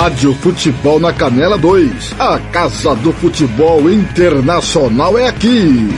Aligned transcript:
Rádio 0.00 0.32
Futebol 0.36 0.98
na 0.98 1.12
Canela 1.12 1.58
2. 1.58 2.18
A 2.18 2.40
Casa 2.52 2.94
do 2.96 3.12
Futebol 3.12 3.90
Internacional 3.90 5.18
é 5.18 5.28
aqui. 5.28 5.90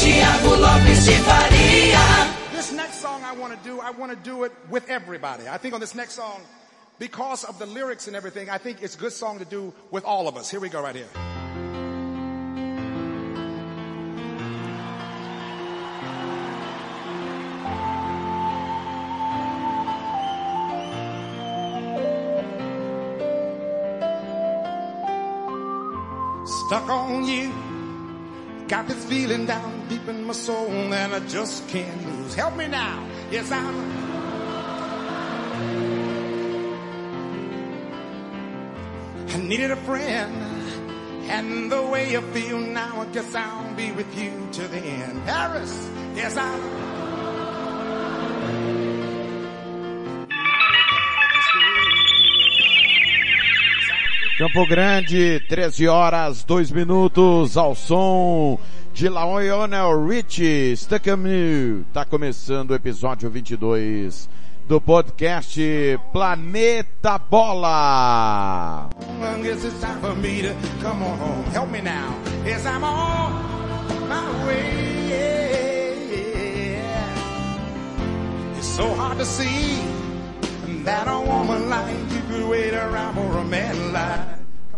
Tiago 0.00 0.56
Lopes 0.56 1.04
de 1.04 1.12
Faria. 1.12 1.98
This 2.56 2.72
next 2.72 3.00
song 3.00 3.22
I 3.22 3.38
want 3.38 3.54
to 3.54 3.58
do, 3.62 3.80
I 3.80 3.92
want 3.96 4.10
to 4.10 4.16
do 4.16 4.44
it 4.44 4.52
with 4.68 4.82
everybody. 4.90 5.46
I 5.48 5.58
think 5.58 5.74
on 5.74 5.80
this 5.80 5.94
next 5.94 6.14
song, 6.14 6.40
because 6.98 7.44
of 7.44 7.56
the 7.60 7.66
lyrics 7.66 8.08
and 8.08 8.16
everything, 8.16 8.50
I 8.50 8.58
think 8.58 8.82
it's 8.82 8.96
a 8.96 8.98
good 8.98 9.12
song 9.12 9.38
to 9.38 9.44
do 9.44 9.72
with 9.92 10.04
all 10.04 10.26
of 10.26 10.36
us. 10.36 10.50
Here 10.50 10.58
we 10.58 10.68
go 10.68 10.82
right 10.82 10.96
here. 10.96 11.06
Stuck 26.66 26.88
on 26.88 27.24
you. 27.24 27.52
Got 28.66 28.88
this 28.88 29.04
feeling 29.04 29.46
down 29.46 29.86
deep 29.88 30.08
in 30.08 30.24
my 30.24 30.32
soul 30.32 30.66
that 30.90 31.12
I 31.12 31.20
just 31.20 31.68
can't 31.68 32.04
lose. 32.04 32.34
Help 32.34 32.56
me 32.56 32.66
now. 32.66 33.06
Yes, 33.30 33.52
I'm. 33.52 33.76
I 39.28 39.36
needed 39.38 39.70
a 39.70 39.76
friend. 39.76 40.34
And 41.30 41.70
the 41.70 41.82
way 41.82 42.10
you 42.10 42.20
feel 42.32 42.58
now, 42.58 43.00
I 43.00 43.04
guess 43.06 43.32
I'll 43.32 43.72
be 43.74 43.92
with 43.92 44.18
you 44.18 44.48
to 44.54 44.66
the 44.66 44.78
end. 44.78 45.20
Harris, 45.20 45.88
yes, 46.16 46.36
I'm. 46.36 46.85
Campo 54.38 54.66
Grande, 54.66 55.40
13 55.48 55.88
horas, 55.88 56.44
2 56.44 56.70
minutos, 56.70 57.56
ao 57.56 57.74
som 57.74 58.58
de 58.92 59.08
Lionel 59.08 60.06
Richie, 60.06 60.76
Stuck 60.76 61.08
on 61.10 61.26
You. 61.26 61.86
Tá 61.90 62.04
começando 62.04 62.72
o 62.72 62.74
episódio 62.74 63.30
22 63.30 64.28
do 64.68 64.78
podcast 64.78 65.58
Planeta 66.12 67.18
Bola. 67.18 68.90
So 78.60 78.92
hard 78.92 79.16
to 79.16 79.24
see 79.24 79.95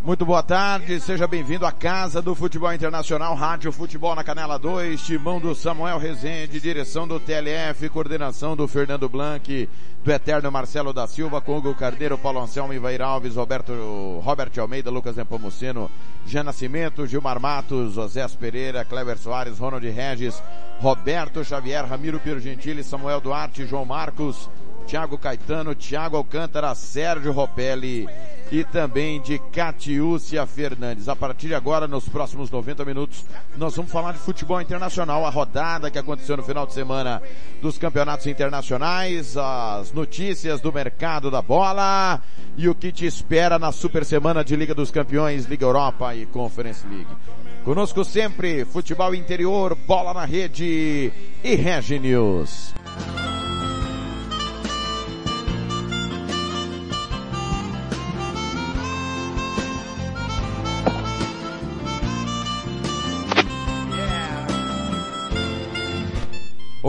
Muito 0.03 0.25
boa 0.25 0.43
tarde, 0.43 0.99
seja 1.01 1.27
bem-vindo 1.27 1.67
à 1.67 1.71
Casa 1.71 2.23
do 2.23 2.35
Futebol 2.35 2.73
Internacional, 2.73 3.35
Rádio 3.35 3.71
Futebol 3.71 4.15
na 4.15 4.25
Canela 4.25 4.59
2, 4.59 5.03
timão 5.03 5.39
do 5.39 5.55
Samuel 5.55 5.99
Rezende, 5.99 6.59
direção 6.61 7.07
do 7.07 7.21
TLF, 7.21 7.91
coordenação 7.91 8.57
do 8.57 8.67
Fernando 8.67 9.07
Blanc, 9.07 9.69
do 10.03 10.11
Eterno 10.11 10.51
Marcelo 10.51 10.95
da 10.95 11.07
Silva, 11.07 11.43
Congo 11.43 11.75
Carneiro, 11.75 12.17
Paulo 12.17 12.41
Anselmo, 12.41 12.73
Ivair 12.73 13.03
Alves, 13.03 13.37
Roberto, 13.37 14.19
Robert 14.25 14.53
Almeida, 14.59 14.91
Lucas 14.91 15.15
Nepomuceno, 15.15 15.91
Jean 16.25 16.45
Nascimento, 16.45 17.07
Gilmar 17.07 17.39
Matos, 17.39 17.93
José 17.93 18.27
Pereira, 18.29 18.83
Cleber 18.83 19.19
Soares, 19.19 19.59
Ronald 19.59 19.85
Regis, 19.85 20.43
Roberto 20.81 21.45
Xavier, 21.45 21.85
Ramiro 21.85 22.19
Piro 22.19 22.41
Gentili, 22.41 22.83
Samuel 22.83 23.21
Duarte, 23.21 23.67
João 23.67 23.85
Marcos, 23.85 24.49
Thiago 24.89 25.19
Caetano, 25.19 25.75
Thiago 25.75 26.17
Alcântara, 26.17 26.75
Sérgio 26.75 27.31
Ropelli 27.31 28.09
e 28.51 28.65
também 28.65 29.21
de 29.21 29.39
Catiúcia 29.39 30.47
Fernandes. 30.47 31.11
A 31.11 31.15
partir 31.15 31.49
de 31.49 31.55
agora, 31.55 31.87
nos 31.87 32.09
próximos 32.09 32.51
90 32.51 32.87
minutos, 32.87 33.23
nós 33.59 33.77
vamos 33.77 33.93
falar 33.93 34.13
de 34.13 34.19
futebol 34.19 34.59
internacional, 34.63 35.27
a 35.27 35.31
rodada 35.31 35.91
que 35.91 35.99
aconteceu 35.99 36.39
no 36.39 36.43
final 36.43 36.67
de 36.67 36.73
semana 36.73 37.23
dos 37.61 37.77
campeonatos 37.77 38.27
internacionais, 38.27 39.37
as 39.37 39.93
notícias 39.93 40.63
do 40.63 40.73
mercado 40.73 41.31
da 41.31 41.43
bola 41.43 42.23
e 42.57 42.67
o 42.67 42.75
que 42.75 42.91
te 42.91 43.05
espera 43.05 43.59
na 43.59 43.73
super 43.73 44.07
semana 44.07 44.43
de 44.43 44.57
Liga 44.57 44.75
dos 44.75 44.91
Campeões, 44.91 45.45
Liga 45.45 45.67
Europa 45.67 46.15
e 46.15 46.25
Conference 46.25 46.87
League. 46.87 47.15
Conosco 47.63 48.03
sempre, 48.03 48.65
futebol 48.65 49.15
interior, 49.15 49.77
bola 49.87 50.15
na 50.15 50.25
rede 50.25 51.13
e 51.45 51.55
Regi 51.55 51.99
News. 51.99 52.73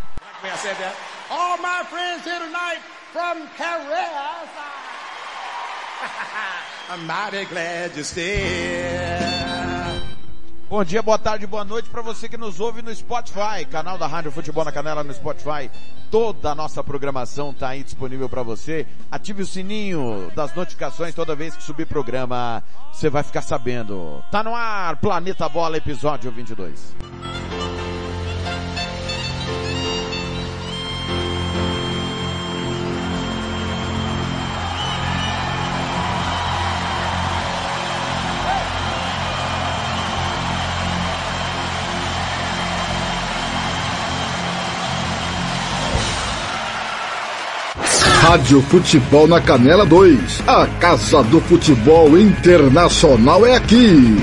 Bom 10.68 10.82
dia, 10.82 11.02
boa 11.02 11.18
tarde, 11.18 11.46
boa 11.46 11.64
noite 11.64 11.88
para 11.88 12.02
você 12.02 12.28
que 12.28 12.36
nos 12.36 12.58
ouve 12.58 12.82
no 12.82 12.94
Spotify, 12.94 13.64
canal 13.70 13.96
da 13.96 14.06
Rádio 14.06 14.32
Futebol 14.32 14.64
na 14.64 14.72
Canela 14.72 15.04
no 15.04 15.14
Spotify. 15.14 15.70
Toda 16.10 16.50
a 16.50 16.54
nossa 16.54 16.82
programação 16.82 17.50
está 17.50 17.68
aí 17.68 17.82
disponível 17.84 18.28
para 18.28 18.42
você. 18.42 18.86
Ative 19.10 19.42
o 19.42 19.46
sininho 19.46 20.32
das 20.34 20.54
notificações 20.54 21.14
toda 21.14 21.34
vez 21.34 21.56
que 21.56 21.62
subir 21.62 21.86
programa, 21.86 22.62
você 22.92 23.08
vai 23.08 23.22
ficar 23.22 23.42
sabendo. 23.42 24.22
Tá 24.30 24.42
no 24.42 24.54
ar, 24.54 24.96
Planeta 24.96 25.48
Bola, 25.48 25.76
episódio 25.76 26.30
22. 26.32 26.94
Rádio 48.34 48.60
Futebol 48.62 49.28
na 49.28 49.40
Canela 49.40 49.86
2. 49.86 50.42
A 50.48 50.66
Casa 50.80 51.22
do 51.22 51.40
Futebol 51.40 52.18
Internacional 52.18 53.46
é 53.46 53.54
aqui. 53.54 54.16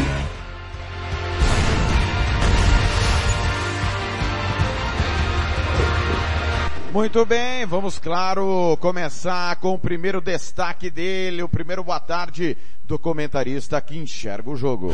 Muito 6.92 7.26
bem, 7.26 7.66
vamos, 7.66 8.00
claro, 8.00 8.78
começar 8.82 9.56
com 9.62 9.76
o 9.76 9.80
primeiro 9.80 10.20
destaque 10.20 10.90
dele, 10.90 11.42
o 11.42 11.48
primeiro 11.48 11.82
boa 11.82 12.02
tarde 12.02 12.58
do 12.84 13.00
comentarista 13.00 13.80
que 13.80 13.98
enxerga 13.98 14.50
o 14.50 14.58
jogo. 14.58 14.92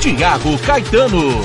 Tiago 0.00 0.58
Caetano. 0.60 1.42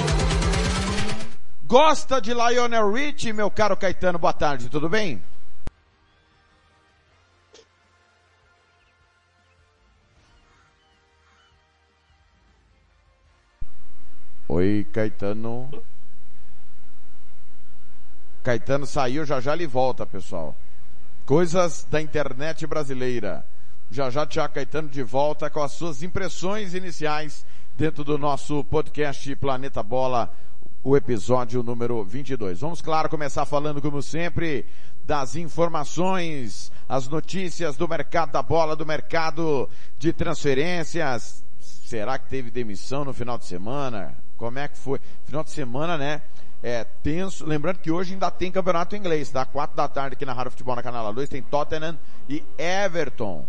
Gosta 1.68 2.22
de 2.22 2.34
Lionel 2.34 2.90
Rich, 2.90 3.34
meu 3.34 3.52
caro 3.52 3.76
Caetano? 3.76 4.18
Boa 4.18 4.32
tarde, 4.32 4.70
tudo 4.70 4.88
bem? 4.88 5.22
Oi, 14.54 14.86
Caetano. 14.92 15.70
Caetano 18.44 18.86
saiu, 18.86 19.24
já 19.26 19.40
já 19.40 19.54
ele 19.54 19.66
volta, 19.66 20.06
pessoal. 20.06 20.54
Coisas 21.26 21.88
da 21.90 22.02
internet 22.02 22.68
brasileira. 22.68 23.46
Já 23.90 24.10
já 24.10 24.26
Tiago 24.26 24.54
Caetano 24.54 24.90
de 24.90 25.04
volta 25.04 25.50
com 25.50 25.64
as 25.64 25.72
suas 25.72 26.04
impressões 26.04 26.74
iniciais 26.74 27.46
dentro 27.78 28.04
do 28.04 28.18
nosso 28.18 28.62
podcast 28.66 29.34
Planeta 29.38 29.82
Bola, 29.82 30.30
o 30.84 30.98
episódio 30.98 31.64
número 31.64 32.04
22. 32.04 32.60
Vamos, 32.60 32.82
claro, 32.82 33.08
começar 33.08 33.46
falando, 33.46 33.82
como 33.82 34.02
sempre, 34.02 34.66
das 35.06 35.38
informações, 35.38 36.70
as 36.90 37.08
notícias 37.08 37.78
do 37.78 37.88
mercado 37.88 38.34
da 38.34 38.44
bola, 38.44 38.76
do 38.76 38.86
mercado 38.86 39.70
de 39.98 40.12
transferências. 40.12 41.42
Será 41.58 42.20
que 42.20 42.28
teve 42.28 42.52
demissão 42.52 43.06
no 43.06 43.14
final 43.14 43.38
de 43.38 43.46
semana? 43.46 44.21
Como 44.42 44.58
é 44.58 44.68
que 44.68 44.76
foi? 44.76 45.00
Final 45.26 45.44
de 45.44 45.52
semana, 45.52 46.00
né? 46.00 46.20
É 46.64 46.84
tenso. 47.04 47.46
Lembrando 47.46 47.78
que 47.78 47.92
hoje 47.92 48.14
ainda 48.14 48.32
tem 48.32 48.52
campeonato 48.52 48.96
inglês, 48.96 49.30
tá? 49.30 49.46
Quatro 49.46 49.78
da 49.78 49.88
tarde 49.88 50.16
aqui 50.16 50.26
na 50.26 50.34
Rádio 50.34 50.50
Futebol 50.50 50.76
na 50.76 50.82
Canal 50.82 51.14
2 51.14 51.30
tem 51.30 51.44
Tottenham 51.44 51.96
e 52.28 52.44
Everton. 52.58 53.46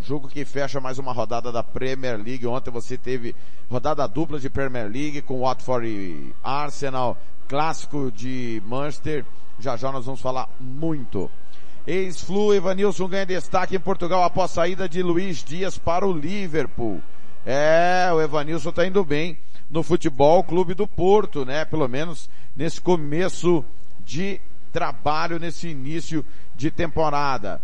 Jogo 0.00 0.28
que 0.28 0.44
fecha 0.44 0.80
mais 0.80 1.00
uma 1.00 1.12
rodada 1.12 1.50
da 1.50 1.64
Premier 1.64 2.16
League. 2.16 2.46
Ontem 2.46 2.70
você 2.70 2.96
teve 2.96 3.34
rodada 3.68 4.06
dupla 4.06 4.38
de 4.38 4.48
Premier 4.48 4.88
League 4.88 5.20
com 5.22 5.40
Watford 5.40 5.88
e 5.88 6.32
Arsenal, 6.44 7.18
clássico 7.48 8.12
de 8.12 8.62
Manchester. 8.64 9.24
Já 9.58 9.76
já 9.76 9.90
nós 9.90 10.06
vamos 10.06 10.20
falar 10.20 10.48
muito. 10.60 11.28
Ex-Flu, 11.84 12.54
Evanilson 12.54 13.08
ganha 13.08 13.26
destaque 13.26 13.74
em 13.74 13.80
Portugal 13.80 14.22
após 14.22 14.52
saída 14.52 14.88
de 14.88 15.02
Luiz 15.02 15.42
Dias 15.42 15.76
para 15.76 16.06
o 16.06 16.12
Liverpool. 16.12 17.02
É, 17.44 18.10
o 18.12 18.20
Evanilson 18.20 18.70
tá 18.70 18.86
indo 18.86 19.04
bem 19.04 19.36
no 19.70 19.82
Futebol 19.82 20.42
Clube 20.44 20.74
do 20.74 20.86
Porto, 20.86 21.44
né? 21.44 21.64
Pelo 21.64 21.88
menos 21.88 22.28
nesse 22.54 22.80
começo 22.80 23.64
de 24.04 24.40
trabalho, 24.72 25.38
nesse 25.38 25.68
início 25.68 26.24
de 26.54 26.70
temporada. 26.70 27.60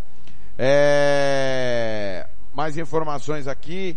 É... 0.58 2.26
Mais 2.52 2.76
informações 2.76 3.46
aqui 3.46 3.96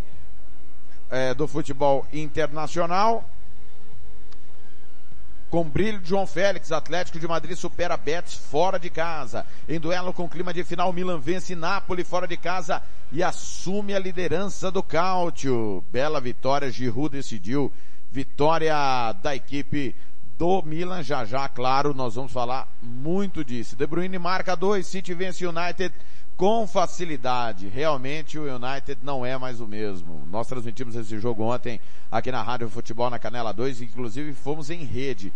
é, 1.09 1.33
do 1.33 1.47
futebol 1.47 2.05
internacional. 2.13 3.23
Com 5.49 5.63
brilho, 5.63 6.01
João 6.03 6.25
Félix, 6.25 6.71
Atlético 6.71 7.19
de 7.19 7.27
Madrid 7.27 7.55
supera 7.55 7.95
Betis 7.95 8.35
fora 8.35 8.77
de 8.77 8.89
casa. 8.89 9.45
Em 9.69 9.79
duelo 9.79 10.11
com 10.11 10.27
clima 10.27 10.53
de 10.53 10.63
final, 10.63 10.91
Milan 10.91 11.19
vence 11.19 11.55
Napoli 11.55 12.03
fora 12.03 12.27
de 12.27 12.35
casa 12.35 12.81
e 13.11 13.23
assume 13.23 13.93
a 13.93 13.99
liderança 13.99 14.71
do 14.71 14.83
Cáutio. 14.83 15.83
Bela 15.91 16.19
vitória, 16.19 16.69
Giroud 16.69 17.15
decidiu 17.15 17.71
vitória 18.15 19.11
da 19.21 19.35
equipe 19.35 19.93
do 20.37 20.61
Milan. 20.61 21.03
Já 21.03 21.25
já, 21.25 21.49
claro, 21.49 21.93
nós 21.93 22.15
vamos 22.15 22.31
falar 22.31 22.65
muito 22.81 23.43
disso. 23.43 23.75
De 23.75 23.85
Bruyne 23.85 24.17
marca 24.17 24.55
dois, 24.55 24.87
City 24.87 25.13
vence 25.13 25.45
United 25.45 25.93
com 26.37 26.65
facilidade. 26.65 27.67
Realmente 27.67 28.39
o 28.39 28.43
United 28.43 28.99
não 29.03 29.25
é 29.25 29.37
mais 29.37 29.59
o 29.59 29.67
mesmo. 29.67 30.25
Nós 30.31 30.47
transmitimos 30.47 30.95
esse 30.95 31.19
jogo 31.19 31.43
ontem 31.43 31.81
aqui 32.09 32.31
na 32.31 32.41
Rádio 32.41 32.69
Futebol 32.69 33.09
na 33.09 33.19
Canela 33.19 33.51
2, 33.51 33.81
inclusive 33.81 34.31
fomos 34.31 34.69
em 34.69 34.85
rede. 34.85 35.33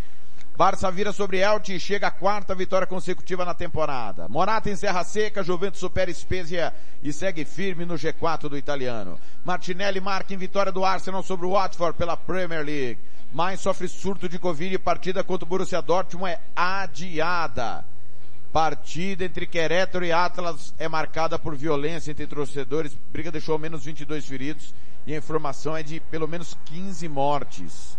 Barça 0.59 0.91
vira 0.91 1.13
sobre 1.13 1.38
Elche 1.39 1.75
e 1.75 1.79
chega 1.79 2.07
a 2.07 2.11
quarta 2.11 2.53
vitória 2.53 2.85
consecutiva 2.85 3.45
na 3.45 3.53
temporada. 3.53 4.27
Morata 4.27 4.69
encerra 4.69 5.06
seca, 5.06 5.41
Juventus 5.41 5.79
supera 5.79 6.13
Spezia 6.13 6.73
e 7.01 7.13
segue 7.13 7.45
firme 7.45 7.85
no 7.85 7.94
G4 7.94 8.50
do 8.50 8.57
italiano. 8.57 9.17
Martinelli 9.45 10.01
marca 10.01 10.33
em 10.33 10.38
vitória 10.38 10.69
do 10.69 10.83
Arsenal 10.83 11.23
sobre 11.23 11.45
o 11.45 11.51
Watford 11.51 11.97
pela 11.97 12.17
Premier 12.17 12.61
League. 12.61 13.00
Mais 13.31 13.61
sofre 13.61 13.88
surto 13.88 14.27
de 14.27 14.38
Covid 14.38 14.75
e 14.75 14.77
partida 14.77 15.23
contra 15.23 15.45
o 15.45 15.47
Borussia 15.47 15.81
Dortmund 15.81 16.33
é 16.33 16.41
adiada. 16.53 17.85
Partida 18.51 19.23
entre 19.23 19.47
Querétaro 19.47 20.03
e 20.03 20.11
Atlas 20.11 20.73
é 20.77 20.89
marcada 20.89 21.39
por 21.39 21.56
violência 21.56 22.11
entre 22.11 22.27
torcedores. 22.27 22.97
Briga 23.13 23.31
deixou 23.31 23.53
ao 23.53 23.59
menos 23.59 23.85
22 23.85 24.25
feridos 24.25 24.75
e 25.07 25.13
a 25.13 25.17
informação 25.17 25.77
é 25.77 25.83
de 25.83 26.01
pelo 26.01 26.27
menos 26.27 26.57
15 26.65 27.07
mortes 27.07 27.97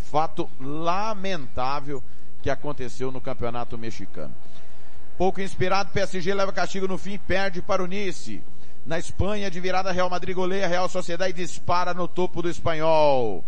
fato 0.00 0.48
lamentável 0.60 2.02
que 2.42 2.50
aconteceu 2.50 3.12
no 3.12 3.20
campeonato 3.20 3.78
mexicano. 3.78 4.34
Pouco 5.16 5.40
inspirado, 5.40 5.90
PSG 5.92 6.34
leva 6.34 6.52
castigo 6.52 6.88
no 6.88 6.98
fim 6.98 7.18
perde 7.18 7.62
para 7.62 7.82
o 7.82 7.86
Nice. 7.86 8.42
Na 8.84 8.98
Espanha, 8.98 9.50
de 9.50 9.60
virada, 9.60 9.92
Real 9.92 10.10
Madrid 10.10 10.34
goleia 10.34 10.66
Real 10.66 10.88
Sociedade 10.88 11.30
e 11.30 11.44
dispara 11.44 11.94
no 11.94 12.08
topo 12.08 12.42
do 12.42 12.50
espanhol. 12.50 13.44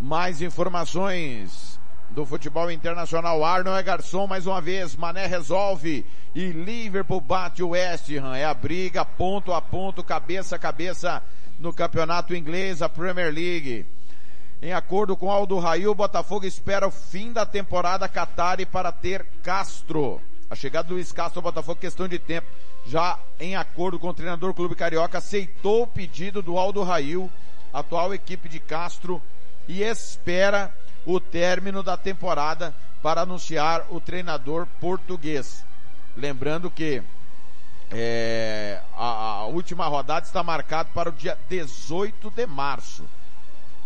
Mais 0.00 0.40
informações 0.40 1.80
do 2.10 2.24
futebol 2.24 2.70
internacional. 2.70 3.44
Arnold 3.44 3.78
é 3.78 3.82
garçom 3.82 4.26
mais 4.26 4.46
uma 4.46 4.60
vez. 4.60 4.94
Mané 4.94 5.26
resolve. 5.26 6.06
E 6.34 6.50
Liverpool 6.52 7.20
bate 7.20 7.62
o 7.62 7.70
West 7.70 8.08
Ham. 8.10 8.36
É 8.36 8.44
a 8.44 8.54
briga 8.54 9.04
ponto 9.04 9.52
a 9.52 9.60
ponto, 9.60 10.04
cabeça 10.04 10.56
a 10.56 10.58
cabeça 10.58 11.22
no 11.58 11.72
campeonato 11.72 12.34
inglês, 12.34 12.82
a 12.82 12.88
Premier 12.88 13.32
League. 13.32 13.86
Em 14.62 14.74
acordo 14.74 15.16
com 15.16 15.32
Aldo 15.32 15.58
Rail, 15.58 15.90
o 15.90 15.94
Botafogo 15.94 16.44
espera 16.44 16.86
o 16.86 16.90
fim 16.90 17.32
da 17.32 17.46
temporada 17.46 18.06
Qatari 18.06 18.66
para 18.66 18.92
ter 18.92 19.24
Castro. 19.42 20.20
A 20.50 20.54
chegada 20.54 20.88
do 20.88 20.94
Luiz 20.94 21.12
Castro 21.12 21.38
ao 21.38 21.44
Botafogo 21.44 21.80
questão 21.80 22.06
de 22.06 22.18
tempo. 22.18 22.46
Já 22.86 23.18
em 23.38 23.56
acordo 23.56 23.98
com 23.98 24.08
o 24.08 24.14
treinador 24.14 24.52
Clube 24.52 24.74
Carioca, 24.74 25.16
aceitou 25.16 25.84
o 25.84 25.86
pedido 25.86 26.42
do 26.42 26.58
Aldo 26.58 26.82
Rail, 26.82 27.30
atual 27.72 28.12
equipe 28.12 28.50
de 28.50 28.60
Castro, 28.60 29.22
e 29.66 29.82
espera 29.82 30.70
o 31.06 31.18
término 31.18 31.82
da 31.82 31.96
temporada 31.96 32.74
para 33.02 33.22
anunciar 33.22 33.86
o 33.88 33.98
treinador 33.98 34.66
português. 34.78 35.64
Lembrando 36.14 36.70
que 36.70 37.02
é, 37.90 38.82
a, 38.94 39.38
a 39.38 39.46
última 39.46 39.86
rodada 39.86 40.26
está 40.26 40.42
marcada 40.42 40.90
para 40.92 41.08
o 41.08 41.12
dia 41.12 41.38
18 41.48 42.30
de 42.30 42.46
março 42.46 43.08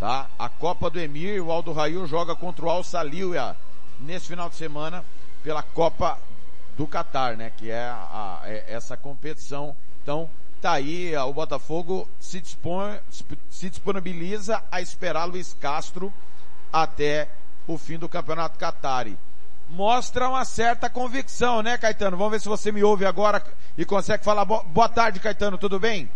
tá? 0.04 0.28
A 0.38 0.50
Copa 0.50 0.90
do 0.90 1.00
Emir, 1.00 1.42
o 1.42 1.50
Aldo 1.50 1.72
Raio 1.72 2.06
joga 2.06 2.36
contra 2.36 2.66
o 2.66 2.68
Al 2.68 2.84
Saliua 2.84 3.56
nesse 3.98 4.26
final 4.26 4.50
de 4.50 4.56
semana 4.56 5.02
pela 5.42 5.62
Copa 5.62 6.18
do 6.76 6.86
Catar, 6.86 7.38
né? 7.38 7.50
Que 7.56 7.70
é, 7.70 7.86
a, 7.86 8.42
é 8.44 8.66
essa 8.68 8.98
competição. 8.98 9.74
Então, 10.02 10.28
tá 10.60 10.72
aí, 10.72 11.16
o 11.16 11.32
Botafogo 11.32 12.06
se, 12.20 12.38
dispõe, 12.38 13.00
se 13.48 13.70
disponibiliza 13.70 14.62
a 14.70 14.78
esperar 14.82 15.24
Luiz 15.24 15.56
Castro 15.58 16.12
até 16.70 17.26
o 17.66 17.78
fim 17.78 17.96
do 17.98 18.06
Campeonato 18.06 18.58
Qatari. 18.58 19.16
Mostra 19.70 20.28
uma 20.28 20.44
certa 20.44 20.90
convicção, 20.90 21.62
né, 21.62 21.78
Caetano? 21.78 22.18
Vamos 22.18 22.32
ver 22.32 22.40
se 22.42 22.48
você 22.48 22.70
me 22.70 22.84
ouve 22.84 23.06
agora 23.06 23.42
e 23.78 23.86
consegue 23.86 24.22
falar. 24.22 24.44
Boa 24.44 24.88
tarde, 24.90 25.18
Caetano, 25.18 25.56
tudo 25.56 25.80
bem? 25.80 26.10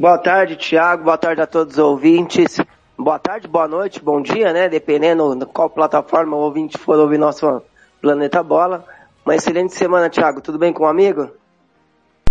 Boa 0.00 0.16
tarde, 0.16 0.56
Thiago. 0.56 1.04
Boa 1.04 1.18
tarde 1.18 1.42
a 1.42 1.46
todos 1.46 1.74
os 1.74 1.78
ouvintes. 1.78 2.58
Boa 2.96 3.18
tarde, 3.18 3.46
boa 3.46 3.68
noite, 3.68 4.00
bom 4.02 4.22
dia, 4.22 4.50
né? 4.50 4.66
Dependendo 4.66 5.36
de 5.36 5.44
qual 5.44 5.68
plataforma 5.68 6.34
o 6.34 6.40
ouvinte 6.40 6.78
for 6.78 6.98
ouvir 6.98 7.18
nosso 7.18 7.62
Planeta 8.00 8.42
Bola. 8.42 8.82
Uma 9.26 9.34
excelente 9.34 9.74
semana, 9.74 10.08
Thiago. 10.08 10.40
Tudo 10.40 10.58
bem 10.58 10.72
com 10.72 10.84
o 10.84 10.86
amigo? 10.86 11.30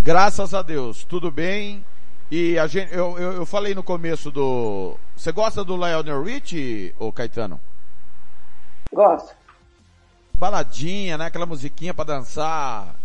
Graças 0.02 0.52
a 0.52 0.62
Deus, 0.62 1.04
tudo 1.04 1.30
bem. 1.30 1.86
E 2.28 2.58
a 2.58 2.66
gente, 2.66 2.92
eu, 2.92 3.16
eu, 3.16 3.32
eu 3.34 3.46
falei 3.46 3.72
no 3.72 3.84
começo 3.84 4.32
do. 4.32 4.96
Você 5.14 5.30
gosta 5.30 5.62
do 5.62 5.76
Lionel 5.76 6.24
Rich, 6.24 6.92
ô 6.98 7.12
Caetano? 7.12 7.60
Gosto. 8.92 9.32
Baladinha, 10.34 11.16
né? 11.16 11.26
Aquela 11.26 11.46
musiquinha 11.46 11.94
pra 11.94 12.02
dançar. 12.02 12.96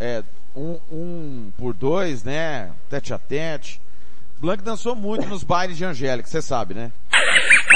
É, 0.00 0.24
um, 0.56 0.76
um 0.90 1.52
por 1.56 1.72
dois, 1.72 2.24
né? 2.24 2.72
Tete 2.90 3.14
a 3.14 3.18
tete. 3.20 3.80
Blanc 4.42 4.60
dançou 4.60 4.96
muito 4.96 5.24
nos 5.28 5.44
bailes 5.44 5.76
de 5.76 5.84
Angélica, 5.84 6.28
você 6.28 6.42
sabe, 6.42 6.74
né? 6.74 6.90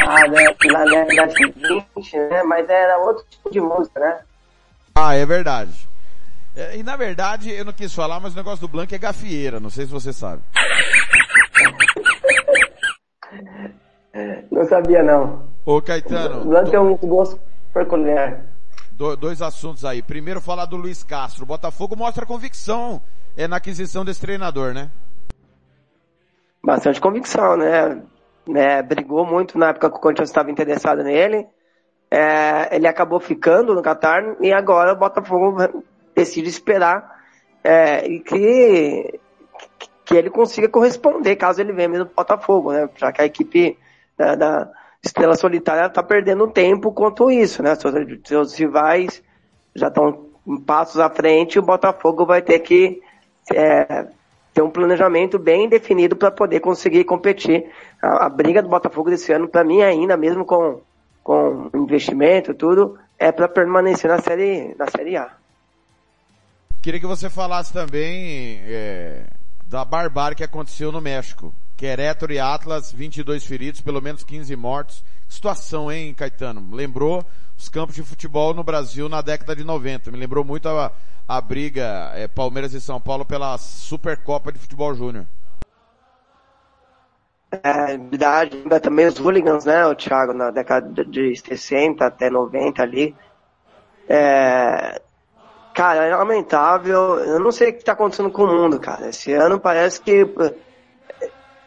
Ah, 0.04 0.26
né? 0.26 0.42
Na 0.72 0.84
década 0.84 1.30
seguinte, 1.32 2.16
né? 2.28 2.42
Mas 2.42 2.68
era 2.68 2.98
outro 2.98 3.24
tipo 3.30 3.50
de 3.52 3.60
música, 3.60 4.00
né? 4.00 4.18
Ah, 4.92 5.14
é 5.14 5.24
verdade. 5.24 5.88
É, 6.56 6.76
e 6.76 6.82
na 6.82 6.96
verdade, 6.96 7.52
eu 7.52 7.64
não 7.64 7.72
quis 7.72 7.94
falar, 7.94 8.18
mas 8.18 8.32
o 8.32 8.36
negócio 8.36 8.60
do 8.66 8.68
Blanc 8.68 8.92
é 8.92 8.98
gafieira, 8.98 9.60
não 9.60 9.70
sei 9.70 9.86
se 9.86 9.92
você 9.92 10.12
sabe. 10.12 10.42
Não 14.50 14.64
sabia 14.68 15.04
não. 15.04 15.48
Ô 15.64 15.80
Caetano. 15.80 16.42
O 16.42 16.44
Blanc 16.46 16.68
tem 16.68 16.80
um 16.80 16.96
gosto 16.96 17.38
peculiar. 17.72 18.40
do- 18.90 19.14
dois 19.16 19.40
assuntos 19.40 19.84
aí. 19.84 20.02
Primeiro 20.02 20.40
falar 20.40 20.64
do 20.64 20.74
Luiz 20.76 21.04
Castro. 21.04 21.44
O 21.44 21.46
Botafogo 21.46 21.94
mostra 21.94 22.26
convicção 22.26 23.00
é, 23.36 23.46
na 23.46 23.56
aquisição 23.56 24.04
desse 24.04 24.20
treinador, 24.20 24.72
né? 24.74 24.90
Bastante 26.66 27.00
convicção, 27.00 27.56
né? 27.56 28.02
né? 28.44 28.82
Brigou 28.82 29.24
muito 29.24 29.56
na 29.56 29.68
época 29.68 29.88
que 29.88 29.98
o 29.98 30.00
Corinthians 30.00 30.30
estava 30.30 30.50
interessado 30.50 31.00
nele. 31.04 31.46
É, 32.10 32.74
ele 32.74 32.88
acabou 32.88 33.20
ficando 33.20 33.72
no 33.72 33.82
Qatar 33.82 34.36
e 34.40 34.52
agora 34.52 34.92
o 34.92 34.96
Botafogo 34.96 35.84
decide 36.12 36.48
esperar 36.48 37.20
é, 37.62 38.04
e 38.08 38.18
que, 38.18 39.20
que 40.04 40.16
ele 40.16 40.28
consiga 40.28 40.68
corresponder 40.68 41.36
caso 41.36 41.60
ele 41.60 41.72
venha 41.72 41.88
mesmo 41.88 42.10
Botafogo, 42.16 42.72
né? 42.72 42.90
Já 42.96 43.12
que 43.12 43.22
a 43.22 43.26
equipe 43.26 43.78
da, 44.18 44.34
da 44.34 44.72
Estrela 45.00 45.36
Solitária 45.36 45.86
está 45.86 46.02
perdendo 46.02 46.48
tempo 46.48 46.90
quanto 46.90 47.30
isso, 47.30 47.62
né? 47.62 47.76
Seus, 47.76 47.94
seus 48.24 48.54
rivais 48.58 49.22
já 49.72 49.86
estão 49.86 50.26
passos 50.66 50.98
à 50.98 51.08
frente 51.08 51.54
e 51.54 51.58
o 51.60 51.64
Botafogo 51.64 52.26
vai 52.26 52.42
ter 52.42 52.58
que 52.58 53.00
é, 53.54 54.08
ter 54.56 54.62
um 54.62 54.70
planejamento 54.70 55.38
bem 55.38 55.68
definido 55.68 56.16
para 56.16 56.30
poder 56.30 56.60
conseguir 56.60 57.04
competir. 57.04 57.66
A, 58.00 58.24
a 58.24 58.28
briga 58.30 58.62
do 58.62 58.70
Botafogo 58.70 59.10
desse 59.10 59.30
ano, 59.30 59.46
para 59.46 59.62
mim 59.62 59.82
ainda, 59.82 60.16
mesmo 60.16 60.46
com, 60.46 60.80
com 61.22 61.68
investimento 61.74 62.54
tudo, 62.54 62.98
é 63.18 63.30
para 63.30 63.48
permanecer 63.48 64.10
na 64.10 64.18
série, 64.18 64.74
na 64.78 64.86
série 64.88 65.14
A. 65.14 65.30
Queria 66.80 66.98
que 66.98 67.06
você 67.06 67.28
falasse 67.28 67.70
também 67.70 68.62
é, 68.64 69.24
da 69.66 69.84
barbárie 69.84 70.34
que 70.34 70.44
aconteceu 70.44 70.90
no 70.90 71.02
México. 71.02 71.52
Querétaro 71.76 72.32
e 72.32 72.38
Atlas, 72.38 72.90
22 72.90 73.44
feridos, 73.44 73.82
pelo 73.82 74.00
menos 74.00 74.24
15 74.24 74.56
mortos. 74.56 75.04
Situação, 75.28 75.90
hein, 75.90 76.14
Caetano? 76.14 76.74
Lembrou 76.74 77.24
os 77.56 77.68
campos 77.68 77.94
de 77.94 78.02
futebol 78.02 78.54
no 78.54 78.62
Brasil 78.62 79.08
na 79.08 79.20
década 79.20 79.56
de 79.56 79.64
90. 79.64 80.10
Me 80.10 80.18
lembrou 80.18 80.44
muito 80.44 80.68
a, 80.68 80.92
a 81.26 81.40
briga 81.40 82.12
é, 82.14 82.28
Palmeiras 82.28 82.72
e 82.74 82.80
São 82.80 83.00
Paulo 83.00 83.24
pela 83.24 83.56
Supercopa 83.58 84.52
de 84.52 84.58
Futebol 84.58 84.94
Júnior. 84.94 85.26
É, 87.50 87.96
verdade, 87.96 88.56
ainda 88.56 88.80
também 88.80 89.06
os 89.06 89.18
hooligans, 89.18 89.64
né, 89.64 89.86
o 89.86 89.94
Thiago, 89.94 90.32
na 90.32 90.50
década 90.50 91.04
de 91.04 91.34
60 91.36 92.04
até 92.04 92.28
90 92.28 92.82
ali. 92.82 93.14
É, 94.08 95.00
cara, 95.74 96.04
é 96.04 96.14
lamentável. 96.14 97.18
Eu 97.20 97.40
não 97.40 97.52
sei 97.52 97.70
o 97.70 97.72
que 97.72 97.78
está 97.78 97.92
acontecendo 97.92 98.30
com 98.30 98.44
o 98.44 98.46
mundo, 98.46 98.78
cara. 98.78 99.08
Esse 99.08 99.32
ano 99.32 99.58
parece 99.58 100.00
que 100.00 100.26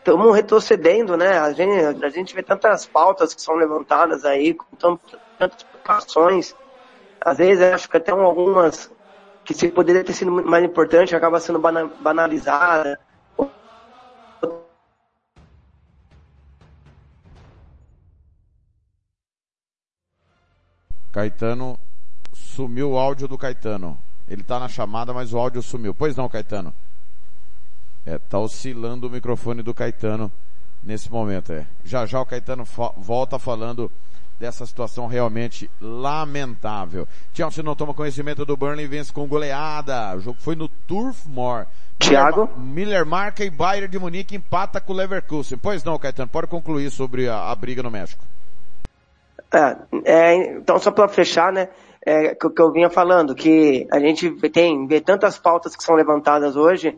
estamos 0.10 0.36
retrocedendo, 0.36 1.16
né? 1.16 1.38
A 1.38 1.52
gente, 1.52 2.04
a 2.04 2.10
gente 2.10 2.34
vê 2.34 2.42
tantas 2.42 2.86
pautas 2.86 3.34
que 3.34 3.42
são 3.42 3.56
levantadas 3.56 4.26
aí, 4.26 4.56
com 4.56 4.66
tantas 4.76 5.64
preocupações. 5.64 6.56
Às 7.22 7.38
vezes 7.38 7.62
acho 7.62 7.88
que 7.88 7.98
até 7.98 8.12
algumas 8.12 8.92
que 9.46 9.54
se 9.54 9.70
poderia 9.70 10.04
ter 10.04 10.14
sido 10.14 10.32
mais 10.32 10.64
importante 10.64 11.16
acaba 11.16 11.40
sendo 11.40 11.60
bana- 11.60 11.92
banalizada. 12.00 13.00
Caetano, 21.12 21.78
sumiu 22.34 22.92
o 22.92 22.98
áudio 22.98 23.28
do 23.28 23.38
Caetano. 23.38 23.98
Ele 24.28 24.44
tá 24.44 24.60
na 24.60 24.68
chamada, 24.68 25.14
mas 25.14 25.34
o 25.34 25.38
áudio 25.40 25.62
sumiu. 25.62 25.94
Pois 25.94 26.16
não, 26.16 26.30
Caetano? 26.30 26.74
É, 28.10 28.18
tá 28.18 28.40
oscilando 28.40 29.06
o 29.06 29.10
microfone 29.10 29.62
do 29.62 29.72
Caetano 29.72 30.32
nesse 30.84 31.12
momento, 31.12 31.54
é. 31.54 31.68
Já 31.86 32.08
já 32.08 32.20
o 32.20 32.26
Caetano 32.26 32.64
volta 32.98 33.38
falando 33.38 33.92
dessa 34.40 34.66
situação 34.66 35.06
realmente 35.06 35.70
lamentável. 35.80 37.08
Chelsea 37.36 37.64
não 37.64 37.76
toma 37.76 37.94
conhecimento 37.94 38.44
do 38.46 38.58
Burnley 38.58 38.86
e 38.86 38.88
vence 38.88 39.14
com 39.14 39.28
goleada. 39.28 40.16
O 40.16 40.22
jogo 40.22 40.40
foi 40.40 40.56
no 40.56 40.68
Turf 40.68 41.28
Moor. 41.28 41.68
Thiago? 42.00 42.50
Miller, 42.58 43.06
marca 43.06 43.44
e 43.44 43.50
Bayern 43.52 43.88
de 43.88 44.00
Munique 44.00 44.36
empata 44.36 44.82
com 44.82 44.94
o 44.94 44.96
Leverkusen. 44.96 45.60
Pois 45.60 45.84
não, 45.84 46.00
Caetano, 46.00 46.30
pode 46.30 46.48
concluir 46.48 46.90
sobre 46.90 47.30
a, 47.30 47.52
a 47.52 47.56
briga 47.56 47.84
no 47.84 47.92
México. 47.92 48.26
É, 49.54 49.78
é, 50.06 50.36
então 50.58 50.80
só 50.80 50.90
para 50.90 51.08
fechar, 51.08 51.52
né, 51.52 51.70
é, 52.04 52.34
que, 52.34 52.48
o 52.48 52.50
que 52.50 52.62
eu 52.62 52.72
vinha 52.72 52.90
falando, 52.90 53.36
que 53.36 53.86
a 53.92 54.00
gente 54.00 54.32
tem, 54.50 54.88
vê 54.88 55.00
tantas 55.00 55.38
pautas 55.38 55.76
que 55.76 55.84
são 55.84 55.94
levantadas 55.96 56.56
hoje, 56.56 56.98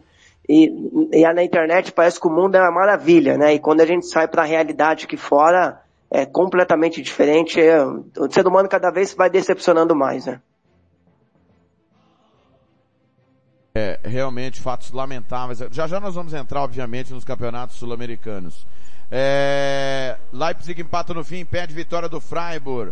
e, 0.51 1.19
e 1.21 1.33
na 1.33 1.43
internet 1.43 1.91
parece 1.91 2.19
que 2.19 2.27
o 2.27 2.29
mundo 2.29 2.55
é 2.55 2.61
uma 2.61 2.71
maravilha, 2.71 3.37
né, 3.37 3.53
e 3.53 3.59
quando 3.59 3.81
a 3.81 3.85
gente 3.85 4.05
sai 4.05 4.27
para 4.27 4.41
a 4.41 4.45
realidade 4.45 5.05
aqui 5.05 5.15
fora, 5.15 5.81
é 6.09 6.25
completamente 6.25 7.01
diferente, 7.01 7.59
é, 7.61 7.81
o 7.83 8.29
ser 8.29 8.45
humano 8.45 8.67
cada 8.67 8.91
vez 8.91 9.13
vai 9.13 9.29
decepcionando 9.29 9.95
mais, 9.95 10.25
né. 10.25 10.41
É, 13.73 13.97
realmente 14.03 14.59
fatos 14.59 14.91
lamentáveis. 14.91 15.59
Já 15.71 15.87
já 15.87 15.97
nós 15.97 16.13
vamos 16.13 16.33
entrar, 16.33 16.61
obviamente, 16.61 17.13
nos 17.13 17.23
campeonatos 17.23 17.77
sul-americanos. 17.77 18.67
É, 19.09 20.17
Leipzig 20.33 20.81
empata 20.81 21.13
no 21.13 21.23
fim, 21.23 21.45
perde 21.45 21.73
vitória 21.73 22.09
do 22.09 22.19
Freiburg. 22.19 22.91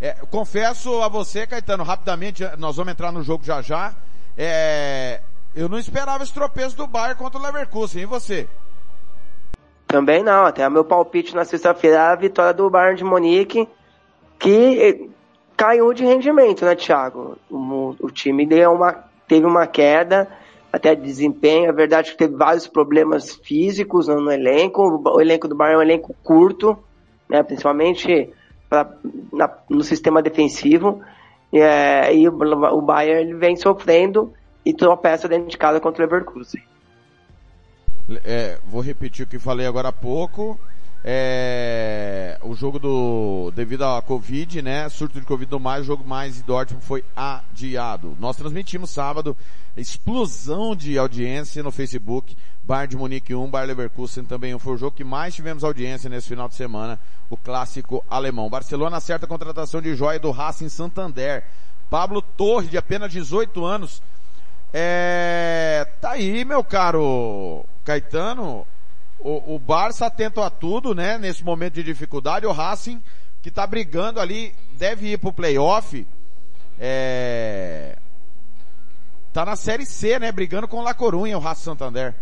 É, 0.00 0.12
confesso 0.30 1.02
a 1.02 1.08
você, 1.08 1.48
Caetano, 1.48 1.82
rapidamente, 1.82 2.44
nós 2.58 2.76
vamos 2.76 2.92
entrar 2.92 3.10
no 3.10 3.24
jogo 3.24 3.44
já 3.44 3.60
já. 3.60 3.92
É, 4.38 5.20
eu 5.54 5.68
não 5.68 5.78
esperava 5.78 6.22
esse 6.22 6.32
tropeço 6.32 6.76
do 6.76 6.86
Bayern 6.86 7.16
contra 7.16 7.38
o 7.38 7.42
Leverkusen, 7.42 8.02
e 8.02 8.06
você? 8.06 8.48
Também 9.86 10.22
não, 10.22 10.44
até 10.44 10.66
o 10.66 10.70
meu 10.70 10.84
palpite 10.84 11.34
na 11.34 11.44
sexta-feira 11.44 11.96
é 11.96 12.00
a 12.00 12.14
vitória 12.14 12.54
do 12.54 12.70
Bayern 12.70 12.96
de 12.96 13.04
Munique, 13.04 13.68
que 14.38 14.80
eh, 14.80 15.08
caiu 15.56 15.92
de 15.92 16.04
rendimento, 16.04 16.64
né, 16.64 16.74
Thiago? 16.76 17.36
O, 17.50 17.96
o 18.00 18.10
time 18.10 18.46
deu 18.46 18.72
uma, 18.72 18.92
teve 19.26 19.44
uma 19.44 19.66
queda, 19.66 20.28
até 20.72 20.94
de 20.94 21.02
desempenho, 21.02 21.68
é 21.68 21.72
verdade 21.72 22.12
que 22.12 22.16
teve 22.16 22.36
vários 22.36 22.68
problemas 22.68 23.34
físicos 23.34 24.06
no, 24.06 24.20
no 24.20 24.30
elenco, 24.30 25.02
o, 25.04 25.20
elenco 25.20 25.48
do 25.48 25.56
Bayern 25.56 25.74
é 25.74 25.78
um 25.78 25.82
elenco 25.82 26.14
curto, 26.22 26.78
né, 27.28 27.42
principalmente 27.42 28.30
pra, 28.68 28.88
na- 29.32 29.50
no 29.68 29.82
sistema 29.82 30.22
defensivo, 30.22 31.00
é, 31.52 32.14
e 32.14 32.28
o, 32.28 32.32
o 32.32 32.80
Bayern 32.80 33.22
ele 33.22 33.34
vem 33.34 33.56
sofrendo 33.56 34.32
e 34.64 34.72
tropeça 34.72 35.28
dentro 35.28 35.48
de 35.48 35.56
casa 35.56 35.80
contra 35.80 36.04
o 36.04 36.06
Leverkusen. 36.06 36.62
É, 38.24 38.58
vou 38.64 38.80
repetir 38.80 39.24
o 39.24 39.28
que 39.28 39.38
falei 39.38 39.66
agora 39.66 39.88
há 39.88 39.92
pouco. 39.92 40.58
É, 41.02 42.38
o 42.42 42.54
jogo 42.54 42.78
do, 42.78 43.50
devido 43.54 43.84
à 43.84 44.02
Covid, 44.02 44.60
né, 44.60 44.86
surto 44.90 45.18
de 45.18 45.24
Covid 45.24 45.50
no 45.50 45.58
mais, 45.58 45.82
o 45.82 45.86
jogo 45.86 46.06
mais 46.06 46.34
de 46.34 46.42
Dortmund 46.42 46.84
foi 46.84 47.02
adiado. 47.16 48.14
Nós 48.20 48.36
transmitimos 48.36 48.90
sábado, 48.90 49.34
explosão 49.76 50.76
de 50.76 50.98
audiência 50.98 51.62
no 51.62 51.70
Facebook, 51.70 52.36
Bayern 52.62 52.88
de 52.88 52.96
Munique 52.98 53.34
1, 53.34 53.50
Bayern 53.50 53.68
Leverkusen 53.68 54.24
também 54.24 54.54
1. 54.54 54.58
Foi 54.58 54.74
o 54.74 54.76
jogo 54.76 54.94
que 54.94 55.04
mais 55.04 55.34
tivemos 55.34 55.64
audiência 55.64 56.10
nesse 56.10 56.28
final 56.28 56.48
de 56.48 56.54
semana, 56.54 57.00
o 57.30 57.36
clássico 57.36 58.04
alemão. 58.10 58.50
Barcelona 58.50 58.98
acerta 58.98 59.24
a 59.24 59.28
contratação 59.28 59.80
de 59.80 59.94
joia 59.94 60.18
do 60.18 60.30
Racing 60.30 60.68
Santander. 60.68 61.44
Pablo 61.88 62.20
Torre, 62.20 62.68
de 62.68 62.76
apenas 62.76 63.10
18 63.10 63.64
anos, 63.64 64.02
é, 64.72 65.86
tá 66.00 66.12
aí, 66.12 66.44
meu 66.44 66.62
caro 66.62 67.64
Caetano, 67.84 68.66
o, 69.18 69.54
o 69.54 69.58
Barça 69.58 70.06
atento 70.06 70.40
a 70.40 70.48
tudo, 70.48 70.94
né, 70.94 71.18
nesse 71.18 71.44
momento 71.44 71.74
de 71.74 71.82
dificuldade, 71.82 72.46
o 72.46 72.52
Racing, 72.52 73.02
que 73.42 73.50
tá 73.50 73.66
brigando 73.66 74.20
ali, 74.20 74.54
deve 74.72 75.12
ir 75.12 75.18
pro 75.18 75.32
playoff, 75.32 76.06
é, 76.78 77.96
tá 79.32 79.44
na 79.44 79.56
Série 79.56 79.84
C, 79.84 80.18
né, 80.18 80.30
brigando 80.30 80.68
com 80.68 80.78
o 80.78 80.82
La 80.82 80.94
Coruña, 80.94 81.36
o 81.36 81.40
Racing 81.40 81.64
Santander. 81.64 82.14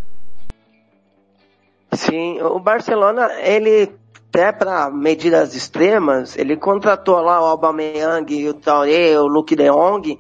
Sim, 1.92 2.40
o 2.42 2.58
Barcelona, 2.58 3.30
ele 3.40 3.90
até 4.28 4.52
para 4.52 4.90
medidas 4.90 5.54
extremas, 5.54 6.36
ele 6.36 6.56
contratou 6.56 7.20
lá 7.20 7.40
o 7.40 7.46
Aubameyang, 7.46 8.48
o 8.48 8.54
Traoré, 8.54 9.18
o 9.18 9.26
Luke 9.26 9.56
de 9.56 9.70
Jong 9.70 10.18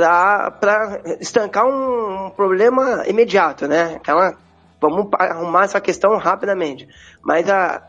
para 0.00 1.00
estancar 1.20 1.66
um, 1.66 2.30
problema 2.30 3.06
imediato, 3.06 3.66
né? 3.66 3.96
Aquela, 3.96 4.36
vamos 4.80 5.08
arrumar 5.12 5.64
essa 5.64 5.80
questão 5.80 6.16
rapidamente. 6.16 6.88
Mas 7.22 7.48
a, 7.48 7.82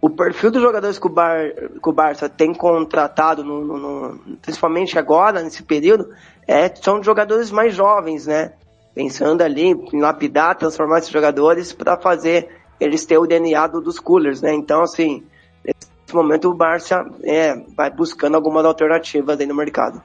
o 0.00 0.10
perfil 0.10 0.50
dos 0.50 0.62
jogadores 0.62 0.98
que 0.98 1.06
o, 1.06 1.10
Bar, 1.10 1.52
que 1.82 1.88
o 1.88 1.92
Barça 1.92 2.28
tem 2.28 2.52
contratado, 2.52 3.44
no, 3.44 3.64
no, 3.64 3.78
no, 3.78 4.36
principalmente 4.38 4.98
agora, 4.98 5.42
nesse 5.42 5.62
período, 5.62 6.08
é, 6.46 6.68
são 6.74 7.02
jogadores 7.02 7.50
mais 7.50 7.74
jovens, 7.74 8.26
né? 8.26 8.52
Pensando 8.94 9.42
ali 9.42 9.70
em 9.70 10.00
lapidar, 10.00 10.56
transformar 10.56 10.98
esses 10.98 11.10
jogadores 11.10 11.72
para 11.72 11.96
fazer 11.96 12.48
eles 12.80 13.06
ter 13.06 13.16
o 13.18 13.26
DNA 13.26 13.66
do, 13.68 13.80
dos 13.80 14.00
coolers, 14.00 14.42
né? 14.42 14.52
Então, 14.52 14.82
assim, 14.82 15.24
nesse 15.64 16.14
momento 16.14 16.48
o 16.48 16.54
Barça 16.54 17.06
é, 17.22 17.54
vai 17.76 17.90
buscando 17.90 18.34
algumas 18.34 18.64
alternativas 18.64 19.38
aí 19.38 19.46
no 19.46 19.54
mercado. 19.54 20.02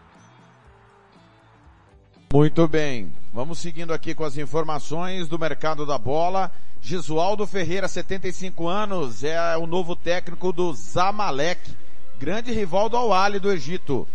Muito 2.33 2.67
bem. 2.67 3.13
Vamos 3.31 3.59
seguindo 3.59 3.93
aqui 3.93 4.13
com 4.13 4.25
as 4.25 4.35
informações 4.35 5.29
do 5.29 5.39
mercado 5.39 5.85
da 5.85 5.97
bola. 5.97 6.51
Gisualdo 6.81 7.47
Ferreira, 7.47 7.87
75 7.87 8.67
anos, 8.67 9.23
é 9.23 9.55
o 9.55 9.65
novo 9.65 9.95
técnico 9.95 10.51
do 10.51 10.73
Zamalek, 10.73 11.71
grande 12.19 12.51
rival 12.51 12.89
do 12.89 12.97
Al 12.97 13.39
do 13.39 13.49
Egito. 13.49 14.05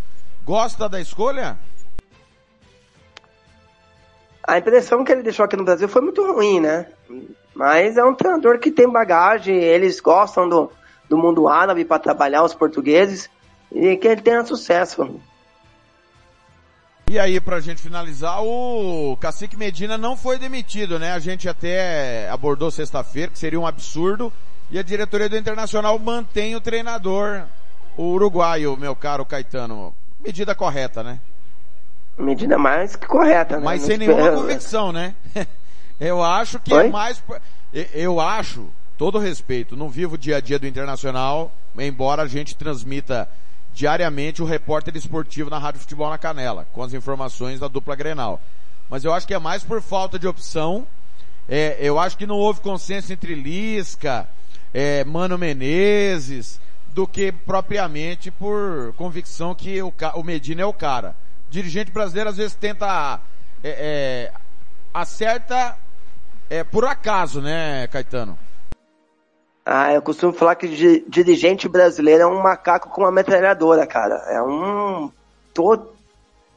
Gosta 0.45 0.87
da 0.87 1.01
escolha? 1.01 1.57
A 4.45 4.59
impressão 4.59 5.03
que 5.03 5.11
ele 5.11 5.23
deixou 5.23 5.45
aqui 5.45 5.55
no 5.55 5.65
Brasil 5.65 5.89
foi 5.89 6.01
muito 6.03 6.23
ruim, 6.31 6.59
né? 6.59 6.85
Mas 7.55 7.97
é 7.97 8.03
um 8.03 8.13
treinador 8.13 8.59
que 8.59 8.69
tem 8.69 8.87
bagagem, 8.87 9.55
eles 9.55 9.99
gostam 9.99 10.47
do, 10.47 10.71
do 11.09 11.17
mundo 11.17 11.47
árabe 11.47 11.83
para 11.83 11.97
trabalhar, 11.97 12.43
os 12.43 12.53
portugueses, 12.53 13.27
e 13.71 13.97
que 13.97 14.07
ele 14.07 14.21
tenha 14.21 14.45
sucesso. 14.45 15.19
E 17.09 17.19
aí, 17.19 17.39
pra 17.39 17.59
gente 17.59 17.81
finalizar, 17.81 18.41
o 18.41 19.17
Cacique 19.19 19.57
Medina 19.57 19.97
não 19.97 20.15
foi 20.15 20.39
demitido, 20.39 20.97
né? 20.97 21.11
A 21.11 21.19
gente 21.19 21.47
até 21.47 22.29
abordou 22.29 22.71
sexta-feira, 22.71 23.31
que 23.31 23.37
seria 23.37 23.59
um 23.59 23.67
absurdo, 23.67 24.31
e 24.71 24.79
a 24.79 24.83
diretoria 24.83 25.29
do 25.29 25.37
Internacional 25.37 25.99
mantém 25.99 26.55
o 26.55 26.61
treinador, 26.61 27.43
o 27.97 28.03
uruguaio, 28.03 28.77
meu 28.77 28.95
caro 28.95 29.25
Caetano. 29.25 29.93
Medida 30.23 30.55
correta, 30.55 31.03
né? 31.03 31.19
Medida 32.17 32.57
mais 32.57 32.95
que 32.95 33.05
correta, 33.05 33.57
né? 33.57 33.63
Mas 33.63 33.81
sem 33.81 33.97
nenhuma 33.97 34.31
convicção, 34.31 34.91
né? 34.91 35.13
Eu 35.99 36.23
acho 36.23 36.59
que 36.59 36.73
é 36.73 36.77
Oi? 36.77 36.87
é 36.87 36.89
mais, 36.89 37.23
eu 37.93 38.19
acho, 38.19 38.67
todo 38.97 39.19
respeito, 39.19 39.77
não 39.77 39.89
vivo 39.89 40.15
o 40.15 40.17
dia 40.17 40.37
a 40.37 40.41
dia 40.41 40.57
do 40.59 40.67
Internacional, 40.67 41.51
embora 41.77 42.23
a 42.23 42.27
gente 42.27 42.55
transmita 42.55 43.29
diariamente 43.73 44.41
o 44.41 44.45
repórter 44.45 44.95
esportivo 44.95 45.49
na 45.49 45.57
Rádio 45.57 45.81
Futebol 45.81 46.09
na 46.09 46.17
Canela, 46.17 46.67
com 46.71 46.83
as 46.83 46.93
informações 46.93 47.59
da 47.59 47.67
dupla 47.67 47.95
Grenal. 47.95 48.39
Mas 48.89 49.03
eu 49.03 49.13
acho 49.13 49.25
que 49.25 49.33
é 49.33 49.39
mais 49.39 49.63
por 49.63 49.81
falta 49.81 50.19
de 50.19 50.27
opção, 50.27 50.85
é, 51.49 51.77
eu 51.79 51.99
acho 51.99 52.17
que 52.17 52.27
não 52.27 52.35
houve 52.35 52.61
consenso 52.61 53.11
entre 53.11 53.35
Lisca, 53.35 54.27
é, 54.73 55.03
Mano 55.03 55.37
Menezes, 55.37 56.59
do 56.93 57.07
que 57.07 57.31
propriamente 57.31 58.29
por 58.29 58.93
convicção 58.95 59.55
que 59.55 59.81
o, 59.81 59.91
o 60.15 60.23
Medina 60.23 60.61
é 60.61 60.65
o 60.65 60.73
cara. 60.73 61.15
Dirigente 61.49 61.91
brasileiro 61.91 62.29
às 62.29 62.37
vezes 62.37 62.55
tenta, 62.55 63.19
é, 63.63 63.69
é, 63.69 64.33
acerta 64.93 65.75
é, 66.49 66.63
por 66.63 66.85
acaso, 66.85 67.41
né, 67.41 67.87
Caetano? 67.87 68.37
Ah, 69.65 69.93
eu 69.93 70.01
costumo 70.01 70.33
falar 70.33 70.55
que 70.55 70.67
dirigente 71.07 71.69
brasileiro 71.69 72.23
é 72.23 72.27
um 72.27 72.41
macaco 72.41 72.89
com 72.89 73.01
uma 73.01 73.11
metralhadora, 73.11 73.87
cara. 73.87 74.15
É 74.27 74.41
um. 74.41 75.09
Tô 75.53 75.79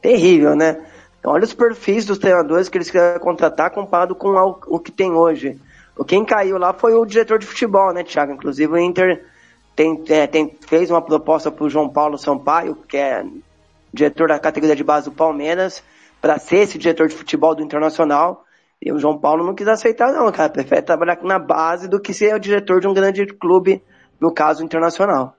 terrível, 0.01 0.55
né? 0.55 0.85
Então, 1.19 1.31
olha 1.31 1.43
os 1.43 1.53
perfis 1.53 2.05
dos 2.05 2.17
treinadores 2.17 2.67
que 2.67 2.77
eles 2.77 2.89
querem 2.89 3.19
contratar 3.19 3.71
comparado 3.71 4.13
com 4.13 4.29
o 4.67 4.79
que 4.79 4.91
tem 4.91 5.11
hoje. 5.11 5.59
Quem 6.05 6.23
caiu 6.23 6.57
lá 6.57 6.73
foi 6.73 6.93
o 6.93 7.05
diretor 7.05 7.39
de 7.39 7.45
futebol, 7.45 7.91
né, 7.91 8.03
Thiago? 8.03 8.33
Inclusive 8.33 8.71
o 8.71 8.77
Inter 8.77 9.25
tem, 9.75 10.03
é, 10.09 10.27
tem, 10.27 10.55
fez 10.67 10.91
uma 10.91 11.01
proposta 11.01 11.49
para 11.49 11.65
o 11.65 11.69
João 11.69 11.89
Paulo 11.89 12.17
Sampaio, 12.17 12.75
que 12.87 12.97
é 12.97 13.25
diretor 13.93 14.27
da 14.27 14.39
categoria 14.39 14.75
de 14.75 14.83
base 14.83 15.09
do 15.09 15.15
Palmeiras, 15.15 15.83
para 16.21 16.37
ser 16.37 16.57
esse 16.57 16.77
diretor 16.77 17.07
de 17.07 17.15
futebol 17.15 17.55
do 17.55 17.63
Internacional. 17.63 18.45
E 18.81 18.91
o 18.91 18.99
João 18.99 19.17
Paulo 19.17 19.45
não 19.45 19.55
quis 19.55 19.67
aceitar 19.67 20.11
não, 20.11 20.31
cara. 20.31 20.49
Prefere 20.49 20.81
trabalhar 20.81 21.21
na 21.23 21.39
base 21.39 21.87
do 21.87 21.99
que 21.99 22.13
ser 22.13 22.35
o 22.35 22.39
diretor 22.39 22.79
de 22.79 22.87
um 22.87 22.93
grande 22.93 23.25
clube, 23.25 23.83
no 24.19 24.33
caso 24.33 24.63
internacional. 24.63 25.35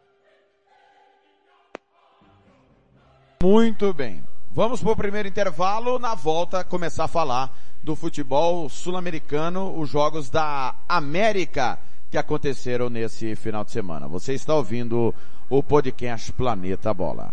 Muito 3.43 3.95
bem. 3.95 4.25
Vamos 4.51 4.83
para 4.83 4.93
o 4.93 4.97
primeiro 4.97 5.29
intervalo. 5.29 5.99
Na 5.99 6.15
volta, 6.15 6.65
começar 6.65 7.05
a 7.05 7.09
falar 7.09 7.51
do 7.83 7.95
futebol 7.95 8.69
sul-americano, 8.69 9.79
os 9.79 9.89
jogos 9.89 10.29
da 10.29 10.75
América 10.89 11.79
que 12.11 12.19
aconteceram 12.19 12.91
nesse 12.91 13.37
final 13.37 13.65
de 13.65 13.71
semana. 13.71 14.09
Você 14.09 14.33
está 14.33 14.55
ouvindo 14.55 15.15
o 15.49 15.63
podcast 15.63 16.33
Planeta 16.33 16.93
Bola. 16.93 17.33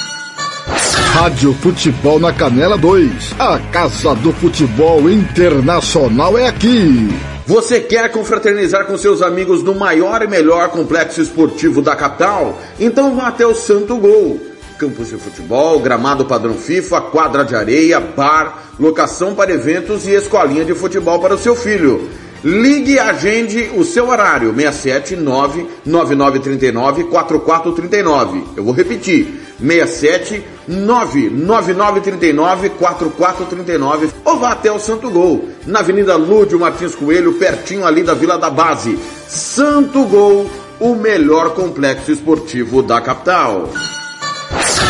Rádio 1.11 1.53
Futebol 1.53 2.19
na 2.21 2.31
Canela 2.31 2.77
2. 2.77 3.35
A 3.37 3.59
Casa 3.69 4.15
do 4.15 4.31
Futebol 4.31 5.09
Internacional 5.09 6.37
é 6.37 6.47
aqui. 6.47 7.09
Você 7.45 7.81
quer 7.81 8.09
confraternizar 8.13 8.85
com 8.85 8.97
seus 8.97 9.21
amigos 9.21 9.61
no 9.61 9.75
maior 9.75 10.21
e 10.21 10.27
melhor 10.27 10.69
complexo 10.69 11.21
esportivo 11.21 11.81
da 11.81 11.97
capital? 11.97 12.57
Então 12.79 13.13
vá 13.13 13.27
até 13.27 13.45
o 13.45 13.53
Santo 13.53 13.97
Gol. 13.97 14.39
Campos 14.79 15.09
de 15.09 15.17
futebol, 15.17 15.81
gramado 15.81 16.25
padrão 16.25 16.53
FIFA, 16.53 17.01
quadra 17.01 17.43
de 17.43 17.55
areia, 17.55 17.99
bar, 17.99 18.71
locação 18.79 19.35
para 19.35 19.51
eventos 19.51 20.07
e 20.07 20.11
escolinha 20.11 20.63
de 20.63 20.73
futebol 20.73 21.19
para 21.19 21.35
o 21.35 21.37
seu 21.37 21.57
filho. 21.57 22.09
Ligue 22.41 22.93
e 22.93 22.99
agende 22.99 23.69
o 23.75 23.83
seu 23.83 24.07
horário, 24.07 24.51
679 24.55 25.67
9939 25.85 27.03
4439. 27.03 28.43
Eu 28.55 28.63
vou 28.63 28.73
repetir, 28.73 29.40
67 29.61 30.43
99939 30.67 32.69
4439 32.71 34.09
ou 34.25 34.37
vá 34.37 34.51
até 34.51 34.71
o 34.71 34.79
Santo 34.79 35.09
Gol, 35.09 35.49
na 35.65 35.79
Avenida 35.79 36.15
Lúdio 36.15 36.59
Martins 36.59 36.95
Coelho, 36.95 37.33
pertinho 37.33 37.85
ali 37.85 38.03
da 38.03 38.13
Vila 38.13 38.37
da 38.37 38.49
Base. 38.49 38.97
Santo 39.27 40.05
Gol, 40.05 40.49
o 40.79 40.95
melhor 40.95 41.53
complexo 41.53 42.11
esportivo 42.11 42.81
da 42.81 42.99
capital. 42.99 43.69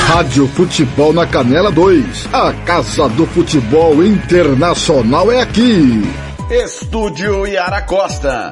Rádio 0.07 0.47
Futebol 0.47 1.13
na 1.13 1.25
Canela 1.25 1.71
2. 1.71 2.29
A 2.33 2.51
Casa 2.65 3.07
do 3.09 3.25
Futebol 3.27 4.03
Internacional 4.03 5.31
é 5.31 5.41
aqui. 5.41 6.01
Estúdio 6.49 7.47
Yara 7.47 7.81
Costa. 7.83 8.51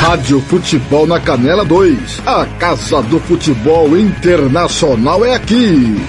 Rádio 0.00 0.40
Futebol 0.40 1.08
na 1.08 1.18
Canela 1.18 1.64
2. 1.64 2.22
A 2.24 2.46
Casa 2.58 3.02
do 3.02 3.18
Futebol 3.18 3.98
Internacional 3.98 5.24
é 5.24 5.34
aqui. 5.34 6.00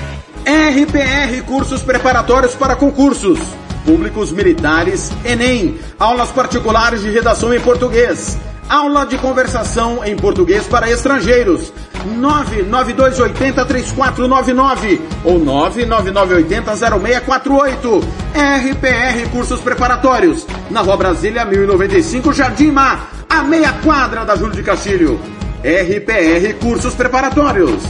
RPR 0.45 1.41
Cursos 1.45 1.81
Preparatórios 1.81 2.53
para 2.53 2.75
Concursos. 2.75 3.39
Públicos 3.83 4.31
Militares, 4.31 5.11
Enem. 5.25 5.79
Aulas 5.97 6.29
particulares 6.29 7.01
de 7.01 7.09
redação 7.09 7.51
em 7.51 7.59
português. 7.59 8.37
Aula 8.69 9.05
de 9.05 9.17
conversação 9.17 10.05
em 10.05 10.15
português 10.15 10.65
para 10.67 10.89
estrangeiros. 10.89 11.73
992803499 12.19 15.01
ou 15.25 15.37
999800648. 15.39 18.03
RPR 18.35 19.27
Cursos 19.31 19.59
Preparatórios. 19.59 20.45
Na 20.69 20.81
Rua 20.81 20.97
Brasília 20.97 21.43
1095, 21.43 22.31
Jardim 22.31 22.69
Mar 22.71 23.09
a 23.29 23.43
meia 23.43 23.71
quadra 23.73 24.25
da 24.25 24.35
Júlio 24.35 24.55
de 24.55 24.63
Castilho. 24.63 25.19
RPR 25.61 26.53
Cursos 26.59 26.95
Preparatórios. 26.95 27.83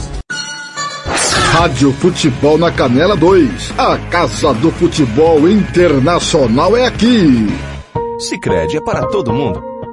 Rádio 1.52 1.92
Futebol 1.94 2.58
na 2.58 2.70
Canela 2.70 3.16
2. 3.16 3.74
A 3.78 3.96
Casa 4.10 4.52
do 4.54 4.70
Futebol 4.70 5.48
Internacional 5.48 6.76
é 6.76 6.86
aqui. 6.86 7.48
Sicredi 8.18 8.76
é 8.76 8.80
para 8.80 9.06
todo 9.06 9.32
mundo. 9.32 9.69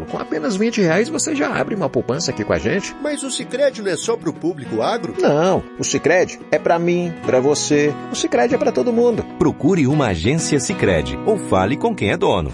Com 0.00 0.18
apenas 0.18 0.56
20 0.56 0.80
reais 0.80 1.08
você 1.08 1.34
já 1.34 1.54
abre 1.54 1.74
uma 1.74 1.88
poupança 1.88 2.30
aqui 2.30 2.44
com 2.44 2.52
a 2.52 2.58
gente. 2.58 2.94
Mas 3.02 3.22
o 3.22 3.30
Sicredi 3.30 3.82
não 3.82 3.90
é 3.90 3.96
só 3.96 4.16
pro 4.16 4.32
público 4.32 4.82
agro? 4.82 5.14
Não, 5.18 5.62
o 5.78 5.84
Sicredi 5.84 6.40
é 6.50 6.58
para 6.58 6.78
mim, 6.78 7.12
para 7.24 7.40
você. 7.40 7.94
O 8.10 8.16
Sicredi 8.16 8.54
é 8.54 8.58
para 8.58 8.72
todo 8.72 8.92
mundo. 8.92 9.24
Procure 9.38 9.86
uma 9.86 10.08
agência 10.08 10.58
Sicredi 10.58 11.18
ou 11.26 11.36
fale 11.36 11.76
com 11.76 11.94
quem 11.94 12.10
é 12.10 12.16
dono. 12.16 12.52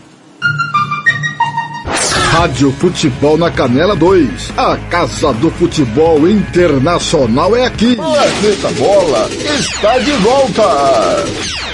Rádio 2.30 2.70
Futebol 2.72 3.36
na 3.36 3.50
Canela 3.50 3.96
2. 3.96 4.52
A 4.56 4.76
Casa 4.90 5.32
do 5.32 5.50
Futebol 5.50 6.28
Internacional 6.28 7.56
é 7.56 7.64
aqui. 7.64 7.96
Planeta 7.96 8.70
Bola 8.78 9.28
está 9.58 9.98
de 9.98 10.12
volta. 10.12 11.67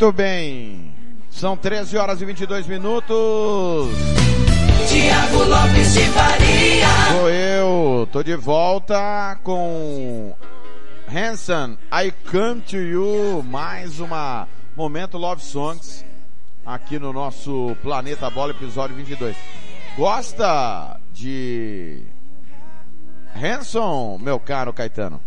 Muito 0.00 0.12
bem. 0.12 0.94
São 1.28 1.56
13 1.56 1.96
horas 1.96 2.22
e 2.22 2.24
22 2.24 2.68
minutos. 2.68 3.88
Tiago 4.88 5.42
Lopes 5.42 5.92
de 5.92 6.04
Faria. 6.10 6.86
Sou 7.10 7.28
eu. 7.28 8.08
Tô 8.12 8.22
de 8.22 8.36
volta 8.36 9.36
com 9.42 10.36
Hanson, 11.12 11.76
I 11.92 12.12
Come 12.30 12.60
to 12.60 12.76
You. 12.76 13.42
Mais 13.42 13.98
uma 13.98 14.46
Momento 14.76 15.18
Love 15.18 15.42
Songs 15.42 16.04
aqui 16.64 16.96
no 17.00 17.12
nosso 17.12 17.76
Planeta 17.82 18.30
Bola, 18.30 18.52
episódio 18.52 18.94
22. 18.94 19.36
Gosta 19.96 21.00
de 21.12 22.04
Hanson, 23.34 24.16
meu 24.22 24.38
caro 24.38 24.72
Caetano? 24.72 25.20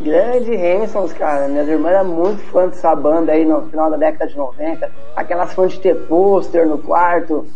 Grande 0.00 0.54
Hansons, 0.54 1.12
cara. 1.12 1.48
Minhas 1.48 1.68
irmãs 1.68 1.92
eram 1.92 2.04
muito 2.04 2.42
fãs 2.50 2.70
dessa 2.70 2.94
banda 2.94 3.32
aí 3.32 3.44
no 3.44 3.62
final 3.62 3.90
da 3.90 3.96
década 3.96 4.26
de 4.26 4.36
90. 4.36 4.90
Aquelas 5.14 5.54
fãs 5.54 5.72
de 5.72 5.80
ter 5.80 5.94
pôster 6.06 6.66
no 6.66 6.78
quarto. 6.78 7.46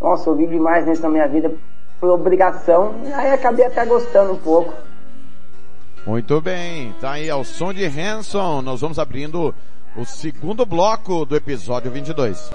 Nossa, 0.00 0.30
ouvi 0.30 0.46
demais 0.46 0.86
nisso 0.86 1.02
na 1.02 1.10
minha 1.10 1.28
vida. 1.28 1.52
Foi 1.98 2.08
obrigação. 2.08 2.94
Aí 3.14 3.32
acabei 3.32 3.66
até 3.66 3.84
gostando 3.84 4.32
um 4.32 4.38
pouco. 4.38 4.72
Muito 6.06 6.40
bem, 6.40 6.94
tá 6.98 7.12
aí 7.12 7.28
ao 7.28 7.44
som 7.44 7.74
de 7.74 7.84
Hanson. 7.84 8.62
Nós 8.62 8.80
vamos 8.80 8.98
abrindo 8.98 9.54
o 9.94 10.04
segundo 10.06 10.64
bloco 10.64 11.26
do 11.26 11.36
episódio 11.36 11.90
22. 11.90 12.50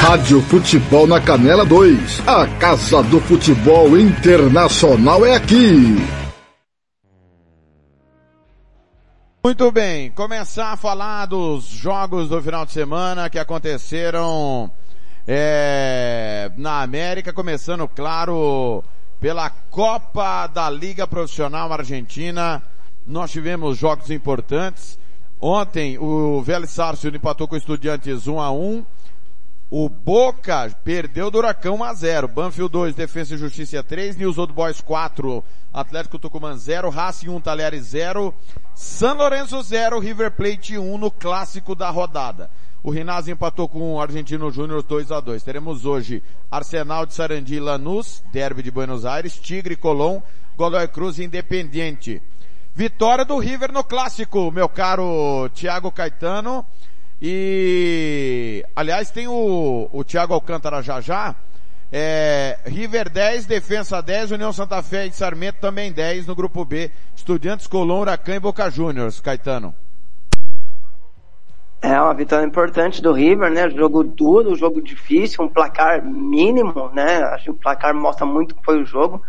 Rádio 0.00 0.40
Futebol 0.42 1.06
na 1.06 1.20
Canela 1.20 1.66
2. 1.66 2.26
A 2.26 2.46
Casa 2.58 3.02
do 3.02 3.20
Futebol 3.20 3.98
Internacional 3.98 5.26
é 5.26 5.34
aqui. 5.34 5.96
Muito 9.44 9.70
bem, 9.72 10.10
começar 10.12 10.72
a 10.72 10.76
falar 10.76 11.26
dos 11.26 11.64
jogos 11.64 12.28
do 12.28 12.40
final 12.40 12.64
de 12.64 12.72
semana 12.72 13.28
que 13.28 13.38
aconteceram 13.38 14.70
é, 15.26 16.50
na 16.56 16.80
América, 16.80 17.32
começando, 17.32 17.86
claro, 17.88 18.84
pela 19.20 19.50
Copa 19.50 20.46
da 20.46 20.70
Liga 20.70 21.08
Profissional 21.08 21.70
Argentina. 21.72 22.62
Nós 23.04 23.32
tivemos 23.32 23.76
jogos 23.76 24.10
importantes. 24.10 24.96
Ontem 25.40 25.98
o 25.98 26.40
Vélez 26.40 26.70
Sarsfield 26.70 27.18
empatou 27.18 27.48
com 27.48 27.56
o 27.56 27.58
Estudiantes 27.58 28.26
1 28.26 28.40
a 28.40 28.50
1 28.50 28.86
o 29.70 29.88
Boca 29.88 30.74
perdeu 30.82 31.30
do 31.30 31.38
Huracão 31.38 31.76
1 31.76 31.84
a 31.84 31.94
0 31.94 32.28
Banfield 32.28 32.72
2, 32.72 32.94
Defesa 32.94 33.34
e 33.34 33.38
Justiça 33.38 33.82
3, 33.82 34.16
News 34.16 34.38
Old 34.38 34.52
Boys 34.52 34.80
4, 34.80 35.44
Atlético 35.72 36.18
Tucumã 36.18 36.56
0, 36.56 36.88
Racing 36.88 37.28
1, 37.28 37.40
Talheres 37.40 37.84
0, 37.86 38.34
San 38.74 39.12
Lorenzo 39.14 39.60
0, 39.62 39.98
River 39.98 40.30
Plate 40.30 40.78
1 40.78 40.96
no 40.96 41.10
clássico 41.10 41.74
da 41.74 41.90
rodada. 41.90 42.50
O 42.82 42.90
Rinazzi 42.90 43.32
empatou 43.32 43.68
com 43.68 43.94
o 43.94 44.00
Argentino 44.00 44.50
Júnior 44.50 44.84
2 44.84 45.10
a 45.10 45.18
2 45.18 45.42
Teremos 45.42 45.84
hoje 45.84 46.22
Arsenal 46.48 47.04
de 47.04 47.12
Sarandi 47.12 47.56
e 47.56 47.60
Lanús, 47.60 48.22
Derby 48.32 48.62
de 48.62 48.70
Buenos 48.70 49.04
Aires, 49.04 49.36
Tigre, 49.38 49.76
Colón, 49.76 50.22
Godoy 50.56 50.88
Cruz 50.88 51.18
e 51.18 51.24
Independiente. 51.24 52.22
Vitória 52.74 53.24
do 53.24 53.36
River 53.36 53.72
no 53.72 53.84
clássico, 53.84 54.50
meu 54.50 54.68
caro 54.68 55.50
Thiago 55.52 55.90
Caetano. 55.90 56.64
E, 57.20 58.64
aliás, 58.76 59.10
tem 59.10 59.26
o, 59.26 59.88
o 59.92 60.04
Thiago 60.04 60.34
Alcântara 60.34 60.82
já 60.82 61.00
já. 61.00 61.34
É, 61.90 62.58
River 62.66 63.08
10, 63.08 63.46
Defensa 63.46 64.00
10, 64.02 64.32
União 64.32 64.52
Santa 64.52 64.82
Fé 64.82 65.06
e 65.06 65.12
Sarmento 65.12 65.58
também 65.58 65.90
10 65.90 66.26
no 66.26 66.36
grupo 66.36 66.64
B. 66.64 66.90
Estudiantes, 67.16 67.66
Colom, 67.66 68.00
Huracan 68.00 68.36
e 68.36 68.40
Boca 68.40 68.70
Juniors, 68.70 69.20
Caetano. 69.20 69.74
É 71.80 72.00
uma 72.00 72.12
vitória 72.12 72.44
importante 72.44 73.00
do 73.00 73.12
River, 73.12 73.50
né? 73.50 73.70
Jogo 73.70 74.02
duro, 74.02 74.56
jogo 74.56 74.82
difícil, 74.82 75.44
um 75.44 75.48
placar 75.48 76.04
mínimo, 76.04 76.90
né? 76.92 77.22
Acho 77.22 77.44
que 77.44 77.50
o 77.50 77.54
placar 77.54 77.94
mostra 77.94 78.26
muito 78.26 78.54
que 78.54 78.64
foi 78.64 78.82
o 78.82 78.86
jogo. 78.86 79.22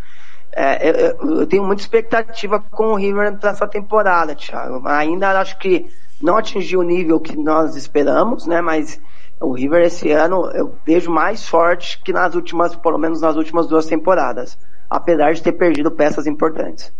É, 0.51 0.89
eu, 0.89 1.39
eu, 1.39 1.47
tenho 1.47 1.63
muita 1.63 1.83
expectativa 1.83 2.59
com 2.59 2.87
o 2.87 2.95
River 2.95 3.37
nessa 3.41 3.67
temporada, 3.67 4.33
Thiago. 4.33 4.81
Ainda 4.87 5.39
acho 5.39 5.59
que 5.59 5.91
não 6.21 6.37
atingiu 6.37 6.81
o 6.81 6.83
nível 6.83 7.19
que 7.19 7.37
nós 7.37 7.75
esperamos, 7.75 8.45
né? 8.45 8.61
Mas 8.61 8.99
o 9.39 9.53
River 9.53 9.83
esse 9.83 10.11
ano 10.11 10.49
eu 10.53 10.75
vejo 10.85 11.09
mais 11.09 11.47
forte 11.47 12.01
que 12.03 12.11
nas 12.11 12.35
últimas, 12.35 12.75
pelo 12.75 12.97
menos 12.97 13.21
nas 13.21 13.35
últimas 13.35 13.67
duas 13.67 13.85
temporadas. 13.85 14.57
Apesar 14.89 15.33
de 15.33 15.41
ter 15.41 15.53
perdido 15.53 15.91
peças 15.91 16.25
importantes. 16.25 16.91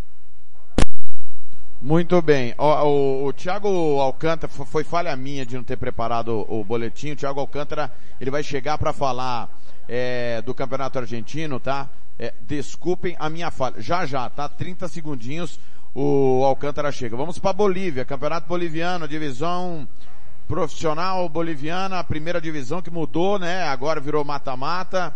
Muito 1.82 2.22
bem. 2.22 2.54
O, 2.58 2.66
o, 2.66 3.26
o 3.28 3.34
Thiago 3.34 4.00
Alcântara, 4.00 4.52
foi 4.52 4.84
falha 4.84 5.16
minha 5.16 5.46
de 5.46 5.56
não 5.56 5.64
ter 5.64 5.78
preparado 5.78 6.30
o, 6.30 6.60
o 6.60 6.64
boletim. 6.64 7.12
O 7.12 7.16
Thiago 7.16 7.40
Alcântara, 7.40 7.92
ele 8.20 8.30
vai 8.30 8.44
chegar 8.44 8.78
para 8.78 8.94
falar 8.94 9.50
é, 9.88 10.42
do 10.42 10.54
Campeonato 10.54 11.00
Argentino, 11.00 11.60
tá? 11.60 11.90
É, 12.18 12.34
desculpem 12.42 13.16
a 13.18 13.30
minha 13.30 13.50
falha. 13.50 13.82
Já 13.82 14.06
já, 14.06 14.30
tá? 14.30 14.48
30 14.50 14.90
segundinhos 14.90 15.58
o 15.94 16.44
Alcântara 16.46 16.92
chega. 16.92 17.16
Vamos 17.16 17.40
para 17.40 17.54
Bolívia, 17.54 18.06
Campeonato 18.06 18.48
Boliviano, 18.48 19.08
divisão 19.08 19.88
profissional 20.48 21.30
boliviana, 21.30 22.00
a 22.00 22.04
primeira 22.04 22.42
divisão 22.42 22.82
que 22.82 22.90
mudou, 22.90 23.38
né? 23.38 23.64
Agora 23.64 24.00
virou 24.00 24.26
mata-mata. 24.26 25.16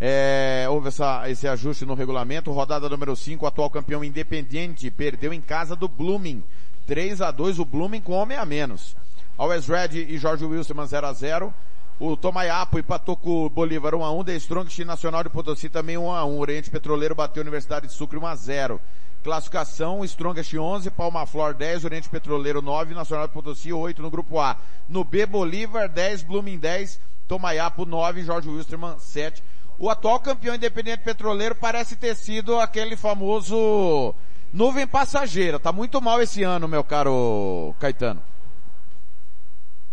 É, 0.00 0.66
houve 0.70 0.88
essa, 0.88 1.28
esse 1.28 1.46
ajuste 1.46 1.84
no 1.84 1.92
regulamento. 1.92 2.50
Rodada 2.50 2.88
número 2.88 3.14
5, 3.14 3.46
atual 3.46 3.68
campeão 3.68 4.02
Independiente 4.02 4.90
perdeu 4.90 5.34
em 5.34 5.40
casa 5.40 5.76
do 5.76 5.86
Blooming. 5.86 6.42
3 6.86 7.20
a 7.20 7.30
2 7.30 7.58
o 7.58 7.64
Blooming 7.66 8.00
com 8.00 8.12
homem 8.12 8.38
a 8.38 8.46
menos. 8.46 8.96
Always 9.36 9.68
Red 9.68 9.98
e 9.98 10.16
Jorge 10.16 10.44
Wilson 10.44 10.86
0 10.86 11.06
a 11.06 11.12
0 11.12 11.54
o 12.00 12.16
Tomayapo 12.16 12.78
empatou 12.78 13.14
com 13.14 13.44
o 13.44 13.50
Bolívar 13.50 13.92
1x1, 13.92 14.24
The 14.24 14.36
Strongest 14.36 14.78
Nacional 14.86 15.22
de 15.22 15.28
Potosí 15.28 15.68
também 15.68 15.96
1x1. 15.96 16.38
Oriente 16.38 16.70
Petroleiro 16.70 17.14
bateu 17.14 17.42
a 17.42 17.44
Universidade 17.44 17.86
de 17.86 17.92
Sucre 17.92 18.18
1x0. 18.18 18.80
Classificação, 19.22 20.04
Strongest 20.04 20.54
11, 20.54 20.90
Palma 20.90 21.26
Flor 21.26 21.54
10, 21.54 21.84
Oriente 21.84 22.08
Petroleiro 22.08 22.62
9, 22.62 22.94
Nacional 22.94 23.26
de 23.26 23.34
Potosí 23.34 23.72
8 23.72 24.00
no 24.00 24.10
grupo 24.10 24.40
A. 24.40 24.56
No 24.88 25.04
B, 25.04 25.26
Bolívar 25.26 25.88
10, 25.88 26.22
Blooming 26.22 26.58
10, 26.58 27.00
Tomayapo 27.28 27.84
9, 27.84 28.22
Jorge 28.22 28.48
Wilstermann 28.48 28.98
7. 28.98 29.42
O 29.78 29.88
atual 29.88 30.20
campeão 30.20 30.54
independente 30.54 31.02
petroleiro 31.02 31.54
parece 31.54 31.96
ter 31.96 32.14
sido 32.14 32.58
aquele 32.58 32.96
famoso 32.96 34.14
nuvem 34.52 34.86
passageira. 34.86 35.58
Tá 35.58 35.72
muito 35.72 36.00
mal 36.00 36.20
esse 36.20 36.42
ano, 36.42 36.66
meu 36.66 36.84
caro 36.84 37.74
Caetano. 37.78 38.20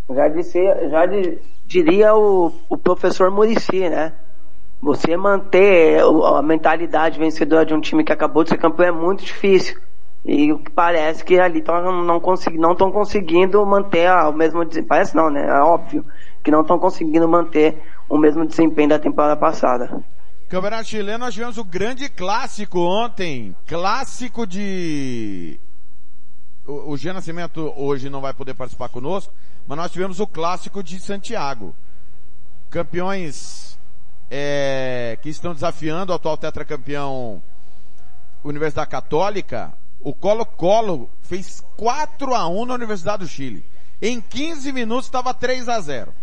Já 0.09 0.27
disse, 0.29 0.59
já 0.89 1.05
de, 1.05 1.37
diria 1.65 2.15
o, 2.15 2.53
o 2.69 2.77
professor 2.77 3.29
Murici, 3.29 3.89
né? 3.89 4.13
Você 4.81 5.17
manter 5.17 6.01
a 6.01 6.41
mentalidade 6.41 7.17
vencedora 7.17 7.65
de 7.65 7.73
um 7.73 7.81
time 7.81 8.03
que 8.03 8.13
acabou 8.13 8.43
de 8.43 8.51
ser 8.51 8.57
campeão 8.57 8.87
é 8.87 8.91
muito 8.91 9.23
difícil. 9.23 9.79
E 10.23 10.51
o 10.51 10.59
que 10.59 10.69
parece 10.69 11.23
que 11.23 11.39
ali 11.39 11.61
tão, 11.61 12.03
não 12.03 12.17
estão 12.17 12.91
conseguindo 12.91 13.65
manter 13.65 14.11
o 14.11 14.33
mesmo 14.33 14.63
desempenho. 14.65 14.87
Parece 14.87 15.15
não, 15.15 15.29
né? 15.29 15.47
É 15.47 15.61
óbvio 15.61 16.05
que 16.43 16.51
não 16.51 16.61
estão 16.61 16.77
conseguindo 16.77 17.27
manter 17.27 17.81
o 18.09 18.17
mesmo 18.17 18.45
desempenho 18.45 18.89
da 18.89 18.99
temporada 18.99 19.35
passada. 19.35 20.03
Campeonato 20.49 20.85
chileno, 20.85 21.19
nós 21.19 21.33
tivemos 21.33 21.57
o 21.57 21.63
grande 21.63 22.09
clássico 22.09 22.79
ontem. 22.79 23.55
Clássico 23.65 24.45
de. 24.45 25.59
O, 26.65 26.93
o 26.93 27.13
Nascimento 27.13 27.73
hoje 27.75 28.09
não 28.09 28.21
vai 28.21 28.33
poder 28.33 28.53
participar 28.53 28.89
conosco, 28.89 29.33
mas 29.65 29.77
nós 29.77 29.91
tivemos 29.91 30.19
o 30.19 30.27
clássico 30.27 30.83
de 30.83 30.99
Santiago. 30.99 31.73
Campeões 32.69 33.76
é, 34.29 35.17
que 35.21 35.29
estão 35.29 35.53
desafiando 35.53 36.11
o 36.11 36.15
atual 36.15 36.37
tetracampeão 36.37 37.41
Universidade 38.43 38.89
Católica, 38.89 39.73
o 39.99 40.13
Colo-Colo 40.13 41.09
fez 41.21 41.63
4 41.75 42.33
a 42.33 42.47
1 42.47 42.65
na 42.65 42.73
Universidade 42.73 43.23
do 43.23 43.29
Chile. 43.29 43.65
Em 44.01 44.21
15 44.21 44.71
minutos 44.71 45.05
estava 45.05 45.33
3 45.33 45.67
a 45.67 45.79
0. 45.79 46.13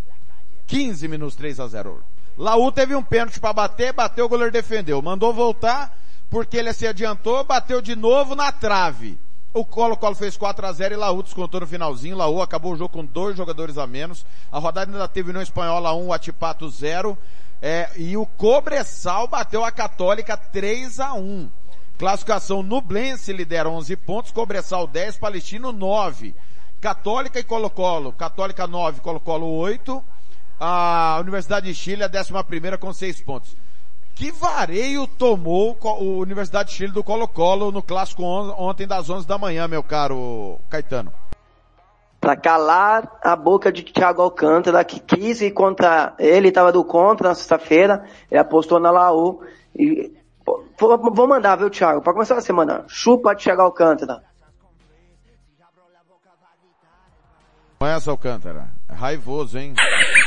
15 0.66 1.08
minutos 1.08 1.36
3 1.36 1.60
a 1.60 1.66
0. 1.66 2.02
Laú 2.36 2.72
teve 2.72 2.94
um 2.94 3.02
pênalti 3.02 3.38
para 3.38 3.52
bater, 3.52 3.92
bateu, 3.92 4.26
o 4.26 4.28
goleiro 4.28 4.52
defendeu. 4.52 5.00
Mandou 5.02 5.32
voltar, 5.32 5.96
porque 6.30 6.56
ele 6.56 6.72
se 6.72 6.86
adiantou, 6.86 7.44
bateu 7.44 7.80
de 7.80 7.94
novo 7.94 8.34
na 8.34 8.50
trave. 8.50 9.18
O 9.52 9.64
Colo-Colo 9.64 10.16
fez 10.16 10.36
4 10.36 10.66
a 10.66 10.72
0 10.72 10.94
e 10.94 10.96
Laú 10.96 11.22
descontou 11.22 11.60
no 11.60 11.66
finalzinho. 11.66 12.16
Laú 12.16 12.42
acabou 12.42 12.72
o 12.72 12.76
jogo 12.76 12.92
com 12.92 13.04
dois 13.04 13.36
jogadores 13.36 13.78
a 13.78 13.86
menos. 13.86 14.26
A 14.50 14.58
rodada 14.58 14.90
ainda 14.90 15.06
teve 15.06 15.32
no 15.32 15.40
Espanhola 15.40 15.94
1, 15.94 16.06
o 16.06 16.12
Atipato 16.12 16.68
0. 16.68 17.16
É, 17.66 17.88
e 17.96 18.14
o 18.14 18.26
Cobressal 18.26 19.26
bateu 19.26 19.64
a 19.64 19.72
Católica 19.72 20.36
3 20.36 21.00
a 21.00 21.14
1. 21.14 21.48
Classificação 21.96 22.62
Nublense 22.62 23.32
lidera 23.32 23.70
11 23.70 23.96
pontos, 23.96 24.30
Cobressal 24.32 24.86
10, 24.86 25.16
Palestino 25.16 25.72
9. 25.72 26.34
Católica 26.78 27.40
e 27.40 27.42
Colo-Colo. 27.42 28.12
Católica 28.12 28.66
9, 28.66 29.00
Colo-Colo 29.00 29.46
8. 29.46 30.04
A 30.60 31.16
Universidade 31.22 31.68
de 31.68 31.74
Chile 31.74 32.04
a 32.04 32.06
11 32.06 32.76
com 32.78 32.92
6 32.92 33.22
pontos. 33.22 33.56
Que 34.14 34.30
vareio 34.30 35.06
tomou 35.06 35.74
o 35.82 36.18
Universidade 36.18 36.68
de 36.68 36.74
Chile 36.74 36.92
do 36.92 37.02
Colo-Colo 37.02 37.72
no 37.72 37.82
clássico 37.82 38.24
ontem 38.24 38.86
das 38.86 39.08
11 39.08 39.26
da 39.26 39.38
manhã, 39.38 39.66
meu 39.66 39.82
caro 39.82 40.60
Caetano? 40.68 41.10
Para 42.24 42.36
calar 42.36 43.18
a 43.22 43.36
boca 43.36 43.70
de 43.70 43.82
Thiago 43.82 44.22
Alcântara, 44.22 44.82
que 44.82 44.98
quis 44.98 45.42
ir 45.42 45.50
contra 45.50 46.14
ele, 46.18 46.48
estava 46.48 46.72
do 46.72 46.82
contra 46.82 47.28
na 47.28 47.34
sexta-feira, 47.34 48.02
ele 48.30 48.40
apostou 48.40 48.80
na 48.80 48.90
Laú. 48.90 49.42
E, 49.76 50.10
vou 50.78 51.28
mandar, 51.28 51.56
viu, 51.56 51.68
Thiago? 51.68 52.00
Para 52.00 52.14
começar 52.14 52.38
a 52.38 52.40
semana, 52.40 52.82
chupa 52.88 53.36
Thiago 53.36 53.60
Alcântara. 53.60 54.22
Alcântara? 58.08 58.70
É 58.88 58.94
raivoso, 58.94 59.58
hein? 59.58 59.74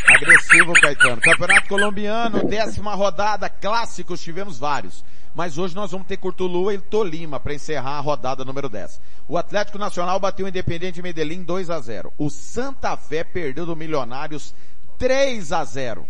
Agressivo, 0.07 0.73
Caetano. 0.73 1.19
Campeonato 1.19 1.67
Colombiano, 1.67 2.43
décima 2.43 2.93
rodada, 2.93 3.49
clássicos, 3.49 4.21
tivemos 4.21 4.59
vários. 4.59 5.03
Mas 5.37 5.55
hoje 5.59 5.75
nós 5.75 5.91
vamos 5.91 6.07
ter 6.07 6.17
Curtulua 6.17 6.73
e 6.73 6.79
Tolima 6.79 7.39
para 7.39 7.53
encerrar 7.53 7.99
a 7.99 7.99
rodada 7.99 8.43
número 8.43 8.67
10. 8.67 8.99
O 9.27 9.37
Atlético 9.37 9.77
Nacional 9.77 10.19
bateu 10.19 10.47
o 10.47 10.49
Independente 10.49 10.99
Medellín 10.99 11.43
2 11.43 11.69
a 11.69 11.79
0. 11.79 12.11
O 12.17 12.27
Santa 12.27 12.97
Fé 12.97 13.23
perdeu 13.23 13.63
do 13.63 13.75
Milionários 13.75 14.55
3 14.97 15.51
a 15.51 15.63
0. 15.63 16.07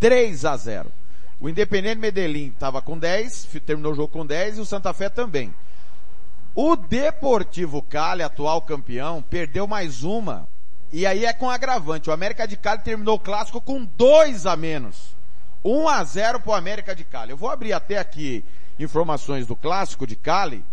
3 0.00 0.44
a 0.44 0.56
0. 0.56 0.90
O 1.40 1.48
Independente 1.48 2.00
Medellín 2.00 2.48
estava 2.48 2.82
com 2.82 2.98
10, 2.98 3.50
terminou 3.64 3.92
o 3.92 3.94
jogo 3.94 4.08
com 4.08 4.26
10 4.26 4.58
e 4.58 4.60
o 4.62 4.66
Santa 4.66 4.92
Fé 4.92 5.08
também. 5.08 5.54
O 6.56 6.74
Deportivo 6.74 7.80
Cali, 7.82 8.24
atual 8.24 8.62
campeão, 8.62 9.22
perdeu 9.22 9.64
mais 9.68 10.02
uma. 10.02 10.48
E 10.92 11.06
aí 11.06 11.24
é 11.24 11.32
com 11.32 11.48
agravante. 11.48 12.10
O 12.10 12.12
América 12.12 12.48
de 12.48 12.56
Cali 12.56 12.82
terminou 12.82 13.14
o 13.14 13.20
clássico 13.20 13.60
com 13.60 13.84
dois 13.84 14.44
a 14.44 14.56
menos. 14.56 15.15
1 15.66 15.88
a 15.88 16.04
0 16.04 16.40
para 16.40 16.50
o 16.50 16.54
América 16.54 16.94
de 16.94 17.04
Cali. 17.04 17.32
Eu 17.32 17.36
vou 17.36 17.50
abrir 17.50 17.72
até 17.72 17.98
aqui 17.98 18.44
informações 18.78 19.46
do 19.46 19.56
clássico 19.56 20.06
de 20.06 20.14
Cali 20.14 20.64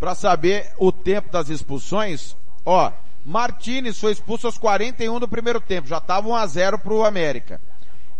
para 0.00 0.14
saber 0.14 0.72
o 0.78 0.90
tempo 0.90 1.30
das 1.30 1.48
expulsões. 1.48 2.36
Ó, 2.64 2.90
Martinez 3.24 3.98
foi 3.98 4.12
expulso 4.12 4.46
aos 4.46 4.58
41 4.58 5.20
do 5.20 5.28
primeiro 5.28 5.60
tempo. 5.60 5.88
Já 5.88 5.98
estava 5.98 6.28
1 6.28 6.34
a 6.34 6.46
0 6.46 6.78
para 6.78 6.92
o 6.94 7.04
América. 7.04 7.60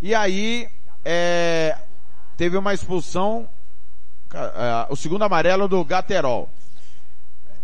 E 0.03 0.15
aí 0.15 0.69
é, 1.05 1.77
teve 2.37 2.57
uma 2.57 2.75
expulsão, 2.75 3.49
é, 4.33 4.87
o 4.91 4.97
segundo 4.97 5.25
amarelo 5.25 5.67
do 5.69 5.83
Gaterol. 5.85 6.51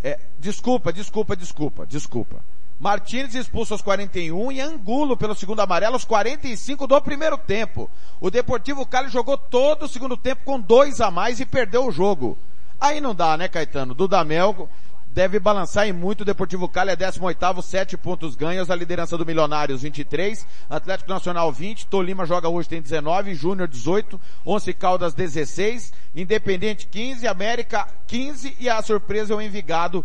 É, 0.03 0.19
desculpa, 0.39 0.93
desculpa, 0.93 1.37
desculpa, 1.37 1.87
desculpa. 1.87 2.43
Martins 2.81 3.35
expulso 3.35 3.75
aos 3.75 3.83
41 3.83 4.51
e 4.51 4.59
Angulo 4.59 5.15
pelo 5.15 5.35
segundo 5.35 5.61
amarelo 5.61 5.95
aos 5.95 6.05
45 6.07 6.87
do 6.87 6.99
primeiro 7.03 7.37
tempo. 7.37 7.91
O 8.19 8.31
Deportivo 8.31 8.87
Cali 8.87 9.11
jogou 9.11 9.37
todo 9.37 9.83
o 9.83 9.89
segundo 9.89 10.17
tempo 10.17 10.41
com 10.47 10.59
dois 10.59 10.99
a 10.99 11.11
mais 11.11 11.39
e 11.41 11.45
perdeu 11.45 11.87
o 11.87 11.93
jogo. 11.93 12.39
Aí 12.81 12.99
não 12.99 13.15
dá, 13.15 13.37
né, 13.37 13.49
Caetano? 13.49 13.93
Dudamel 13.93 14.67
deve 15.13 15.39
balançar 15.39 15.87
em 15.87 15.93
muito. 15.93 16.23
O 16.23 16.25
Deportivo 16.25 16.67
Cali 16.71 16.91
é 16.91 16.97
18º, 16.97 17.61
7 17.61 17.99
pontos 17.99 18.35
ganhos. 18.35 18.71
A 18.71 18.75
liderança 18.75 19.19
do 19.19 19.27
Milionários 19.27 19.83
23, 19.83 20.47
Atlético 20.71 21.11
Nacional 21.11 21.53
20, 21.53 21.87
Tolima 21.87 22.25
joga 22.25 22.49
hoje 22.49 22.71
tem 22.71 22.81
19, 22.81 23.35
Júnior 23.35 23.69
18, 23.69 24.19
Once 24.43 24.73
Caldas 24.73 25.13
16, 25.13 25.93
Independente 26.17 26.87
15, 26.87 27.27
América 27.27 27.87
15 28.07 28.57
e 28.59 28.71
a 28.71 28.81
surpresa 28.81 29.35
é 29.35 29.37
o 29.37 29.43
Envigado 29.43 30.03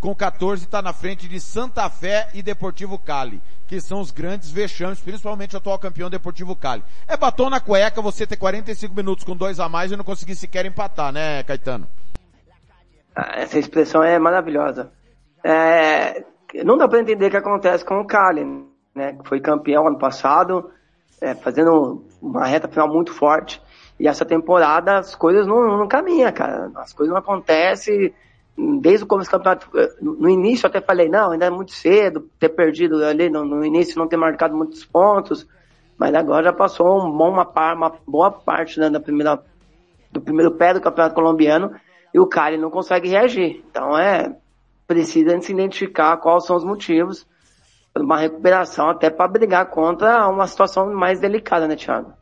com 0.00 0.14
14 0.14 0.64
está 0.64 0.80
na 0.80 0.92
frente 0.92 1.28
de 1.28 1.40
Santa 1.40 1.88
Fé 1.90 2.28
e 2.32 2.42
Deportivo 2.42 2.98
Cali, 2.98 3.40
que 3.66 3.80
são 3.80 4.00
os 4.00 4.10
grandes 4.10 4.50
vexames, 4.50 5.00
principalmente 5.00 5.54
o 5.54 5.58
atual 5.58 5.78
campeão 5.78 6.08
Deportivo 6.08 6.54
Cali. 6.54 6.82
É 7.06 7.16
batom 7.16 7.50
na 7.50 7.60
cueca 7.60 8.00
você 8.00 8.26
ter 8.26 8.36
45 8.36 8.94
minutos 8.94 9.24
com 9.24 9.36
dois 9.36 9.58
a 9.58 9.68
mais 9.68 9.90
e 9.90 9.96
não 9.96 10.04
conseguir 10.04 10.36
sequer 10.36 10.66
empatar, 10.66 11.12
né, 11.12 11.42
Caetano? 11.42 11.88
Ah, 13.14 13.40
Essa 13.40 13.58
expressão 13.58 14.02
é 14.02 14.18
maravilhosa. 14.18 14.92
É, 15.42 16.24
não 16.64 16.78
dá 16.78 16.88
para 16.88 17.00
entender 17.00 17.26
o 17.26 17.30
que 17.30 17.36
acontece 17.36 17.84
com 17.84 18.00
o 18.00 18.06
Cali, 18.06 18.44
né? 18.94 19.14
Que 19.14 19.28
foi 19.28 19.40
campeão 19.40 19.86
ano 19.86 19.98
passado, 19.98 20.70
é, 21.20 21.34
fazendo 21.34 22.04
uma 22.22 22.46
reta 22.46 22.68
final 22.68 22.88
muito 22.88 23.12
forte. 23.12 23.60
E 23.98 24.06
essa 24.06 24.24
temporada 24.24 24.98
as 24.98 25.14
coisas 25.16 25.46
não, 25.46 25.78
não 25.78 25.88
caminham, 25.88 26.32
cara. 26.32 26.70
As 26.76 26.92
coisas 26.92 27.12
não 27.12 27.18
acontecem. 27.18 28.14
Desde 28.80 29.04
o 29.04 29.06
começo 29.06 29.30
do 29.30 29.32
campeonato, 29.32 29.70
no 30.00 30.28
início 30.28 30.66
até 30.66 30.80
falei, 30.80 31.08
não, 31.08 31.30
ainda 31.30 31.46
é 31.46 31.50
muito 31.50 31.72
cedo 31.72 32.28
ter 32.40 32.48
perdido 32.48 33.04
ali 33.04 33.30
no, 33.30 33.44
no 33.44 33.64
início, 33.64 33.98
não 33.98 34.08
ter 34.08 34.16
marcado 34.16 34.56
muitos 34.56 34.84
pontos. 34.84 35.46
Mas 35.96 36.14
agora 36.14 36.44
já 36.44 36.52
passou 36.52 37.00
um 37.00 37.10
bom, 37.10 37.30
uma, 37.30 37.48
uma 37.74 37.92
boa 38.06 38.30
parte 38.30 38.80
né, 38.80 38.90
da 38.90 38.98
primeira, 38.98 39.40
do 40.10 40.20
primeiro 40.20 40.52
pé 40.52 40.74
do 40.74 40.80
campeonato 40.80 41.14
colombiano 41.14 41.72
e 42.12 42.18
o 42.18 42.26
Cali 42.26 42.56
não 42.56 42.70
consegue 42.70 43.08
reagir. 43.08 43.64
Então 43.70 43.96
é 43.96 44.34
precisa 44.86 45.38
se 45.40 45.52
identificar 45.52 46.16
quais 46.16 46.46
são 46.46 46.56
os 46.56 46.64
motivos 46.64 47.26
uma 48.02 48.18
recuperação 48.18 48.88
até 48.90 49.10
para 49.10 49.28
brigar 49.28 49.66
contra 49.66 50.28
uma 50.28 50.46
situação 50.46 50.92
mais 50.92 51.20
delicada, 51.20 51.66
né, 51.66 51.76
Thiago? 51.76 52.12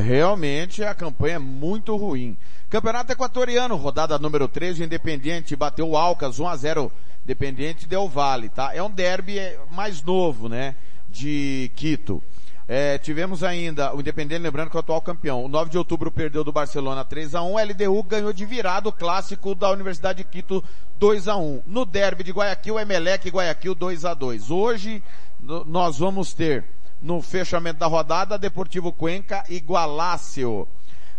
Realmente 0.00 0.82
a 0.84 0.94
campanha 0.94 1.36
é 1.36 1.38
muito 1.38 1.96
ruim. 1.96 2.36
Campeonato 2.70 3.12
Equatoriano, 3.12 3.76
rodada 3.76 4.18
número 4.18 4.46
13, 4.46 4.82
o 4.82 4.84
Independiente 4.84 5.56
bateu 5.56 5.88
o 5.88 5.96
Alcas 5.96 6.38
1 6.38 6.48
a 6.48 6.56
0 6.56 6.92
Independiente 7.24 7.86
deu 7.86 8.08
Vale, 8.08 8.48
tá? 8.48 8.74
É 8.74 8.82
um 8.82 8.90
derby 8.90 9.38
é, 9.38 9.58
mais 9.70 10.02
novo, 10.02 10.48
né? 10.48 10.76
De 11.10 11.70
Quito. 11.76 12.22
É, 12.66 12.96
tivemos 12.98 13.42
ainda 13.42 13.94
o 13.94 14.00
Independente, 14.00 14.42
lembrando 14.42 14.70
que 14.70 14.76
é 14.76 14.78
o 14.78 14.80
atual 14.80 15.02
campeão. 15.02 15.44
O 15.44 15.48
9 15.48 15.70
de 15.70 15.78
outubro 15.78 16.10
perdeu 16.10 16.44
do 16.44 16.52
Barcelona 16.52 17.04
3 17.04 17.34
a 17.34 17.42
1 17.42 17.52
O 17.52 17.58
LDU 17.58 18.02
ganhou 18.02 18.32
de 18.32 18.46
virada 18.46 18.88
o 18.88 18.92
clássico 18.92 19.54
da 19.54 19.70
Universidade 19.70 20.18
de 20.18 20.24
Quito 20.24 20.62
2 20.98 21.28
a 21.28 21.36
1 21.36 21.62
No 21.66 21.84
derby 21.84 22.22
de 22.22 22.30
Guayaquil, 22.30 22.78
Emelec 22.78 23.26
e 23.26 23.30
Guayaquil 23.30 23.74
2 23.74 24.04
a 24.04 24.14
2 24.14 24.50
Hoje 24.50 25.02
nós 25.40 25.98
vamos 25.98 26.34
ter 26.34 26.64
no 27.00 27.20
fechamento 27.22 27.78
da 27.78 27.86
rodada 27.86 28.38
Deportivo 28.38 28.92
Cuenca 28.92 29.44
e 29.48 29.58
Gualácio. 29.58 30.66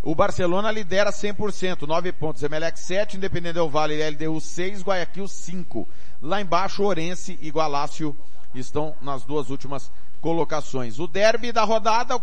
O 0.01 0.15
Barcelona 0.15 0.71
lidera 0.71 1.11
100%, 1.11 1.81
9 1.87 2.11
pontos. 2.13 2.41
Emelec 2.43 2.79
7, 2.79 3.17
Independente 3.17 3.53
Del 3.55 3.69
Vale 3.69 3.95
e 3.95 4.09
LDU 4.09 4.39
6, 4.39 4.81
Guayaquil 4.81 5.27
5. 5.27 5.87
Lá 6.21 6.39
embaixo, 6.41 6.83
Orense 6.83 7.37
e 7.41 7.49
Gualácio 7.49 8.15
estão 8.55 8.95
nas 9.01 9.23
duas 9.23 9.49
últimas 9.49 9.91
colocações. 10.21 10.99
O 10.99 11.07
derby 11.07 11.51
da 11.51 11.63
rodada 11.63 12.19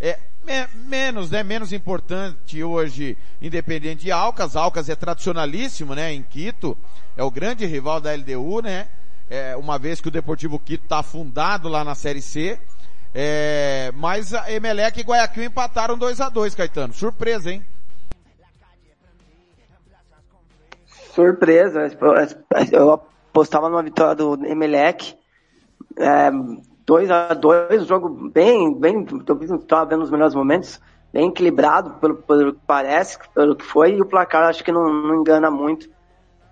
é 0.00 0.18
me- 0.44 0.68
menos, 0.86 1.30
né? 1.30 1.42
Menos 1.42 1.72
importante 1.72 2.62
hoje, 2.62 3.16
Independente 3.42 4.06
e 4.06 4.12
Alcas. 4.12 4.54
Alcas 4.54 4.88
é 4.88 4.94
tradicionalíssimo, 4.94 5.94
né? 5.94 6.12
Em 6.12 6.22
Quito. 6.22 6.76
É 7.16 7.22
o 7.24 7.30
grande 7.30 7.66
rival 7.66 8.00
da 8.00 8.12
LDU, 8.14 8.60
né? 8.62 8.88
É, 9.28 9.56
uma 9.56 9.78
vez 9.78 10.00
que 10.00 10.06
o 10.06 10.12
Deportivo 10.12 10.58
Quito 10.60 10.84
está 10.84 10.98
afundado 11.00 11.68
lá 11.68 11.82
na 11.82 11.96
Série 11.96 12.22
C. 12.22 12.60
É, 13.18 13.90
mas 13.94 14.34
a 14.34 14.52
Emelec 14.52 15.00
e 15.00 15.02
Guayaquil 15.02 15.44
empataram 15.44 15.96
2 15.96 16.20
a 16.20 16.28
2 16.28 16.54
Caetano. 16.54 16.92
Surpresa, 16.92 17.50
hein? 17.50 17.64
Surpresa, 21.14 21.88
eu 22.70 22.92
apostava 22.92 23.70
numa 23.70 23.82
vitória 23.82 24.14
do 24.14 24.44
Emelec, 24.44 25.14
é, 25.98 26.30
2 26.84 27.10
a 27.10 27.32
2 27.32 27.86
jogo 27.86 28.10
bem, 28.28 28.78
bem, 28.78 29.06
estava 29.50 29.86
vendo 29.86 30.02
os 30.02 30.10
melhores 30.10 30.34
momentos, 30.34 30.78
bem 31.10 31.30
equilibrado 31.30 31.94
pelo, 31.94 32.16
pelo 32.16 32.52
que 32.52 32.60
parece, 32.66 33.18
pelo 33.34 33.56
que 33.56 33.64
foi, 33.64 33.94
e 33.94 34.02
o 34.02 34.06
placar 34.06 34.42
acho 34.42 34.62
que 34.62 34.70
não, 34.70 34.92
não 34.92 35.20
engana 35.20 35.50
muito. 35.50 35.88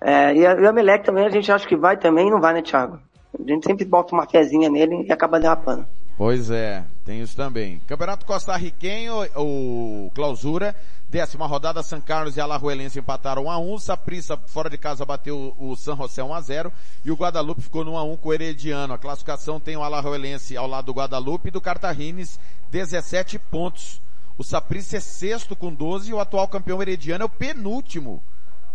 É, 0.00 0.34
e, 0.34 0.46
a, 0.46 0.54
e 0.54 0.62
o 0.62 0.66
Emelec 0.66 1.04
também 1.04 1.26
a 1.26 1.30
gente 1.30 1.52
acha 1.52 1.68
que 1.68 1.76
vai 1.76 1.98
também 1.98 2.28
e 2.28 2.30
não 2.30 2.40
vai, 2.40 2.54
né, 2.54 2.62
Thiago? 2.62 2.98
A 3.38 3.42
gente 3.50 3.66
sempre 3.66 3.84
bota 3.84 4.14
uma 4.14 4.26
fezinha 4.26 4.70
nele 4.70 5.04
e 5.06 5.12
acaba 5.12 5.38
derrapando. 5.38 5.86
Pois 6.16 6.48
é, 6.48 6.84
tem 7.04 7.20
isso 7.20 7.34
também. 7.34 7.80
Campeonato 7.88 8.24
Costarriquenho, 8.24 9.14
o 9.34 10.12
clausura, 10.14 10.74
décima 11.08 11.44
rodada, 11.44 11.82
São 11.82 12.00
Carlos 12.00 12.36
e 12.36 12.40
Alajuelense 12.40 13.00
empataram 13.00 13.46
1 13.46 13.50
a 13.50 13.58
1 13.58 13.78
Saprissa 13.78 14.36
fora 14.46 14.70
de 14.70 14.78
casa 14.78 15.04
bateu 15.04 15.54
o 15.58 15.74
San 15.74 15.96
José 15.96 16.22
1 16.22 16.32
a 16.32 16.40
0 16.40 16.72
e 17.04 17.10
o 17.10 17.16
Guadalupe 17.16 17.62
ficou 17.62 17.84
no 17.84 17.94
1 17.94 17.98
a 17.98 18.04
1 18.04 18.16
com 18.16 18.28
o 18.28 18.32
Herediano. 18.32 18.94
A 18.94 18.98
classificação 18.98 19.58
tem 19.58 19.76
o 19.76 19.82
Alajuelense 19.82 20.56
ao 20.56 20.68
lado 20.68 20.86
do 20.86 20.92
Guadalupe 20.92 21.48
e 21.48 21.50
do 21.50 21.60
Cartagines 21.60 22.38
17 22.70 23.36
pontos. 23.38 24.00
O 24.38 24.44
Saprissa 24.44 24.98
é 24.98 25.00
sexto 25.00 25.56
com 25.56 25.74
12 25.74 26.10
e 26.10 26.14
o 26.14 26.20
atual 26.20 26.46
campeão 26.46 26.80
Herediano 26.80 27.22
é 27.22 27.26
o 27.26 27.28
penúltimo 27.28 28.22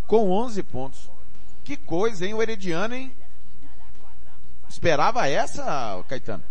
com 0.07 0.29
11 0.29 0.61
pontos. 0.63 1.09
Que 1.63 1.77
coisa, 1.77 2.25
hein, 2.25 2.33
o 2.33 2.41
Herediano, 2.41 2.95
hein? 2.95 3.13
Esperava 4.67 5.27
essa, 5.27 6.03
Caetano? 6.07 6.43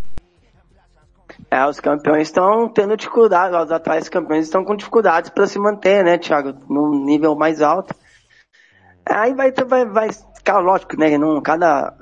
É, 1.51 1.67
os 1.67 1.81
campeões 1.81 2.29
estão 2.29 2.69
tendo 2.69 2.97
dificuldade, 2.97 3.57
os 3.57 3.73
atuais 3.73 4.09
campeões 4.09 4.45
estão 4.45 4.65
com 4.65 4.77
dificuldades 4.77 5.31
para 5.31 5.47
se 5.47 5.59
manter, 5.59 6.05
né, 6.05 6.19
Thiago, 6.19 6.55
num 6.69 7.05
nível 7.05 7.35
mais 7.35 7.63
alto. 7.63 7.95
Aí 9.07 9.33
vai, 9.33 9.51
vai, 9.53 9.87
vai 9.87 10.09
ficar 10.35 10.59
lógico, 10.59 10.99
né, 10.99 11.17
num, 11.17 11.41
cada 11.41 11.95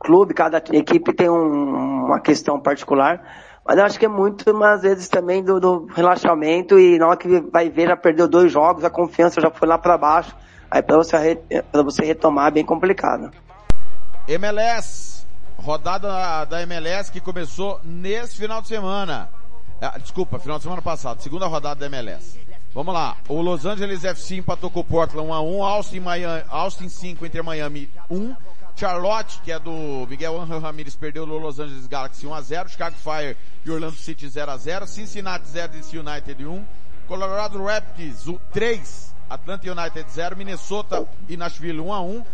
clube, 0.00 0.34
cada 0.34 0.58
equipe 0.72 1.12
tem 1.12 1.30
um, 1.30 2.06
uma 2.06 2.20
questão 2.20 2.60
particular, 2.60 3.22
mas 3.64 3.78
eu 3.78 3.84
acho 3.84 3.98
que 3.98 4.06
é 4.06 4.08
muito, 4.08 4.50
às 4.64 4.82
vezes, 4.82 5.08
também 5.08 5.44
do, 5.44 5.60
do 5.60 5.86
relaxamento 5.86 6.78
e 6.78 6.98
na 6.98 7.06
hora 7.06 7.16
que 7.16 7.40
vai 7.52 7.68
ver, 7.68 7.88
já 7.88 7.96
perdeu 7.96 8.26
dois 8.26 8.50
jogos, 8.50 8.82
a 8.82 8.90
confiança 8.90 9.40
já 9.40 9.50
foi 9.50 9.68
lá 9.68 9.78
para 9.78 9.96
baixo, 9.96 10.34
aí 10.70 10.82
para 10.82 10.96
você, 10.96 11.40
pra 11.70 11.82
você 11.82 12.04
retomar 12.04 12.48
é 12.48 12.50
bem 12.50 12.64
complicado. 12.64 13.30
MLS, 14.26 15.17
rodada 15.58 16.44
da 16.44 16.62
MLS 16.62 17.10
que 17.10 17.20
começou 17.20 17.80
nesse 17.84 18.36
final 18.36 18.62
de 18.62 18.68
semana. 18.68 19.28
Ah, 19.80 19.98
desculpa, 19.98 20.38
final 20.38 20.58
de 20.58 20.62
semana 20.62 20.82
passado, 20.82 21.20
segunda 21.20 21.46
rodada 21.46 21.80
da 21.80 21.86
MLS. 21.86 22.38
Vamos 22.74 22.94
lá, 22.94 23.16
o 23.28 23.40
Los 23.40 23.64
Angeles 23.66 24.04
FC 24.04 24.36
empatou 24.36 24.70
com 24.70 24.80
o 24.80 24.84
Portland 24.84 25.28
1x1, 25.28 25.62
Austin, 25.62 26.00
Miami, 26.00 26.44
Austin 26.48 26.88
5 26.88 27.26
entre 27.26 27.42
Miami 27.42 27.90
1, 28.10 28.36
Charlotte, 28.76 29.40
que 29.42 29.50
é 29.50 29.58
do 29.58 30.06
Miguel 30.08 30.40
Angel 30.40 30.60
Ramirez, 30.60 30.94
perdeu 30.94 31.26
no 31.26 31.38
Los 31.38 31.58
Angeles 31.58 31.86
Galaxy 31.86 32.26
1x0, 32.26 32.68
Chicago 32.68 32.96
Fire 32.96 33.36
e 33.64 33.70
Orlando 33.70 33.96
City 33.96 34.26
0x0, 34.26 34.86
Cincinnati 34.86 35.48
0 35.48 35.72
DC 35.72 35.98
United 35.98 36.44
1, 36.44 36.64
Colorado 37.08 37.64
Rapids 37.64 38.26
3, 38.52 39.14
Atlanta 39.30 39.70
United 39.70 40.08
0, 40.10 40.36
Minnesota 40.36 41.06
e 41.28 41.36
Nashville 41.36 41.82
1x1, 41.82 42.24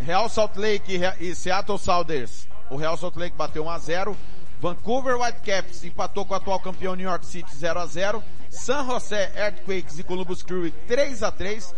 Real 0.00 0.28
Salt 0.28 0.56
Lake 0.56 1.00
e 1.20 1.34
Seattle 1.34 1.78
Sounders. 1.78 2.48
O 2.74 2.76
Real 2.76 2.96
Salt 2.96 3.14
Lake 3.14 3.36
bateu 3.36 3.66
1 3.66 3.70
a 3.70 3.78
0. 3.78 4.16
Vancouver 4.60 5.16
Whitecaps 5.16 5.84
empatou 5.84 6.24
com 6.24 6.34
o 6.34 6.36
atual 6.36 6.58
campeão 6.58 6.96
New 6.96 7.08
York 7.08 7.24
City 7.24 7.54
0 7.54 7.78
a 7.78 7.86
0. 7.86 8.20
San 8.50 8.84
José 8.84 9.32
Earthquakes 9.36 9.96
e 10.00 10.02
Columbus 10.02 10.42
Crew 10.42 10.68
3 10.88 11.22
a 11.22 11.30
3. 11.30 11.72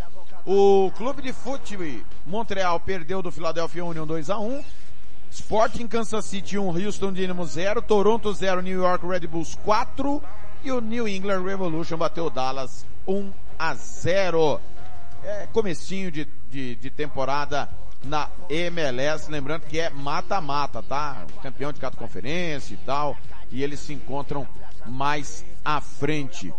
O 0.46 0.90
Clube 0.96 1.20
de 1.20 1.34
Futebol 1.34 2.00
Montreal 2.24 2.80
perdeu 2.80 3.20
do 3.20 3.30
Philadelphia 3.30 3.84
Union 3.84 4.06
2 4.06 4.30
a 4.30 4.38
1. 4.38 4.64
Sporting 5.30 5.86
Kansas 5.86 6.24
City 6.24 6.58
1, 6.58 6.82
Houston 6.82 7.12
Dynamo 7.12 7.44
0, 7.44 7.82
Toronto 7.82 8.32
0, 8.32 8.62
New 8.62 8.80
York 8.80 9.06
Red 9.06 9.26
Bulls 9.26 9.54
4 9.66 10.22
e 10.64 10.72
o 10.72 10.80
New 10.80 11.06
England 11.06 11.42
Revolution 11.42 11.98
bateu 11.98 12.30
Dallas 12.30 12.86
1 13.06 13.30
a 13.58 13.74
0. 13.74 14.58
É 15.22 15.46
comecinho 15.52 16.10
de, 16.10 16.26
de, 16.50 16.74
de 16.76 16.88
temporada 16.88 17.68
na 18.06 18.28
MLS, 18.48 19.30
lembrando 19.30 19.62
que 19.62 19.78
é 19.80 19.90
mata-mata, 19.90 20.82
tá? 20.82 21.24
Campeão 21.42 21.72
de 21.72 21.80
cada 21.80 21.96
conferência 21.96 22.74
e 22.74 22.76
tal, 22.78 23.16
e 23.50 23.62
eles 23.62 23.80
se 23.80 23.92
encontram 23.92 24.46
mais 24.86 25.44
à 25.64 25.80
frente, 25.80 26.52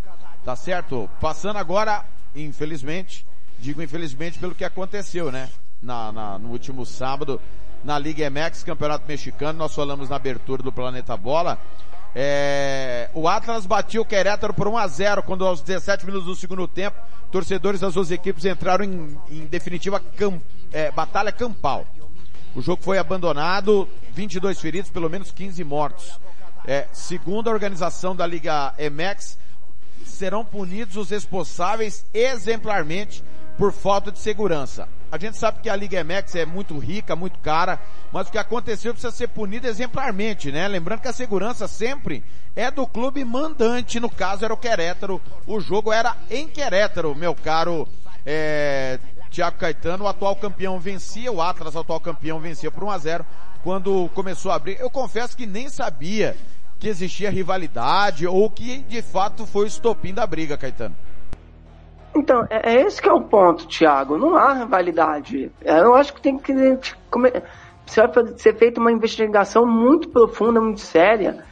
tá 0.44 0.56
certo? 0.56 1.10
Passando 1.22 1.58
agora, 1.58 2.04
infelizmente, 2.36 3.26
digo 3.60 3.82
infelizmente 3.82 4.38
pelo 4.40 4.54
que 4.56 4.66
aconteceu, 4.66 5.32
né? 5.32 5.50
Na, 5.82 6.12
na- 6.12 6.38
no 6.40 6.50
último 6.50 6.86
sábado, 6.86 7.40
na 7.84 7.98
Liga 7.98 8.30
MX, 8.30 8.64
Campeonato 8.64 9.06
Mexicano, 9.08 9.58
nós 9.60 9.74
falamos 9.74 10.10
na 10.10 10.16
abertura 10.16 10.62
do 10.62 10.72
Planeta 10.72 11.16
Bola, 11.16 11.58
É, 12.20 13.12
o 13.14 13.28
Atlas 13.28 13.68
batia 13.68 14.02
o 14.02 14.06
Querétaro 14.06 14.52
por 14.52 14.68
1 14.68 14.76
a 14.76 14.88
0 14.88 15.22
quando 15.22 15.46
aos 15.46 15.62
17 15.62 16.04
minutos 16.04 16.26
do 16.26 16.36
segundo 16.36 16.68
tempo, 16.68 16.98
torcedores 17.32 17.82
das 17.82 17.94
duas 17.94 18.10
equipes 18.10 18.44
entraram 18.44 18.84
em, 18.84 19.16
em 19.30 19.46
definitiva 19.46 20.00
camp, 20.00 20.42
é, 20.74 20.90
batalha 20.90 21.32
campal. 21.32 21.86
O 22.56 22.62
jogo 22.64 22.82
foi 22.82 22.98
abandonado, 22.98 23.88
22 24.14 24.60
feridos, 24.60 24.90
pelo 24.90 25.08
menos 25.08 25.30
15 25.30 25.64
mortos. 25.64 26.20
É, 26.66 26.88
segundo 26.92 27.52
a 27.52 27.54
organização 27.54 28.16
da 28.16 28.26
Liga 28.26 28.74
MX, 28.80 29.38
serão 30.04 30.44
punidos 30.44 30.96
os 30.96 31.12
responsáveis 31.12 32.04
exemplarmente 32.16 33.24
por 33.60 33.72
falta 33.72 34.12
de 34.12 34.18
segurança. 34.18 34.90
A 35.12 35.18
gente 35.18 35.38
sabe 35.38 35.60
que 35.62 35.70
a 35.70 35.76
Liga 35.76 36.04
MX 36.04 36.36
é 36.36 36.46
muito 36.46 36.78
rica, 36.78 37.16
muito 37.16 37.40
cara, 37.40 37.80
mas 38.12 38.28
o 38.28 38.32
que 38.32 38.38
aconteceu 38.38 38.94
precisa 38.94 39.16
ser 39.16 39.30
punido 39.30 39.68
exemplarmente, 39.68 40.52
né? 40.52 40.68
Lembrando 40.68 41.02
que 41.02 41.08
a 41.08 41.14
segurança 41.14 41.68
sempre 41.68 42.24
é 42.56 42.70
do 42.70 42.86
clube 42.86 43.24
mandante, 43.24 44.00
no 44.00 44.10
caso 44.10 44.44
era 44.44 44.54
o 44.54 44.58
Querétaro. 44.58 45.22
O 45.46 45.60
jogo 45.60 45.94
era 45.94 46.16
em 46.30 46.48
Querétaro, 46.48 47.16
meu 47.16 47.34
caro 47.34 47.88
é, 48.26 49.00
Tiago 49.30 49.58
Caetano, 49.58 50.04
o 50.04 50.08
atual 50.08 50.36
campeão 50.36 50.80
vencia, 50.80 51.32
o 51.32 51.42
Atlas, 51.42 51.76
o 51.76 51.80
atual 51.80 52.02
campeão 52.02 52.40
vencia 52.40 52.70
por 52.70 52.84
1 52.84 52.92
a 52.92 52.98
0 52.98 53.26
quando 53.64 54.10
começou 54.14 54.52
a 54.52 54.56
abrir. 54.56 54.78
Eu 54.80 54.90
confesso 54.90 55.38
que 55.38 55.46
nem 55.46 55.70
sabia 55.70 56.36
que 56.80 56.88
existia 56.88 57.32
rivalidade 57.32 58.28
ou 58.28 58.50
que 58.50 58.80
de 58.80 59.02
fato 59.02 59.46
foi 59.46 59.66
o 59.66 59.68
estopim 59.68 60.14
da 60.14 60.28
briga, 60.28 60.58
Caetano. 60.58 60.96
Então, 62.18 62.48
é, 62.50 62.74
é 62.74 62.82
esse 62.82 63.02
que 63.02 63.08
é 63.08 63.14
o 63.14 63.22
ponto, 63.22 63.68
Thiago. 63.68 64.18
Não 64.18 64.36
há 64.36 64.54
rivalidade. 64.54 65.52
É, 65.64 65.80
eu 65.80 65.94
acho 65.94 66.14
que 66.14 66.22
tem 66.22 66.38
que 66.38 66.54
ser 67.86 68.56
feita 68.56 68.82
uma 68.82 68.92
investigação 68.92 69.66
muito 69.66 70.10
profunda, 70.10 70.60
muito 70.60 70.82
séria, 70.82 71.44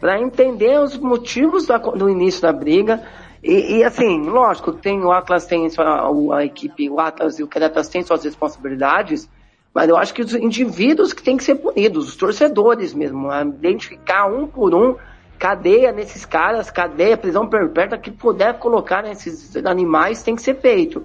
para 0.00 0.20
entender 0.20 0.80
os 0.80 0.98
motivos 0.98 1.66
da, 1.66 1.78
do 1.78 2.10
início 2.10 2.42
da 2.42 2.52
briga. 2.52 3.02
E, 3.42 3.78
e, 3.78 3.84
assim, 3.84 4.24
lógico, 4.24 4.72
tem, 4.72 5.02
o 5.02 5.12
Atlas 5.12 5.46
tem 5.46 5.70
sua, 5.70 6.36
a 6.36 6.44
equipe, 6.44 6.90
o 6.90 6.98
Atlas 6.98 7.38
e 7.38 7.42
o 7.42 7.48
Querétaro 7.48 7.88
têm 7.88 8.02
suas 8.02 8.24
responsabilidades, 8.24 9.30
mas 9.72 9.88
eu 9.88 9.96
acho 9.96 10.12
que 10.12 10.22
os 10.22 10.34
indivíduos 10.34 11.12
que 11.12 11.22
têm 11.22 11.36
que 11.36 11.44
ser 11.44 11.54
punidos, 11.54 12.08
os 12.08 12.16
torcedores 12.16 12.92
mesmo, 12.92 13.28
identificar 13.32 14.26
um 14.26 14.46
por 14.46 14.74
um 14.74 14.96
cadeia 15.40 15.90
nesses 15.90 16.26
caras, 16.26 16.70
cadeia, 16.70 17.16
prisão 17.16 17.48
perpétua, 17.48 17.96
que 17.96 18.10
puder 18.10 18.58
colocar 18.58 19.02
nesses 19.02 19.56
animais 19.64 20.22
tem 20.22 20.36
que 20.36 20.42
ser 20.42 20.60
feito. 20.60 21.02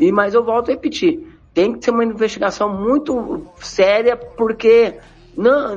E 0.00 0.10
mas 0.10 0.32
eu 0.32 0.42
volto 0.42 0.70
a 0.70 0.72
repetir, 0.72 1.38
tem 1.52 1.74
que 1.74 1.84
ser 1.84 1.90
uma 1.90 2.02
investigação 2.02 2.70
muito 2.70 3.46
séria, 3.56 4.16
porque 4.16 4.94
não, 5.36 5.76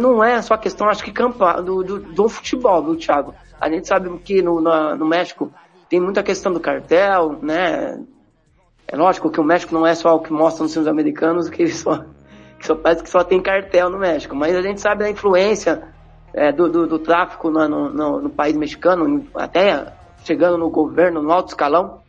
não 0.00 0.24
é 0.24 0.40
só 0.40 0.56
questão, 0.56 0.88
acho 0.88 1.04
que 1.04 1.12
do, 1.12 1.82
do, 1.82 1.98
do 2.00 2.28
futebol, 2.30 2.80
do 2.80 2.96
Thiago. 2.96 3.34
A 3.60 3.68
gente 3.68 3.86
sabe 3.86 4.08
que 4.20 4.40
no, 4.40 4.62
no, 4.62 5.06
México 5.06 5.52
tem 5.90 6.00
muita 6.00 6.22
questão 6.22 6.50
do 6.50 6.60
cartel, 6.60 7.38
né? 7.42 8.02
É 8.88 8.96
lógico 8.96 9.30
que 9.30 9.40
o 9.40 9.44
México 9.44 9.74
não 9.74 9.86
é 9.86 9.94
só 9.94 10.16
o 10.16 10.20
que 10.20 10.32
mostra 10.32 10.62
nos 10.62 10.72
filmes 10.72 10.88
americanos, 10.90 11.50
que 11.50 11.68
só, 11.68 12.06
que 12.58 12.66
só 12.66 12.74
parece 12.74 13.02
que 13.02 13.10
só 13.10 13.22
tem 13.22 13.40
cartel 13.42 13.90
no 13.90 13.98
México, 13.98 14.34
mas 14.34 14.56
a 14.56 14.62
gente 14.62 14.80
sabe 14.80 15.04
da 15.04 15.10
influência 15.10 15.93
é, 16.34 16.52
do, 16.52 16.68
do, 16.68 16.86
do, 16.86 16.98
tráfico 16.98 17.48
no, 17.50 17.68
no, 17.68 18.20
no, 18.20 18.30
país 18.30 18.56
mexicano, 18.56 19.24
até 19.34 19.92
chegando 20.24 20.58
no 20.58 20.68
governo, 20.68 21.22
no 21.22 21.32
alto 21.32 21.48
escalão. 21.48 22.00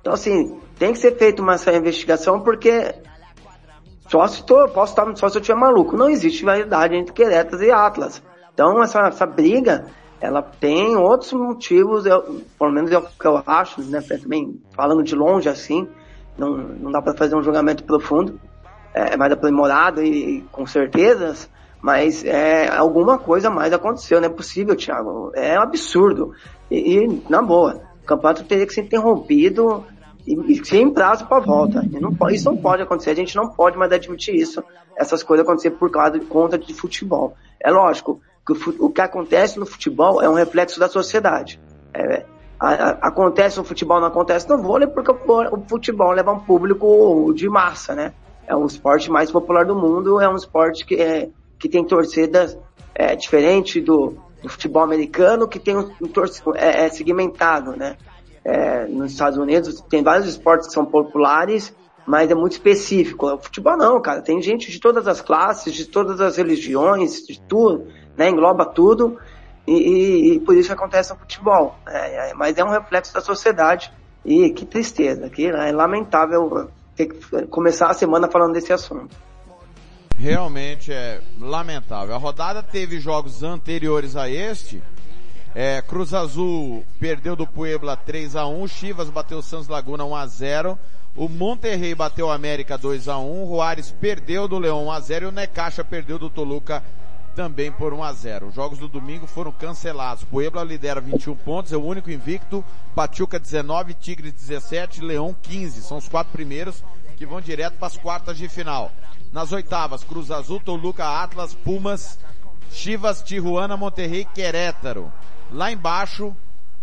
Então, 0.00 0.14
assim, 0.14 0.58
tem 0.78 0.92
que 0.92 0.98
ser 0.98 1.16
feita 1.16 1.42
uma 1.42 1.54
essa 1.54 1.72
investigação 1.72 2.40
porque 2.40 2.94
só 4.08 4.26
se 4.26 4.44
tô, 4.44 4.68
posso 4.68 4.92
estar 4.92 5.16
só 5.16 5.28
se 5.28 5.36
eu 5.36 5.40
estiver 5.40 5.58
maluco. 5.58 5.96
Não 5.96 6.08
existe 6.08 6.40
rivalidade 6.40 6.96
entre 6.96 7.12
Queretas 7.12 7.60
e 7.60 7.70
Atlas. 7.70 8.22
Então, 8.54 8.82
essa, 8.82 9.00
essa 9.08 9.26
briga, 9.26 9.86
ela 10.20 10.40
tem 10.40 10.96
outros 10.96 11.32
motivos, 11.34 12.06
eu, 12.06 12.40
pelo 12.58 12.72
menos 12.72 12.90
é 12.90 12.96
o 12.96 13.02
que 13.02 13.26
eu 13.26 13.42
acho, 13.46 13.82
né? 13.82 14.00
Também 14.00 14.60
falando 14.74 15.02
de 15.02 15.14
longe 15.14 15.48
assim, 15.48 15.86
não, 16.38 16.56
não 16.56 16.90
dá 16.90 17.02
para 17.02 17.14
fazer 17.14 17.36
um 17.36 17.42
julgamento 17.42 17.84
profundo, 17.84 18.40
é, 18.94 19.12
é 19.12 19.16
mais 19.16 19.30
aprimorado 19.30 20.02
e, 20.02 20.38
e 20.38 20.40
com 20.52 20.64
certezas, 20.66 21.50
mas 21.80 22.24
é, 22.24 22.68
alguma 22.68 23.18
coisa 23.18 23.50
mais 23.50 23.72
aconteceu, 23.72 24.20
não 24.20 24.26
é 24.26 24.30
possível, 24.30 24.74
Thiago. 24.74 25.30
É 25.34 25.58
um 25.58 25.62
absurdo. 25.62 26.32
E, 26.70 26.98
e 26.98 27.22
na 27.28 27.42
boa, 27.42 27.82
o 28.02 28.06
campeonato 28.06 28.44
teria 28.44 28.66
que 28.66 28.74
ser 28.74 28.82
interrompido 28.82 29.84
e, 30.26 30.34
e 30.52 30.64
sem 30.64 30.90
prazo 30.90 31.26
para 31.26 31.44
volta. 31.44 31.82
Não 32.00 32.30
isso 32.30 32.50
não 32.50 32.56
pode 32.56 32.82
acontecer, 32.82 33.10
a 33.10 33.14
gente 33.14 33.36
não 33.36 33.48
pode 33.48 33.78
mais 33.78 33.92
admitir 33.92 34.34
isso, 34.34 34.62
essas 34.96 35.22
coisas 35.22 35.46
acontecer 35.46 35.70
por 35.72 35.90
causa 35.90 36.18
de 36.18 36.26
conta 36.26 36.58
de 36.58 36.74
futebol. 36.74 37.34
É 37.60 37.70
lógico 37.70 38.20
que 38.46 38.52
o, 38.52 38.86
o 38.86 38.90
que 38.90 39.00
acontece 39.00 39.58
no 39.58 39.66
futebol 39.66 40.22
é 40.22 40.28
um 40.28 40.34
reflexo 40.34 40.80
da 40.80 40.88
sociedade. 40.88 41.60
É, 41.92 42.24
a, 42.58 42.68
a, 42.68 42.90
acontece 43.08 43.58
no 43.58 43.64
futebol, 43.64 44.00
não 44.00 44.08
acontece 44.08 44.48
no 44.48 44.58
vôlei, 44.58 44.88
porque 44.88 45.10
o, 45.10 45.54
o 45.54 45.64
futebol 45.68 46.12
leva 46.12 46.32
um 46.32 46.40
público 46.40 47.32
de 47.34 47.48
massa, 47.48 47.94
né? 47.94 48.12
É 48.46 48.54
o 48.54 48.64
esporte 48.64 49.10
mais 49.10 49.30
popular 49.30 49.64
do 49.64 49.74
mundo, 49.74 50.20
é 50.20 50.28
um 50.28 50.36
esporte 50.36 50.86
que 50.86 50.94
é, 50.94 51.28
que 51.58 51.68
tem 51.68 51.84
torcidas 51.84 52.56
é, 52.94 53.14
diferente 53.14 53.80
do, 53.80 54.16
do, 54.42 54.48
futebol 54.48 54.82
americano, 54.82 55.48
que 55.48 55.58
tem 55.58 55.76
um, 55.76 55.90
um 56.00 56.54
é, 56.54 56.86
é, 56.86 56.88
segmentado, 56.88 57.76
né? 57.76 57.96
É, 58.44 58.86
nos 58.86 59.12
Estados 59.12 59.38
Unidos 59.38 59.80
tem 59.88 60.02
vários 60.02 60.28
esportes 60.28 60.68
que 60.68 60.72
são 60.72 60.84
populares, 60.84 61.74
mas 62.06 62.30
é 62.30 62.34
muito 62.34 62.52
específico. 62.52 63.26
O 63.26 63.38
futebol 63.38 63.76
não, 63.76 64.00
cara. 64.00 64.22
Tem 64.22 64.40
gente 64.40 64.70
de 64.70 64.78
todas 64.78 65.08
as 65.08 65.20
classes, 65.20 65.74
de 65.74 65.84
todas 65.86 66.20
as 66.20 66.36
religiões, 66.36 67.26
de 67.26 67.40
tudo, 67.40 67.88
né? 68.16 68.30
Engloba 68.30 68.64
tudo. 68.64 69.18
E, 69.66 69.72
e, 69.72 70.34
e 70.34 70.40
por 70.40 70.56
isso 70.56 70.72
acontece 70.72 71.12
no 71.12 71.18
futebol. 71.18 71.74
É, 71.88 72.30
é, 72.30 72.34
mas 72.34 72.56
é 72.56 72.64
um 72.64 72.70
reflexo 72.70 73.12
da 73.12 73.20
sociedade. 73.20 73.92
E 74.24 74.50
que 74.50 74.64
tristeza, 74.64 75.28
que 75.28 75.46
é 75.46 75.72
lamentável 75.72 76.68
ter 76.96 77.06
que 77.06 77.46
começar 77.46 77.88
a 77.88 77.94
semana 77.94 78.28
falando 78.28 78.52
desse 78.52 78.72
assunto. 78.72 79.14
Realmente 80.18 80.92
é 80.92 81.20
lamentável. 81.38 82.14
A 82.14 82.18
rodada 82.18 82.62
teve 82.62 82.98
jogos 82.98 83.42
anteriores 83.42 84.16
a 84.16 84.30
este. 84.30 84.82
É, 85.54 85.80
Cruz 85.82 86.12
Azul 86.12 86.84
perdeu 86.98 87.34
do 87.34 87.46
Puebla 87.46 87.96
3 87.96 88.36
a 88.36 88.46
1 88.46 88.68
Chivas 88.68 89.08
bateu 89.08 89.38
o 89.38 89.42
Santos 89.42 89.68
Laguna 89.68 90.04
1 90.04 90.14
a 90.14 90.26
0 90.26 90.78
o 91.16 91.30
Monterrey 91.30 91.94
bateu 91.94 92.26
o 92.26 92.30
América 92.30 92.76
2 92.76 93.08
a 93.08 93.16
1 93.16 93.42
o 93.42 93.48
Juárez 93.48 93.90
perdeu 93.90 94.46
do 94.46 94.58
Leão 94.58 94.84
1 94.84 94.92
a 94.92 95.00
0 95.00 95.24
e 95.24 95.28
o 95.28 95.32
Necaxa 95.32 95.82
perdeu 95.82 96.18
do 96.18 96.28
Toluca 96.28 96.82
também 97.34 97.70
por 97.70 97.92
1 97.92 98.02
a 98.02 98.12
0 98.12 98.48
Os 98.48 98.54
jogos 98.54 98.78
do 98.78 98.88
domingo 98.88 99.26
foram 99.26 99.52
cancelados. 99.52 100.24
Puebla 100.24 100.64
lidera 100.64 101.00
21 101.00 101.36
pontos, 101.36 101.72
é 101.72 101.76
o 101.76 101.84
único 101.84 102.10
invicto. 102.10 102.64
Pachuca 102.94 103.38
19, 103.38 103.92
Tigres 103.92 104.32
17, 104.32 105.02
Leão 105.02 105.36
15. 105.42 105.82
São 105.82 105.98
os 105.98 106.08
quatro 106.08 106.32
primeiros 106.32 106.82
que 107.16 107.26
vão 107.26 107.40
direto 107.40 107.74
para 107.74 107.88
as 107.88 107.96
quartas 107.96 108.38
de 108.38 108.48
final. 108.48 108.90
Nas 109.36 109.52
oitavas, 109.52 110.02
Cruz 110.02 110.30
Azul, 110.30 110.58
Toluca, 110.58 111.04
Atlas, 111.04 111.52
Pumas, 111.52 112.18
Chivas, 112.70 113.20
Tijuana, 113.20 113.76
Monterrey, 113.76 114.24
Querétaro. 114.24 115.12
Lá 115.52 115.70
embaixo, 115.70 116.34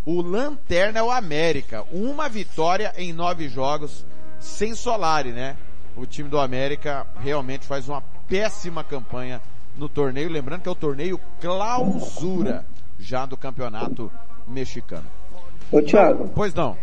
o 0.05 0.21
Lanterna 0.21 0.99
é 0.99 1.01
o 1.01 1.09
América. 1.09 1.83
Uma 1.91 2.29
vitória 2.29 2.93
em 2.95 3.11
nove 3.11 3.49
jogos, 3.49 4.05
sem 4.39 4.75
Solari, 4.75 5.31
né? 5.31 5.57
O 5.97 6.05
time 6.05 6.29
do 6.29 6.39
América 6.39 7.07
realmente 7.19 7.65
faz 7.65 7.89
uma 7.89 8.03
péssima 8.29 8.83
campanha 8.83 9.41
no 9.75 9.89
torneio. 9.89 10.29
Lembrando 10.29 10.61
que 10.61 10.69
é 10.69 10.71
o 10.71 10.75
torneio 10.75 11.19
clausura 11.41 12.67
já 12.99 13.25
do 13.25 13.35
campeonato 13.35 14.11
mexicano. 14.47 15.07
Ô, 15.71 15.81
Thiago. 15.81 16.29
Pois 16.35 16.53
não. 16.53 16.77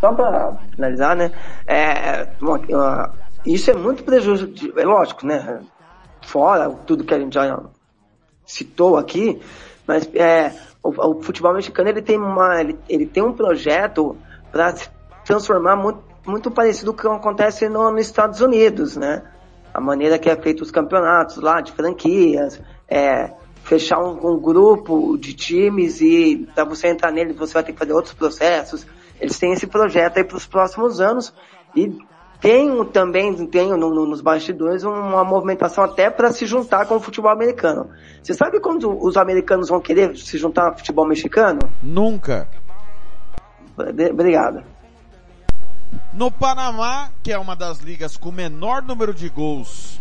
Só 0.00 0.12
para 0.12 0.56
finalizar, 0.74 1.14
né? 1.14 1.30
É, 1.68 2.26
uma, 2.40 2.58
uma, 2.58 3.14
isso 3.44 3.70
é 3.70 3.74
muito 3.74 4.04
prejudicial, 4.04 4.78
é 4.78 4.84
lógico, 4.84 5.26
né? 5.26 5.60
Fora 6.22 6.68
tudo 6.70 7.04
que 7.04 7.14
a 7.14 7.18
gente 7.18 7.34
já 7.34 7.60
citou 8.44 8.96
aqui, 8.96 9.40
mas 9.86 10.08
é, 10.14 10.52
o, 10.82 10.88
o 10.90 11.22
futebol 11.22 11.54
mexicano 11.54 11.88
ele 11.88 12.02
tem, 12.02 12.18
uma, 12.18 12.60
ele, 12.60 12.78
ele 12.88 13.06
tem 13.06 13.22
um 13.22 13.32
projeto 13.32 14.16
para 14.50 14.74
se 14.74 14.88
transformar 15.24 15.76
muito, 15.76 16.02
muito 16.26 16.50
parecido 16.50 16.92
com 16.92 16.98
o 16.98 17.02
que 17.02 17.16
acontece 17.16 17.68
no, 17.68 17.90
nos 17.90 18.02
Estados 18.02 18.40
Unidos, 18.40 18.96
né? 18.96 19.22
A 19.72 19.80
maneira 19.80 20.18
que 20.18 20.28
é 20.28 20.36
feito 20.36 20.62
os 20.62 20.70
campeonatos 20.70 21.36
lá, 21.36 21.60
de 21.60 21.72
franquias, 21.72 22.60
é, 22.88 23.32
fechar 23.62 23.98
um, 23.98 24.34
um 24.34 24.40
grupo 24.40 25.16
de 25.18 25.34
times 25.34 26.00
e 26.00 26.48
para 26.54 26.64
você 26.64 26.88
entrar 26.88 27.12
nele 27.12 27.34
você 27.34 27.52
vai 27.52 27.62
ter 27.62 27.72
que 27.72 27.78
fazer 27.78 27.92
outros 27.92 28.14
processos. 28.14 28.86
Eles 29.20 29.38
têm 29.38 29.52
esse 29.52 29.66
projeto 29.66 30.16
aí 30.16 30.24
para 30.24 30.36
os 30.36 30.46
próximos 30.46 31.00
anos 31.00 31.34
e 31.76 31.98
tem 32.40 32.84
também, 32.86 33.46
tem 33.46 33.68
no, 33.70 33.76
no, 33.76 34.06
nos 34.06 34.20
bastidores 34.20 34.84
uma 34.84 35.24
movimentação 35.24 35.84
até 35.84 36.08
para 36.08 36.30
se 36.30 36.46
juntar 36.46 36.86
com 36.86 36.96
o 36.96 37.00
futebol 37.00 37.30
americano. 37.30 37.90
Você 38.22 38.32
sabe 38.32 38.60
quando 38.60 38.96
os 39.04 39.16
americanos 39.16 39.68
vão 39.68 39.80
querer 39.80 40.16
se 40.16 40.38
juntar 40.38 40.68
ao 40.68 40.76
futebol 40.76 41.06
mexicano? 41.06 41.58
Nunca. 41.82 42.48
Obrigado. 44.12 44.62
No 46.12 46.30
Panamá, 46.30 47.10
que 47.22 47.32
é 47.32 47.38
uma 47.38 47.56
das 47.56 47.80
ligas 47.80 48.16
com 48.16 48.30
menor 48.30 48.82
número 48.82 49.12
de 49.12 49.28
gols 49.28 50.00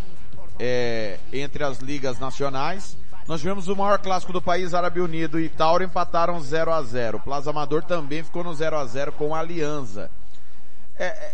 é, 0.59 1.17
entre 1.31 1.63
as 1.63 1.79
ligas 1.79 2.19
nacionais, 2.19 2.97
Nós 3.27 3.41
tivemos 3.41 3.67
o 3.67 3.75
maior 3.75 3.99
clássico 3.99 4.31
do 4.31 4.41
país, 4.41 4.73
Árabe 4.73 5.01
Unido 5.01 5.37
e 5.37 5.49
Tauro 5.49 5.83
empataram 5.83 6.39
0 6.39 6.71
a 6.71 6.81
0 6.81 7.19
Plaza 7.19 7.49
Amador 7.49 7.83
também 7.83 8.23
ficou 8.23 8.41
no 8.41 8.53
0 8.53 8.77
a 8.77 8.85
0 8.85 9.11
com 9.11 9.35
a 9.35 9.39
Aliança. 9.39 10.09
É, 10.99 11.05
é, 11.05 11.31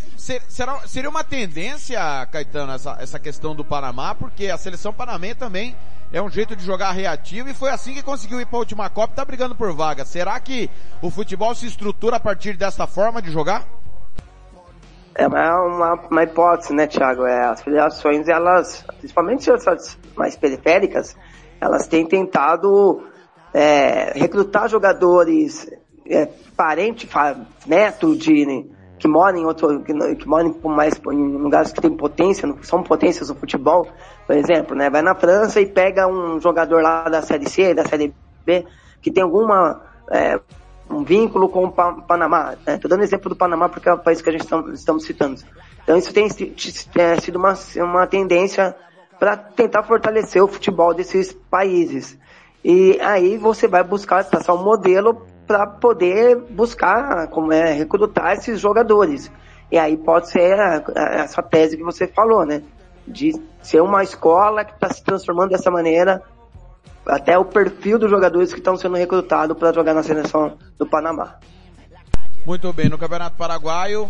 será, 0.49 0.80
seria 0.86 1.09
uma 1.09 1.24
tendência, 1.24 1.99
Caetano, 2.32 2.74
essa, 2.74 2.97
essa 2.99 3.20
questão 3.20 3.55
do 3.55 3.64
Panamá, 3.64 4.14
porque 4.14 4.47
a 4.47 4.57
seleção 4.57 4.93
panamenha 4.93 5.36
também 5.36 5.76
é 6.11 6.22
um 6.22 6.30
jeito 6.30 6.55
de 6.55 6.64
jogar 6.64 6.91
reativo 6.91 7.49
e 7.49 7.53
foi 7.53 7.70
assim 7.70 7.93
que 7.93 8.03
conseguiu 8.03 8.41
ir 8.41 8.45
para 8.45 8.57
a 8.57 8.59
última 8.59 8.89
Copa 8.89 9.14
e 9.14 9.16
tá 9.16 9.26
brigando 9.26 9.55
por 9.55 9.74
vaga. 9.74 10.05
Será 10.05 10.39
que 10.39 10.70
o 11.01 11.09
futebol 11.09 11.55
se 11.55 11.66
estrutura 11.66 12.18
a 12.18 12.20
partir 12.20 12.57
dessa 12.57 12.86
forma 12.86 13.22
de 13.22 13.32
jogar? 13.32 13.66
É 15.16 15.28
uma, 15.28 15.61
uma, 15.61 15.93
uma 16.11 16.24
hipótese, 16.24 16.74
né, 16.74 16.86
Thiago? 16.86 17.26
É, 17.26 17.45
as 17.45 17.61
federações, 17.61 18.28
elas, 18.28 18.84
principalmente 18.99 19.49
as 19.49 19.97
mais 20.16 20.36
periféricas, 20.36 21.16
elas 21.61 21.88
têm 21.88 22.05
tentado 22.05 23.03
é, 23.53 24.11
recrutar 24.16 24.68
jogadores 24.68 25.72
é, 26.05 26.28
parente, 26.57 27.07
neto 27.66 28.16
de 28.16 28.68
que 29.00 29.08
moram 29.08 29.38
em 29.38 29.46
outro, 29.46 29.82
que, 29.82 29.94
que 30.16 30.28
moram 30.28 30.56
mais 30.66 30.94
em 31.12 31.38
lugares 31.38 31.72
que 31.72 31.82
tem 31.82 31.96
potência, 31.96 32.54
são 32.62 32.84
potências 32.84 33.30
no 33.30 33.36
futebol, 33.36 33.88
por 34.26 34.36
exemplo, 34.36 34.76
né? 34.76 34.89
Vai 34.89 35.02
na 35.02 35.16
França 35.16 35.60
e 35.60 35.66
pega 35.66 36.08
um 36.08 36.39
jogador 36.39 36.82
lá 36.82 37.10
da 37.10 37.22
série 37.22 37.50
C, 37.50 37.74
da 37.74 37.86
série 37.86 38.14
B, 38.46 38.66
que 39.02 39.12
tem 39.12 39.24
alguma 39.24 39.82
é, 40.12 40.39
um 40.89 41.04
vínculo 41.04 41.50
com 41.50 41.66
o 41.66 41.72
Panamá. 41.72 42.56
Né? 42.66 42.78
Tô 42.78 42.88
dando 42.88 43.04
exemplo 43.04 43.30
do 43.30 43.36
Panamá 43.36 43.70
porque 43.70 43.89
é 43.89 43.94
o 43.94 44.00
país 44.00 44.22
que 44.22 44.30
a 44.30 44.32
gente 44.32 44.44
estamos, 44.44 44.74
estamos 44.74 45.06
citando. 45.06 45.41
Então 45.84 45.98
isso 45.98 46.14
tem 46.14 46.26
é, 46.26 47.20
sido 47.20 47.36
uma, 47.38 47.54
uma 47.78 48.08
tendência 48.08 48.76
para 49.20 49.36
tentar 49.38 49.84
fortalecer 49.84 50.44
o 50.44 50.48
futebol 50.48 50.94
desses 50.94 51.34
países. 51.34 52.18
E 52.64 52.98
aí 53.02 53.38
você 53.38 53.68
vai 53.68 53.84
buscar 53.84 54.24
traçar 54.24 54.56
um 54.56 54.64
modelo 54.64 55.26
para 55.48 55.68
poder 55.68 56.36
buscar 56.36 57.28
como 57.28 57.52
é 57.52 57.74
recrutar 57.74 58.34
esses 58.34 58.60
jogadores. 58.60 59.32
E 59.72 59.78
aí 59.78 59.98
pode 59.98 60.30
ser 60.30 60.60
a, 60.60 60.84
a, 60.96 61.02
essa 61.24 61.41
tese 61.41 61.78
que 61.78 61.84
você 61.84 62.08
falou, 62.08 62.46
né? 62.46 62.62
De 63.08 63.34
ser 63.62 63.82
uma 63.82 64.04
escola 64.04 64.64
que 64.64 64.74
está 64.74 64.89
se 64.89 65.04
transformando 65.04 65.50
dessa 65.50 65.72
maneira, 65.72 66.22
até 67.06 67.38
o 67.38 67.46
perfil 67.46 68.00
dos 68.00 68.10
jogadores 68.10 68.54
que 68.54 68.60
estão 68.60 68.78
sendo 68.78 68.96
recrutados 68.96 69.58
para 69.58 69.74
jogar 69.74 69.94
na 69.94 70.04
seleção 70.04 70.58
do 70.78 70.86
Panamá. 70.86 71.36
Muito 72.46 72.72
bem, 72.74 72.89
no 72.89 72.98
Campeonato 72.98 73.38
Paraguaio, 73.38 74.10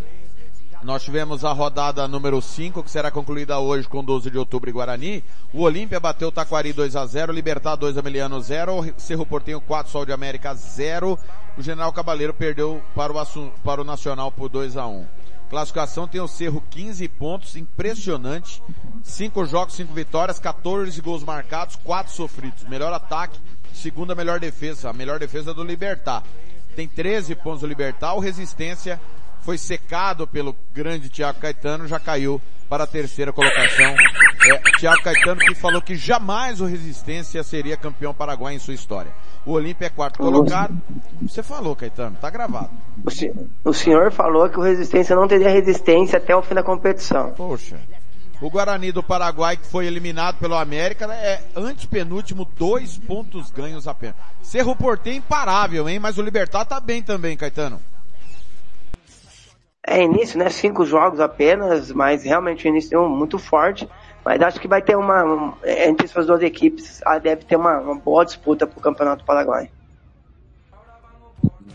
nós 0.84 1.02
tivemos 1.02 1.46
a 1.46 1.52
rodada 1.54 2.08
número 2.08 2.42
5, 2.42 2.84
que 2.84 2.92
será 2.92 3.10
concluída 3.10 3.58
hoje 3.58 3.88
com 3.88 4.04
12 4.04 4.30
de 4.30 4.38
outubro 4.38 4.70
em 4.70 4.74
Guarani. 4.74 5.24
O 5.54 5.62
Olímpia 5.62 6.00
bateu 6.00 6.28
o 6.28 6.32
Taquari 6.32 6.74
2 6.74 6.96
a 6.96 7.06
0 7.06 7.32
Libertar 7.32 7.76
2 7.76 7.98
Ameliano 7.98 8.42
0, 8.42 8.94
Cerro 8.98 9.26
Portenho 9.26 9.62
4, 9.62 9.92
Sol 9.92 10.06
de 10.06 10.12
América 10.12 10.54
0. 10.54 11.18
O 11.58 11.62
General 11.62 11.92
Cabaleiro 11.94 12.34
perdeu 12.34 12.82
para 12.94 13.14
o, 13.14 13.52
para 13.64 13.82
o 13.82 13.86
Nacional 13.86 14.32
por 14.32 14.50
2 14.50 14.76
a 14.76 14.86
1 14.86 15.06
Classificação 15.50 16.08
tem 16.08 16.20
o 16.20 16.28
Cerro 16.28 16.62
15 16.70 17.08
pontos, 17.08 17.56
impressionante. 17.56 18.62
5 19.04 19.46
jogos, 19.46 19.76
5 19.76 19.94
vitórias, 19.94 20.40
14 20.40 21.00
gols 21.02 21.24
marcados, 21.24 21.78
4 21.78 22.12
sofridos. 22.12 22.64
Melhor 22.64 22.92
ataque, 22.92 23.40
segunda 23.74 24.16
melhor 24.16 24.40
defesa, 24.40 24.90
a 24.90 24.94
melhor 24.94 25.20
defesa 25.20 25.54
do 25.54 25.64
Libertar. 25.64 26.24
Tem 26.76 26.88
13 26.88 27.36
pontos 27.36 27.62
do 27.62 27.68
Libertar, 27.68 28.16
o 28.16 28.20
Resistência 28.20 29.00
foi 29.44 29.58
secado 29.58 30.26
pelo 30.26 30.56
grande 30.74 31.10
Thiago 31.10 31.40
Caetano, 31.40 31.88
já 31.88 32.00
caiu 32.00 32.42
para 32.70 32.86
a 32.86 32.88
terceira 32.88 33.32
colocação. 33.32 33.96
É, 34.46 34.58
Thiago 34.80 35.04
Caetano 35.04 35.40
que 35.42 35.56
falou 35.56 35.82
que 35.82 35.96
jamais 35.96 36.60
o 36.60 36.66
Resistência 36.66 37.44
seria 37.44 37.78
campeão 37.78 38.14
paraguai 38.14 38.56
em 38.56 38.60
sua 38.60 38.74
história. 38.74 39.12
O 39.46 39.52
Olímpia 39.52 39.88
é 39.88 39.90
quarto 39.90 40.18
colocado. 40.18 40.76
Você 41.22 41.44
falou, 41.44 41.76
Caetano, 41.76 42.18
tá 42.20 42.30
gravado. 42.30 42.70
O, 43.06 43.12
se, 43.12 43.32
o 43.64 43.74
senhor 43.74 44.12
falou 44.12 44.50
que 44.50 44.58
o 44.58 44.64
Resistência 44.64 45.16
não 45.16 45.28
teria 45.28 45.50
resistência 45.50 46.18
até 46.18 46.36
o 46.36 46.42
fim 46.42 46.56
da 46.56 46.64
competição. 46.64 47.32
Poxa. 47.32 47.78
O 48.42 48.50
Guarani 48.50 48.92
do 48.92 49.04
Paraguai, 49.04 49.56
que 49.56 49.68
foi 49.68 49.86
eliminado 49.86 50.38
pelo 50.38 50.56
América, 50.56 51.06
é 51.14 51.42
antepenúltimo, 51.56 52.46
dois 52.58 52.98
pontos 52.98 53.52
ganhos 53.52 53.88
apenas. 53.88 54.16
Cerro 54.42 54.76
Portem 54.76 55.18
imparável, 55.18 55.88
hein? 55.88 56.00
Mas 56.00 56.18
o 56.18 56.22
Libertar 56.22 56.66
tá 56.66 56.80
bem 56.80 57.02
também, 57.02 57.38
Caetano. 57.38 57.80
É 59.86 60.02
início, 60.02 60.40
né? 60.40 60.50
Cinco 60.50 60.86
jogos 60.86 61.20
apenas, 61.20 61.92
mas 61.92 62.24
realmente 62.24 62.66
o 62.66 62.70
início 62.70 62.98
é 62.98 63.08
muito 63.08 63.38
forte. 63.38 63.88
Mas 64.24 64.42
acho 64.42 64.60
que 64.60 64.68
vai 64.68 64.82
ter 64.82 64.96
uma, 64.96 65.58
entre 65.66 66.06
essas 66.06 66.28
duas 66.28 66.42
equipes, 66.42 67.02
ah, 67.06 67.20
deve 67.20 67.44
ter 67.44 67.58
uma, 67.58 67.78
uma 67.80 67.96
boa 67.96 68.24
disputa 68.24 68.66
para 68.66 68.80
o 68.80 68.82
Campeonato 68.82 69.26
Paraguai. 69.26 69.70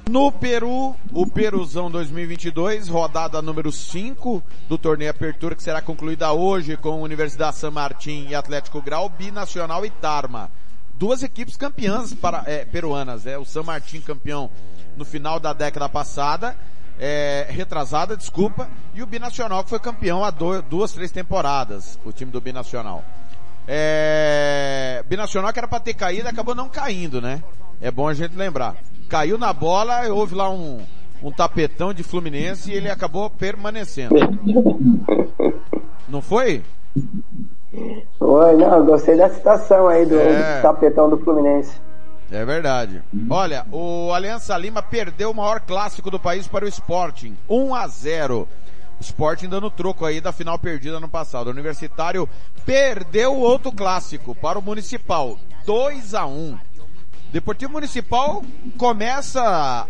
No 0.08 0.32
Peru, 0.32 0.96
o 1.12 1.26
Peruzão 1.26 1.90
2022, 1.90 2.88
rodada 2.88 3.42
número 3.42 3.70
5 3.70 4.42
do 4.66 4.78
torneio 4.78 5.10
Apertura, 5.10 5.54
que 5.54 5.62
será 5.62 5.82
concluída 5.82 6.32
hoje 6.32 6.78
com 6.78 7.02
Universidade 7.02 7.56
San 7.56 7.70
Martín 7.72 8.26
e 8.26 8.34
Atlético 8.34 8.80
Grau, 8.80 9.10
Binacional 9.10 9.84
e 9.84 9.90
Tarma. 9.90 10.50
Duas 10.94 11.22
equipes 11.22 11.58
campeãs 11.58 12.14
para, 12.14 12.42
é, 12.46 12.64
peruanas, 12.64 13.26
é 13.26 13.36
o 13.36 13.44
San 13.44 13.64
Martín 13.64 14.00
campeão 14.00 14.50
no 14.96 15.04
final 15.04 15.38
da 15.38 15.52
década 15.52 15.90
passada 15.90 16.56
é, 16.98 17.46
retrasada, 17.48 18.16
desculpa, 18.16 18.68
e 18.94 19.02
o 19.02 19.06
Binacional 19.06 19.62
que 19.62 19.70
foi 19.70 19.78
campeão 19.78 20.24
há 20.24 20.30
do, 20.30 20.60
duas, 20.62 20.92
três 20.92 21.10
temporadas, 21.10 21.98
o 22.04 22.12
time 22.12 22.30
do 22.30 22.40
Binacional. 22.40 23.04
É, 23.66 25.04
Binacional 25.08 25.52
que 25.52 25.58
era 25.58 25.68
para 25.68 25.80
ter 25.80 25.94
caído, 25.94 26.28
acabou 26.28 26.54
não 26.54 26.68
caindo, 26.68 27.20
né? 27.20 27.42
É 27.80 27.90
bom 27.90 28.08
a 28.08 28.14
gente 28.14 28.36
lembrar. 28.36 28.76
Caiu 29.08 29.38
na 29.38 29.52
bola, 29.52 30.08
houve 30.08 30.34
lá 30.34 30.50
um, 30.50 30.80
um 31.22 31.30
tapetão 31.30 31.94
de 31.94 32.02
Fluminense 32.02 32.70
e 32.70 32.74
ele 32.74 32.90
acabou 32.90 33.30
permanecendo. 33.30 34.14
Não 36.08 36.22
foi? 36.22 36.62
Foi, 38.18 38.56
não, 38.56 38.84
gostei 38.86 39.16
da 39.16 39.28
citação 39.28 39.88
aí 39.88 40.06
do, 40.06 40.18
é. 40.18 40.56
do 40.56 40.62
tapetão 40.62 41.10
do 41.10 41.18
Fluminense. 41.18 41.78
É 42.30 42.44
verdade. 42.44 43.02
Olha, 43.30 43.66
o 43.72 44.12
Aliança 44.12 44.56
Lima 44.56 44.82
perdeu 44.82 45.30
o 45.30 45.34
maior 45.34 45.60
clássico 45.60 46.10
do 46.10 46.20
país 46.20 46.46
para 46.46 46.64
o 46.64 46.68
Sporting. 46.68 47.36
1 47.48 47.74
a 47.74 47.88
0. 47.88 48.48
O 49.00 49.02
Sporting 49.02 49.48
dando 49.48 49.70
troco 49.70 50.04
aí 50.04 50.20
da 50.20 50.32
final 50.32 50.58
perdida 50.58 51.00
no 51.00 51.08
passado. 51.08 51.46
O 51.46 51.50
Universitário 51.50 52.28
perdeu 52.66 53.34
o 53.34 53.40
outro 53.40 53.72
clássico 53.72 54.34
para 54.34 54.58
o 54.58 54.62
Municipal. 54.62 55.38
2 55.64 56.14
a 56.14 56.26
1. 56.26 56.58
Deportivo 57.32 57.72
Municipal 57.72 58.42
começa 58.76 59.42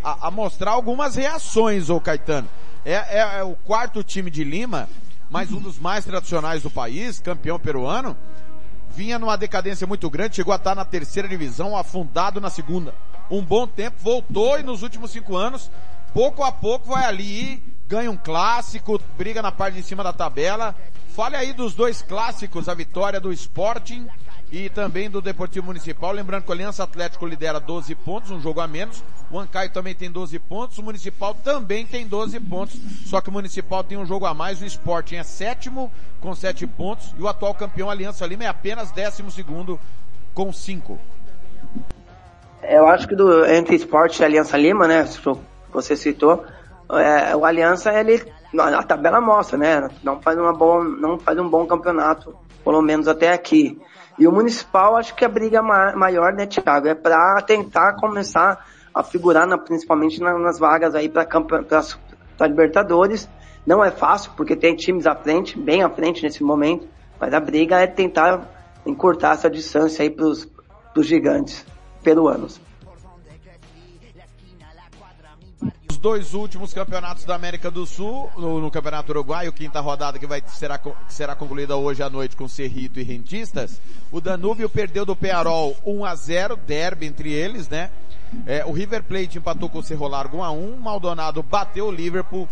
a, 0.02 0.26
a 0.28 0.30
mostrar 0.30 0.72
algumas 0.72 1.16
reações, 1.16 1.90
ô 1.90 2.00
Caetano. 2.00 2.48
É, 2.84 2.94
é, 2.94 3.38
é 3.38 3.42
o 3.42 3.54
quarto 3.54 4.02
time 4.02 4.30
de 4.30 4.44
Lima, 4.44 4.88
mas 5.30 5.52
um 5.52 5.60
dos 5.60 5.78
mais 5.78 6.04
tradicionais 6.04 6.62
do 6.62 6.70
país, 6.70 7.18
campeão 7.18 7.58
peruano 7.58 8.16
vinha 8.90 9.18
numa 9.18 9.36
decadência 9.36 9.86
muito 9.86 10.08
grande, 10.10 10.36
chegou 10.36 10.52
a 10.52 10.56
estar 10.56 10.74
na 10.74 10.84
terceira 10.84 11.28
divisão, 11.28 11.76
afundado 11.76 12.40
na 12.40 12.50
segunda. 12.50 12.94
Um 13.30 13.42
bom 13.42 13.66
tempo, 13.66 13.96
voltou 14.00 14.58
e 14.58 14.62
nos 14.62 14.82
últimos 14.82 15.10
cinco 15.10 15.36
anos, 15.36 15.70
pouco 16.12 16.42
a 16.42 16.50
pouco 16.50 16.88
vai 16.88 17.04
ali, 17.04 17.62
ganha 17.86 18.10
um 18.10 18.16
clássico, 18.16 19.00
briga 19.16 19.42
na 19.42 19.52
parte 19.52 19.74
de 19.74 19.82
cima 19.82 20.02
da 20.02 20.12
tabela. 20.12 20.74
Fale 21.14 21.36
aí 21.36 21.52
dos 21.52 21.74
dois 21.74 22.02
clássicos, 22.02 22.68
a 22.68 22.74
vitória 22.74 23.20
do 23.20 23.32
Sporting 23.32 24.06
e 24.50 24.68
também 24.68 25.10
do 25.10 25.20
Deportivo 25.20 25.66
Municipal. 25.66 26.12
Lembrando 26.12 26.44
que 26.44 26.50
o 26.50 26.52
Aliança 26.52 26.82
Atlético 26.82 27.26
lidera 27.26 27.60
12 27.60 27.94
pontos, 27.94 28.30
um 28.30 28.40
jogo 28.40 28.60
a 28.60 28.66
menos. 28.66 29.02
O 29.30 29.38
Ancaio 29.38 29.70
também 29.70 29.94
tem 29.94 30.10
12 30.10 30.38
pontos, 30.38 30.78
o 30.78 30.82
Municipal 30.82 31.34
também 31.34 31.84
tem 31.84 32.06
12 32.06 32.40
pontos, 32.40 32.80
só 33.04 33.20
que 33.20 33.28
o 33.28 33.32
Municipal 33.32 33.84
tem 33.84 33.98
um 33.98 34.06
jogo 34.06 34.24
a 34.24 34.32
mais, 34.32 34.62
o 34.62 34.64
Sporting 34.64 35.16
é 35.16 35.22
sétimo 35.22 35.92
com 36.20 36.34
7 36.34 36.66
pontos 36.66 37.14
e 37.18 37.22
o 37.22 37.28
atual 37.28 37.54
campeão 37.54 37.90
Aliança 37.90 38.26
Lima 38.26 38.44
é 38.44 38.46
apenas 38.46 38.90
décimo 38.90 39.30
segundo 39.30 39.78
com 40.32 40.50
5. 40.50 40.98
Eu 42.62 42.86
acho 42.86 43.06
que 43.06 43.14
do, 43.14 43.44
entre 43.46 43.76
Esporte 43.76 44.20
e 44.20 44.24
Aliança 44.24 44.56
Lima, 44.56 44.88
né, 44.88 45.06
você 45.70 45.94
citou, 45.94 46.44
é, 46.90 47.36
o 47.36 47.44
Aliança, 47.44 47.92
ele, 47.92 48.24
a 48.58 48.82
tabela 48.82 49.20
mostra, 49.20 49.58
né, 49.58 49.90
não 50.02 50.20
faz, 50.20 50.38
uma 50.38 50.54
boa, 50.54 50.82
não 50.84 51.18
faz 51.18 51.38
um 51.38 51.48
bom 51.48 51.66
campeonato, 51.66 52.34
pelo 52.64 52.80
menos 52.80 53.08
até 53.08 53.32
aqui. 53.32 53.78
E 54.18 54.26
o 54.26 54.32
Municipal, 54.32 54.96
acho 54.96 55.14
que 55.14 55.24
a 55.24 55.28
briga 55.28 55.62
maior, 55.62 56.32
né, 56.32 56.44
Thiago, 56.44 56.88
é 56.88 56.94
para 56.94 57.40
tentar 57.42 57.94
começar 57.94 58.66
a 58.92 59.02
figurar 59.02 59.46
na, 59.46 59.56
principalmente 59.56 60.20
na, 60.20 60.36
nas 60.38 60.58
vagas 60.58 60.94
aí 60.94 61.08
para 61.08 61.24
Libertadores. 62.46 63.28
Não 63.64 63.84
é 63.84 63.90
fácil, 63.90 64.32
porque 64.36 64.56
tem 64.56 64.74
times 64.74 65.06
à 65.06 65.14
frente, 65.14 65.56
bem 65.58 65.82
à 65.82 65.90
frente 65.90 66.22
nesse 66.22 66.42
momento, 66.42 66.88
mas 67.20 67.32
a 67.32 67.38
briga 67.38 67.78
é 67.78 67.86
tentar 67.86 68.40
encurtar 68.84 69.34
essa 69.34 69.48
distância 69.48 70.02
aí 70.02 70.10
para 70.10 70.24
os 70.24 70.48
gigantes 71.00 71.64
peruanos. 72.02 72.60
Os 75.98 76.00
dois 76.00 76.32
últimos 76.32 76.72
campeonatos 76.72 77.24
da 77.24 77.34
América 77.34 77.72
do 77.72 77.84
Sul, 77.84 78.30
no, 78.36 78.60
no 78.60 78.70
Campeonato 78.70 79.10
Uruguaio, 79.10 79.52
quinta 79.52 79.80
rodada 79.80 80.16
que 80.16 80.28
vai 80.28 80.40
será, 80.46 80.78
que 80.78 80.92
será 81.08 81.34
concluída 81.34 81.76
hoje 81.76 82.04
à 82.04 82.08
noite 82.08 82.36
com 82.36 82.46
Cerrito 82.46 83.00
e 83.00 83.02
Rentistas, 83.02 83.80
o 84.12 84.20
Danúbio 84.20 84.70
perdeu 84.70 85.04
do 85.04 85.16
Pearol 85.16 85.76
1 85.84 86.04
a 86.04 86.14
0, 86.14 86.56
derby 86.56 87.06
entre 87.06 87.32
eles, 87.32 87.68
né? 87.68 87.90
É, 88.46 88.64
o 88.64 88.70
River 88.70 89.02
Plate 89.02 89.38
empatou 89.38 89.68
com 89.68 89.80
o 89.80 89.82
Cerro 89.82 90.06
Largo 90.06 90.36
1 90.36 90.44
a 90.44 90.50
1, 90.52 90.76
Maldonado 90.76 91.42
bateu 91.42 91.88
o 91.88 91.92
Liverpool 91.92 92.48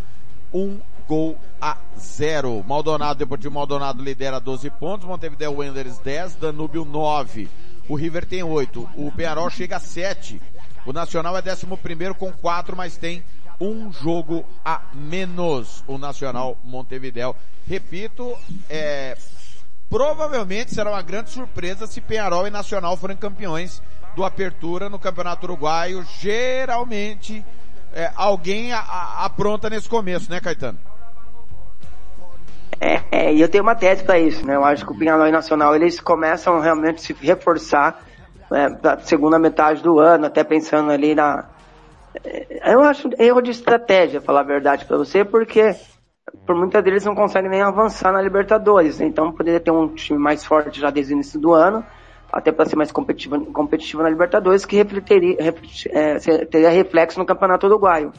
1 0.53 0.80
gol 1.07 1.38
a 1.61 1.76
0. 1.97 2.64
Maldonado, 2.66 3.20
Deportivo 3.20 3.55
Maldonado 3.55 4.03
lidera 4.03 4.40
12 4.40 4.68
pontos, 4.70 5.07
Montevideo 5.07 5.53
Wanderers 5.53 5.99
10, 5.99 6.34
Danúbio 6.34 6.84
9. 6.84 7.49
O 7.88 7.94
River 7.94 8.26
tem 8.26 8.42
8, 8.42 8.88
o 8.97 9.12
Pearol 9.12 9.49
chega 9.51 9.76
a 9.76 9.80
7. 9.80 10.42
O 10.84 10.92
Nacional 10.92 11.36
é 11.36 11.42
11 11.42 12.14
com 12.16 12.32
4, 12.32 12.76
mas 12.76 12.97
tem 12.97 13.22
um 13.61 13.93
jogo 13.93 14.45
a 14.65 14.81
menos. 14.93 15.85
O 15.87 15.99
Nacional 15.99 16.57
Montevideo. 16.65 17.35
Repito, 17.67 18.37
é, 18.69 19.17
provavelmente 19.91 20.75
será 20.75 20.91
uma 20.91 21.03
grande 21.03 21.31
surpresa 21.31 21.87
se 21.87 22.01
Penharol 22.01 22.47
e 22.47 22.51
Nacional 22.51 22.97
forem 22.97 23.17
campeões 23.17 23.83
do 24.15 24.25
Apertura 24.25 24.89
no 24.89 24.99
Campeonato 24.99 25.47
Uruguaio. 25.47 26.05
Geralmente, 26.19 27.45
é, 27.93 28.11
alguém 28.15 28.73
apronta 28.73 29.71
nesse 29.71 29.89
começo, 29.89 30.31
né, 30.31 30.41
Caetano? 30.41 30.79
É, 32.81 33.01
é, 33.11 33.35
e 33.35 33.41
eu 33.41 33.49
tenho 33.49 33.65
uma 33.65 33.75
tese 33.75 34.05
para 34.05 34.19
isso, 34.19 34.45
né? 34.47 34.55
Eu 34.55 34.65
acho 34.65 34.85
que 34.85 34.93
o 34.93 34.99
Penharol 34.99 35.27
e 35.27 35.33
Nacional, 35.33 35.75
eles 35.75 35.99
começam 35.99 36.61
realmente 36.61 36.97
a 36.97 36.99
se 36.99 37.13
reforçar 37.15 38.03
para 38.49 39.01
segunda 39.01 39.39
metade 39.39 39.83
do 39.83 39.99
ano, 39.99 40.27
até 40.27 40.45
pensando 40.45 40.91
ali 40.91 41.15
na. 41.15 41.45
Eu 42.64 42.83
acho 42.83 43.11
erro 43.19 43.41
de 43.41 43.51
estratégia, 43.51 44.21
falar 44.21 44.41
a 44.41 44.45
verdade 44.45 44.85
para 44.85 44.97
você, 44.97 45.25
porque 45.25 45.75
por 46.47 46.55
muitas 46.57 46.83
deles 46.83 47.05
não 47.05 47.14
conseguem 47.14 47.51
nem 47.51 47.62
avançar 47.62 48.12
na 48.12 48.21
Libertadores. 48.21 49.01
Então 49.01 49.33
poderia 49.33 49.61
ter 49.61 49.71
um 49.71 49.89
time 49.89 50.19
mais 50.19 50.45
forte 50.45 50.81
já 50.81 50.91
desde 50.91 51.12
o 51.12 51.14
início 51.14 51.41
do 51.41 51.53
ano, 51.53 51.85
até 52.33 52.51
para 52.53 52.67
ser 52.67 52.77
mais 52.77 52.91
competitivo, 52.91 53.47
competitivo 53.47 54.03
na 54.03 54.11
Libertadores, 54.11 54.64
que 54.64 54.77
refletiria, 54.77 55.37
é, 55.91 56.19
teria 56.45 56.71
reflexo 56.71 57.19
no 57.19 57.27
Campeonato 57.27 57.67
Uruguaio. 57.67 58.12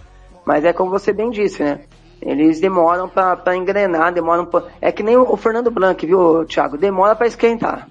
Mas 0.45 0.63
é 0.63 0.71
como 0.71 0.89
você 0.89 1.11
bem 1.11 1.29
disse, 1.29 1.61
né? 1.61 1.81
Eles 2.21 2.59
demoram 2.59 3.07
para 3.07 3.55
engrenar, 3.55 4.11
demoram 4.11 4.45
pra... 4.45 4.63
É 4.81 4.91
que 4.91 5.03
nem 5.03 5.15
o 5.17 5.37
Fernando 5.37 5.69
Blanc, 5.69 6.03
viu, 6.05 6.45
Thiago? 6.45 6.77
Demora 6.77 7.15
para 7.15 7.27
esquentar. 7.27 7.87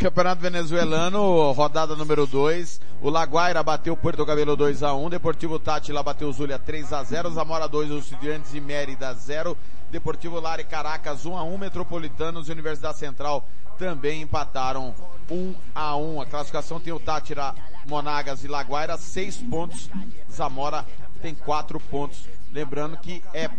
Campeonato 0.00 0.40
Venezuelano, 0.40 1.52
rodada 1.52 1.94
número 1.94 2.26
2. 2.26 2.80
O 3.02 3.10
Laguaira 3.10 3.62
bateu 3.62 3.92
o 3.92 3.96
Porto 3.98 4.24
Cabelo 4.24 4.56
2 4.56 4.82
a 4.82 4.94
1 4.94 5.10
Deportivo 5.10 5.58
Tátila 5.58 6.02
bateu 6.02 6.26
o 6.30 6.32
Zulia 6.32 6.58
3 6.58 6.90
a 6.94 7.02
0 7.02 7.30
Zamora 7.32 7.68
2, 7.68 7.90
os 7.90 8.04
Estudiantes 8.04 8.54
e 8.54 8.62
Mérida 8.62 9.12
0. 9.12 9.54
Deportivo 9.90 10.40
Lari 10.40 10.64
Caracas 10.64 11.26
1 11.26 11.36
a 11.36 11.42
1 11.42 11.58
Metropolitanos 11.58 12.48
e 12.48 12.52
Universidade 12.52 12.96
Central 12.96 13.46
também 13.78 14.22
empataram 14.22 14.94
1 15.30 15.54
a 15.74 15.94
1 15.94 16.22
A 16.22 16.26
classificação 16.26 16.80
tem 16.80 16.94
o 16.94 16.98
Tátira, 16.98 17.54
Monagas 17.86 18.42
e 18.42 18.48
Laguaira 18.48 18.96
6 18.96 19.36
pontos. 19.50 19.90
Zamora 20.32 20.86
tem 21.20 21.34
4 21.34 21.78
pontos. 21.78 22.24
Lembrando 22.50 22.96
que 22.96 23.22
é 23.34 23.50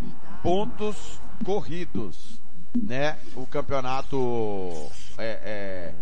pontos 0.42 1.22
corridos 1.46 2.42
né, 2.76 3.18
o 3.36 3.46
campeonato 3.46 4.18
é, 5.18 5.40
é, 5.44 5.94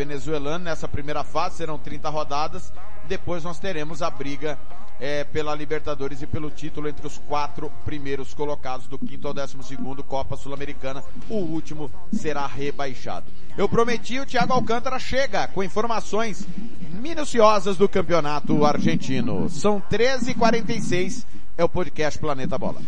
venezuelano 0.00 0.64
nessa 0.64 0.88
primeira 0.88 1.22
fase, 1.22 1.56
serão 1.56 1.78
30 1.78 2.08
rodadas, 2.08 2.72
depois 3.06 3.44
nós 3.44 3.58
teremos 3.58 4.00
a 4.00 4.08
briga 4.08 4.58
é, 4.98 5.24
pela 5.24 5.54
Libertadores 5.54 6.22
e 6.22 6.26
pelo 6.26 6.50
título 6.50 6.88
entre 6.88 7.06
os 7.06 7.18
quatro 7.18 7.70
primeiros 7.84 8.32
colocados 8.32 8.86
do 8.86 8.98
quinto 8.98 9.28
ao 9.28 9.34
décimo 9.34 9.62
segundo 9.62 10.02
Copa 10.02 10.36
Sul-Americana. 10.36 11.04
O 11.28 11.36
último 11.36 11.90
será 12.12 12.46
rebaixado. 12.46 13.26
Eu 13.58 13.68
prometi, 13.68 14.18
o 14.18 14.26
Thiago 14.26 14.54
Alcântara 14.54 14.98
chega 14.98 15.46
com 15.48 15.62
informações 15.62 16.46
minuciosas 17.00 17.76
do 17.76 17.88
campeonato 17.88 18.64
argentino. 18.64 19.50
São 19.50 19.82
13h46, 19.90 21.26
é 21.58 21.64
o 21.64 21.68
podcast 21.68 22.18
Planeta 22.18 22.56
Bola. 22.56 22.80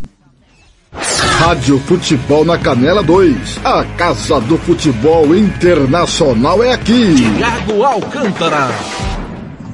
Rádio 0.92 1.78
Futebol 1.80 2.44
na 2.44 2.58
Canela 2.58 3.02
2. 3.02 3.58
A 3.64 3.84
Casa 3.96 4.40
do 4.40 4.58
Futebol 4.58 5.34
Internacional 5.34 6.62
é 6.62 6.72
aqui. 6.72 7.14
Thiago 7.38 7.82
Alcântara. 7.82 8.68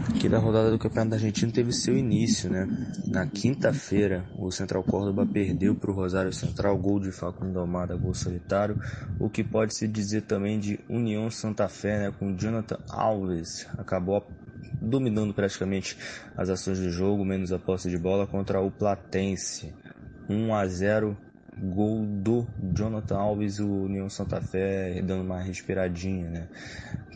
Aqui 0.09 0.29
da 0.29 0.39
rodada 0.39 0.71
do 0.71 0.79
Campeonato 0.79 1.15
Argentino 1.15 1.53
teve 1.53 1.73
seu 1.73 1.97
início, 1.97 2.51
né? 2.51 2.69
Na 3.07 3.27
quinta-feira, 3.27 4.25
o 4.37 4.51
Central 4.51 4.83
Córdoba 4.83 5.27
perdeu 5.27 5.75
para 5.75 5.91
o 5.91 5.95
Rosário 5.95 6.33
Central, 6.33 6.77
gol 6.79 7.01
de 7.01 7.13
Facundo 7.13 7.59
Almada, 7.59 7.97
gol 7.97 8.15
solitário, 8.15 8.81
o 9.21 9.29
que 9.29 9.45
pode 9.45 9.77
se 9.77 9.87
dizer 9.87 10.23
também 10.23 10.59
de 10.59 10.81
União 10.89 11.31
Santa 11.31 11.69
Fé, 11.69 11.99
né? 11.99 12.13
Com 12.19 12.37
Jonathan 12.37 12.79
Alves, 12.89 13.67
acabou 13.77 14.25
dominando 14.81 15.35
praticamente 15.35 15.97
as 16.37 16.49
ações 16.49 16.79
do 16.79 16.91
jogo, 16.91 17.25
menos 17.25 17.53
a 17.53 17.59
posse 17.59 17.91
de 17.91 17.99
bola 17.99 18.27
contra 18.27 18.61
o 18.61 18.71
Platense. 18.71 19.75
1 20.29 20.55
a 20.55 20.67
0 20.67 21.17
gol 21.61 22.05
do 22.07 22.47
Jonathan 22.75 23.17
Alves, 23.17 23.59
o 23.59 23.85
União 23.85 24.09
Santa 24.09 24.41
Fé 24.41 25.01
dando 25.03 25.23
uma 25.23 25.41
respiradinha, 25.41 26.29
né? 26.29 26.49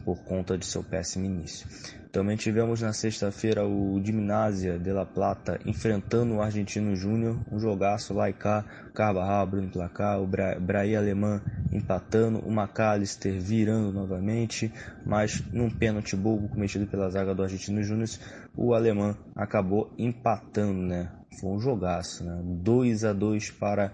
Por 0.05 0.19
conta 0.25 0.59
de 0.59 0.67
seu 0.67 0.83
péssimo 0.83 1.27
início. 1.27 1.69
Também 2.13 2.37
tivemos 2.37 2.83
na 2.83 2.93
sexta-feira 2.93 3.67
o 3.67 3.99
Gimnasia 4.05 4.79
de 4.79 4.93
La 4.93 5.07
Plata 5.07 5.59
enfrentando 5.65 6.35
o 6.35 6.43
Argentino 6.43 6.95
Júnior, 6.95 7.41
um 7.51 7.59
jogaço 7.59 8.13
lá 8.13 8.29
e 8.29 8.35
cá, 8.35 8.67
Carvajal 8.93 9.41
abrindo 9.41 9.73
placar, 9.73 10.21
o 10.21 10.27
Bra 10.27 10.61
Braí 10.61 10.95
Alemã 10.95 11.41
empatando, 11.73 12.47
o 12.47 12.53
McAllister 12.53 13.41
virando 13.41 13.91
novamente, 13.91 14.71
mas 15.07 15.43
num 15.55 15.71
pênalti 15.71 16.15
bobo 16.15 16.51
cometido 16.51 16.87
pela 16.87 17.09
zaga 17.09 17.35
do 17.35 17.45
Argentino 17.45 17.83
Júnior, 17.83 18.11
o 18.55 18.75
alemão 18.75 19.17
acabou 19.35 19.91
empatando, 19.97 20.83
né? 20.83 21.11
Foi 21.41 21.49
um 21.49 21.59
jogaço, 21.59 22.25
né? 22.25 22.43
2 22.45 23.05
a 23.07 23.15
2 23.15 23.53
para 23.53 23.91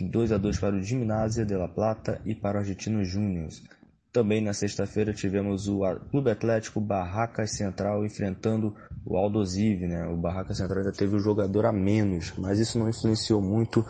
2 0.00 0.32
a 0.32 0.38
2 0.38 0.58
para 0.58 0.76
o 0.76 0.82
Gimnasia 0.82 1.44
de 1.44 1.54
La 1.54 1.68
Plata 1.68 2.22
e 2.24 2.34
para 2.34 2.56
o 2.56 2.60
Argentino 2.60 3.04
Júnior. 3.04 3.50
Também 4.12 4.40
na 4.40 4.52
sexta-feira 4.52 5.12
tivemos 5.12 5.68
o 5.68 5.82
Clube 6.10 6.32
Atlético 6.32 6.80
Barracas 6.80 7.56
Central 7.56 8.04
enfrentando 8.04 8.74
o 9.06 9.16
Aldosive, 9.16 9.86
né? 9.86 10.04
O 10.08 10.16
Barracas 10.16 10.56
Central 10.56 10.80
ainda 10.80 10.92
teve 10.92 11.14
um 11.14 11.20
jogador 11.20 11.64
a 11.64 11.72
menos, 11.72 12.32
mas 12.36 12.58
isso 12.58 12.76
não 12.76 12.88
influenciou 12.88 13.40
muito 13.40 13.86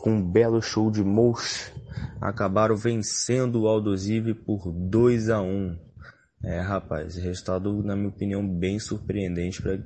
com 0.00 0.12
um 0.12 0.22
belo 0.22 0.62
show 0.62 0.90
de 0.90 1.04
Mouch. 1.04 1.70
Acabaram 2.18 2.76
vencendo 2.76 3.62
o 3.62 3.68
Aldosive 3.68 4.32
por 4.32 4.72
2 4.72 5.28
a 5.28 5.42
1. 5.42 5.76
É, 6.42 6.60
rapaz, 6.60 7.16
resultado, 7.16 7.82
na 7.82 7.94
minha 7.94 8.08
opinião, 8.08 8.46
bem 8.46 8.78
surpreendente 8.78 9.60
para 9.60 9.76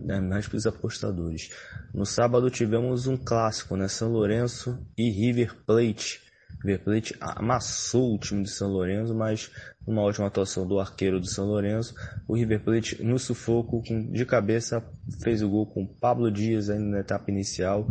né, 0.00 0.40
para 0.48 0.56
os 0.56 0.66
apostadores. 0.66 1.50
No 1.92 2.06
sábado 2.06 2.48
tivemos 2.48 3.06
um 3.06 3.16
clássico, 3.16 3.76
né? 3.76 3.86
São 3.86 4.12
Lourenço 4.12 4.78
e 4.96 5.10
River 5.10 5.54
Plate. 5.66 6.25
River 6.62 6.84
Plate 6.84 7.16
amassou 7.20 8.14
o 8.14 8.18
time 8.18 8.42
de 8.42 8.50
São 8.50 8.68
Lourenço, 8.68 9.14
mas 9.14 9.50
uma 9.86 10.02
ótima 10.02 10.26
atuação 10.26 10.66
do 10.66 10.80
arqueiro 10.80 11.20
do 11.20 11.28
São 11.28 11.46
Lourenço. 11.46 11.94
O 12.26 12.34
River 12.34 12.62
Plate 12.62 13.02
no 13.02 13.18
sufoco, 13.18 13.82
de 14.10 14.24
cabeça, 14.24 14.82
fez 15.22 15.42
o 15.42 15.48
gol 15.48 15.66
com 15.66 15.86
Pablo 15.86 16.30
Dias 16.30 16.68
ainda 16.68 16.84
na 16.84 17.00
etapa 17.00 17.30
inicial. 17.30 17.88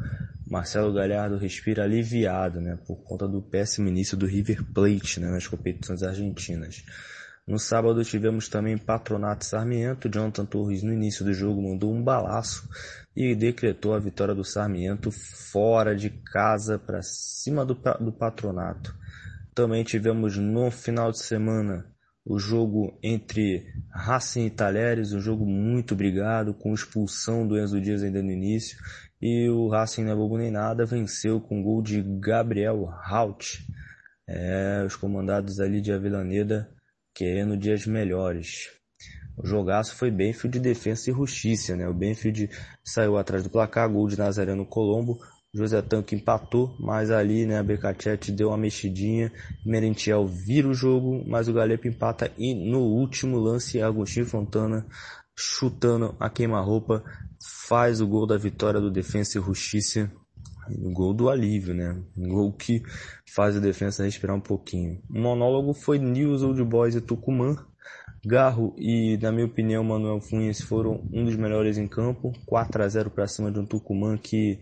Marcelo 0.47 0.93
Galhardo 0.93 1.38
respira 1.38 1.84
aliviado, 1.84 2.61
né? 2.61 2.78
Por 2.86 2.97
conta 3.03 3.28
do 3.28 3.41
péssimo 3.41 3.88
início 3.88 4.16
do 4.16 4.28
River 4.28 4.63
Plate 4.74 5.20
né, 5.20 5.30
nas 5.30 5.47
competições 5.47 6.03
argentinas. 6.03 6.84
No 7.47 7.59
sábado 7.59 8.03
tivemos 8.03 8.49
também 8.49 8.75
Patronato 8.75 9.45
Sarmiento. 9.45 10.09
Jonathan 10.09 10.45
Torres 10.45 10.81
no 10.81 10.91
início 10.91 11.23
do 11.23 11.33
jogo 11.33 11.61
mandou 11.61 11.93
um 11.93 12.03
balaço 12.03 12.67
e 13.15 13.35
decretou 13.35 13.93
a 13.93 13.99
vitória 13.99 14.33
do 14.33 14.43
Sarmiento 14.43 15.11
fora 15.11 15.95
de 15.95 16.09
casa 16.09 16.79
para 16.79 17.01
cima 17.03 17.63
do, 17.63 17.75
do 17.99 18.11
Patronato. 18.11 18.95
Também 19.53 19.83
tivemos 19.83 20.37
no 20.37 20.71
final 20.71 21.11
de 21.11 21.19
semana 21.19 21.85
o 22.25 22.39
jogo 22.39 22.97
entre 23.03 23.71
Racing 23.91 24.47
e 24.47 24.49
Talheres, 24.49 25.13
um 25.13 25.21
jogo 25.21 25.45
muito 25.45 25.95
brigado, 25.95 26.55
com 26.55 26.73
expulsão 26.73 27.47
do 27.47 27.57
Enzo 27.57 27.79
Dias 27.79 28.01
ainda 28.01 28.23
no 28.23 28.31
início, 28.31 28.79
e 29.21 29.47
o 29.47 29.69
Racing 29.69 30.03
não 30.03 30.13
é 30.13 30.15
bobo 30.15 30.39
nem 30.39 30.49
nada, 30.49 30.87
venceu 30.87 31.39
com 31.39 31.61
gol 31.61 31.83
de 31.83 32.01
Gabriel 32.01 32.89
Haut. 33.03 33.63
É, 34.27 34.83
os 34.83 34.95
comandados 34.95 35.59
ali 35.59 35.79
de 35.79 35.91
Avellaneda 35.91 36.74
querendo 37.16 37.55
dias 37.55 37.88
melhores. 37.88 38.70
O 39.38 39.47
jogaço 39.47 39.95
foi 39.95 40.11
Benfield 40.11 40.59
de 40.59 40.63
defesa 40.63 41.09
e 41.09 41.13
justiça, 41.13 41.76
né? 41.76 41.88
O 41.88 41.93
Benfield 41.93 42.49
saiu 42.84 43.18
atrás 43.18 43.43
do 43.43 43.49
placar, 43.49 43.89
gol 43.89 44.07
de 44.07 44.18
Nazareno 44.18 44.66
Colombo, 44.66 45.18
José 45.53 45.82
Tanque 45.82 46.16
empatou, 46.16 46.76
mas 46.78 47.09
ali 47.09 47.45
né, 47.45 47.57
a 47.57 47.63
Becachete 47.63 48.32
deu 48.32 48.49
uma 48.49 48.57
mexidinha, 48.57 49.32
Merentiel 49.66 50.28
vira 50.28 50.68
o 50.68 50.74
jogo, 50.74 51.24
mas 51.26 51.47
o 51.47 51.53
Galepo 51.53 51.88
empata 51.88 52.30
e 52.38 52.53
no 52.53 52.82
último 52.82 53.38
lance 53.38 53.82
Agostinho 53.82 54.26
Fontana 54.26 54.86
chutando 55.38 56.16
a 56.20 56.30
queima-roupa 56.30 57.03
faz 57.68 58.01
o 58.01 58.07
gol 58.07 58.28
da 58.28 58.38
vitória 58.38 58.82
do 58.82 58.91
Defensa 58.91 59.38
e 59.38 59.41
Justiça, 59.41 60.11
o 60.70 60.91
gol 60.91 61.13
do 61.13 61.30
alívio, 61.30 61.74
né? 61.74 61.95
Um 62.18 62.28
gol 62.28 62.53
que 62.53 62.82
faz 63.34 63.55
a 63.55 63.59
defesa 63.59 64.03
respirar 64.03 64.36
um 64.36 64.41
pouquinho. 64.41 65.01
O 65.09 65.20
monólogo 65.20 65.74
foi 65.74 65.99
News 65.99 66.41
Old 66.41 66.63
Boys 66.63 66.95
e 66.95 67.01
Tucumã, 67.01 67.55
Garro 68.26 68.74
e, 68.78 69.18
na 69.22 69.32
minha 69.32 69.45
opinião, 69.45 69.84
Manuel 69.84 70.20
Funes 70.20 70.59
foram 70.59 71.03
um 71.13 71.24
dos 71.24 71.36
melhores 71.36 71.78
em 71.78 71.88
campo. 71.88 72.34
4 72.47 72.84
a 72.84 72.88
0 72.88 73.11
para 73.11 73.28
cima 73.28 73.51
de 73.51 73.59
um 73.59 73.66
Tucumã 73.66 74.18
que 74.18 74.59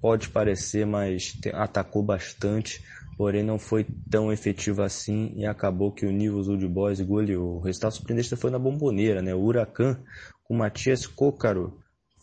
pode 0.00 0.28
parecer, 0.30 0.84
mas 0.84 1.38
atacou 1.54 2.02
bastante, 2.02 2.82
porém 3.16 3.44
não 3.44 3.58
foi 3.58 3.86
tão 4.10 4.32
efetivo 4.32 4.82
assim 4.82 5.32
e 5.36 5.46
acabou 5.46 5.92
que 5.92 6.06
o 6.06 6.10
Nivus 6.10 6.48
Old 6.48 6.66
Boys 6.66 7.00
goleou. 7.00 7.58
O 7.58 7.60
resultado 7.60 7.92
surpreendente 7.92 8.34
foi 8.34 8.50
na 8.50 8.58
bomboneira, 8.58 9.22
né? 9.22 9.32
O 9.32 9.42
Huracan 9.44 9.96
com 10.42 10.56
Matias 10.56 11.06
Côcaro 11.06 11.78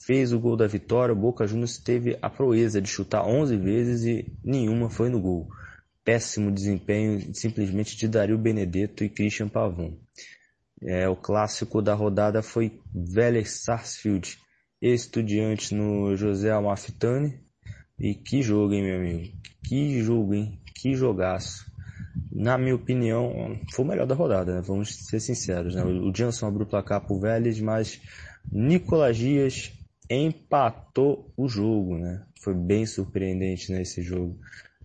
fez 0.06 0.32
o 0.32 0.39
gol 0.39 0.56
da 0.56 0.68
vitória. 0.68 1.14
O 1.14 1.18
Boca 1.18 1.47
Juniors 1.47 1.78
teve 1.80 2.18
a 2.22 2.30
proeza 2.30 2.80
de 2.80 2.88
chutar 2.88 3.26
11 3.26 3.58
vezes 3.58 4.06
e 4.06 4.32
nenhuma 4.43 4.89
foi 4.89 5.10
no 5.10 5.20
gol. 5.20 5.49
Péssimo 6.03 6.51
desempenho 6.51 7.34
simplesmente 7.34 7.97
de 7.97 8.08
Dario 8.08 8.38
Benedetto 8.38 9.03
e 9.03 9.10
Christian 9.10 9.49
Pavon. 9.49 9.97
É, 10.84 11.10
o 11.10 11.16
clássico 11.16 11.82
da 11.82 11.95
rodada 11.95 12.43
foi 12.43 12.80
Vélez 12.93 13.64
Sarsfield, 13.64 14.38
estudiante 14.80 15.74
no 15.74 16.16
José 16.16 16.51
Almafitani. 16.51 17.39
E 17.99 18.14
que 18.14 18.43
jogo, 18.43 18.74
hein, 18.74 18.84
meu 18.84 18.97
amigo? 18.97 19.34
Que 19.64 20.03
jogo, 20.03 20.36
hein? 20.36 20.60
Que 20.76 20.93
jogaço. 20.93 21.66
Na 22.32 22.58
minha 22.58 22.76
opinião, 22.76 23.58
foi 23.74 23.84
o 23.84 23.88
melhor 23.88 24.06
da 24.06 24.14
rodada, 24.14 24.53
né? 24.53 24.62
Vamos 24.62 24.93
ser 24.95 25.20
sinceros, 25.20 25.74
né? 25.74 25.84
O 25.84 26.14
Jansson 26.14 26.47
abriu 26.47 26.66
o 26.66 26.70
placar 26.70 27.01
pro 27.01 27.20
Vélez, 27.20 27.60
mas 27.60 27.99
Nicolas 28.51 29.18
Dias 29.18 29.72
empatou 30.10 31.32
o 31.36 31.47
jogo, 31.47 31.97
né? 31.97 32.26
Foi 32.39 32.53
bem 32.53 32.86
surpreendente 32.86 33.72
nesse 33.72 34.01
jogo. 34.01 34.39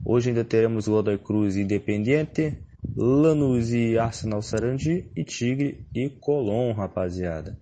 Hoje 0.04 0.30
ainda 0.30 0.44
teremos 0.44 0.88
Godoy 0.88 1.18
Cruz 1.18 1.56
Independiente, 1.56 2.56
Lanús 2.96 3.72
e 3.72 3.98
Arsenal 3.98 4.40
Sarandi 4.42 5.10
e 5.14 5.24
Tigre 5.24 5.86
e 5.94 6.08
Colón, 6.08 6.72
rapaziada. 6.72 7.58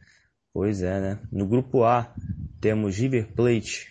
Pois 0.52 0.82
é, 0.82 1.00
né? 1.00 1.18
No 1.30 1.46
grupo 1.46 1.84
A 1.84 2.14
temos 2.60 2.96
River 2.96 3.32
Plate 3.34 3.88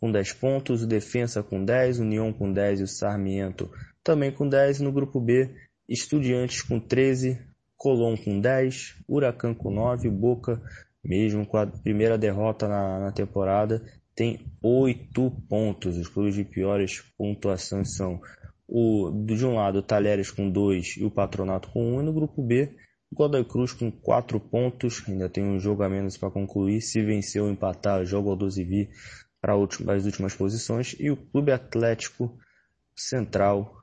com 0.00 0.10
10 0.10 0.32
pontos, 0.34 0.82
o 0.82 0.86
Defensa 0.86 1.42
com 1.42 1.64
10, 1.64 2.00
União 2.00 2.32
com 2.32 2.52
10 2.52 2.80
e 2.80 2.82
o 2.82 2.88
Sarmiento 2.88 3.70
também 4.02 4.30
com 4.30 4.46
10. 4.48 4.80
No 4.80 4.92
grupo 4.92 5.20
B, 5.20 5.50
Estudiantes 5.88 6.62
com 6.62 6.78
13, 6.78 7.38
Colón 7.76 8.16
com 8.16 8.40
10, 8.40 8.96
Huracan 9.08 9.54
com 9.54 9.70
9, 9.70 10.10
Boca, 10.10 10.60
mesmo 11.04 11.46
com 11.46 11.56
a 11.56 11.66
primeira 11.66 12.16
derrota 12.16 12.66
na, 12.66 12.98
na 12.98 13.12
temporada, 13.12 13.82
tem 14.14 14.40
8 14.62 15.30
pontos. 15.48 15.96
Os 15.96 16.08
clubes 16.08 16.34
de 16.34 16.44
piores 16.44 17.02
pontuações 17.18 17.96
são 17.96 18.20
o, 18.66 19.10
de 19.26 19.44
um 19.44 19.54
lado, 19.54 19.78
o 19.78 19.82
Talheres 19.82 20.30
com 20.30 20.48
2 20.48 20.96
e 20.98 21.04
o 21.04 21.10
Patronato 21.10 21.68
com 21.70 21.94
1. 21.94 21.96
Um, 21.96 22.00
e 22.00 22.04
no 22.04 22.12
grupo 22.12 22.42
B, 22.42 22.74
o 23.10 23.16
Godoy 23.16 23.44
Cruz 23.44 23.72
com 23.72 23.90
4 23.90 24.40
pontos. 24.40 25.02
Ainda 25.08 25.28
tem 25.28 25.44
um 25.44 25.58
jogo 25.58 25.82
a 25.82 25.88
menos 25.88 26.16
para 26.16 26.30
concluir. 26.30 26.80
Se 26.80 27.02
vencer 27.02 27.42
ou 27.42 27.50
empatar, 27.50 28.04
joga 28.04 28.30
o 28.30 28.36
12 28.36 28.64
v 28.64 28.88
para 29.40 29.54
as 29.94 30.06
últimas 30.06 30.34
posições. 30.34 30.96
E 30.98 31.10
o 31.10 31.16
Clube 31.16 31.52
Atlético 31.52 32.34
Central, 32.96 33.76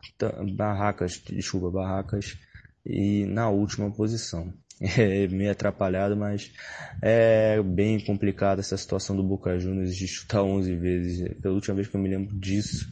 Barracas, 0.56 1.22
desculpa, 1.30 1.70
Barracas, 1.70 2.38
e 2.86 3.26
na 3.26 3.50
última 3.50 3.92
posição. 3.92 4.54
É 4.98 5.28
meio 5.28 5.52
atrapalhado, 5.52 6.18
mas 6.18 6.52
é 7.02 7.62
bem 7.62 8.04
complicada 8.04 8.62
essa 8.62 8.76
situação 8.76 9.16
do 9.16 9.24
Boca 9.24 9.58
Juniors 9.60 9.96
de 9.96 10.08
chutar 10.08 10.42
11 10.42 10.76
vezes. 10.76 11.38
Pela 11.40 11.54
última 11.54 11.76
vez 11.76 11.88
que 11.88 11.96
eu 11.96 12.02
me 12.02 12.10
lembro 12.10 12.36
disso, 12.40 12.90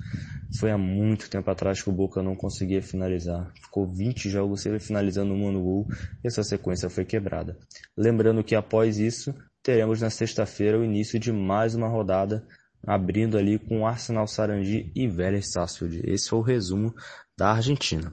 foi 0.60 0.70
há 0.70 0.78
muito 0.78 1.30
tempo 1.30 1.50
atrás 1.50 1.82
que 1.82 1.90
o 1.90 1.94
Boca 1.94 2.22
não 2.22 2.36
conseguia 2.36 2.82
finalizar. 2.82 3.52
Ficou 3.56 3.88
20 3.92 4.30
jogos 4.30 4.62
sempre 4.62 4.80
finalizando 4.80 5.34
um 5.34 5.52
no 5.52 5.64
gol 5.64 5.88
e 6.24 6.28
essa 6.28 6.44
sequência 6.44 6.90
foi 6.90 7.06
quebrada. 7.06 7.58
Lembrando 7.98 8.44
que 8.44 8.56
após 8.56 9.00
isso, 9.00 9.34
teremos 9.64 10.00
na 10.00 10.12
sexta-feira 10.12 10.78
o 10.78 10.86
início 10.86 11.20
de 11.20 11.32
mais 11.32 11.74
uma 11.74 11.88
rodada, 11.88 12.46
abrindo 12.86 13.38
ali 13.38 13.58
com 13.58 13.86
Arsenal 13.88 14.28
Sarandi 14.28 14.92
e 14.96 15.08
Vélez 15.08 15.52
Sarsfield. 15.52 16.02
Esse 16.06 16.30
foi 16.30 16.40
o 16.40 16.44
resumo 16.44 16.94
da 17.36 17.52
Argentina. 17.52 18.12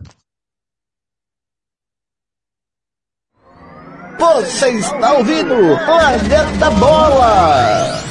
Você 4.19 4.71
está 4.71 5.13
ouvindo 5.13 5.55
Planeta 5.85 6.71
Bola! 6.71 8.03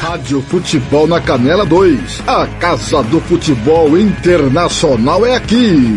Rádio 0.00 0.42
Futebol 0.42 1.06
na 1.06 1.20
Canela 1.20 1.64
2. 1.64 2.22
A 2.26 2.46
Casa 2.58 3.02
do 3.04 3.20
Futebol 3.20 3.96
Internacional 3.96 5.24
é 5.24 5.36
aqui. 5.36 5.96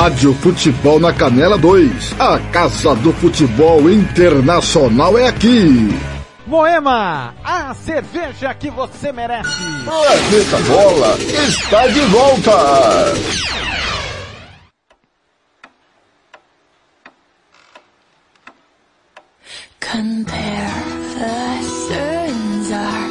Rádio 0.00 0.32
Futebol 0.32 0.98
na 0.98 1.12
Canela 1.12 1.58
2. 1.58 2.14
A 2.18 2.38
Casa 2.50 2.94
do 2.94 3.12
Futebol 3.12 3.90
Internacional 3.90 5.18
é 5.18 5.28
aqui. 5.28 5.90
Moema, 6.46 7.34
a 7.44 7.74
cerveja 7.74 8.54
que 8.54 8.70
você 8.70 9.12
merece. 9.12 9.62
Planeta 9.84 10.56
Bola 10.66 11.18
está 11.46 11.86
de 11.88 12.00
volta. 12.00 13.12
Compare 19.80 20.82
the 21.18 21.62
cerns 21.88 22.72
are 22.72 23.09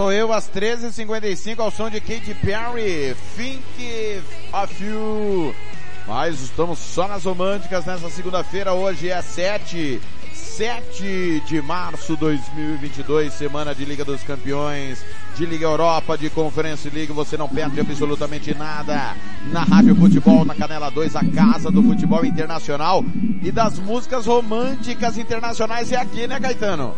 Sou 0.00 0.10
eu 0.10 0.32
às 0.32 0.48
13h55 0.48 1.58
ao 1.58 1.70
som 1.70 1.90
de 1.90 2.00
Katy 2.00 2.32
Perry, 2.42 3.14
Think 3.36 4.22
of 4.50 4.82
You. 4.82 5.54
Mas 6.08 6.40
estamos 6.40 6.78
só 6.78 7.06
nas 7.06 7.24
românticas 7.24 7.84
nessa 7.84 8.08
segunda-feira, 8.08 8.72
hoje 8.72 9.10
é 9.10 9.20
7, 9.20 10.00
7 10.32 11.42
de 11.46 11.60
março 11.60 12.14
de 12.14 12.20
2022, 12.20 13.30
semana 13.30 13.74
de 13.74 13.84
Liga 13.84 14.02
dos 14.02 14.22
Campeões, 14.22 15.04
de 15.36 15.44
Liga 15.44 15.66
Europa, 15.66 16.16
de 16.16 16.30
Conference 16.30 16.88
League, 16.88 17.12
você 17.12 17.36
não 17.36 17.46
perde 17.46 17.78
absolutamente 17.78 18.54
nada. 18.54 19.14
Na 19.52 19.64
Rádio 19.64 19.94
Futebol, 19.96 20.46
na 20.46 20.54
Canela 20.54 20.90
2, 20.90 21.14
a 21.14 21.24
casa 21.26 21.70
do 21.70 21.82
futebol 21.82 22.24
internacional 22.24 23.04
e 23.42 23.52
das 23.52 23.78
músicas 23.78 24.24
românticas 24.24 25.18
internacionais 25.18 25.92
é 25.92 25.96
aqui, 25.96 26.26
né 26.26 26.40
Caetano? 26.40 26.94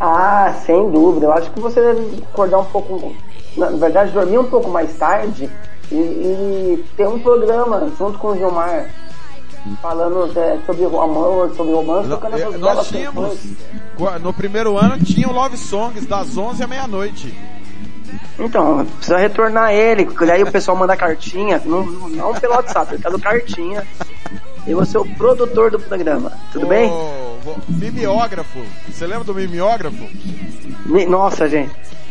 Ah, 0.00 0.54
sem 0.64 0.90
dúvida. 0.90 1.26
Eu 1.26 1.32
acho 1.32 1.50
que 1.50 1.60
você 1.60 1.80
deve 1.80 2.22
acordar 2.32 2.58
um 2.58 2.64
pouco, 2.64 3.14
na 3.56 3.66
verdade, 3.70 4.10
dormir 4.12 4.38
um 4.38 4.48
pouco 4.48 4.70
mais 4.70 4.96
tarde 4.96 5.50
e, 5.92 5.94
e 5.94 6.84
ter 6.96 7.06
um 7.06 7.18
programa 7.18 7.90
junto 7.98 8.18
com 8.18 8.28
o 8.28 8.36
Gilmar 8.36 8.86
falando 9.82 10.30
é, 10.38 10.58
sobre 10.64 10.86
o 10.86 11.00
amor, 11.02 11.54
sobre 11.54 11.74
romance, 11.74 12.08
tocando 12.08 12.34
essas 12.36 12.54
Eh, 12.54 12.58
belas 12.58 12.76
Nós 12.76 12.88
tínhamos, 12.88 13.38
canções. 13.98 14.22
no 14.22 14.32
primeiro 14.32 14.78
ano 14.78 14.98
tinha 15.04 15.28
o 15.28 15.32
Love 15.32 15.58
Songs 15.58 16.06
das 16.06 16.34
11 16.38 16.62
à 16.62 16.66
meia-noite. 16.66 17.36
Então, 18.38 18.86
precisa 18.96 19.18
retornar 19.18 19.70
ele, 19.72 20.06
porque 20.06 20.24
aí 20.30 20.42
o 20.42 20.50
pessoal 20.50 20.74
manda 20.78 20.96
cartinha, 20.96 21.60
não, 21.66 21.84
não- 21.84 22.32
pelo 22.34 22.54
WhatsApp, 22.54 22.94
eu 22.94 23.00
quero 23.00 23.18
cartinha. 23.20 23.86
Eu 24.66 24.76
vou 24.78 24.86
ser 24.86 24.96
o 24.98 25.04
produtor 25.04 25.70
do 25.70 25.78
programa, 25.78 26.32
tudo 26.52 26.66
bem? 26.66 26.90
Mimeógrafo. 27.68 28.60
Você 28.88 29.06
lembra 29.06 29.24
do 29.24 29.34
mimeógrafo? 29.34 30.08
Me- 30.86 31.06
Nossa, 31.06 31.48
gente. 31.48 31.70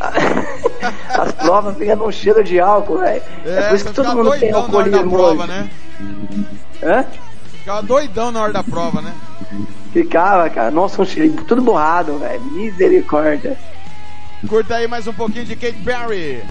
As 1.08 1.32
provas 1.32 1.76
ficam 1.76 1.96
num 1.96 2.10
cheiro 2.10 2.42
de 2.42 2.58
álcool, 2.58 2.98
velho. 2.98 3.22
É, 3.44 3.62
por 3.68 3.74
isso 3.76 3.84
que 3.86 3.92
todo 3.92 4.16
mundo 4.16 4.30
tem 4.38 4.50
alcoolismo 4.52 5.10
prova, 5.10 5.42
hoje. 5.44 5.46
né? 5.52 5.70
Hã? 6.82 7.04
Ficava 7.52 7.82
doidão 7.82 8.30
na 8.30 8.40
hora 8.42 8.52
da 8.52 8.62
prova, 8.64 9.02
né? 9.02 9.12
Ficava, 9.92 10.48
cara. 10.48 10.70
Nossa, 10.70 11.02
um 11.02 11.04
cheiro, 11.04 11.44
tudo 11.44 11.60
borrado, 11.60 12.18
velho. 12.18 12.40
Misericórdia. 12.52 13.56
Curta 14.48 14.76
aí 14.76 14.88
mais 14.88 15.06
um 15.06 15.12
pouquinho 15.12 15.44
de 15.44 15.54
Kate 15.54 15.78
Perry. 15.84 16.42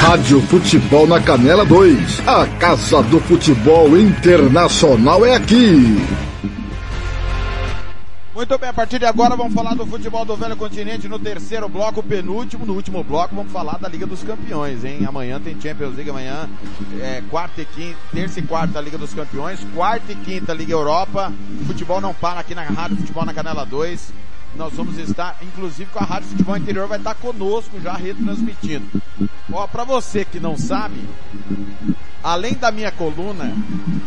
Rádio 0.00 0.40
Futebol 0.40 1.06
na 1.06 1.20
Canela 1.20 1.62
2. 1.62 2.26
A 2.26 2.46
Casa 2.58 3.02
do 3.02 3.20
Futebol 3.20 3.98
Internacional 3.98 5.26
é 5.26 5.34
aqui. 5.34 5.76
Muito 8.34 8.58
bem, 8.58 8.70
a 8.70 8.72
partir 8.72 8.98
de 8.98 9.04
agora 9.04 9.36
vamos 9.36 9.52
falar 9.52 9.74
do 9.74 9.84
futebol 9.84 10.24
do 10.24 10.34
velho 10.34 10.56
continente 10.56 11.06
no 11.06 11.18
terceiro 11.18 11.68
bloco, 11.68 12.02
penúltimo. 12.02 12.64
No 12.64 12.72
último 12.72 13.04
bloco 13.04 13.36
vamos 13.36 13.52
falar 13.52 13.76
da 13.76 13.90
Liga 13.90 14.06
dos 14.06 14.22
Campeões, 14.22 14.86
hein? 14.86 15.04
Amanhã 15.06 15.38
tem 15.38 15.60
Champions 15.60 15.94
League, 15.94 16.08
amanhã 16.08 16.48
é 16.98 17.22
quarta 17.30 17.60
e 17.60 17.66
quinta, 17.66 17.98
terça 18.10 18.40
e 18.40 18.42
quarta 18.42 18.80
Liga 18.80 18.96
dos 18.96 19.12
Campeões, 19.12 19.60
quarta 19.74 20.10
e 20.12 20.16
quinta 20.16 20.54
Liga 20.54 20.72
Europa. 20.72 21.30
Futebol 21.66 22.00
não 22.00 22.14
para 22.14 22.40
aqui 22.40 22.54
na 22.54 22.62
Rádio 22.62 22.96
Futebol 22.96 23.26
na 23.26 23.34
Canela 23.34 23.66
2. 23.66 24.12
Nós 24.56 24.72
vamos 24.74 24.98
estar, 24.98 25.36
inclusive 25.42 25.90
com 25.90 25.98
a 25.98 26.04
Rádio 26.04 26.28
Futebol 26.30 26.56
Interior 26.56 26.88
vai 26.88 26.98
estar 26.98 27.14
conosco 27.14 27.78
já 27.80 27.94
retransmitindo. 27.94 28.86
Ó, 29.52 29.66
pra 29.66 29.84
você 29.84 30.24
que 30.24 30.40
não 30.40 30.56
sabe, 30.56 31.00
além 32.22 32.54
da 32.54 32.70
minha 32.70 32.92
coluna, 32.92 33.52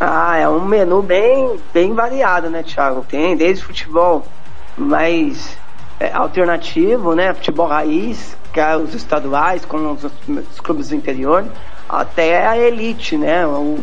Ah, 0.00 0.36
é 0.36 0.48
um 0.48 0.64
menu 0.64 1.02
bem, 1.02 1.58
bem 1.72 1.94
variado, 1.94 2.50
né, 2.50 2.62
Thiago? 2.62 3.06
Tem 3.08 3.36
desde 3.36 3.64
futebol 3.64 4.26
mais 4.76 5.56
é, 6.00 6.12
alternativo, 6.12 7.14
né? 7.14 7.32
Futebol 7.32 7.68
raiz, 7.68 8.36
é 8.60 8.76
os 8.76 8.94
estaduais, 8.94 9.64
com 9.64 9.92
os, 9.92 10.04
os 10.04 10.60
clubes 10.60 10.88
do 10.88 10.96
interior, 10.96 11.44
até 11.88 12.46
a 12.46 12.58
elite, 12.58 13.16
né? 13.16 13.46
O 13.46 13.78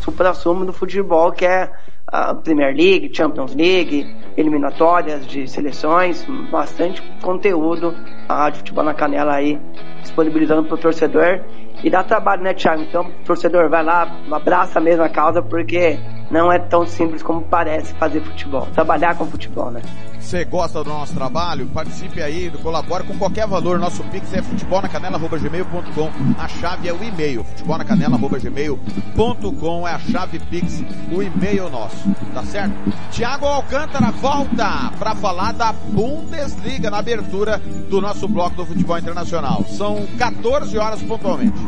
supra-sumo 0.00 0.64
do 0.64 0.72
futebol, 0.72 1.32
que 1.32 1.44
é 1.44 1.70
a 2.06 2.34
Premier 2.34 2.74
League, 2.74 3.10
Champions 3.12 3.54
League, 3.54 4.16
eliminatórias 4.36 5.26
de 5.26 5.48
seleções, 5.48 6.24
bastante 6.50 7.02
conteúdo 7.20 7.94
a 8.28 8.44
Rádio 8.44 8.58
Futebol 8.58 8.84
na 8.84 8.94
Canela 8.94 9.34
aí 9.34 9.58
disponibilizando 10.02 10.64
para 10.64 10.74
o 10.74 10.78
torcedor 10.78 11.40
e 11.82 11.90
dá 11.90 12.02
trabalho, 12.02 12.42
né, 12.42 12.54
Thiago? 12.54 12.82
Então, 12.82 13.10
torcedor, 13.24 13.68
vai 13.68 13.82
lá, 13.82 14.08
abraça 14.30 14.78
a 14.78 14.82
mesma 14.82 15.08
causa, 15.08 15.42
porque 15.42 15.98
não 16.30 16.52
é 16.52 16.58
tão 16.58 16.86
simples 16.86 17.22
como 17.22 17.42
parece 17.42 17.94
fazer 17.94 18.20
futebol, 18.20 18.66
trabalhar 18.74 19.16
com 19.16 19.26
futebol, 19.26 19.70
né? 19.70 19.82
Você 20.26 20.44
gosta 20.44 20.82
do 20.82 20.90
nosso 20.90 21.14
trabalho? 21.14 21.68
Participe 21.68 22.20
aí, 22.20 22.50
colabore 22.60 23.04
com 23.04 23.16
qualquer 23.16 23.46
valor. 23.46 23.78
Nosso 23.78 24.02
Pix 24.04 24.34
é 24.34 24.42
futebolnacanela.gmail.com. 24.42 26.10
A 26.36 26.48
chave 26.48 26.88
é 26.88 26.92
o 26.92 27.00
e-mail. 27.00 27.44
futebolnacanela.gmail.com 27.44 29.86
é 29.86 29.92
a 29.92 30.00
chave 30.00 30.40
Pix, 30.40 30.82
o 31.12 31.22
e-mail 31.22 31.70
nosso. 31.70 32.10
Tá 32.34 32.42
certo? 32.42 32.74
Tiago 33.12 33.46
Alcântara 33.46 34.10
volta 34.10 34.90
para 34.98 35.14
falar 35.14 35.52
da 35.52 35.72
Bundesliga 35.72 36.90
na 36.90 36.98
abertura 36.98 37.58
do 37.88 38.00
nosso 38.00 38.26
bloco 38.26 38.56
do 38.56 38.66
futebol 38.66 38.98
internacional. 38.98 39.64
São 39.68 40.04
14 40.18 40.76
horas 40.76 41.00
pontualmente. 41.02 41.60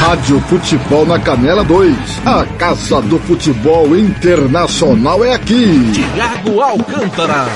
Rádio 0.00 0.40
Futebol 0.40 1.06
na 1.06 1.18
Canela 1.18 1.64
2. 1.64 2.26
A 2.26 2.44
Casa 2.58 3.00
do 3.02 3.18
Futebol 3.18 3.96
Internacional 3.96 5.24
é 5.24 5.34
aqui. 5.34 5.92
Tiago 5.92 6.60
Alcântara. 6.60 7.46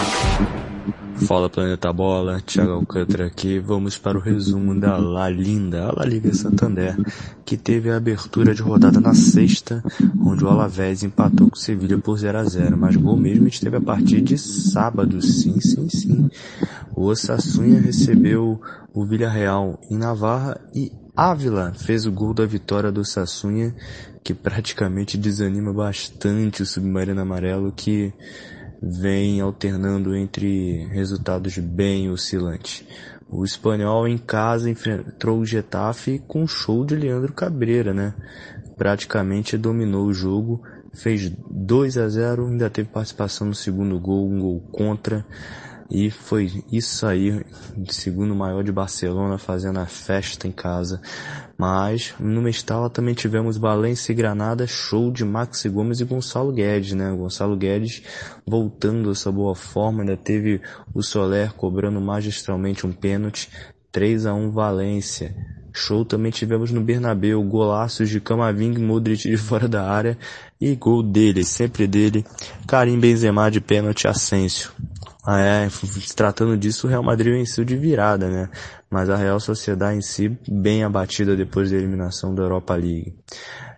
Fala 1.26 1.49
Planeta 1.49 1.93
Bola, 1.93 2.41
Thiago 2.41 2.72
Alcântara 2.72 3.26
aqui. 3.26 3.59
Vamos 3.59 3.97
para 3.97 4.18
o 4.18 4.20
resumo 4.20 4.78
da 4.78 4.97
La 4.97 5.28
Linda, 5.30 5.89
a 5.89 5.93
La 6.01 6.05
Liga 6.05 6.32
Santander, 6.34 6.95
que 7.45 7.57
teve 7.57 7.91
a 7.91 7.97
abertura 7.97 8.55
de 8.55 8.62
rodada 8.62 9.01
na 9.01 9.14
sexta, 9.14 9.82
onde 10.20 10.45
o 10.45 10.49
Alavés 10.49 11.03
empatou 11.03 11.49
com 11.49 11.57
o 11.57 11.59
Sevilha 11.59 11.99
por 11.99 12.18
0 12.18 12.39
a 12.39 12.45
0 12.45 12.76
mas 12.76 12.97
gol 12.97 13.16
mesmo 13.16 13.49
esteve 13.49 13.76
a 13.76 13.80
partir 13.80 14.20
de 14.20 14.37
sábado, 14.37 15.20
sim, 15.22 15.59
sim, 15.61 15.89
sim. 15.89 16.30
O 16.95 17.07
Osassunha 17.07 17.80
recebeu 17.80 18.61
o 18.93 19.05
Villarreal 19.05 19.80
em 19.91 19.97
Navarra 19.97 20.61
e 20.74 20.93
Ávila 21.17 21.73
fez 21.73 22.05
o 22.05 22.12
gol 22.12 22.35
da 22.35 22.45
vitória 22.45 22.93
do 22.93 23.03
Sassunha, 23.03 23.75
que 24.23 24.35
praticamente 24.35 25.17
desanima 25.17 25.73
bastante 25.73 26.62
o 26.62 26.67
Submarino 26.67 27.23
Amarelo, 27.23 27.73
que 27.73 28.12
vem 28.83 29.41
alternando 29.41 30.14
entre 30.14 30.85
resultados 30.89 31.57
bem 31.57 32.11
oscilantes. 32.11 32.85
O 33.31 33.47
espanhol 33.47 34.07
em 34.07 34.19
casa 34.19 34.69
enfrentou 34.69 35.41
o 35.41 35.47
Getafe 35.47 36.23
com 36.29 36.43
um 36.43 36.47
show 36.47 36.85
de 36.85 36.95
Leandro 36.95 37.33
Cabreira, 37.33 37.95
né? 37.95 38.12
Praticamente 38.77 39.57
dominou 39.57 40.05
o 40.05 40.12
jogo, 40.12 40.62
fez 40.93 41.33
2 41.51 41.97
a 41.97 42.09
0, 42.11 42.49
ainda 42.49 42.69
teve 42.69 42.91
participação 42.91 43.47
no 43.47 43.55
segundo 43.55 43.99
gol, 43.99 44.29
um 44.29 44.39
gol 44.39 44.61
contra. 44.71 45.25
E 45.91 46.11
foi 46.11 46.64
isso 46.70 47.07
aí, 47.07 47.45
segundo 47.89 48.34
maior 48.34 48.64
de 48.64 48.72
Barcelona, 48.72 49.39
fazendo 49.39 49.78
a 49.78 49.87
festa 49.87 50.49
em 50.49 50.53
casa. 50.53 51.01
Mas 51.57 52.14
no 52.18 52.43
Mestala 52.43 52.91
também 52.91 53.14
tivemos 53.14 53.57
Valência 53.57 54.12
e 54.12 54.14
Granada, 54.14 54.66
show 54.66 55.11
de 55.11 55.24
Maxi 55.24 55.68
Gomes 55.68 56.01
e 56.01 56.05
Gonçalo 56.05 56.53
Guedes, 56.53 56.93
né? 56.93 57.11
Gonçalo 57.12 57.57
Guedes 57.57 58.03
voltando 58.47 59.11
essa 59.11 59.30
boa 59.30 59.55
forma, 59.55 60.01
ainda 60.01 60.16
teve 60.16 60.61
o 60.93 61.03
Soler 61.03 61.53
cobrando 61.55 62.01
magistralmente 62.01 62.87
um 62.87 62.93
pênalti, 62.93 63.49
3 63.93 64.26
a 64.26 64.34
1 64.34 64.51
Valência. 64.51 65.34
Show 65.72 66.05
também 66.05 66.32
tivemos 66.32 66.72
no 66.72 66.80
Bernabeu, 66.80 67.43
golaços 67.43 68.09
de 68.09 68.18
Camavinga 68.20 68.80
e 68.80 68.82
Modric 68.82 69.28
de 69.28 69.37
fora 69.37 69.68
da 69.68 69.89
área 69.89 70.18
e 70.61 70.74
gol 70.74 71.03
dele, 71.03 71.45
sempre 71.45 71.87
dele, 71.87 72.24
Karim 72.66 72.99
Benzema 72.99 73.51
de 73.51 73.61
pênalti 73.61 74.09
Asensio. 74.09 74.72
Ah, 75.27 75.41
é, 75.41 75.68
se 75.68 76.14
tratando 76.14 76.57
disso, 76.57 76.87
o 76.87 76.91
Real 76.91 77.03
Madrid 77.03 77.33
venceu 77.33 77.64
de 77.64 77.77
virada, 77.77 78.29
né? 78.29 78.49
Mas 78.89 79.11
a 79.11 79.16
Real 79.16 79.41
Sociedade 79.41 79.99
em 79.99 80.01
si, 80.01 80.29
bem 80.49 80.85
abatida 80.85 81.35
depois 81.35 81.68
da 81.68 81.77
eliminação 81.77 82.33
da 82.33 82.45
Europa 82.45 82.77
League. 82.77 83.16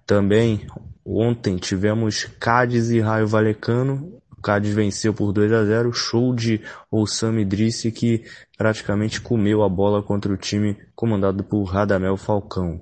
Também, 0.07 0.67
ontem 1.03 1.57
tivemos 1.57 2.25
Cádiz 2.39 2.91
e 2.91 3.01
Raio 3.01 3.27
Valecano. 3.27 4.21
O 4.37 4.43
Cádiz 4.43 4.75
venceu 4.75 5.15
por 5.15 5.33
2 5.33 5.51
a 5.53 5.65
0 5.65 5.91
show 5.91 6.35
de 6.35 6.61
Oussam 6.91 7.39
Idrissi 7.39 7.91
que 7.91 8.25
praticamente 8.59 9.19
comeu 9.19 9.63
a 9.63 9.69
bola 9.71 10.03
contra 10.03 10.31
o 10.31 10.37
time 10.37 10.77
comandado 10.95 11.43
por 11.43 11.65
Radamel 11.65 12.19
Falcão. 12.19 12.81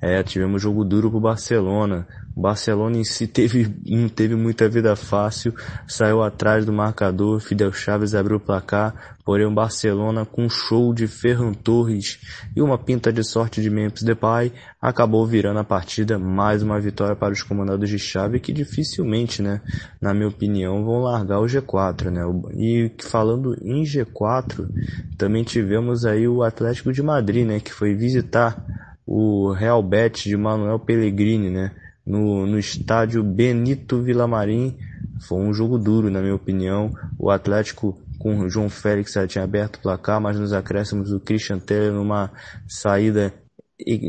É, 0.00 0.22
tivemos 0.22 0.62
jogo 0.62 0.82
duro 0.84 1.10
pro 1.10 1.20
Barcelona. 1.20 2.06
O 2.38 2.40
Barcelona 2.40 2.96
em 2.96 3.02
si 3.02 3.26
teve, 3.26 3.68
não 3.84 4.08
teve 4.08 4.36
muita 4.36 4.68
vida 4.68 4.94
fácil, 4.94 5.52
saiu 5.88 6.22
atrás 6.22 6.64
do 6.64 6.72
marcador, 6.72 7.40
Fidel 7.40 7.72
Chaves 7.72 8.14
abriu 8.14 8.36
o 8.36 8.40
placar, 8.40 9.16
porém 9.24 9.44
o 9.44 9.50
Barcelona 9.50 10.24
com 10.24 10.44
um 10.44 10.48
show 10.48 10.94
de 10.94 11.08
Ferran 11.08 11.52
Torres 11.52 12.20
e 12.54 12.62
uma 12.62 12.78
pinta 12.78 13.12
de 13.12 13.24
sorte 13.24 13.60
de 13.60 13.68
Memphis 13.68 14.04
Depay 14.04 14.52
acabou 14.80 15.26
virando 15.26 15.58
a 15.58 15.64
partida, 15.64 16.16
mais 16.16 16.62
uma 16.62 16.78
vitória 16.78 17.16
para 17.16 17.32
os 17.32 17.42
comandados 17.42 17.90
de 17.90 17.98
chave 17.98 18.38
que 18.38 18.52
dificilmente, 18.52 19.42
né, 19.42 19.60
na 20.00 20.14
minha 20.14 20.28
opinião, 20.28 20.84
vão 20.84 21.00
largar 21.00 21.40
o 21.40 21.46
G4, 21.46 22.08
né? 22.08 22.22
E 22.56 22.92
falando 23.00 23.56
em 23.60 23.82
G4, 23.82 24.64
também 25.16 25.42
tivemos 25.42 26.06
aí 26.06 26.28
o 26.28 26.44
Atlético 26.44 26.92
de 26.92 27.02
Madrid, 27.02 27.44
né, 27.44 27.58
que 27.58 27.72
foi 27.72 27.96
visitar 27.96 28.64
o 29.04 29.50
Real 29.50 29.82
Betis 29.82 30.22
de 30.22 30.36
Manuel 30.36 30.78
Pellegrini, 30.78 31.50
né? 31.50 31.72
No, 32.08 32.46
no 32.46 32.58
estádio 32.58 33.22
Benito 33.22 34.00
Villamarim. 34.00 34.76
Foi 35.20 35.38
um 35.38 35.52
jogo 35.52 35.78
duro, 35.78 36.10
na 36.10 36.20
minha 36.20 36.34
opinião. 36.34 36.90
O 37.18 37.30
Atlético 37.30 38.00
com 38.18 38.40
o 38.40 38.50
João 38.50 38.68
Félix 38.68 39.12
já 39.12 39.26
tinha 39.26 39.44
aberto 39.44 39.76
o 39.76 39.82
placar, 39.82 40.20
mas 40.20 40.38
nos 40.38 40.52
acréscimos 40.52 41.12
o 41.12 41.20
Christian 41.20 41.58
Teller 41.58 41.92
numa 41.92 42.32
saída, 42.66 43.32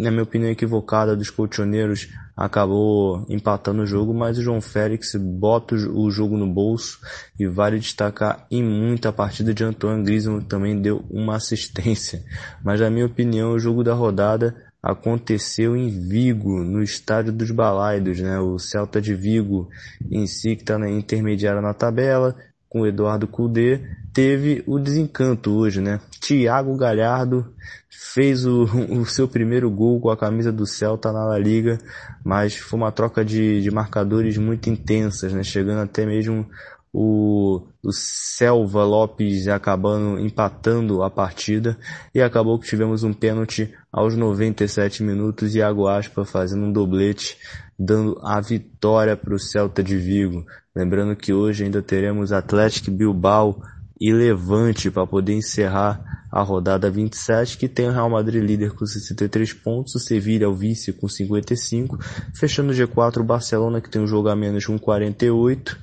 na 0.02 0.10
minha 0.10 0.24
opinião, 0.24 0.50
equivocada 0.50 1.16
dos 1.16 1.30
colchoneiros, 1.30 2.10
acabou 2.36 3.26
empatando 3.30 3.84
o 3.84 3.86
jogo, 3.86 4.14
mas 4.14 4.38
o 4.38 4.42
João 4.42 4.62
Félix 4.62 5.14
bota 5.16 5.76
o 5.76 6.10
jogo 6.10 6.38
no 6.38 6.48
bolso 6.48 7.00
e 7.38 7.46
vale 7.46 7.78
destacar 7.78 8.48
em 8.50 8.64
muita 8.64 9.12
partida 9.12 9.54
de 9.54 9.64
Antoine 9.64 10.04
Griezmann 10.04 10.42
também 10.42 10.82
deu 10.82 11.06
uma 11.10 11.36
assistência. 11.36 12.24
Mas 12.64 12.80
na 12.80 12.90
minha 12.90 13.06
opinião, 13.06 13.52
o 13.52 13.60
jogo 13.60 13.84
da 13.84 13.94
rodada 13.94 14.56
aconteceu 14.82 15.76
em 15.76 15.90
Vigo, 15.90 16.64
no 16.64 16.82
estádio 16.82 17.34
dos 17.34 17.52
Balaidos, 17.52 18.20
né? 18.20 18.40
O 18.40 18.58
Celta 18.58 19.02
de 19.02 19.14
Vigo 19.14 19.70
em 20.10 20.26
si, 20.26 20.56
que 20.56 20.64
está 20.64 20.78
na 20.78 20.90
intermediária 20.90 21.62
na 21.62 21.74
tabela, 21.74 22.36
com 22.70 22.86
Eduardo 22.86 23.28
Cudê, 23.28 23.82
teve 24.14 24.64
o 24.68 24.80
desencanto 24.80 25.52
hoje, 25.52 25.82
né? 25.82 26.00
Thiago 26.22 26.78
Galhardo 26.78 27.52
fez 27.90 28.46
o, 28.46 28.64
o 28.94 29.06
seu 29.06 29.28
primeiro 29.28 29.70
gol 29.70 30.00
com 30.00 30.10
a 30.10 30.18
camisa 30.18 30.52
do 30.52 30.66
Celta 30.66 31.12
na 31.12 31.26
La 31.26 31.38
Liga, 31.40 31.80
mas 32.24 32.56
foi 32.56 32.80
uma 32.80 32.92
troca 32.92 33.26
de, 33.26 33.62
de 33.62 33.72
marcadores 33.72 34.38
muito 34.38 34.70
intensas, 34.70 35.34
né? 35.34 35.44
Chegando 35.44 35.82
até 35.82 36.06
mesmo 36.06 36.48
o, 36.94 37.68
o 37.84 37.92
Selva 37.92 38.84
Lopes 38.84 39.48
acabando 39.48 40.20
empatando 40.20 41.04
a 41.04 41.10
partida. 41.10 41.78
E 42.14 42.22
acabou 42.22 42.60
que 42.60 42.68
tivemos 42.68 43.04
um 43.04 43.14
pênalti 43.14 43.74
aos 43.92 44.16
97 44.16 45.04
minutos 45.04 45.56
e 45.56 45.60
Iago 45.60 45.86
fazendo 46.26 46.66
um 46.66 46.72
doblete 46.72 47.38
dando 47.78 48.20
a 48.22 48.42
vitória 48.42 49.16
para 49.16 49.34
o 49.34 49.40
Celta 49.40 49.82
de 49.82 49.96
Vigo. 49.96 50.46
Lembrando 50.76 51.16
que 51.16 51.32
hoje 51.32 51.64
ainda 51.64 51.82
teremos 51.82 52.34
Atlético 52.34 52.92
Bilbao 52.92 53.62
e 54.00 54.12
Levante 54.12 54.92
para 54.92 55.08
poder 55.08 55.34
encerrar 55.34 56.20
a 56.32 56.42
rodada 56.42 56.92
27, 56.92 57.58
que 57.58 57.68
tem 57.68 57.88
o 57.88 57.92
Real 57.92 58.10
Madrid 58.10 58.44
líder 58.44 58.74
com 58.74 58.86
63 58.86 59.52
pontos, 59.54 59.96
o 59.96 60.00
Sevilla 60.00 60.48
o 60.48 60.54
vice 60.54 60.94
com 60.94 61.08
55, 61.08 61.98
fechando 62.36 62.72
o 62.72 62.76
G4 62.76 63.18
o 63.18 63.24
Barcelona 63.24 63.82
que 63.82 63.90
tem 63.90 64.02
um 64.02 64.08
jogo 64.08 64.30
a 64.30 64.36
menos 64.36 64.66
com 64.66 64.78
48 64.78 65.78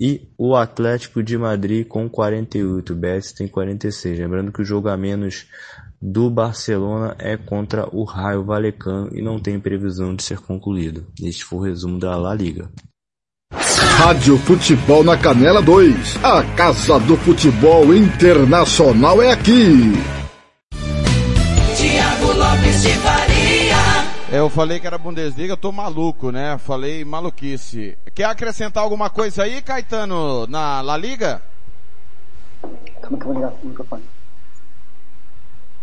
E 0.00 0.28
o 0.38 0.56
Atlético 0.56 1.22
de 1.22 1.36
Madrid 1.36 1.86
com 1.86 2.08
48, 2.08 2.92
o 2.92 2.96
Betis 2.96 3.32
tem 3.32 3.46
46. 3.46 4.18
Lembrando 4.18 4.52
que 4.52 4.62
o 4.62 4.64
jogo 4.64 4.88
a 4.88 4.96
menos 4.96 5.46
do 6.00 6.28
Barcelona 6.28 7.14
é 7.18 7.36
contra 7.36 7.88
o 7.94 8.02
Raio 8.04 8.42
Valecano 8.42 9.10
e 9.12 9.22
não 9.22 9.38
tem 9.38 9.60
previsão 9.60 10.14
de 10.14 10.22
ser 10.22 10.38
concluído. 10.38 11.06
Este 11.22 11.44
foi 11.44 11.58
o 11.58 11.62
resumo 11.62 11.98
da 11.98 12.16
La 12.16 12.34
Liga. 12.34 12.68
Rádio 13.52 14.36
Futebol 14.38 15.04
na 15.04 15.16
Canela 15.16 15.62
2. 15.62 16.24
A 16.24 16.42
Casa 16.56 16.98
do 16.98 17.16
Futebol 17.18 17.94
Internacional 17.94 19.22
é 19.22 19.30
aqui. 19.30 19.92
Eu 24.32 24.48
falei 24.48 24.80
que 24.80 24.86
era 24.86 24.96
Bundesliga, 24.96 25.52
eu 25.52 25.58
tô 25.58 25.70
maluco, 25.70 26.30
né? 26.30 26.56
Falei 26.56 27.04
maluquice. 27.04 27.98
Quer 28.14 28.24
acrescentar 28.24 28.82
alguma 28.82 29.10
coisa 29.10 29.42
aí, 29.42 29.60
Caetano, 29.60 30.46
na 30.46 30.80
La 30.80 30.96
Liga? 30.96 31.42
Calma 33.02 33.18
que 33.18 33.24
eu 33.24 33.26
vou 33.26 33.34
ligar 33.34 33.52
o 33.62 33.66
microfone. 33.66 34.02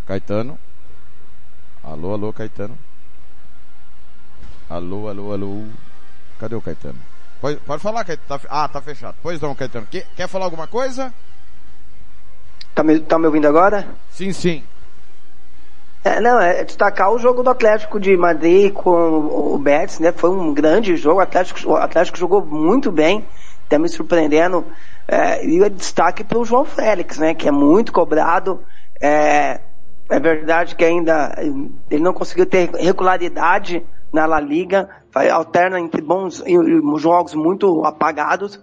Caetano? 0.08 0.58
Alô, 1.84 2.14
alô, 2.14 2.34
Caetano? 2.34 2.76
Alô, 4.68 5.08
alô, 5.08 5.32
alô? 5.32 5.66
Cadê 6.39 6.56
o 6.56 6.62
Caetano? 6.62 7.00
Pode, 7.39 7.60
pode 7.60 7.84
falar, 7.84 8.04
Caetano. 8.04 8.39
Tá, 8.39 8.47
ah, 8.50 8.68
tá 8.68 8.82
fechado. 8.82 9.16
Pois 9.22 9.39
não, 9.39 9.54
Caetano. 9.54 9.86
Quer, 9.86 10.08
quer 10.16 10.28
falar 10.28 10.45
alguma 10.45 10.66
coisa? 10.66 11.14
Tá 12.74 12.82
me, 12.82 13.00
tá 13.00 13.20
me 13.20 13.28
ouvindo 13.28 13.47
agora? 13.47 13.88
Sim, 14.10 14.34
sim. 14.34 14.64
É, 16.10 16.20
não, 16.20 16.41
é 16.41 16.64
destacar 16.64 17.12
o 17.12 17.20
jogo 17.20 17.43
do 17.43 17.51
Atlético 17.51 17.99
de 17.99 18.18
Madrid 18.18 18.74
com 18.74 19.53
o 19.53 19.60
Betis, 19.60 19.99
né? 19.99 20.12
Foi 20.12 20.32
um 20.32 20.51
grande 20.51 20.95
jogo, 20.95 21.20
o 21.20 21.22
Atlético, 21.22 21.70
o 21.70 21.76
Atlético 21.76 22.18
jogou 22.18 22.43
muito 22.43 22.91
bem, 22.91 23.24
até 23.68 23.78
me 23.78 23.88
surpreendendo. 23.88 24.66
É, 25.07 25.45
e 25.45 25.62
o 25.62 25.70
destaque 25.70 26.24
para 26.24 26.39
o 26.39 26.45
João 26.45 26.66
Félix, 26.66 27.20
né? 27.20 27.36
Que 27.36 27.47
é 27.47 27.51
muito 27.51 27.91
cobrado. 27.91 28.60
É, 28.99 29.60
é 30.10 30.20
verdade 30.20 30.76
que 30.76 30.84
ainda 30.84 31.36
ele 31.91 32.01
não 32.01 32.14
conseguiu 32.14 32.47
ter 32.47 32.72
regularidade 32.72 33.86
na 34.12 34.26
La 34.26 34.39
Liga, 34.39 34.89
alterna 35.32 35.80
entre 35.80 36.01
bons 36.01 36.43
jogos 36.97 37.36
muito 37.36 37.86
apagados, 37.86 38.60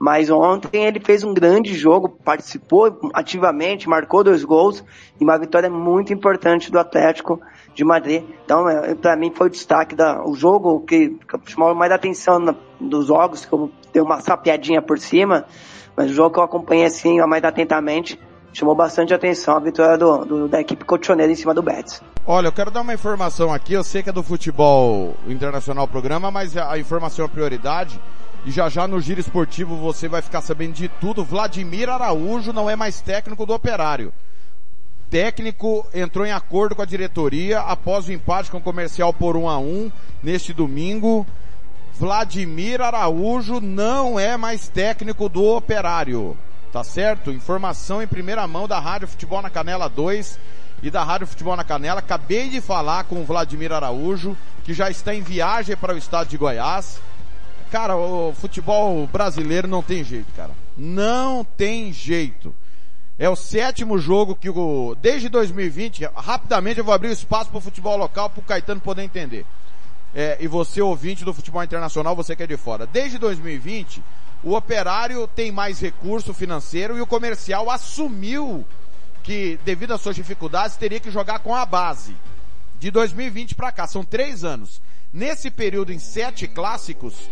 mas 0.00 0.30
ontem 0.30 0.86
ele 0.86 0.98
fez 0.98 1.22
um 1.22 1.34
grande 1.34 1.74
jogo, 1.74 2.08
participou 2.08 2.98
ativamente, 3.12 3.86
marcou 3.86 4.24
dois 4.24 4.42
gols 4.42 4.82
e 5.20 5.22
uma 5.22 5.38
vitória 5.38 5.68
muito 5.68 6.10
importante 6.10 6.72
do 6.72 6.78
Atlético 6.78 7.38
de 7.74 7.84
Madrid. 7.84 8.24
Então, 8.42 8.66
é, 8.66 8.94
para 8.94 9.14
mim 9.14 9.30
foi 9.30 9.48
o 9.48 9.50
destaque 9.50 9.94
da 9.94 10.24
o 10.24 10.34
jogo 10.34 10.80
que, 10.86 11.10
que 11.10 11.52
chamou 11.52 11.74
mais 11.74 11.92
atenção 11.92 12.38
na, 12.38 12.54
dos 12.80 13.08
jogos, 13.08 13.44
como 13.44 13.70
deu 13.92 14.02
uma 14.02 14.22
sapiadinha 14.22 14.80
por 14.80 14.98
cima, 14.98 15.44
mas 15.94 16.10
o 16.10 16.14
jogo 16.14 16.32
que 16.32 16.40
eu 16.40 16.44
acompanhei 16.44 16.86
assim 16.86 17.20
mais 17.26 17.44
atentamente 17.44 18.18
chamou 18.52 18.74
bastante 18.74 19.14
atenção 19.14 19.56
a 19.56 19.60
vitória 19.60 19.96
do, 19.96 20.24
do, 20.24 20.48
da 20.48 20.60
equipe 20.60 20.84
cotioneira 20.84 21.32
em 21.32 21.36
cima 21.36 21.54
do 21.54 21.62
Betis. 21.62 22.02
Olha, 22.26 22.48
eu 22.48 22.52
quero 22.52 22.70
dar 22.70 22.82
uma 22.82 22.94
informação 22.94 23.52
aqui, 23.52 23.72
eu 23.72 23.84
sei 23.84 24.02
que 24.02 24.10
é 24.10 24.12
do 24.12 24.22
futebol 24.22 25.14
internacional 25.26 25.86
programa, 25.88 26.30
mas 26.30 26.56
a 26.56 26.78
informação 26.78 27.24
é 27.24 27.28
prioridade. 27.28 28.00
E 28.44 28.50
já 28.50 28.68
já 28.68 28.88
no 28.88 29.00
giro 29.00 29.20
esportivo 29.20 29.76
você 29.76 30.08
vai 30.08 30.22
ficar 30.22 30.40
sabendo 30.40 30.72
de 30.72 30.88
tudo. 30.88 31.24
Vladimir 31.24 31.90
Araújo 31.90 32.52
não 32.52 32.70
é 32.70 32.76
mais 32.76 33.00
técnico 33.00 33.44
do 33.44 33.52
Operário. 33.52 34.12
Técnico 35.10 35.84
entrou 35.92 36.24
em 36.24 36.32
acordo 36.32 36.74
com 36.74 36.82
a 36.82 36.86
diretoria 36.86 37.60
após 37.60 38.06
o 38.06 38.12
empate 38.12 38.50
com 38.50 38.58
o 38.58 38.62
comercial 38.62 39.12
por 39.12 39.36
1 39.36 39.48
a 39.48 39.58
1 39.58 39.92
neste 40.22 40.54
domingo. 40.54 41.26
Vladimir 41.94 42.80
Araújo 42.80 43.60
não 43.60 44.18
é 44.18 44.36
mais 44.36 44.68
técnico 44.68 45.28
do 45.28 45.44
Operário. 45.44 46.36
Tá 46.72 46.84
certo? 46.84 47.32
Informação 47.32 48.00
em 48.00 48.06
primeira 48.06 48.46
mão 48.46 48.68
da 48.68 48.78
Rádio 48.78 49.08
Futebol 49.08 49.42
na 49.42 49.50
Canela 49.50 49.88
2 49.88 50.38
e 50.82 50.90
da 50.90 51.02
Rádio 51.02 51.26
Futebol 51.26 51.56
na 51.56 51.64
Canela. 51.64 51.98
Acabei 51.98 52.48
de 52.48 52.60
falar 52.60 53.04
com 53.04 53.20
o 53.20 53.24
Vladimir 53.24 53.72
Araújo, 53.72 54.36
que 54.64 54.72
já 54.72 54.88
está 54.88 55.12
em 55.12 55.20
viagem 55.20 55.76
para 55.76 55.94
o 55.94 55.98
estado 55.98 56.28
de 56.28 56.36
Goiás. 56.36 57.00
Cara, 57.72 57.96
o 57.96 58.32
futebol 58.34 59.06
brasileiro 59.08 59.66
não 59.66 59.82
tem 59.82 60.04
jeito, 60.04 60.32
cara. 60.36 60.52
Não 60.76 61.44
tem 61.44 61.92
jeito. 61.92 62.54
É 63.18 63.28
o 63.28 63.36
sétimo 63.36 63.98
jogo 63.98 64.34
que 64.34 64.48
o, 64.48 64.96
desde 65.00 65.28
2020, 65.28 66.08
rapidamente 66.16 66.78
eu 66.78 66.84
vou 66.84 66.94
abrir 66.94 67.08
o 67.08 67.12
espaço 67.12 67.50
para 67.50 67.58
o 67.58 67.60
futebol 67.60 67.96
local 67.96 68.30
para 68.30 68.40
o 68.40 68.44
Caetano 68.44 68.80
poder 68.80 69.02
entender. 69.02 69.44
É, 70.14 70.38
e 70.40 70.48
você, 70.48 70.80
ouvinte 70.80 71.24
do 71.24 71.34
futebol 71.34 71.62
internacional, 71.62 72.16
você 72.16 72.34
que 72.34 72.42
é 72.42 72.46
de 72.46 72.56
fora. 72.56 72.86
Desde 72.86 73.18
2020, 73.18 74.02
o 74.42 74.54
operário 74.54 75.26
tem 75.28 75.52
mais 75.52 75.80
recurso 75.80 76.32
financeiro 76.32 76.96
e 76.96 77.00
o 77.00 77.06
comercial 77.06 77.70
assumiu 77.70 78.64
que, 79.22 79.58
devido 79.64 79.92
às 79.92 80.00
suas 80.00 80.16
dificuldades, 80.16 80.76
teria 80.76 81.00
que 81.00 81.10
jogar 81.10 81.40
com 81.40 81.54
a 81.54 81.66
base. 81.66 82.16
De 82.78 82.90
2020 82.90 83.54
para 83.54 83.70
cá, 83.70 83.86
são 83.86 84.02
três 84.02 84.42
anos. 84.42 84.80
Nesse 85.12 85.50
período, 85.50 85.92
em 85.92 85.98
sete 85.98 86.48
clássicos, 86.48 87.28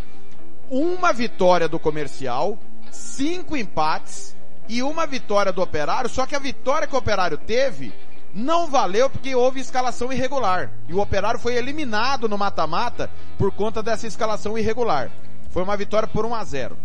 uma 0.69 1.13
vitória 1.13 1.67
do 1.67 1.79
comercial, 1.79 2.59
cinco 2.91 3.57
empates 3.57 4.37
e 4.69 4.83
uma 4.83 5.07
vitória 5.07 5.51
do 5.51 5.63
operário, 5.63 6.11
só 6.11 6.27
que 6.27 6.37
a 6.37 6.39
vitória 6.39 6.87
que 6.87 6.95
o 6.95 6.99
operário 6.99 7.39
teve 7.39 7.93
não 8.35 8.67
valeu 8.67 9.09
porque 9.09 9.35
houve 9.35 9.61
escalação 9.61 10.13
irregular. 10.13 10.71
E 10.87 10.93
o 10.93 11.01
operário 11.01 11.41
foi 11.41 11.55
eliminado 11.57 12.29
no 12.29 12.37
mata-mata 12.37 13.11
por 13.39 13.51
conta 13.51 13.83
dessa 13.83 14.07
escalação 14.07 14.59
irregular. 14.59 15.11
Foi 15.51 15.63
uma 15.63 15.77
vitória 15.77 16.09
por 16.09 16.25
1 16.25 16.35
a 16.35 16.45
0. 16.45 16.77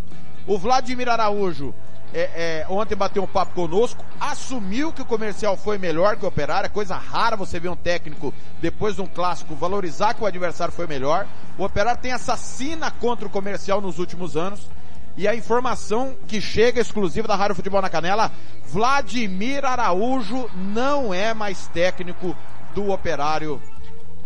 O 0.47 0.57
Vladimir 0.57 1.09
Araújo 1.09 1.74
é, 2.14 2.64
é, 2.64 2.66
ontem 2.70 2.95
bateu 2.95 3.24
um 3.24 3.28
papo 3.28 3.53
conosco, 3.53 4.05
assumiu 4.20 4.93
que 4.93 5.01
o 5.01 5.05
comercial 5.05 5.57
foi 5.57 5.80
melhor 5.80 6.16
que 6.16 6.26
o 6.26 6.28
operário, 6.28 6.68
é 6.68 6.70
coisa 6.70 6.95
rara 6.95 7.36
você 7.36 7.59
ver 7.59 7.70
um 7.70 7.76
técnico 7.76 8.32
depois 8.61 8.95
de 8.95 9.01
um 9.01 9.07
clássico 9.07 9.55
valorizar 9.55 10.14
que 10.14 10.24
o 10.24 10.28
adversário 10.28 10.74
foi 10.74 10.86
melhor. 10.86 11.28
O 11.57 11.64
operário 11.64 11.99
tem 11.99 12.11
essa 12.11 12.38
sina 12.38 12.91
contra 12.91 13.26
o 13.26 13.32
comercial 13.32 13.82
nos 13.82 13.97
últimos 13.97 14.38
anos. 14.38 14.70
E 15.16 15.28
a 15.28 15.36
informação 15.36 16.16
que 16.28 16.41
chega 16.41 16.82
exclusiva 16.82 17.28
da 17.28 17.36
Rádio 17.36 17.55
Futebol 17.55 17.82
na 17.82 17.89
Canela, 17.89 18.32
Vladimir 18.66 19.64
Araújo 19.64 20.49
não 20.55 21.14
é 21.14 21.34
mais 21.34 21.68
técnico 21.68 22.36
do 22.74 22.91
operário. 22.91 23.61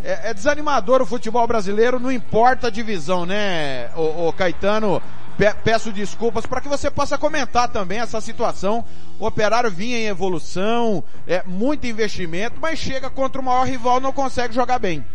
É, 0.03 0.29
é 0.29 0.33
desanimador 0.33 1.01
o 1.01 1.05
futebol 1.05 1.45
brasileiro, 1.47 1.99
não 1.99 2.11
importa 2.11 2.67
a 2.67 2.69
divisão, 2.71 3.25
né, 3.25 3.89
o, 3.95 4.27
o 4.27 4.33
Caetano? 4.33 5.01
peço 5.63 5.91
desculpas 5.91 6.47
para 6.47 6.59
que 6.59 6.67
você 6.67 6.89
possa 6.89 7.17
comentar 7.17 7.69
também 7.69 7.99
essa 7.99 8.19
situação. 8.19 8.83
O 9.19 9.27
Operário 9.27 9.69
vinha 9.69 9.97
em 9.97 10.07
evolução, 10.07 11.03
é 11.27 11.43
muito 11.45 11.85
investimento, 11.85 12.55
mas 12.59 12.79
chega 12.79 13.09
contra 13.09 13.39
o 13.39 13.45
maior 13.45 13.67
rival 13.67 13.99
não 13.99 14.11
consegue 14.11 14.53
jogar 14.53 14.79
bem. 14.79 15.05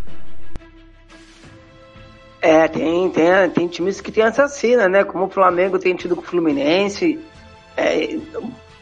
É, 2.40 2.66
tem, 2.66 3.08
tem, 3.10 3.50
tem 3.52 3.68
times 3.68 4.00
que 4.00 4.10
tem 4.10 4.24
assassina, 4.24 4.88
né? 4.88 5.04
Como 5.04 5.24
o 5.24 5.30
Flamengo 5.30 5.78
tem 5.78 5.94
tido 5.94 6.16
com 6.16 6.22
o 6.22 6.24
Fluminense. 6.24 7.18
É, 7.76 8.18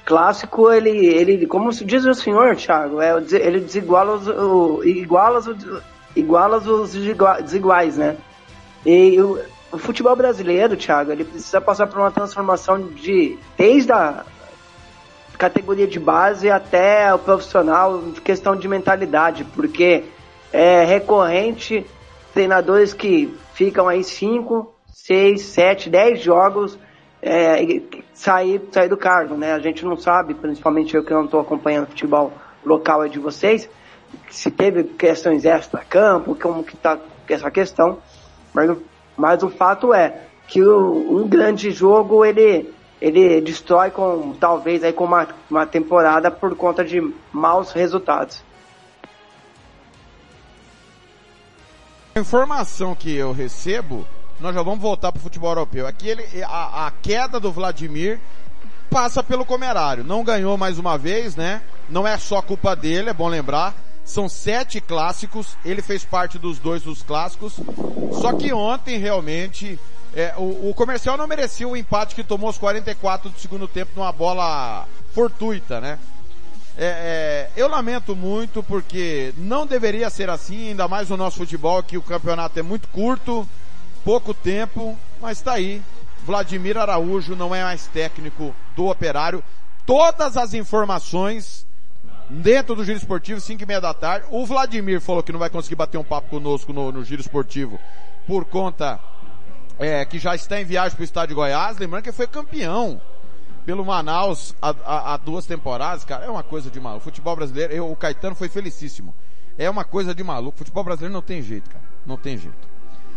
clássico, 0.05 0.71
ele, 0.71 1.07
ele, 1.07 1.47
como 1.47 1.71
diz 1.71 2.05
o 2.05 2.15
senhor, 2.15 2.57
Thiago, 2.57 3.01
é, 3.01 3.17
ele 3.33 3.61
desiguala 3.61 4.15
os, 4.15 4.29
o, 4.29 4.83
iguala 4.85 5.39
os, 5.39 5.49
iguala 6.17 6.59
os 6.59 6.93
desiguais, 7.43 7.97
né? 7.97 8.17
E 8.85 9.21
o, 9.21 9.39
o 9.73 9.79
futebol 9.79 10.17
brasileiro, 10.17 10.77
Thiago, 10.77 11.13
ele 11.13 11.25
precisa 11.25 11.61
passar 11.61 11.87
por 11.87 11.99
uma 11.99 12.11
transformação 12.11 12.81
de 12.81 13.39
desde 13.57 13.93
a 13.93 14.25
categoria 15.39 15.87
de 15.87 15.99
base 15.99 16.51
até 16.51 17.15
o 17.15 17.19
profissional, 17.19 18.03
questão 18.23 18.55
de 18.55 18.69
mentalidade, 18.69 19.45
porque 19.45 20.05
é 20.53 20.85
recorrente 20.85 21.87
treinadores 22.35 22.93
que 22.93 23.35
ficam 23.55 23.89
aí 23.89 24.05
5, 24.05 24.73
6, 24.93 25.43
7, 25.43 25.91
10 25.91 26.21
jogos 26.21 26.79
é, 27.23 27.81
sair, 28.15 28.63
sair 28.73 28.89
do 28.89 28.97
cargo, 28.97 29.35
né? 29.35 29.53
A 29.53 29.59
gente 29.59 29.85
não 29.85 29.97
sabe, 29.97 30.35
principalmente 30.35 30.95
eu 30.95 31.05
que 31.05 31.13
não 31.13 31.25
estou 31.25 31.41
acompanhando 31.41 31.85
o 31.85 31.91
futebol 31.91 32.33
local 32.65 33.09
de 33.09 33.19
vocês, 33.19 33.69
se 34.29 34.51
teve 34.51 34.85
questões 34.85 35.45
extra-campo, 35.45 36.35
como 36.35 36.65
que 36.65 36.75
está 36.75 36.99
essa 37.29 37.51
questão, 37.51 37.99
mas 38.53 38.77
mas 39.21 39.43
o 39.43 39.51
fato 39.51 39.93
é 39.93 40.23
que 40.49 40.63
o, 40.63 41.19
um 41.19 41.29
grande 41.29 41.71
jogo 41.71 42.25
ele, 42.25 42.73
ele 43.01 43.41
destrói 43.43 43.91
com 43.91 44.33
talvez 44.33 44.83
aí 44.83 44.95
com 44.95 45.05
uma, 45.05 45.29
uma 45.51 45.67
temporada 45.67 46.31
por 46.31 46.57
conta 46.57 46.83
de 46.83 47.13
maus 47.31 47.71
resultados. 47.71 48.43
A 52.15 52.19
informação 52.19 52.95
que 52.95 53.15
eu 53.15 53.31
recebo, 53.31 54.07
nós 54.41 54.55
já 54.55 54.63
vamos 54.63 54.81
voltar 54.81 55.13
para 55.13 55.21
o 55.21 55.23
futebol 55.23 55.51
europeu. 55.51 55.87
Aqui 55.87 56.09
ele, 56.09 56.25
a, 56.45 56.87
a 56.87 56.91
queda 56.91 57.39
do 57.39 57.53
Vladimir 57.53 58.19
passa 58.91 59.23
pelo 59.23 59.45
Comerário. 59.45 60.03
Não 60.03 60.25
ganhou 60.25 60.57
mais 60.57 60.79
uma 60.79 60.97
vez, 60.99 61.37
né? 61.37 61.63
Não 61.89 62.07
é 62.07 62.17
só 62.19 62.41
culpa 62.43 62.75
dele, 62.75 63.11
é 63.11 63.15
bom 63.15 63.29
lembrar. 63.29 63.75
São 64.05 64.29
sete 64.29 64.81
clássicos, 64.81 65.57
ele 65.65 65.83
fez 65.83 66.05
parte 66.05 66.39
dos 66.39 66.59
dois 66.59 66.83
dos 66.83 67.03
clássicos. 67.03 67.61
Só 68.21 68.33
que 68.33 68.53
ontem 68.53 68.99
realmente 68.99 69.79
É, 70.13 70.35
o, 70.37 70.71
o 70.71 70.75
comercial 70.75 71.17
não 71.17 71.25
merecia 71.29 71.69
o 71.69 71.77
empate 71.77 72.17
que 72.17 72.25
tomou 72.25 72.51
os 72.51 72.59
44 72.59 73.31
do 73.31 73.39
segundo 73.39 73.69
tempo 73.69 73.93
numa 73.95 74.11
bola 74.11 74.85
fortuita, 75.15 75.81
né? 75.81 76.01
É, 76.77 77.49
é, 77.57 77.61
eu 77.61 77.69
lamento 77.69 78.17
muito 78.17 78.61
porque 78.61 79.33
não 79.37 79.65
deveria 79.65 80.11
ser 80.11 80.29
assim, 80.29 80.71
ainda 80.71 80.89
mais 80.89 81.09
no 81.11 81.17
nosso 81.17 81.37
futebol, 81.37 81.81
que 81.81 81.97
o 81.97 82.03
campeonato 82.03 82.59
é 82.59 82.63
muito 82.63 82.89
curto, 82.89 83.47
pouco 84.05 84.35
tempo, 84.35 84.97
mas 85.21 85.41
tá 85.41 85.53
aí. 85.53 85.83
Vladimir 86.25 86.77
Araújo 86.77 87.35
não 87.35 87.55
é 87.55 87.63
mais 87.63 87.87
técnico 87.87 88.55
do 88.77 88.87
operário. 88.87 89.43
Todas 89.87 90.37
as 90.37 90.55
informações 90.55 91.67
dentro 92.29 92.75
do 92.75 92.85
Giro 92.85 92.99
Esportivo, 92.99 93.41
5 93.41 93.63
e 93.63 93.67
meia 93.67 93.81
da 93.81 93.93
tarde. 93.93 94.27
O 94.31 94.47
Vladimir 94.47 95.01
falou 95.01 95.23
que 95.23 95.33
não 95.33 95.39
vai 95.39 95.51
conseguir 95.51 95.75
bater 95.75 95.99
um 95.99 96.05
papo 96.05 96.29
conosco 96.29 96.73
no, 96.73 96.93
no 96.93 97.05
Giro 97.05 97.21
Esportivo 97.21 97.79
por 98.27 98.45
conta 98.45 99.01
é, 99.79 100.05
que 100.05 100.19
já 100.19 100.35
está 100.35 100.61
em 100.61 100.65
viagem 100.65 100.95
para 100.95 101.03
o 101.03 101.05
estado 101.05 101.29
de 101.29 101.35
Goiás. 101.35 101.79
Lembrando 101.79 102.05
que 102.05 102.13
foi 102.13 102.27
campeão 102.27 103.01
pelo 103.65 103.85
Manaus 103.85 104.55
há, 104.61 105.17
duas 105.17 105.47
temporadas, 105.47 106.05
cara. 106.05 106.25
É 106.25 106.31
uma 106.31 106.43
coisa 106.43 106.71
de 106.71 106.79
maluco. 106.79 107.01
O 107.01 107.05
futebol 107.05 107.35
brasileiro, 107.35 107.73
eu, 107.73 107.91
o 107.91 107.97
Caetano 107.97 108.35
foi 108.35 108.49
felicíssimo. 108.49 109.15
É 109.59 109.69
uma 109.69 109.85
coisa 109.85 110.15
de 110.15 110.23
maluco. 110.23 110.55
O 110.55 110.59
futebol 110.59 110.85
brasileiro 110.85 111.13
não 111.13 111.23
tem 111.23 111.43
jeito, 111.43 111.69
cara. 111.69 111.85
Não 112.07 112.17
tem 112.17 112.37
jeito. 112.37 112.69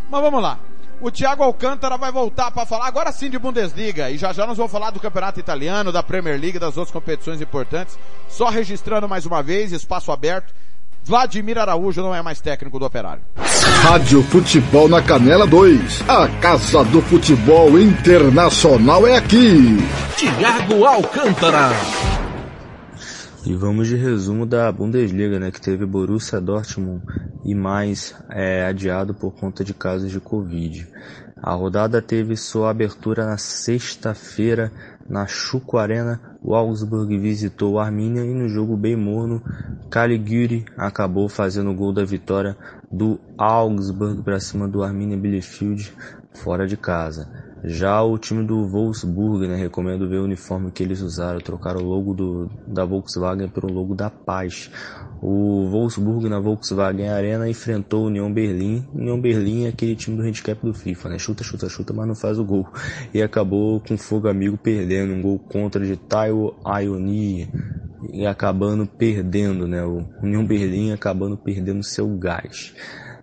Mas 0.10 0.22
vamos 0.22 0.42
lá. 0.42 0.60
O 1.04 1.12
Thiago 1.12 1.44
Alcântara 1.44 1.98
vai 1.98 2.14
voltar 2.14 2.50
para 2.50 2.66
falar 2.66 2.88
agora 2.88 3.12
sim 3.12 3.30
de 3.30 3.38
Bundesliga 3.38 4.10
e 4.10 4.18
já 4.18 4.32
já 4.32 4.48
nós 4.48 4.56
vamos 4.56 4.72
falar 4.72 4.90
do 4.90 5.02
Campeonato 5.02 5.38
Italiano, 5.38 5.92
da 5.92 6.02
Premier 6.02 6.40
League, 6.40 6.58
das 6.58 6.78
outras 6.78 6.94
competições 6.94 7.42
importantes. 7.42 8.00
Só 8.30 8.48
registrando 8.48 9.10
mais 9.10 9.26
uma 9.26 9.44
vez, 9.44 9.74
espaço 9.74 10.14
aberto. 10.14 10.54
Vladimir 11.04 11.58
Araújo 11.58 12.02
não 12.02 12.16
é 12.16 12.22
mais 12.22 12.40
técnico 12.40 12.80
do 12.80 12.86
Operário. 12.86 13.22
Rádio 13.82 14.24
Futebol 14.24 14.88
na 14.88 15.02
Canela 15.02 15.46
2. 15.46 16.06
A 16.08 16.30
Casa 16.40 16.86
do 16.86 17.02
Futebol 17.02 17.78
Internacional 17.78 19.06
é 19.06 19.18
aqui. 19.18 19.80
Thiago 20.16 20.86
Alcântara. 20.86 21.72
E 23.46 23.54
vamos 23.54 23.90
de 23.90 23.98
resumo 23.98 24.46
da 24.46 24.72
Bundesliga, 24.72 25.38
né, 25.38 25.52
que 25.52 25.60
teve 25.60 25.86
Borussia 25.86 26.40
Dortmund 26.40 27.04
e 27.44 27.54
mais 27.54 28.16
é, 28.30 28.66
adiado 28.66 29.14
por 29.14 29.34
conta 29.34 29.66
de 29.66 29.74
casos 29.74 30.10
de 30.10 30.20
Covid. 30.22 30.88
A 31.42 31.52
rodada 31.54 32.02
teve 32.02 32.38
sua 32.38 32.72
abertura 32.72 33.26
na 33.26 33.38
sexta-feira 33.38 34.72
na 35.10 35.28
Chuco 35.28 35.78
Arena. 35.78 36.22
O 36.42 36.56
Augsburg 36.56 37.18
visitou 37.18 37.74
o 37.74 37.80
Arminia 37.80 38.24
e 38.24 38.34
no 38.34 38.48
jogo 38.48 38.78
bem 38.78 38.96
morno, 38.96 39.44
Caliguri 39.92 40.64
acabou 40.78 41.28
fazendo 41.28 41.70
o 41.72 41.76
gol 41.76 41.92
da 41.92 42.06
vitória 42.06 42.56
do 42.90 43.20
Augsburg 43.38 44.22
para 44.24 44.40
cima 44.40 44.70
do 44.70 44.82
Arminia 44.82 45.18
Bielefeld 45.18 45.94
fora 46.34 46.66
de 46.66 46.78
casa. 46.78 47.43
Já 47.66 48.04
o 48.04 48.18
time 48.18 48.46
do 48.46 48.68
Wolfsburg, 48.68 49.48
né, 49.48 49.56
recomendo 49.56 50.10
ver 50.10 50.18
o 50.18 50.26
uniforme 50.26 50.70
que 50.70 50.84
eles 50.84 51.00
usaram, 51.00 51.40
trocaram 51.40 51.80
o 51.80 51.86
logo 51.86 52.14
do, 52.14 52.50
da 52.68 52.84
Volkswagen 52.84 53.48
pelo 53.48 53.72
logo 53.72 53.96
da 53.96 54.10
Paz. 54.10 54.70
O 55.22 55.70
Wolfsburg 55.70 56.28
na 56.28 56.42
Volkswagen 56.42 57.08
Arena 57.08 57.48
enfrentou 57.48 58.04
o 58.04 58.08
União 58.08 58.32
Berlim. 58.32 58.86
União 58.94 59.20
Berlim 59.20 59.64
é 59.64 59.70
aquele 59.70 59.96
time 59.96 60.18
do 60.18 60.24
handicap 60.24 60.62
do 60.62 60.74
FIFA, 60.74 61.10
né? 61.10 61.18
Chuta, 61.18 61.42
chuta, 61.42 61.70
chuta, 61.70 61.94
mas 61.94 62.06
não 62.06 62.16
faz 62.16 62.38
o 62.38 62.44
gol. 62.44 62.68
E 63.14 63.22
acabou 63.22 63.80
com 63.80 63.98
fogo 63.98 64.28
amigo 64.28 64.58
perdendo 64.58 65.14
um 65.14 65.22
gol 65.22 65.40
contra 65.40 65.86
de 65.86 65.96
Taiwo 65.96 66.60
Ayoni 66.66 67.50
e 68.12 68.26
acabando 68.26 68.86
perdendo, 68.86 69.66
né? 69.66 69.82
O 69.86 70.04
União 70.22 70.46
Berlim 70.46 70.92
acabando 70.92 71.38
perdendo 71.38 71.82
seu 71.82 72.10
gás. 72.18 72.76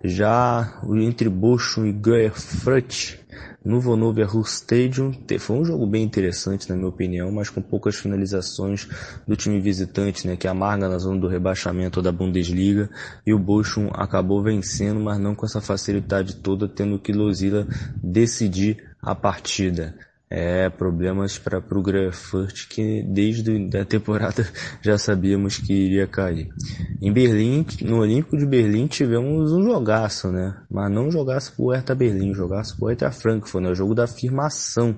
Já 0.03 0.81
entre 0.95 1.29
Bochum 1.29 1.85
e 1.85 1.93
Goerfurt 1.93 3.20
no 3.65 3.81
Vonovia 3.81 4.25
Ruhr 4.25 4.47
Stadium 4.47 5.13
foi 5.39 5.57
um 5.57 5.65
jogo 5.65 5.87
bem 5.87 6.03
interessante 6.03 6.69
na 6.69 6.77
minha 6.77 6.89
opinião, 6.89 7.31
mas 7.31 7.51
com 7.51 7.61
poucas 7.61 7.97
finalizações 7.97 8.89
do 9.27 9.37
time 9.37 9.61
visitante, 9.61 10.27
né, 10.27 10.37
que 10.37 10.49
amarga 10.49 10.89
na 10.89 10.99
zona 10.99 11.21
do 11.21 11.29
rebaixamento 11.29 12.01
da 12.01 12.11
Bundesliga, 12.11 12.89
e 13.27 13.35
o 13.35 13.39
Bochum 13.39 13.91
acabou 13.93 14.43
vencendo, 14.43 15.01
mas 15.01 15.19
não 15.19 15.35
com 15.35 15.45
essa 15.45 15.61
facilidade 15.61 16.37
toda, 16.37 16.69
tendo 16.69 16.99
que 16.99 17.13
Losila 17.13 17.67
decidir 18.03 18.91
a 19.03 19.15
partida 19.15 19.95
é, 20.31 20.71
problemas 20.71 21.39
para 21.39 21.59
o 21.59 21.83
Grafurt 21.83 22.69
que 22.69 23.03
desde 23.03 23.77
a 23.77 23.85
temporada 23.85 24.47
já 24.81 24.97
sabíamos 24.97 25.59
que 25.59 25.73
iria 25.73 26.07
cair. 26.07 26.49
Em 27.03 27.13
Berlim, 27.13 27.67
no 27.83 27.99
Olímpico 27.99 28.39
de 28.39 28.47
Berlim 28.47 28.87
tivemos 28.87 29.53
um 29.53 29.65
jogaço, 29.65 30.31
né? 30.31 30.57
Mas 30.71 30.91
não 30.93 31.09
um 31.09 31.11
jogaço 31.11 31.53
pro 31.57 31.71
Hertha 31.71 31.97
Berlim, 31.97 32.31
um 32.31 32.35
jogaço 32.35 32.77
pro 32.79 32.87
Hertha 32.87 33.11
Frankfurt, 33.11 33.65
né? 33.65 33.71
O 33.71 33.75
jogo 33.75 33.93
da 33.93 34.05
afirmação, 34.05 34.97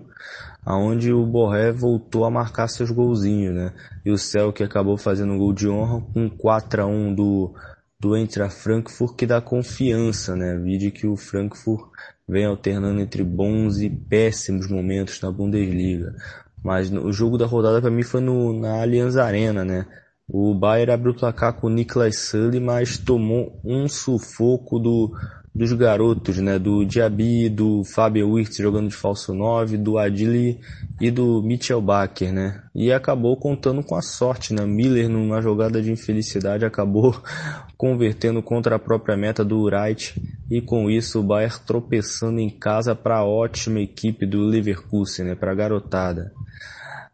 aonde 0.64 1.10
o 1.10 1.24
Borré 1.24 1.72
voltou 1.72 2.26
a 2.26 2.30
marcar 2.30 2.68
seus 2.68 2.90
golzinhos, 2.90 3.54
né? 3.54 3.72
E 4.04 4.10
o 4.10 4.18
Celtic 4.18 4.62
acabou 4.62 4.98
fazendo 4.98 5.32
um 5.32 5.38
gol 5.38 5.54
de 5.54 5.66
honra 5.66 6.02
com 6.12 6.28
4 6.28 6.82
a 6.82 6.86
1 6.86 7.14
do 7.14 7.54
do 7.98 8.16
Eintracht 8.16 8.58
Frankfurt 8.58 9.14
que 9.14 9.24
dá 9.24 9.40
confiança, 9.40 10.34
né? 10.34 10.58
Vide 10.58 10.90
que 10.90 11.06
o 11.06 11.16
Frankfurt 11.16 11.88
vem 12.28 12.44
alternando 12.44 13.00
entre 13.00 13.22
bons 13.22 13.80
e 13.80 13.90
péssimos 13.90 14.68
momentos 14.68 15.20
na 15.20 15.30
Bundesliga. 15.30 16.14
Mas 16.62 16.90
o 16.92 17.12
jogo 17.12 17.36
da 17.36 17.46
rodada 17.46 17.80
para 17.80 17.90
mim 17.90 18.02
foi 18.02 18.20
no, 18.20 18.52
na 18.58 18.80
Allianz 18.80 19.16
Arena, 19.16 19.64
né? 19.64 19.86
O 20.28 20.54
Bayern 20.54 20.92
abriu 20.92 21.12
o 21.12 21.16
placar 21.16 21.54
com 21.54 21.66
o 21.66 21.70
Niklas 21.70 22.16
Sully, 22.18 22.60
mas 22.60 22.96
tomou 22.96 23.60
um 23.64 23.88
sufoco 23.88 24.78
do, 24.78 25.12
dos 25.54 25.72
garotos, 25.74 26.38
né? 26.38 26.58
Do 26.58 26.84
Diaby, 26.84 27.48
do 27.50 27.84
Fabio 27.84 28.30
Wirtz 28.30 28.56
jogando 28.56 28.88
de 28.88 28.96
falso 28.96 29.34
9, 29.34 29.76
do 29.76 29.98
Adili 29.98 30.58
e 31.00 31.10
do 31.10 31.42
Mitchell 31.42 31.80
Baker, 31.80 32.32
né? 32.32 32.62
E 32.74 32.90
acabou 32.90 33.36
contando 33.36 33.82
com 33.82 33.94
a 33.94 34.00
sorte, 34.00 34.54
né? 34.54 34.64
Miller, 34.64 35.08
numa 35.10 35.42
jogada 35.42 35.82
de 35.82 35.92
infelicidade, 35.92 36.64
acabou 36.64 37.14
convertendo 37.76 38.42
contra 38.42 38.76
a 38.76 38.78
própria 38.78 39.16
meta 39.16 39.44
do 39.44 39.64
Wright 39.64 40.14
e 40.50 40.62
com 40.62 40.90
isso 40.90 41.20
o 41.20 41.22
Bayern 41.22 41.56
tropeçando 41.66 42.40
em 42.40 42.48
casa 42.48 42.94
para 42.94 43.18
a 43.18 43.24
ótima 43.24 43.80
equipe 43.80 44.24
do 44.24 44.40
Leverkusen, 44.40 45.26
né? 45.26 45.34
Para 45.34 45.52
a 45.52 45.54
garotada. 45.54 46.32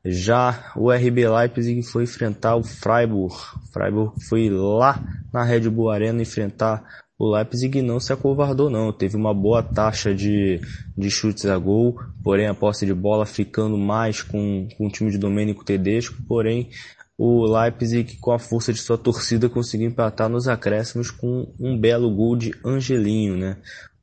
Já 0.04 0.72
o 0.76 0.92
RB 0.92 1.28
Leipzig 1.28 1.82
foi 1.82 2.04
enfrentar 2.04 2.54
o 2.54 2.62
Freiburg. 2.62 3.34
O 3.34 3.72
Freiburg 3.72 4.12
foi 4.28 4.48
lá 4.48 5.02
na 5.32 5.42
Red 5.42 5.68
Bull 5.68 5.90
Arena 5.90 6.22
enfrentar 6.22 6.84
o 7.18 7.34
Leipzig 7.34 7.82
não 7.82 7.98
se 7.98 8.12
acovardou 8.12 8.70
não, 8.70 8.92
teve 8.92 9.16
uma 9.16 9.34
boa 9.34 9.62
taxa 9.62 10.14
de, 10.14 10.60
de 10.96 11.10
chutes 11.10 11.46
a 11.46 11.58
gol, 11.58 12.00
porém 12.22 12.46
a 12.46 12.54
posse 12.54 12.86
de 12.86 12.94
bola 12.94 13.26
ficando 13.26 13.76
mais 13.76 14.22
com, 14.22 14.68
com 14.78 14.86
o 14.86 14.90
time 14.90 15.10
de 15.10 15.18
Domênico 15.18 15.64
Tedesco, 15.64 16.22
porém 16.28 16.70
o 17.18 17.44
Leipzig 17.44 18.16
com 18.18 18.30
a 18.30 18.38
força 18.38 18.72
de 18.72 18.80
sua 18.80 18.96
torcida 18.96 19.48
conseguiu 19.48 19.88
empatar 19.88 20.28
nos 20.28 20.46
acréscimos 20.46 21.10
com 21.10 21.52
um 21.58 21.76
belo 21.76 22.14
gol 22.14 22.36
de 22.36 22.54
Angelinho, 22.64 23.36
né? 23.36 23.56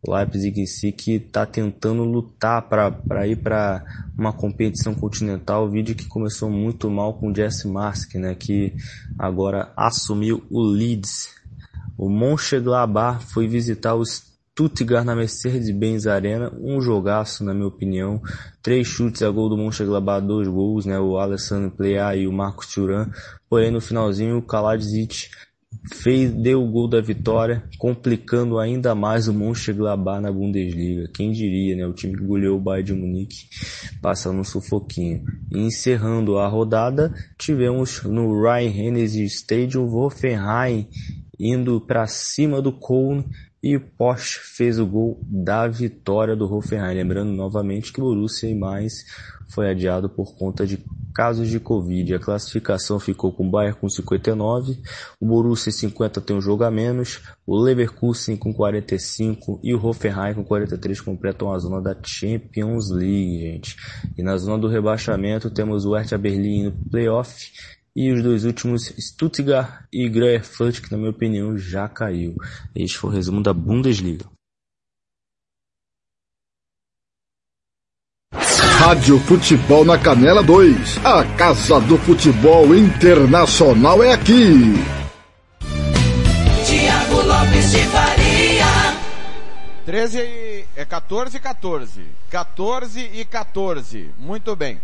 O 0.06 0.14
Leipzig 0.14 0.60
em 0.60 0.66
si 0.66 0.92
que 0.92 1.14
está 1.14 1.46
tentando 1.46 2.04
lutar 2.04 2.68
para 2.68 3.26
ir 3.26 3.38
para 3.38 3.84
uma 4.18 4.34
competição 4.34 4.94
continental, 4.94 5.66
o 5.66 5.72
vídeo 5.72 5.96
que 5.96 6.06
começou 6.06 6.50
muito 6.50 6.90
mal 6.92 7.14
com 7.14 7.32
o 7.32 7.36
Jesse 7.36 7.70
Marsk, 7.70 8.16
né? 8.16 8.36
Que 8.36 8.74
agora 9.18 9.72
assumiu 9.78 10.44
o 10.52 10.62
Leeds 10.62 11.35
o 11.98 12.10
Mönchengladbach 12.10 13.26
foi 13.26 13.48
visitar 13.48 13.96
o 13.96 14.04
Stuttgart 14.06 15.06
na 15.06 15.16
Mercedes-Benz 15.16 16.08
Arena, 16.08 16.52
um 16.60 16.82
jogaço 16.82 17.44
na 17.44 17.54
minha 17.54 17.68
opinião. 17.68 18.22
Três 18.62 18.88
chutes 18.88 19.22
a 19.22 19.30
gol 19.30 19.50
do 19.50 19.58
Mönchengladbach, 19.58 20.26
dois 20.26 20.48
gols, 20.48 20.86
né? 20.86 21.00
O 21.00 21.18
Alessandro 21.18 21.72
Plea 21.72 22.16
e 22.16 22.28
o 22.28 22.34
Marcos 22.34 22.74
Thuram. 22.74 23.10
Porém 23.50 23.72
no 23.72 23.82
finalzinho 23.82 24.38
o 24.38 24.42
Kaladzic 24.42 25.30
fez, 25.94 26.32
deu 26.32 26.64
o 26.64 26.72
gol 26.72 26.88
da 26.88 27.02
vitória, 27.02 27.64
complicando 27.78 28.58
ainda 28.58 28.96
mais 28.96 29.28
o 29.28 29.34
Mönchengladbach 29.34 30.22
na 30.22 30.32
Bundesliga. 30.32 31.10
Quem 31.14 31.32
diria, 31.32 31.76
né? 31.76 31.86
O 31.86 31.94
time 31.94 32.18
que 32.18 32.24
goleou 32.24 32.58
o 32.58 32.62
Bayern 32.62 32.88
de 32.88 32.94
Munique, 32.94 33.48
passando 34.02 34.40
um 34.40 34.44
sufoquinho. 34.44 35.24
E 35.52 35.60
encerrando 35.60 36.38
a 36.38 36.48
rodada, 36.48 37.14
tivemos 37.38 38.04
no 38.04 38.42
Rhein-Hennessy 38.42 39.26
Stadium 39.26 39.94
Hoffenheim 39.94 40.88
indo 41.40 41.80
para 41.82 42.08
cima 42.08 42.62
do 42.62 42.72
Köln 42.72 43.24
e 43.62 43.76
o 43.76 43.82
Porsche 43.82 44.40
fez 44.40 44.80
o 44.80 44.86
gol 44.86 45.20
da 45.24 45.68
vitória 45.68 46.36
do 46.36 46.46
Hoffenheim. 46.46 46.96
Lembrando 46.96 47.32
novamente 47.32 47.92
que 47.92 48.00
o 48.00 48.04
Borussia 48.04 48.48
e 48.48 48.54
mais 48.54 49.06
foi 49.50 49.70
adiado 49.70 50.10
por 50.10 50.36
conta 50.36 50.66
de 50.68 50.84
casos 51.14 51.48
de 51.48 51.60
Covid. 51.60 52.14
A 52.14 52.20
classificação 52.20 53.00
ficou 53.00 53.32
com 53.32 53.48
o 53.48 53.50
Bayern 53.50 53.80
com 53.80 53.90
59, 53.90 54.78
o 55.20 55.26
Borussia 55.26 55.72
50 55.72 56.22
tem 56.22 56.36
um 56.36 56.42
jogo 56.42 56.64
a 56.64 56.70
menos, 56.70 57.22
o 57.48 57.58
Leverkusen 57.58 58.36
com 58.36 58.54
45 58.54 59.60
e 59.64 59.74
o 59.74 59.84
Hoffenheim 59.84 60.34
com 60.34 60.44
43 60.44 61.00
completam 61.02 61.52
a 61.52 61.58
zona 61.58 61.82
da 61.82 61.96
Champions 62.04 62.92
League, 62.92 63.40
gente. 63.40 63.76
E 64.18 64.22
na 64.22 64.38
zona 64.38 64.60
do 64.60 64.68
rebaixamento 64.68 65.50
temos 65.50 65.86
o 65.86 65.96
Hertha 65.96 66.18
Berlim 66.18 66.66
no 66.66 66.72
playoff 66.72 67.52
e 67.96 68.12
os 68.12 68.22
dois 68.22 68.44
últimos, 68.44 68.94
Stuttgart 69.00 69.86
e 69.92 70.10
Greifswald, 70.10 70.82
que 70.82 70.92
na 70.92 70.98
minha 70.98 71.12
opinião 71.12 71.58
já 71.58 71.88
caiu. 71.88 72.36
Este 72.76 72.98
foi 72.98 73.10
o 73.10 73.14
resumo 73.14 73.42
da 73.42 73.54
Bundesliga. 73.54 74.26
Rádio 78.34 79.18
Futebol 79.20 79.86
na 79.86 79.98
Canela 79.98 80.44
2. 80.44 81.06
A 81.06 81.24
Casa 81.38 81.80
do 81.80 81.98
Futebol 81.98 82.76
Internacional 82.76 84.04
é 84.04 84.14
aqui. 84.14 84.74
Tiago 86.68 87.22
Lopes 87.22 87.72
de 87.72 87.84
Faria. 87.86 89.00
13 89.86 90.20
e, 90.20 90.66
é 90.76 90.84
14 90.84 91.38
e 91.38 91.40
14. 91.40 92.02
14 92.30 93.00
e 93.14 93.24
14. 93.24 94.12
Muito 94.18 94.56
bem. 94.56 94.80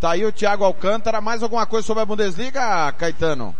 Tá 0.00 0.12
aí 0.12 0.24
o 0.24 0.32
Thiago 0.32 0.64
Alcântara. 0.64 1.20
Mais 1.20 1.42
alguma 1.42 1.66
coisa 1.66 1.86
sobre 1.86 2.02
a 2.02 2.06
Bundesliga, 2.06 2.90
Caetano? 2.92 3.54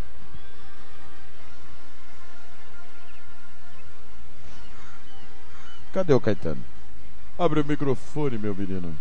Cadê 5.93 6.13
o 6.13 6.21
Caetano? 6.21 6.63
Abre 7.39 7.61
o 7.61 7.65
microfone, 7.65 8.39
meu 8.39 8.55
menino. 8.55 8.95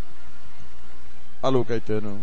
Alô, 1.42 1.64
Caetano. 1.64 2.20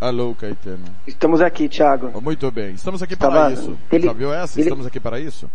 Alô, 0.00 0.34
Caetano. 0.34 0.84
Estamos 1.06 1.40
aqui, 1.40 1.68
Thiago. 1.68 2.10
Oh, 2.14 2.20
muito 2.20 2.50
bem. 2.50 2.74
Estamos 2.74 3.02
aqui 3.02 3.14
para 3.16 3.28
Tava- 3.30 3.52
isso. 3.52 3.78
ele- 3.90 4.06
Já 4.06 4.12
viu 4.12 4.32
essa? 4.32 4.58
ele- 4.58 4.68
Estamos 4.68 4.86
aqui 4.86 4.98
para 4.98 5.20
isso? 5.20 5.50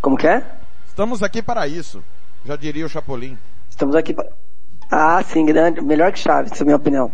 Como 0.00 0.16
que 0.16 0.26
é? 0.26 0.44
Estamos 0.88 1.22
aqui 1.22 1.40
para 1.42 1.66
isso. 1.68 2.02
Já 2.44 2.56
diria 2.56 2.84
o 2.84 2.88
Chapolin. 2.88 3.38
Estamos 3.70 3.94
aqui 3.94 4.12
para... 4.12 4.28
Ah, 4.94 5.22
sim, 5.22 5.46
grande. 5.46 5.80
Melhor 5.80 6.12
que 6.12 6.18
Chaves, 6.18 6.52
essa 6.52 6.62
é 6.62 6.64
a 6.64 6.66
minha 6.66 6.76
opinião. 6.76 7.10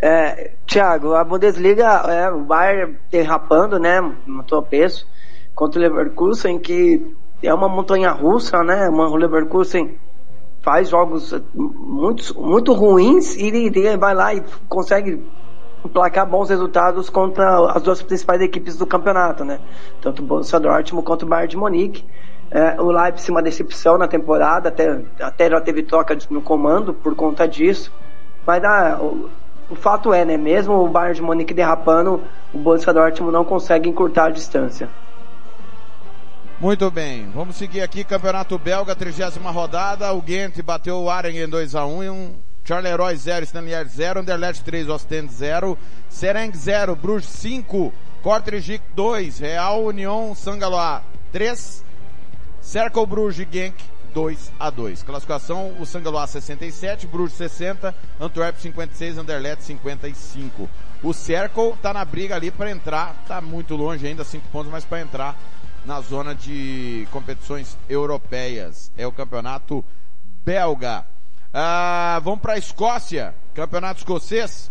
É, 0.00 0.52
Thiago, 0.66 1.14
a 1.14 1.24
Bundesliga, 1.24 1.86
é, 2.06 2.30
o 2.30 2.40
Bayern 2.40 2.98
derrapando, 3.10 3.78
né, 3.78 3.98
no 4.26 4.42
tropeço, 4.44 5.08
contra 5.54 5.80
o 5.80 5.82
Leverkusen, 5.82 6.58
que 6.58 7.16
é 7.42 7.52
uma 7.54 7.66
montanha 7.66 8.10
russa, 8.10 8.62
né, 8.62 8.90
o 8.90 9.16
Leverkusen 9.16 9.98
faz 10.60 10.90
jogos 10.90 11.34
muito, 11.54 12.38
muito 12.38 12.74
ruins 12.74 13.34
e 13.36 13.46
ele 13.46 13.96
vai 13.96 14.14
lá 14.14 14.34
e 14.34 14.44
consegue 14.68 15.24
emplacar 15.82 16.28
bons 16.28 16.50
resultados 16.50 17.08
contra 17.08 17.72
as 17.72 17.82
duas 17.82 18.02
principais 18.02 18.42
equipes 18.42 18.76
do 18.76 18.86
campeonato, 18.86 19.44
né? 19.44 19.60
Tanto 20.02 20.22
o 20.22 20.26
Borussia 20.26 20.60
Dortmund 20.60 21.06
quanto 21.06 21.22
o 21.22 21.28
Bayern 21.28 21.48
de 21.48 21.56
Munique. 21.56 22.04
É, 22.50 22.80
o 22.80 22.90
Leipzig 22.90 23.30
uma 23.30 23.42
decepção 23.42 23.98
na 23.98 24.08
temporada, 24.08 24.70
até, 24.70 25.00
até 25.20 25.50
já 25.50 25.60
teve 25.60 25.82
troca 25.82 26.16
no 26.30 26.40
comando 26.40 26.94
por 26.94 27.14
conta 27.14 27.46
disso. 27.46 27.92
Mas 28.46 28.64
ah, 28.64 28.98
o, 29.00 29.28
o 29.70 29.74
fato 29.74 30.12
é, 30.12 30.24
né? 30.24 30.36
Mesmo 30.36 30.74
o 30.74 30.88
Bayern 30.88 31.16
de 31.16 31.22
Munique 31.22 31.52
derrapando, 31.52 32.22
o 32.52 32.58
Borussia 32.58 32.92
Dortmund 32.92 33.32
não 33.32 33.44
consegue 33.44 33.88
encurtar 33.88 34.26
a 34.26 34.30
distância. 34.30 34.88
Muito 36.60 36.90
bem, 36.90 37.30
vamos 37.32 37.54
seguir 37.54 37.82
aqui, 37.82 38.02
Campeonato 38.02 38.58
Belga, 38.58 38.96
30 38.96 39.30
rodada, 39.50 40.12
o 40.12 40.20
Ghent 40.20 40.60
bateu 40.60 40.96
o 40.96 41.08
Arengen 41.08 41.46
2x1 41.46 42.04
e 42.04 42.10
um 42.10 42.34
Charleroi 42.64 43.14
0, 43.14 43.44
Stanley 43.44 43.84
0, 43.86 44.20
Anderlecht 44.20 44.64
3, 44.64 44.88
Ostend 44.88 45.32
0, 45.32 45.78
Sereng 46.08 46.52
0, 46.52 46.96
Bruges 46.96 47.28
5, 47.28 47.92
Kortrijk 48.22 48.82
2, 48.96 49.38
Real 49.38 49.84
Union 49.84 50.34
Sangaloa 50.34 51.02
3, 51.30 51.84
Cercle 52.60 53.06
Bruges 53.06 53.46
e 53.46 53.48
Genk 53.50 53.76
2 54.12 54.52
a 54.58 54.70
2. 54.70 55.02
Classificação, 55.02 55.74
o 55.78 55.86
Sangaloa 55.86 56.26
67, 56.26 57.06
Bruges 57.06 57.36
60, 57.36 57.94
Antwerp 58.20 58.58
56, 58.58 59.18
Anderlecht 59.18 59.62
55. 59.62 60.68
O 61.02 61.12
Cercle 61.12 61.74
tá 61.80 61.92
na 61.92 62.04
briga 62.04 62.34
ali 62.34 62.50
para 62.50 62.70
entrar, 62.70 63.14
tá 63.26 63.40
muito 63.40 63.76
longe 63.76 64.06
ainda, 64.06 64.24
5 64.24 64.48
pontos, 64.48 64.70
mas 64.70 64.84
para 64.84 65.00
entrar 65.00 65.38
na 65.84 66.00
zona 66.00 66.34
de 66.34 67.06
competições 67.10 67.76
europeias. 67.88 68.90
É 68.96 69.06
o 69.06 69.12
campeonato 69.12 69.84
belga. 70.44 71.06
Ah, 71.52 72.20
vamos 72.22 72.40
para 72.40 72.54
a 72.54 72.58
Escócia, 72.58 73.34
campeonato 73.54 74.00
escocês. 74.00 74.70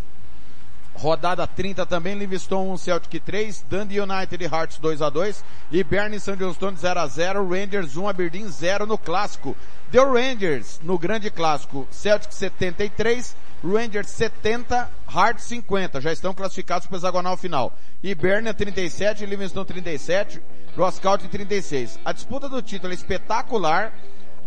Rodada 0.97 1.45
30 1.45 1.85
também, 1.85 2.15
Livingston 2.15 2.71
1, 2.71 2.77
Celtic 2.77 3.23
3, 3.23 3.65
Dundee 3.69 3.99
United 3.99 4.43
e 4.43 4.47
Hearts 4.47 4.79
2 4.79 5.03
a 5.03 5.09
2 5.11 5.45
e 5.71 5.83
Burnley 5.83 6.19
St. 6.19 6.35
Johnstone 6.35 6.75
0 6.75 6.99
a 6.99 7.07
0 7.07 7.47
Rangers 7.47 7.95
1, 7.95 8.09
Aberdeen 8.09 8.49
0 8.49 8.87
no 8.87 8.97
clássico. 8.97 9.55
Deu 9.91 10.11
Rangers 10.11 10.79
no 10.81 10.97
grande 10.97 11.29
clássico, 11.29 11.87
Celtic 11.91 12.33
73, 12.33 13.35
Rangers 13.63 14.09
70, 14.09 14.89
Hearts 15.07 15.43
50, 15.43 16.01
já 16.01 16.11
estão 16.11 16.33
classificados 16.33 16.87
para 16.87 16.95
o 16.95 16.97
hexagonal 16.97 17.37
final. 17.37 17.77
E 18.01 18.15
Burnley 18.15 18.53
37, 18.55 19.23
Livingston 19.23 19.65
37, 19.65 20.41
Roscout 20.75 21.27
36. 21.27 21.99
A 22.03 22.11
disputa 22.11 22.49
do 22.49 22.59
título 22.59 22.91
é 22.91 22.95
espetacular. 22.95 23.93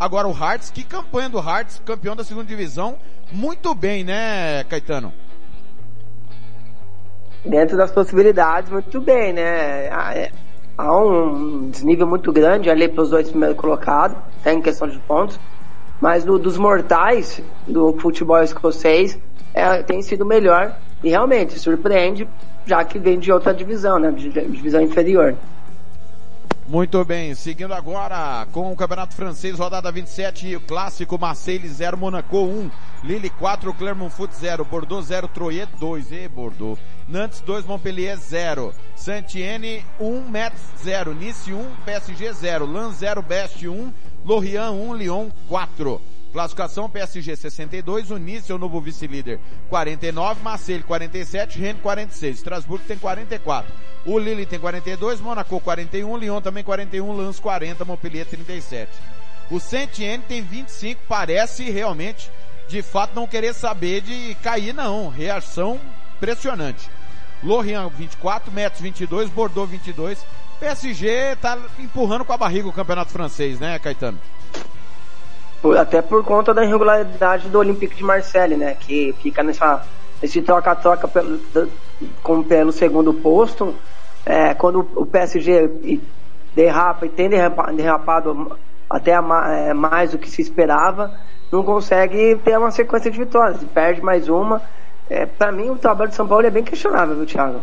Agora 0.00 0.26
o 0.26 0.32
Hearts, 0.32 0.70
que 0.70 0.82
campanha 0.82 1.28
do 1.28 1.38
Hearts, 1.38 1.80
campeão 1.86 2.16
da 2.16 2.24
segunda 2.24 2.46
divisão, 2.46 2.98
muito 3.30 3.72
bem, 3.72 4.02
né, 4.02 4.64
Caetano? 4.64 5.12
Dentro 7.44 7.76
das 7.76 7.90
possibilidades, 7.90 8.70
muito 8.70 9.00
bem, 9.00 9.32
né? 9.32 9.88
Há, 9.90 10.14
é, 10.14 10.30
há 10.76 10.96
um 10.96 11.68
desnível 11.70 12.06
muito 12.06 12.32
grande 12.32 12.70
ali 12.70 12.88
para 12.88 13.02
os 13.02 13.10
dois 13.10 13.28
primeiros 13.28 13.56
colocados, 13.56 14.16
até 14.40 14.52
em 14.52 14.60
questão 14.62 14.88
de 14.88 14.98
pontos, 15.00 15.38
mas 16.00 16.24
do- 16.24 16.38
dos 16.38 16.56
mortais 16.58 17.42
do 17.66 17.92
futebol 17.98 18.42
escocês 18.42 19.18
é, 19.54 19.82
tem 19.82 20.00
sido 20.02 20.24
melhor 20.24 20.76
e 21.02 21.08
realmente 21.10 21.58
surpreende, 21.58 22.28
já 22.66 22.84
que 22.84 22.98
vem 22.98 23.18
de 23.18 23.32
outra 23.32 23.52
divisão, 23.54 23.98
né? 23.98 24.10
De, 24.12 24.28
de- 24.28 24.46
divisão 24.48 24.80
inferior. 24.80 25.34
Muito 26.68 27.04
bem, 27.04 27.34
seguindo 27.34 27.74
agora 27.74 28.46
com 28.52 28.70
o 28.70 28.76
Campeonato 28.76 29.16
Francês, 29.16 29.58
rodada 29.58 29.90
27, 29.90 30.54
o 30.54 30.60
clássico 30.60 31.18
Marseille 31.18 31.66
0, 31.66 31.96
Monaco 31.98 32.38
1, 32.38 32.70
Lille 33.02 33.28
4, 33.28 33.74
Clermont 33.74 34.14
Foot 34.14 34.32
0, 34.36 34.64
Bordeaux 34.64 35.04
0, 35.04 35.26
Troyes 35.26 35.66
2, 35.80 36.12
e 36.12 36.28
Bordeaux, 36.28 36.78
Nantes 37.10 37.40
2, 37.40 37.66
Montpellier 37.66 38.16
0, 38.16 38.72
Saint-Étienne 38.94 39.84
1, 39.98 40.30
Metz 40.30 40.60
0, 40.84 41.12
Nice 41.12 41.52
1, 41.52 41.74
PSG 41.84 42.32
0, 42.32 42.66
Lens 42.66 42.98
0, 42.98 43.20
Best 43.20 43.66
1, 43.66 43.92
Lorient 44.24 44.70
1, 44.70 44.94
Lyon 44.94 45.30
4. 45.48 46.00
Classificação 46.32 46.88
PSG 46.88 47.34
62, 47.34 48.12
o 48.12 48.16
Nice 48.16 48.52
é 48.52 48.54
o 48.54 48.58
novo 48.58 48.80
vice-líder 48.80 49.40
49, 49.68 50.40
Marseille 50.40 50.84
47, 50.84 51.58
Rennes 51.58 51.82
46, 51.82 52.36
Estrasburgo 52.36 52.84
tem 52.86 52.96
44. 52.96 53.72
O 54.06 54.16
Lille 54.16 54.46
tem 54.46 54.60
42, 54.60 55.20
Monaco 55.20 55.58
41, 55.58 56.16
Lyon 56.16 56.40
também 56.40 56.62
41, 56.62 57.16
Lens 57.16 57.40
40, 57.40 57.84
Montpellier 57.84 58.24
37. 58.24 58.88
O 59.50 59.58
Saint-Étienne 59.58 60.22
tem 60.28 60.42
25, 60.42 61.02
parece 61.08 61.68
realmente, 61.68 62.30
de 62.68 62.82
fato, 62.82 63.16
não 63.16 63.26
querer 63.26 63.52
saber 63.52 64.00
de 64.00 64.36
cair 64.36 64.72
não, 64.72 65.08
reação 65.08 65.80
impressionante. 66.20 66.88
Lorient 67.42 67.90
24, 67.96 68.52
Metz 68.52 68.80
22, 68.80 69.30
Bordeaux 69.30 69.68
22, 69.70 70.24
PSG 70.58 71.36
tá 71.40 71.56
empurrando 71.78 72.24
com 72.24 72.32
a 72.32 72.36
barriga 72.36 72.68
o 72.68 72.72
campeonato 72.72 73.10
francês, 73.10 73.58
né, 73.58 73.78
Caetano? 73.78 74.18
Até 75.78 76.00
por 76.00 76.24
conta 76.24 76.54
da 76.54 76.64
irregularidade 76.64 77.48
do 77.48 77.58
Olympique 77.58 77.94
de 77.96 78.02
Marseille, 78.02 78.56
né? 78.56 78.74
Que 78.80 79.14
fica 79.22 79.42
nessa, 79.42 79.84
nesse 80.22 80.40
troca-troca 80.40 81.06
pelo, 81.06 81.38
com, 82.22 82.42
pelo 82.42 82.72
segundo 82.72 83.12
posto. 83.12 83.74
É, 84.24 84.54
quando 84.54 84.88
o 84.94 85.04
PSG 85.04 86.00
derrapa 86.54 87.06
e 87.06 87.08
tem 87.10 87.28
derrapa- 87.28 87.72
derrapado 87.72 88.58
até 88.88 89.12
é, 89.12 89.74
mais 89.74 90.12
do 90.12 90.18
que 90.18 90.30
se 90.30 90.40
esperava, 90.40 91.12
não 91.52 91.62
consegue 91.62 92.36
ter 92.36 92.58
uma 92.58 92.70
sequência 92.70 93.10
de 93.10 93.18
vitórias. 93.18 93.62
Perde 93.74 94.00
mais 94.02 94.28
uma. 94.30 94.62
É, 95.10 95.26
para 95.26 95.50
mim, 95.50 95.70
o 95.70 95.76
trabalho 95.76 96.10
de 96.10 96.16
São 96.16 96.26
Paulo 96.26 96.46
é 96.46 96.50
bem 96.50 96.62
questionável, 96.62 97.16
viu, 97.16 97.26
Thiago? 97.26 97.60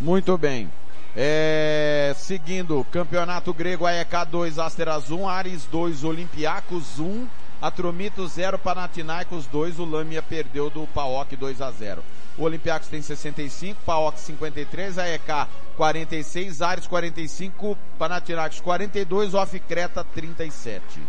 Muito 0.00 0.38
bem. 0.38 0.70
É, 1.16 2.14
seguindo, 2.16 2.86
Campeonato 2.92 3.52
Grego 3.52 3.84
AEK 3.84 4.24
2, 4.30 4.58
Asteras 4.60 5.10
1, 5.10 5.28
Ares 5.28 5.64
2, 5.66 6.04
Olympiacos 6.04 7.00
1, 7.00 7.26
Atromito 7.60 8.26
0, 8.28 8.58
Panathinaikos 8.58 9.46
2, 9.46 9.80
o 9.80 9.84
Lâmia 9.84 10.22
perdeu 10.22 10.70
do 10.70 10.86
PAOK 10.86 11.34
2 11.34 11.60
a 11.60 11.70
0. 11.72 12.02
O 12.38 12.44
Olympiacos 12.44 12.88
tem 12.88 13.02
65, 13.02 13.80
PAOK 13.84 14.18
53, 14.20 14.98
AEK 14.98 15.48
46, 15.76 16.62
Ares 16.62 16.86
45, 16.86 17.76
Panathinaikos 17.98 18.60
42, 18.60 19.34
Off 19.34 19.58
Creta 19.60 20.04
37. 20.14 21.00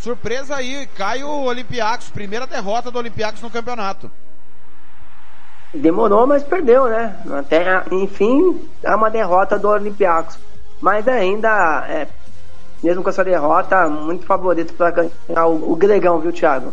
Surpresa 0.00 0.56
aí, 0.56 0.86
cai 0.96 1.22
o 1.22 1.44
Olympiacos, 1.44 2.08
primeira 2.08 2.46
derrota 2.46 2.90
do 2.90 2.98
Olympiacos 2.98 3.42
no 3.42 3.50
campeonato. 3.50 4.10
Demorou, 5.74 6.26
mas 6.26 6.42
perdeu, 6.42 6.88
né? 6.88 7.14
Até, 7.38 7.84
enfim, 7.92 8.68
é 8.82 8.94
uma 8.94 9.10
derrota 9.10 9.58
do 9.58 9.68
Olympiacos. 9.68 10.38
Mas 10.80 11.06
ainda, 11.06 11.86
é, 11.88 12.08
mesmo 12.82 13.02
com 13.02 13.10
essa 13.10 13.24
derrota, 13.24 13.88
muito 13.88 14.24
favorito 14.24 14.72
para 14.74 14.90
ganhar 14.90 15.46
o, 15.46 15.72
o 15.72 15.76
Gregão, 15.76 16.20
viu, 16.20 16.32
Thiago? 16.32 16.72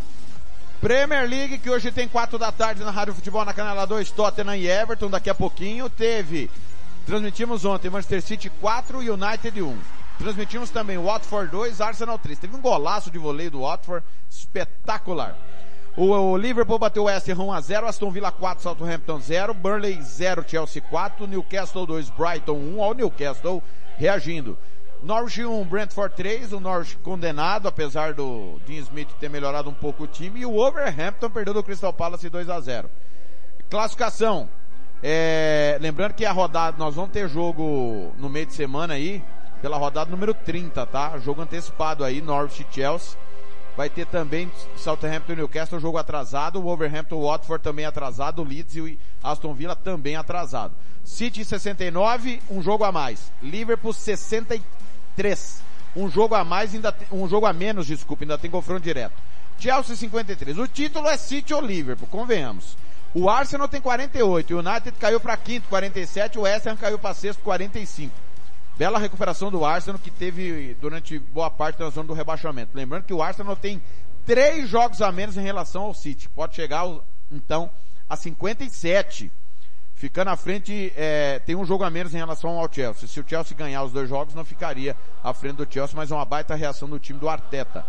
Premier 0.80 1.28
League, 1.28 1.58
que 1.58 1.70
hoje 1.70 1.92
tem 1.92 2.08
4 2.08 2.38
da 2.38 2.52
tarde 2.52 2.84
na 2.84 2.92
Rádio 2.92 3.16
Futebol 3.16 3.44
na 3.44 3.54
Canela 3.54 3.88
2, 3.88 4.12
Tottenham 4.12 4.56
e 4.56 4.70
Everton, 4.70 5.10
daqui 5.10 5.30
a 5.30 5.36
pouquinho 5.36 5.90
teve. 5.90 6.50
Transmitimos 7.06 7.66
ontem 7.66 7.90
Manchester 7.90 8.22
City 8.22 8.50
4 8.62 9.02
e 9.04 9.10
United 9.10 9.62
1. 9.62 9.78
Transmitimos 10.18 10.70
também 10.70 10.98
Watford 10.98 11.52
2, 11.52 11.82
Arsenal 11.82 12.18
3. 12.18 12.40
Teve 12.40 12.56
um 12.56 12.62
golaço 12.62 13.12
de 13.12 13.18
voleio 13.18 13.52
do 13.52 13.62
Watford, 13.62 14.06
espetacular. 14.30 15.36
O, 15.98 16.36
Liverpool 16.36 16.78
bateu 16.78 17.04
o 17.04 17.06
West 17.06 17.30
Ham 17.30 17.38
1x0, 17.38 17.86
Aston 17.86 18.12
Villa 18.12 18.30
4, 18.30 18.62
Southampton 18.62 19.20
0, 19.20 19.54
Burnley 19.54 20.02
0, 20.02 20.44
Chelsea 20.46 20.82
4, 20.82 21.26
Newcastle 21.26 21.86
2, 21.86 22.10
Brighton 22.10 22.58
1, 22.58 22.84
ao 22.84 22.94
Newcastle 22.94 23.64
reagindo. 23.98 24.58
Norwich 25.02 25.42
1, 25.46 25.64
Brentford 25.66 26.14
3, 26.16 26.52
o 26.52 26.60
Norwich 26.60 26.98
condenado, 26.98 27.68
apesar 27.68 28.14
do 28.14 28.60
Dean 28.66 28.80
Smith 28.80 29.08
ter 29.20 29.30
melhorado 29.30 29.70
um 29.70 29.74
pouco 29.74 30.04
o 30.04 30.08
time, 30.08 30.42
e 30.42 30.46
o 30.46 30.58
Overhampton 30.58 31.30
perdeu 31.30 31.54
do 31.54 31.64
Crystal 31.64 31.94
Palace 31.94 32.28
2 32.28 32.50
a 32.50 32.60
0 32.60 32.90
Classificação. 33.70 34.50
É, 35.02 35.78
lembrando 35.80 36.14
que 36.14 36.26
a 36.26 36.32
rodada, 36.32 36.76
nós 36.78 36.96
vamos 36.96 37.12
ter 37.12 37.30
jogo 37.30 38.12
no 38.18 38.30
meio 38.30 38.48
de 38.48 38.54
semana 38.54 38.96
aí, 38.96 39.24
pela 39.62 39.78
rodada 39.78 40.12
número 40.12 40.34
30, 40.34 40.86
tá? 40.88 41.18
Jogo 41.20 41.42
antecipado 41.42 42.04
aí, 42.04 42.22
Norwich 42.22 42.66
e 42.70 42.74
Chelsea. 42.74 43.18
Vai 43.76 43.90
ter 43.90 44.06
também 44.06 44.50
Southampton 44.78 45.34
e 45.34 45.36
Newcastle, 45.36 45.80
jogo 45.80 45.98
atrasado, 45.98 46.62
Wolverhampton 46.62 47.22
Watford 47.22 47.62
também 47.62 47.86
atrasado, 47.86 48.44
Leeds 48.44 48.76
e 48.78 48.98
Aston 49.22 49.54
Villa 49.54 49.76
também 49.76 50.16
atrasado. 50.16 50.74
City 51.04 51.44
69, 51.44 52.42
um 52.50 52.62
jogo 52.62 52.86
a 52.86 52.92
mais. 52.92 53.32
Liverpool 53.42 53.92
63, 53.92 55.62
um 55.96 56.10
jogo 56.10 56.36
a 56.36 56.44
mais, 56.44 56.74
ainda 56.74 56.96
um 57.12 57.28
jogo 57.28 57.46
a 57.46 57.54
menos, 57.54 57.86
desculpa, 57.86 58.24
ainda 58.24 58.38
tem 58.38 58.50
confronto 58.50 58.82
direto. 58.82 59.14
Chelsea 59.60 59.96
53. 59.96 60.58
O 60.58 60.68
título 60.68 61.08
é 61.08 61.18
City 61.18 61.54
ou 61.54 61.62
Liverpool, 61.62 62.08
convenhamos. 62.08 62.78
O 63.14 63.30
Arsenal 63.30 63.68
tem 63.68 63.80
48, 63.80 64.54
o 64.54 64.60
United 64.60 64.92
caiu 65.00 65.20
para 65.20 65.38
quinto, 65.38 65.68
47, 65.70 66.38
o 66.38 66.42
West 66.42 66.66
Ham 66.66 66.76
caiu 66.76 67.00
para 67.00 67.14
sexto, 67.14 67.42
45. 67.44 68.25
Bela 68.78 69.00
recuperação 69.00 69.50
do 69.50 69.64
Arsenal 69.64 70.00
que 70.00 70.12
teve 70.12 70.76
durante 70.82 71.18
boa 71.18 71.50
parte 71.50 71.80
da 71.80 71.90
zona 71.90 72.08
do 72.08 72.14
rebaixamento. 72.14 72.72
Lembrando 72.76 73.04
que 73.04 73.14
o 73.14 73.22
Arsenal 73.22 73.56
tem 73.56 73.82
três 74.26 74.68
jogos 74.68 75.02
a 75.02 75.12
menos 75.12 75.38
em 75.38 75.42
relação 75.42 75.84
ao 75.84 75.94
City. 75.94 76.28
Pode 76.28 76.56
chegar, 76.56 76.86
então, 77.32 77.70
a 78.10 78.18
57. 78.18 79.32
Ficando 79.96 80.30
à 80.30 80.36
frente, 80.36 80.92
é, 80.98 81.40
tem 81.40 81.56
um 81.56 81.66
jogo 81.66 81.86
a 81.86 81.90
menos 81.90 82.14
em 82.14 82.18
relação 82.18 82.60
ao 82.60 82.72
Chelsea. 82.72 83.08
Se 83.08 83.18
o 83.18 83.26
Chelsea 83.26 83.56
ganhar 83.56 83.82
os 83.82 83.94
dois 83.94 84.10
jogos, 84.10 84.36
não 84.36 84.44
ficaria 84.44 84.94
à 85.24 85.34
frente 85.34 85.56
do 85.56 85.68
Chelsea, 85.72 85.96
mas 85.96 86.12
é 86.12 86.14
uma 86.16 86.26
baita 86.26 86.54
reação 86.54 86.90
do 86.90 87.00
time 87.00 87.18
do 87.18 87.30
Arteta. 87.30 87.86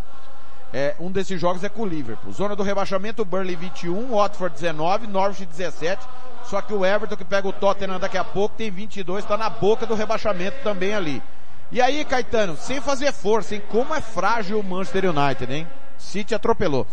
É, 0.78 0.94
um 1.00 1.10
desses 1.10 1.40
jogos 1.40 1.64
é 1.64 1.70
com 1.70 1.84
o 1.84 1.86
Liverpool. 1.86 2.30
Zona 2.30 2.54
do 2.54 2.62
rebaixamento, 2.62 3.24
Burnley 3.24 3.56
21, 3.56 4.14
Watford 4.14 4.54
19, 4.56 5.06
Norwich 5.06 5.46
17. 5.46 6.06
Só 6.44 6.60
que 6.60 6.74
o 6.74 6.84
Everton 6.84 7.16
que 7.16 7.24
pega 7.24 7.48
o 7.48 7.52
Tottenham 7.52 7.98
daqui 7.98 8.18
a 8.18 8.22
pouco 8.22 8.56
tem 8.58 8.70
22, 8.70 9.24
está 9.24 9.38
na 9.38 9.48
boca 9.48 9.86
do 9.86 9.94
rebaixamento 9.94 10.58
também 10.62 10.94
ali. 10.94 11.22
E 11.72 11.80
aí, 11.80 12.04
Caetano, 12.04 12.58
sem 12.58 12.78
fazer 12.78 13.10
força, 13.10 13.54
hein? 13.54 13.62
Como 13.70 13.94
é 13.94 14.02
frágil 14.02 14.60
o 14.60 14.62
Manchester 14.62 15.06
United, 15.06 15.50
hein? 15.50 15.66
City 15.96 16.34
atropelou. 16.34 16.86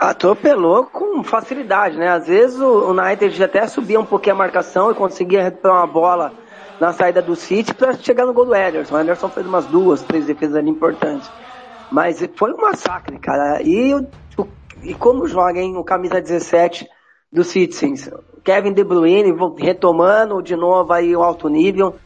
Atropelou 0.00 0.86
com 0.86 1.22
facilidade, 1.22 1.96
né? 1.96 2.08
Às 2.08 2.26
vezes 2.26 2.60
o 2.60 2.90
United 2.90 3.44
até 3.44 3.64
subia 3.68 4.00
um 4.00 4.04
pouquinho 4.04 4.34
a 4.34 4.38
marcação 4.38 4.90
e 4.90 4.94
conseguia 4.96 5.40
recuperar 5.40 5.76
uma 5.76 5.86
bola 5.86 6.32
na 6.80 6.92
saída 6.92 7.22
do 7.22 7.36
City 7.36 7.72
para 7.72 7.92
chegar 7.92 8.26
no 8.26 8.32
gol 8.32 8.46
do 8.46 8.56
Ederson. 8.56 8.96
O 8.96 8.98
Ederson 8.98 9.28
fez 9.28 9.46
umas 9.46 9.66
duas, 9.66 10.02
três 10.02 10.26
defesas 10.26 10.56
ali 10.56 10.68
importantes. 10.68 11.30
Mas 11.92 12.26
foi 12.36 12.54
um 12.54 12.56
massacre, 12.56 13.18
cara. 13.18 13.60
E, 13.62 13.94
e 14.82 14.94
como 14.94 15.28
joga, 15.28 15.60
hein, 15.60 15.76
o 15.76 15.84
camisa 15.84 16.22
17 16.22 16.88
do 17.30 17.44
Citizens? 17.44 18.10
Kevin 18.42 18.72
De 18.72 18.82
Bruyne 18.82 19.34
retomando 19.58 20.42
de 20.42 20.56
novo 20.56 20.90
aí 20.90 21.14
o 21.14 21.22
alto 21.22 21.50
nível. 21.50 21.96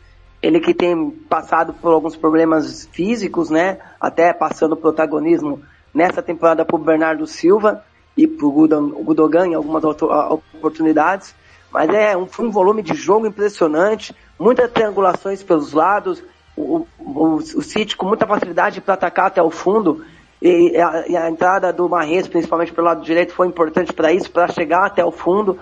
Ele 0.42 0.58
que 0.58 0.74
tem 0.74 1.08
passado 1.10 1.72
por 1.72 1.92
alguns 1.92 2.16
problemas 2.16 2.88
físicos, 2.92 3.48
né? 3.48 3.78
Até 4.00 4.32
passando 4.32 4.76
protagonismo 4.76 5.62
nessa 5.94 6.20
temporada 6.20 6.66
o 6.68 6.78
Bernardo 6.78 7.24
Silva 7.24 7.84
e 8.16 8.26
o 8.26 9.04
Gudogan 9.04 9.46
em 9.46 9.54
algumas 9.54 9.84
oportunidades. 9.84 11.32
Mas 11.70 11.88
é 11.90 12.16
um, 12.16 12.26
um 12.40 12.50
volume 12.50 12.82
de 12.82 12.94
jogo 12.94 13.28
impressionante, 13.28 14.14
muitas 14.38 14.70
triangulações 14.72 15.44
pelos 15.44 15.72
lados, 15.72 16.22
o, 16.56 16.86
o, 16.98 17.34
o 17.34 17.62
City 17.62 17.96
com 17.96 18.06
muita 18.06 18.26
facilidade 18.26 18.80
para 18.80 18.94
atacar 18.94 19.26
até 19.26 19.42
o 19.42 19.50
fundo. 19.50 20.04
E 20.40 20.76
a, 20.76 21.04
e 21.08 21.16
a, 21.16 21.30
entrada 21.30 21.72
do 21.72 21.88
Marres, 21.88 22.28
principalmente 22.28 22.72
pelo 22.72 22.86
lado 22.86 23.02
direito, 23.02 23.32
foi 23.32 23.46
importante 23.46 23.92
para 23.92 24.12
isso, 24.12 24.30
para 24.30 24.48
chegar 24.48 24.86
até 24.86 25.04
o 25.04 25.10
fundo 25.10 25.58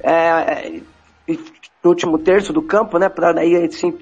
é, 0.00 0.80
no 1.82 1.90
último 1.90 2.18
terço 2.18 2.52
do 2.52 2.62
campo, 2.62 2.98
né, 2.98 3.08
para 3.08 3.32
daí 3.32 3.70
sim 3.70 3.92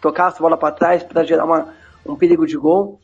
tocar 0.00 0.28
essa 0.28 0.38
bola 0.38 0.56
para 0.56 0.74
trás 0.74 1.02
para 1.02 1.24
gerar 1.24 1.44
uma, 1.44 1.74
um 2.06 2.16
perigo 2.16 2.46
de 2.46 2.56
gol. 2.56 3.00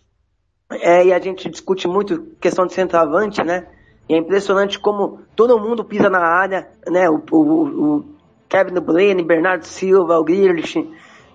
É, 0.70 1.06
e 1.06 1.12
a 1.12 1.18
gente 1.18 1.48
discute 1.48 1.86
muito 1.86 2.27
questão 2.40 2.66
de 2.66 2.73
centroavante, 2.73 3.43
né? 3.43 3.66
E 4.09 4.14
é 4.14 4.18
impressionante 4.18 4.78
como 4.78 5.20
todo 5.35 5.60
mundo 5.60 5.85
pisa 5.85 6.10
na 6.10 6.18
área, 6.18 6.68
né? 6.89 7.09
O, 7.09 7.23
o, 7.31 7.97
o 7.98 8.05
Kevin 8.48 8.81
Bruyne, 8.81 9.23
Bernardo 9.23 9.64
Silva, 9.64 10.18
o 10.18 10.24
Grealish, 10.24 10.78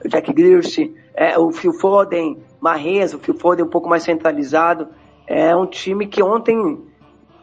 o 0.03 0.07
Jack 0.09 0.33
Grealish, 0.33 0.93
é, 1.13 1.37
o 1.37 1.51
Phil 1.51 1.73
Foden, 1.73 2.37
o 2.61 3.19
Phil 3.19 3.35
Foden 3.35 3.65
um 3.65 3.69
pouco 3.69 3.89
mais 3.89 4.03
centralizado. 4.03 4.87
É 5.27 5.55
um 5.55 5.65
time 5.65 6.07
que 6.07 6.21
ontem, 6.21 6.81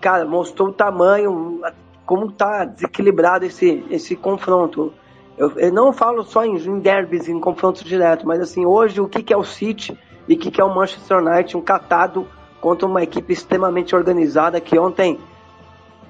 cara, 0.01 0.25
mostrou 0.25 0.69
o 0.69 0.73
tamanho, 0.73 1.61
como 2.05 2.33
tá 2.33 2.65
desequilibrado 2.65 3.45
esse, 3.45 3.85
esse 3.91 4.17
confronto. 4.17 4.93
Eu, 5.37 5.53
eu 5.53 5.73
não 5.73 5.93
falo 5.93 6.25
só 6.25 6.45
em, 6.45 6.57
em 6.57 6.81
derbys, 6.81 7.29
em 7.29 7.39
confrontos 7.39 7.85
diretos, 7.85 8.25
mas 8.25 8.41
assim, 8.41 8.67
hoje 8.67 9.01
o 9.01 9.09
que, 9.09 9.23
que 9.23 9.33
é 9.33 9.37
o 9.37 9.45
City 9.45 9.99
e 10.27 10.35
o 10.35 10.39
que, 10.39 10.51
que 10.51 10.61
é 10.61 10.65
o 10.65 10.75
Manchester 10.75 11.19
United, 11.19 11.57
um 11.57 11.61
catado 11.61 12.27
contra 12.61 12.87
uma 12.87 13.03
equipe 13.03 13.33
extremamente 13.33 13.95
organizada 13.95 14.61
que 14.61 14.79
ontem 14.79 15.19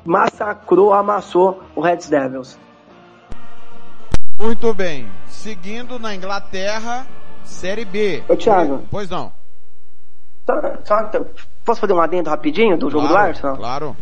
massacrou, 0.04 0.92
amassou 0.92 1.62
o 1.74 1.80
Reds 1.80 2.08
Devils. 2.08 2.58
Muito 4.40 4.72
bem. 4.72 5.06
Seguindo 5.26 5.98
na 5.98 6.14
Inglaterra, 6.14 7.06
Série 7.48 7.84
B. 7.84 8.22
Ô, 8.28 8.36
Thiago. 8.36 8.82
Pois 8.90 9.10
não. 9.10 9.32
Só, 10.46 10.54
só, 10.84 11.24
posso 11.64 11.80
fader 11.80 11.96
um 11.96 12.00
adendo 12.00 12.30
rapidinho 12.30 12.78
do 12.78 12.88
jogo 12.88 13.06
claro, 13.08 13.24
do 13.24 13.28
Arsenal? 13.28 13.56
Claro. 13.56 13.96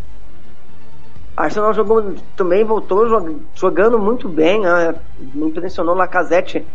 Arsenal 1.36 1.74
jogou, 1.74 2.14
também 2.36 2.64
voltou 2.64 3.06
jogando 3.54 3.98
muito 3.98 4.28
bem, 4.28 4.60
né? 4.60 4.94
me 5.18 5.48
impressionou 5.48 5.94
Lacazette 5.94 6.66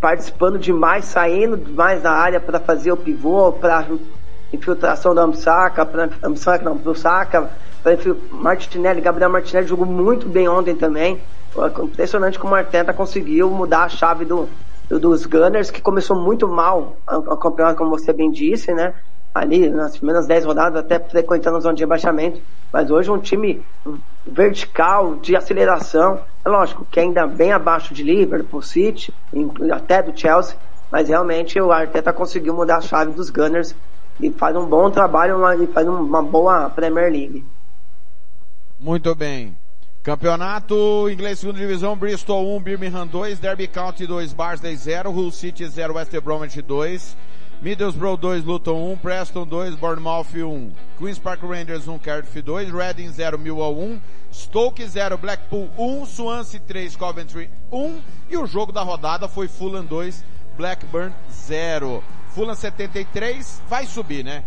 participando 0.00 0.58
demais, 0.58 1.06
saindo 1.06 1.58
mais 1.72 2.02
da 2.02 2.12
área 2.12 2.38
para 2.38 2.60
fazer 2.60 2.92
o 2.92 2.96
pivô, 2.96 3.52
para 3.52 3.86
infiltração 4.52 5.14
da 5.14 5.22
Amsaka, 5.22 5.86
para 5.86 6.10
Amsaka 6.22 6.64
não, 6.64 6.76
pro 6.76 6.94
Saka, 6.94 7.50
para 7.82 7.96
Martinelli, 8.30 9.00
Gabriel 9.00 9.30
Martinelli 9.30 9.66
jogou 9.66 9.86
muito 9.86 10.28
bem 10.28 10.48
ontem 10.48 10.76
também. 10.76 11.20
Impressionante 11.82 12.38
como 12.38 12.52
o 12.52 12.56
Arteta 12.56 12.92
conseguiu 12.92 13.50
mudar 13.50 13.84
a 13.84 13.88
chave 13.88 14.24
do 14.24 14.48
dos 14.88 15.26
Gunners, 15.26 15.70
que 15.70 15.80
começou 15.80 16.16
muito 16.16 16.46
mal 16.46 16.96
o 17.06 17.36
campeonato, 17.36 17.78
como 17.78 17.90
você 17.90 18.12
bem 18.12 18.30
disse, 18.30 18.72
né? 18.72 18.94
ali 19.34 19.68
nas 19.68 19.96
primeiras 19.96 20.26
10 20.26 20.44
rodadas, 20.44 20.80
até 20.80 20.98
frequentando 21.00 21.56
a 21.56 21.60
zona 21.60 21.74
de 21.74 21.82
rebaixamento. 21.82 22.40
Mas 22.72 22.90
hoje 22.90 23.10
um 23.10 23.18
time 23.18 23.64
vertical, 24.24 25.16
de 25.16 25.34
aceleração, 25.34 26.20
é 26.44 26.48
lógico 26.48 26.86
que 26.88 27.00
ainda 27.00 27.26
bem 27.26 27.52
abaixo 27.52 27.92
de 27.92 28.04
Liverpool, 28.04 28.62
City, 28.62 29.12
até 29.72 30.02
do 30.02 30.18
Chelsea, 30.18 30.56
mas 30.90 31.08
realmente 31.08 31.60
o 31.60 31.72
Arteta 31.72 32.12
conseguiu 32.12 32.54
mudar 32.54 32.76
a 32.76 32.80
chave 32.80 33.12
dos 33.12 33.28
Gunners 33.28 33.74
e 34.20 34.30
faz 34.30 34.54
um 34.54 34.66
bom 34.66 34.88
trabalho 34.90 35.36
e 35.60 35.66
faz 35.66 35.86
uma 35.88 36.22
boa 36.22 36.70
Premier 36.70 37.10
League. 37.10 37.44
Muito 38.78 39.14
bem. 39.14 39.56
Campeonato 40.04 41.08
inglês 41.08 41.38
segunda 41.38 41.58
divisão, 41.58 41.96
Bristol 41.96 42.54
1, 42.56 42.60
Birmingham 42.60 43.06
2, 43.06 43.38
Derby 43.38 43.66
County 43.66 44.06
2, 44.06 44.34
Barnsley 44.34 44.76
0, 44.76 45.10
Hull 45.10 45.32
City 45.32 45.66
0, 45.66 45.94
West 45.94 46.12
Bromwich 46.20 46.60
2, 46.60 47.16
Middlesbrough 47.62 48.18
2, 48.18 48.42
Luton 48.42 48.92
1, 48.92 48.96
Preston 48.98 49.46
2, 49.46 49.76
Bournemouth 49.76 50.26
1, 50.34 50.72
Queen's 50.98 51.18
Park 51.18 51.42
Rangers 51.42 51.88
1, 51.88 51.98
Cardiff 52.00 52.42
2, 52.42 52.70
Reading 52.70 53.10
0, 53.12 53.38
Millwall 53.38 53.78
1, 53.78 53.98
Stoke 54.30 54.86
0, 54.86 55.16
Blackpool 55.16 55.70
1, 55.78 56.04
Swansea 56.04 56.60
3, 56.60 56.96
Coventry 56.96 57.48
1 57.72 58.02
e 58.28 58.36
o 58.36 58.46
jogo 58.46 58.72
da 58.72 58.82
rodada 58.82 59.26
foi 59.26 59.48
Fulham 59.48 59.86
2, 59.86 60.22
Blackburn 60.58 61.14
0. 61.32 62.04
Fulham 62.34 62.54
73 62.54 63.62
vai 63.70 63.86
subir, 63.86 64.22
né? 64.22 64.44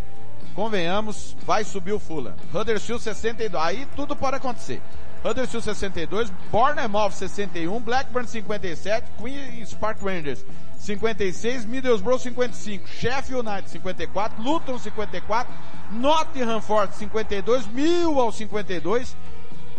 Convenhamos, 0.53 1.35
vai 1.47 1.63
subir 1.63 1.93
o 1.93 1.99
Fulham. 1.99 2.35
Huddersfield 2.53 3.01
62, 3.01 3.55
aí 3.55 3.87
tudo 3.95 4.15
pode 4.15 4.37
acontecer. 4.37 4.83
Huddersfield 5.23 5.63
62, 5.63 6.31
Bournemouth 6.51 7.13
61, 7.13 7.79
Blackburn 7.79 8.27
57, 8.27 9.09
Queen's 9.17 9.73
Park 9.73 10.01
Rangers 10.01 10.45
56, 10.79 11.65
Middlesbrough 11.65 12.19
55, 12.19 12.87
Sheffield 12.87 13.47
United 13.47 13.69
54, 13.69 14.41
Luton 14.41 14.79
54, 14.79 15.53
Nottingham 15.91 16.61
Forest 16.61 16.93
52, 16.99 17.67
Millwall 17.67 18.31
52, 18.31 19.15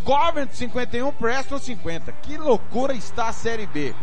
Covent 0.05 0.53
51, 0.53 1.13
Preston 1.13 1.59
50. 1.59 2.13
Que 2.23 2.37
loucura 2.37 2.95
está 2.95 3.29
a 3.29 3.33
Série 3.33 3.67
B. 3.67 3.95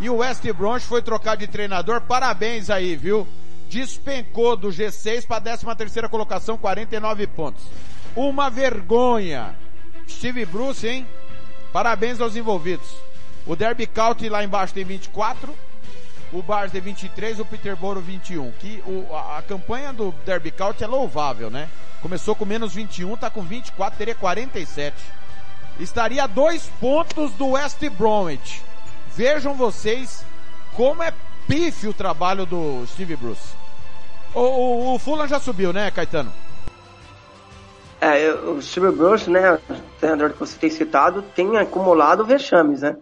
E 0.00 0.10
o 0.10 0.16
West 0.16 0.44
Bromwich 0.52 0.86
foi 0.86 1.00
trocar 1.00 1.36
de 1.36 1.46
treinador, 1.46 2.00
parabéns 2.02 2.68
aí, 2.68 2.96
viu? 2.96 3.26
Despencou 3.68 4.56
do 4.56 4.68
G6 4.68 5.26
para 5.26 5.36
a 5.36 5.40
13 5.40 5.76
terceira 5.76 6.08
colocação, 6.08 6.58
49 6.58 7.26
pontos. 7.28 7.64
Uma 8.14 8.50
vergonha. 8.50 9.56
Steve 10.08 10.44
Bruce, 10.44 10.86
hein? 10.86 11.06
Parabéns 11.72 12.20
aos 12.20 12.36
envolvidos. 12.36 12.88
O 13.46 13.54
Derby 13.54 13.86
County 13.86 14.28
lá 14.28 14.42
embaixo 14.42 14.72
tem 14.72 14.84
24, 14.84 15.54
o 16.32 16.42
Bars 16.42 16.72
tem 16.72 16.80
23, 16.80 17.38
o 17.38 17.44
Peterborough 17.44 18.00
21. 18.00 18.50
Que 18.52 18.82
o, 18.86 19.14
a, 19.14 19.38
a 19.38 19.42
campanha 19.42 19.92
do 19.92 20.12
Derby 20.26 20.50
County 20.50 20.82
é 20.82 20.86
louvável, 20.86 21.50
né? 21.50 21.68
Começou 22.02 22.34
com 22.34 22.44
menos 22.44 22.74
21, 22.74 23.16
tá 23.16 23.30
com 23.30 23.42
24, 23.42 23.96
teria 23.96 24.14
47. 24.14 24.96
Estaria 25.78 26.24
a 26.24 26.26
dois 26.26 26.70
pontos 26.80 27.30
do 27.32 27.50
West 27.50 27.78
Bromwich. 27.90 28.62
Vejam 29.16 29.54
vocês 29.54 30.24
como 30.74 31.02
é 31.02 31.12
pífio 31.46 31.90
o 31.90 31.94
trabalho 31.94 32.44
do 32.44 32.84
Steve 32.88 33.16
Bruce. 33.16 33.54
O, 34.34 34.40
o, 34.40 34.94
o 34.94 34.98
Fulham 34.98 35.28
já 35.28 35.38
subiu, 35.38 35.72
né, 35.72 35.90
Caetano? 35.90 36.32
É, 38.04 38.34
o 38.34 38.60
Steve 38.60 38.90
Bruce, 38.90 39.30
né, 39.30 39.54
o 39.54 39.58
treinador 39.98 40.34
que 40.34 40.38
você 40.38 40.58
tem 40.58 40.68
citado, 40.68 41.22
tem 41.34 41.56
acumulado 41.56 42.22
vexames, 42.22 42.82
né? 42.82 42.98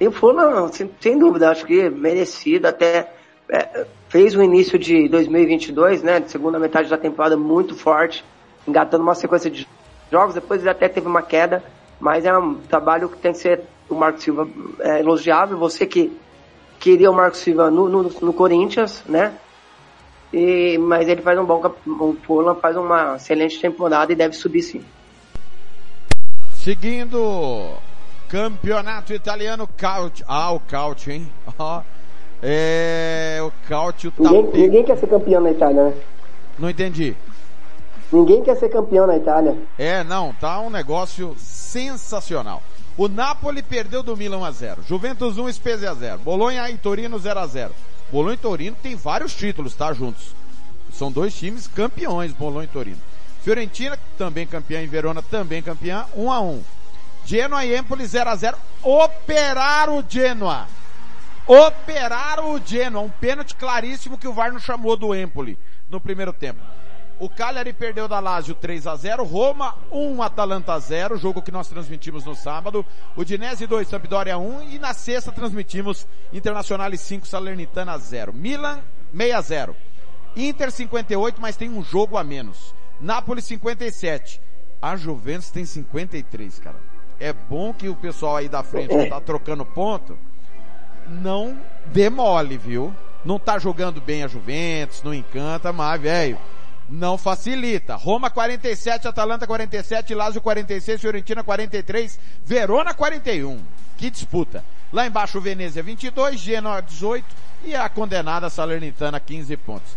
E 0.00 0.06
o 0.06 0.12
Fulham, 0.12 0.68
sem, 0.68 0.88
sem 1.00 1.18
dúvida, 1.18 1.50
acho 1.50 1.66
que 1.66 1.90
merecido, 1.90 2.68
até 2.68 3.12
é, 3.50 3.84
fez 4.08 4.36
o 4.36 4.42
início 4.42 4.78
de 4.78 5.08
2022, 5.08 6.04
né, 6.04 6.20
de 6.20 6.30
segunda 6.30 6.56
metade 6.56 6.88
da 6.88 6.96
temporada 6.96 7.36
muito 7.36 7.74
forte, 7.74 8.24
engatando 8.64 9.02
uma 9.02 9.16
sequência 9.16 9.50
de 9.50 9.66
jogos, 10.08 10.36
depois 10.36 10.60
ele 10.60 10.70
até 10.70 10.88
teve 10.88 11.08
uma 11.08 11.20
queda, 11.20 11.60
mas 11.98 12.24
é 12.24 12.38
um 12.38 12.54
trabalho 12.54 13.08
que 13.08 13.16
tem 13.16 13.32
que 13.32 13.38
ser 13.38 13.62
o 13.88 13.94
Marco 13.96 14.20
Silva 14.20 14.48
é, 14.78 15.00
elogiável, 15.00 15.58
você 15.58 15.84
que 15.84 16.16
queria 16.78 17.10
o 17.10 17.14
Marco 17.14 17.36
Silva 17.36 17.72
no, 17.72 17.88
no, 17.88 18.02
no 18.04 18.32
Corinthians, 18.32 19.02
né, 19.08 19.34
e, 20.32 20.78
mas 20.78 21.08
ele 21.08 21.22
faz 21.22 21.38
um 21.38 21.44
bom 21.44 21.62
o 21.86 22.16
Fulham 22.22 22.54
faz 22.56 22.76
uma 22.76 23.16
excelente 23.16 23.60
temporada 23.60 24.12
e 24.12 24.16
deve 24.16 24.34
subir 24.34 24.62
sim. 24.62 24.84
Seguindo 26.52 27.74
campeonato 28.28 29.14
italiano 29.14 29.68
Caut, 29.76 30.22
ah 30.28 30.52
o 30.52 30.60
Caut, 30.60 31.10
hein? 31.10 31.28
Oh, 31.58 31.80
é 32.40 33.38
o 33.42 33.50
Caut 33.68 34.06
o 34.06 34.12
ninguém, 34.18 34.62
ninguém 34.62 34.84
quer 34.84 34.96
ser 34.96 35.08
campeão 35.08 35.40
na 35.40 35.50
Itália, 35.50 35.84
né? 35.86 35.94
Não 36.58 36.70
entendi. 36.70 37.16
Ninguém 38.12 38.42
quer 38.42 38.56
ser 38.56 38.68
campeão 38.68 39.06
na 39.06 39.16
Itália. 39.16 39.56
É, 39.76 40.02
não, 40.04 40.32
tá 40.32 40.60
um 40.60 40.70
negócio 40.70 41.34
sensacional. 41.38 42.62
O 42.96 43.06
Napoli 43.06 43.62
perdeu 43.62 44.02
do 44.02 44.16
Milan 44.16 44.38
1 44.38 44.44
a 44.44 44.50
0. 44.50 44.82
Juventus 44.82 45.38
1 45.38 45.52
Spezia 45.52 45.94
0. 45.94 46.18
Bolonha 46.18 46.68
e 46.70 46.76
Torino 46.78 47.18
0 47.18 47.40
a 47.40 47.46
0. 47.46 47.72
Bolonha 48.10 48.34
e 48.34 48.38
Torino 48.38 48.76
tem 48.82 48.96
vários 48.96 49.34
títulos, 49.34 49.74
tá? 49.74 49.92
Juntos. 49.92 50.34
São 50.92 51.12
dois 51.12 51.34
times 51.34 51.66
campeões, 51.66 52.32
Bolonha 52.32 52.64
e 52.64 52.68
Torino. 52.68 52.98
Fiorentina, 53.42 53.98
também 54.16 54.46
campeã, 54.46 54.82
em 54.82 54.86
Verona, 54.86 55.22
também 55.22 55.62
campeã, 55.62 56.06
1 56.14 56.32
a 56.32 56.40
1 56.40 56.62
Genoa 57.24 57.64
e 57.64 57.76
Empoli 57.76 58.06
0 58.06 58.30
a 58.30 58.36
0 58.36 58.56
Operaram 58.82 59.98
o 59.98 60.04
Genoa. 60.08 60.66
Operaram 61.46 62.54
o 62.54 62.60
Genoa. 62.64 63.02
Um 63.02 63.10
pênalti 63.10 63.54
claríssimo 63.54 64.18
que 64.18 64.26
o 64.26 64.32
VAR 64.32 64.52
não 64.52 64.58
chamou 64.58 64.96
do 64.96 65.14
Empoli 65.14 65.58
no 65.90 66.00
primeiro 66.00 66.32
tempo. 66.32 66.60
O 67.20 67.28
Cagliari 67.28 67.72
perdeu 67.72 68.06
da 68.06 68.20
Lazio 68.20 68.54
3 68.54 68.86
a 68.86 68.94
0, 68.94 69.24
Roma 69.24 69.74
1 69.90 70.22
Atalanta 70.22 70.78
0, 70.78 71.18
jogo 71.18 71.42
que 71.42 71.50
nós 71.50 71.66
transmitimos 71.66 72.24
no 72.24 72.34
sábado. 72.34 72.86
O 73.16 73.24
Dinese 73.24 73.66
2 73.66 73.88
Sampdoria 73.88 74.38
1 74.38 74.70
e 74.70 74.78
na 74.78 74.94
sexta 74.94 75.32
transmitimos 75.32 76.06
Internacional 76.32 76.90
5 76.96 77.26
Salernitana 77.26 77.98
0. 77.98 78.32
Milan 78.32 78.80
6 79.12 79.34
a 79.34 79.40
0. 79.40 79.76
Inter 80.36 80.70
58, 80.70 81.40
mas 81.40 81.56
tem 81.56 81.68
um 81.68 81.82
jogo 81.82 82.16
a 82.16 82.22
menos. 82.22 82.72
Napoli 83.00 83.42
57. 83.42 84.40
A 84.80 84.94
Juventus 84.94 85.50
tem 85.50 85.64
53, 85.64 86.60
cara. 86.60 86.76
É 87.18 87.32
bom 87.32 87.74
que 87.74 87.88
o 87.88 87.96
pessoal 87.96 88.36
aí 88.36 88.48
da 88.48 88.62
frente 88.62 88.96
que 88.96 89.06
tá 89.06 89.20
trocando 89.20 89.64
ponto 89.64 90.16
não 91.08 91.58
demole, 91.86 92.56
viu? 92.56 92.94
Não 93.24 93.40
tá 93.40 93.58
jogando 93.58 94.00
bem 94.00 94.22
a 94.22 94.28
Juventus, 94.28 95.02
não 95.02 95.12
encanta, 95.12 95.72
mas 95.72 96.00
velho, 96.00 96.38
não 96.88 97.18
facilita. 97.18 97.94
Roma 97.96 98.30
47, 98.30 99.08
Atalanta 99.08 99.46
47, 99.46 100.14
Lazio 100.14 100.40
46, 100.40 101.00
Fiorentina 101.00 101.44
43, 101.44 102.18
Verona 102.44 102.94
41. 102.94 103.60
Que 103.96 104.10
disputa. 104.10 104.64
Lá 104.92 105.06
embaixo 105.06 105.38
o 105.38 105.40
Venezia 105.40 105.82
22, 105.82 106.40
Genoa 106.40 106.80
18 106.80 107.26
e 107.64 107.74
a 107.74 107.88
condenada 107.88 108.48
Salernitana 108.48 109.20
15 109.20 109.56
pontos. 109.58 109.96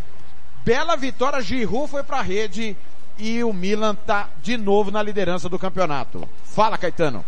Bela 0.65 0.95
vitória, 0.95 1.41
Giroud 1.41 1.89
foi 1.89 2.03
pra 2.03 2.21
rede 2.21 2.75
e 3.17 3.43
o 3.43 3.53
Milan 3.53 3.95
tá 3.95 4.29
de 4.41 4.57
novo 4.57 4.91
na 4.91 5.01
liderança 5.01 5.47
do 5.47 5.57
campeonato. 5.57 6.27
Fala, 6.43 6.77
Caetano. 6.77 7.23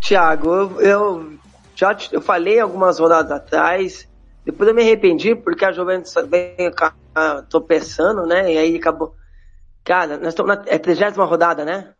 Thiago, 0.00 0.54
eu, 0.54 0.80
eu 0.80 1.38
já 1.74 1.94
te, 1.94 2.12
eu 2.12 2.20
falei 2.20 2.58
algumas 2.58 2.98
rodadas 2.98 3.30
atrás, 3.30 4.07
depois 4.48 4.66
eu 4.66 4.74
me 4.74 4.80
arrependi 4.80 5.34
porque 5.34 5.62
a 5.62 5.72
Juventus 5.72 6.14
vem 6.26 6.56
tropeçando, 7.50 8.24
né? 8.24 8.50
E 8.50 8.56
aí 8.56 8.76
acabou. 8.76 9.14
Cara, 9.84 10.16
nós 10.16 10.28
estamos 10.28 10.56
na 10.56 10.64
é 10.66 10.78
30 10.78 11.22
rodada, 11.22 11.66
né? 11.66 11.92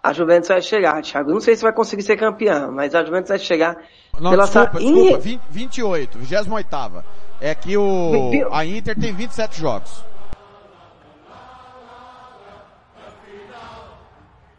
A 0.00 0.12
Juventus 0.12 0.48
vai 0.48 0.62
chegar, 0.62 1.02
Thiago. 1.02 1.32
Não 1.32 1.40
sei 1.40 1.56
se 1.56 1.62
vai 1.64 1.72
conseguir 1.72 2.04
ser 2.04 2.16
campeã, 2.16 2.70
mas 2.70 2.94
a 2.94 3.04
Juventus 3.04 3.30
vai 3.30 3.38
chegar. 3.40 3.82
Não, 4.20 4.30
pela 4.30 4.44
desculpa, 4.44 4.74
sa... 4.74 4.78
desculpa, 4.78 5.18
20, 5.18 5.40
28, 5.50 6.18
28 6.18 7.04
É 7.40 7.52
que 7.52 7.76
o, 7.76 8.48
a 8.52 8.64
Inter 8.64 8.96
tem 8.96 9.12
27 9.12 9.58
jogos. 9.58 10.04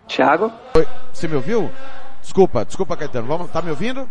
Thiago? 0.09 0.51
Oi, 0.75 0.85
você 1.13 1.25
me 1.29 1.35
ouviu? 1.35 1.71
Desculpa, 2.21 2.65
desculpa, 2.65 2.97
Caetano. 2.97 3.27
Vamos, 3.27 3.49
tá 3.49 3.61
me 3.61 3.69
ouvindo? 3.69 4.09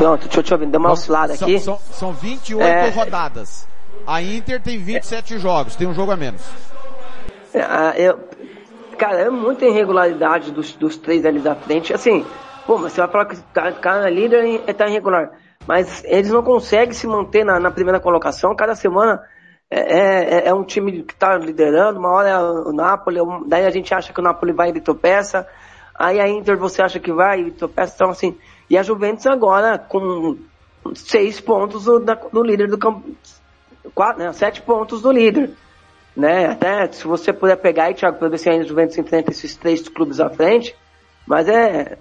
Pronto, 0.00 0.22
deixa 0.22 0.40
eu 0.40 0.42
te 0.42 0.54
ouvir, 0.54 0.66
deu 0.66 0.80
uma 0.80 0.92
oscilada 0.92 1.34
são, 1.34 1.46
aqui. 1.46 1.60
São, 1.60 1.78
são 1.90 2.12
28 2.14 2.64
É. 2.66 2.88
rodadas. 2.88 3.68
A 4.06 4.22
Inter 4.22 4.58
tem 4.62 4.78
27 4.78 5.38
jogos, 5.38 5.76
tem 5.76 5.86
um 5.86 5.92
jogo 5.92 6.10
a 6.10 6.16
menos. 6.16 6.40
É, 7.52 8.08
eu, 8.08 8.18
cara, 8.96 9.20
é 9.20 9.28
muita 9.28 9.66
irregularidade 9.66 10.52
dos, 10.52 10.72
dos 10.72 10.96
três 10.96 11.26
ali 11.26 11.38
da 11.38 11.54
frente. 11.54 11.92
Assim, 11.92 12.24
pô, 12.66 12.78
mas 12.78 12.92
você 12.94 13.02
vai 13.02 13.10
falar 13.10 13.26
que 13.26 13.34
o 13.34 13.44
cara, 13.52 13.72
cara 13.72 14.08
é 14.08 14.10
líder 14.10 14.62
e 14.66 14.72
tá 14.72 14.88
irregular. 14.88 15.32
Mas 15.66 16.02
eles 16.06 16.30
não 16.30 16.42
conseguem 16.42 16.94
se 16.94 17.06
manter 17.06 17.44
na, 17.44 17.60
na 17.60 17.70
primeira 17.70 18.00
colocação. 18.00 18.56
Cada 18.56 18.74
semana 18.74 19.22
é, 19.70 20.38
é, 20.38 20.48
é 20.48 20.54
um 20.54 20.64
time 20.64 21.02
que 21.02 21.14
tá 21.14 21.36
liderando, 21.36 21.98
uma 21.98 22.10
hora 22.10 22.28
é 22.30 22.38
o 22.38 22.72
Napoli, 22.72 23.18
daí 23.46 23.66
a 23.66 23.70
gente 23.70 23.92
acha 23.92 24.14
que 24.14 24.20
o 24.20 24.22
Napoli 24.22 24.52
vai 24.52 24.68
e 24.68 24.70
ele 24.70 24.80
tropeça. 24.80 25.46
Aí 25.94 26.18
a 26.18 26.26
Inter 26.26 26.56
você 26.56 26.80
acha 26.80 26.98
que 26.98 27.12
vai 27.12 27.42
e 27.42 27.50
tropeça. 27.50 27.92
Então, 27.94 28.08
assim, 28.08 28.34
e 28.70 28.78
a 28.78 28.82
Juventus 28.82 29.26
agora 29.26 29.76
com 29.78 30.38
seis 30.94 31.40
pontos 31.40 31.84
do, 31.84 32.00
da- 32.00 32.14
do 32.14 32.42
líder 32.42 32.68
do 32.68 32.78
campo. 32.78 33.10
Né, 34.16 34.32
sete 34.32 34.62
pontos 34.62 35.02
do 35.02 35.10
líder 35.10 35.50
né? 36.16 36.46
Até 36.46 36.90
se 36.92 37.06
você 37.06 37.32
puder 37.32 37.56
pegar 37.56 37.84
aí, 37.84 37.94
Thiago, 37.94 38.18
para 38.18 38.28
ver 38.28 38.38
se 38.38 38.48
a 38.48 38.62
Juventus 38.62 38.98
enfrenta 38.98 39.30
esses 39.30 39.56
três 39.56 39.88
clubes 39.88 40.20
à 40.20 40.28
frente. 40.28 40.74
Mas 41.26 41.48
é, 41.48 41.98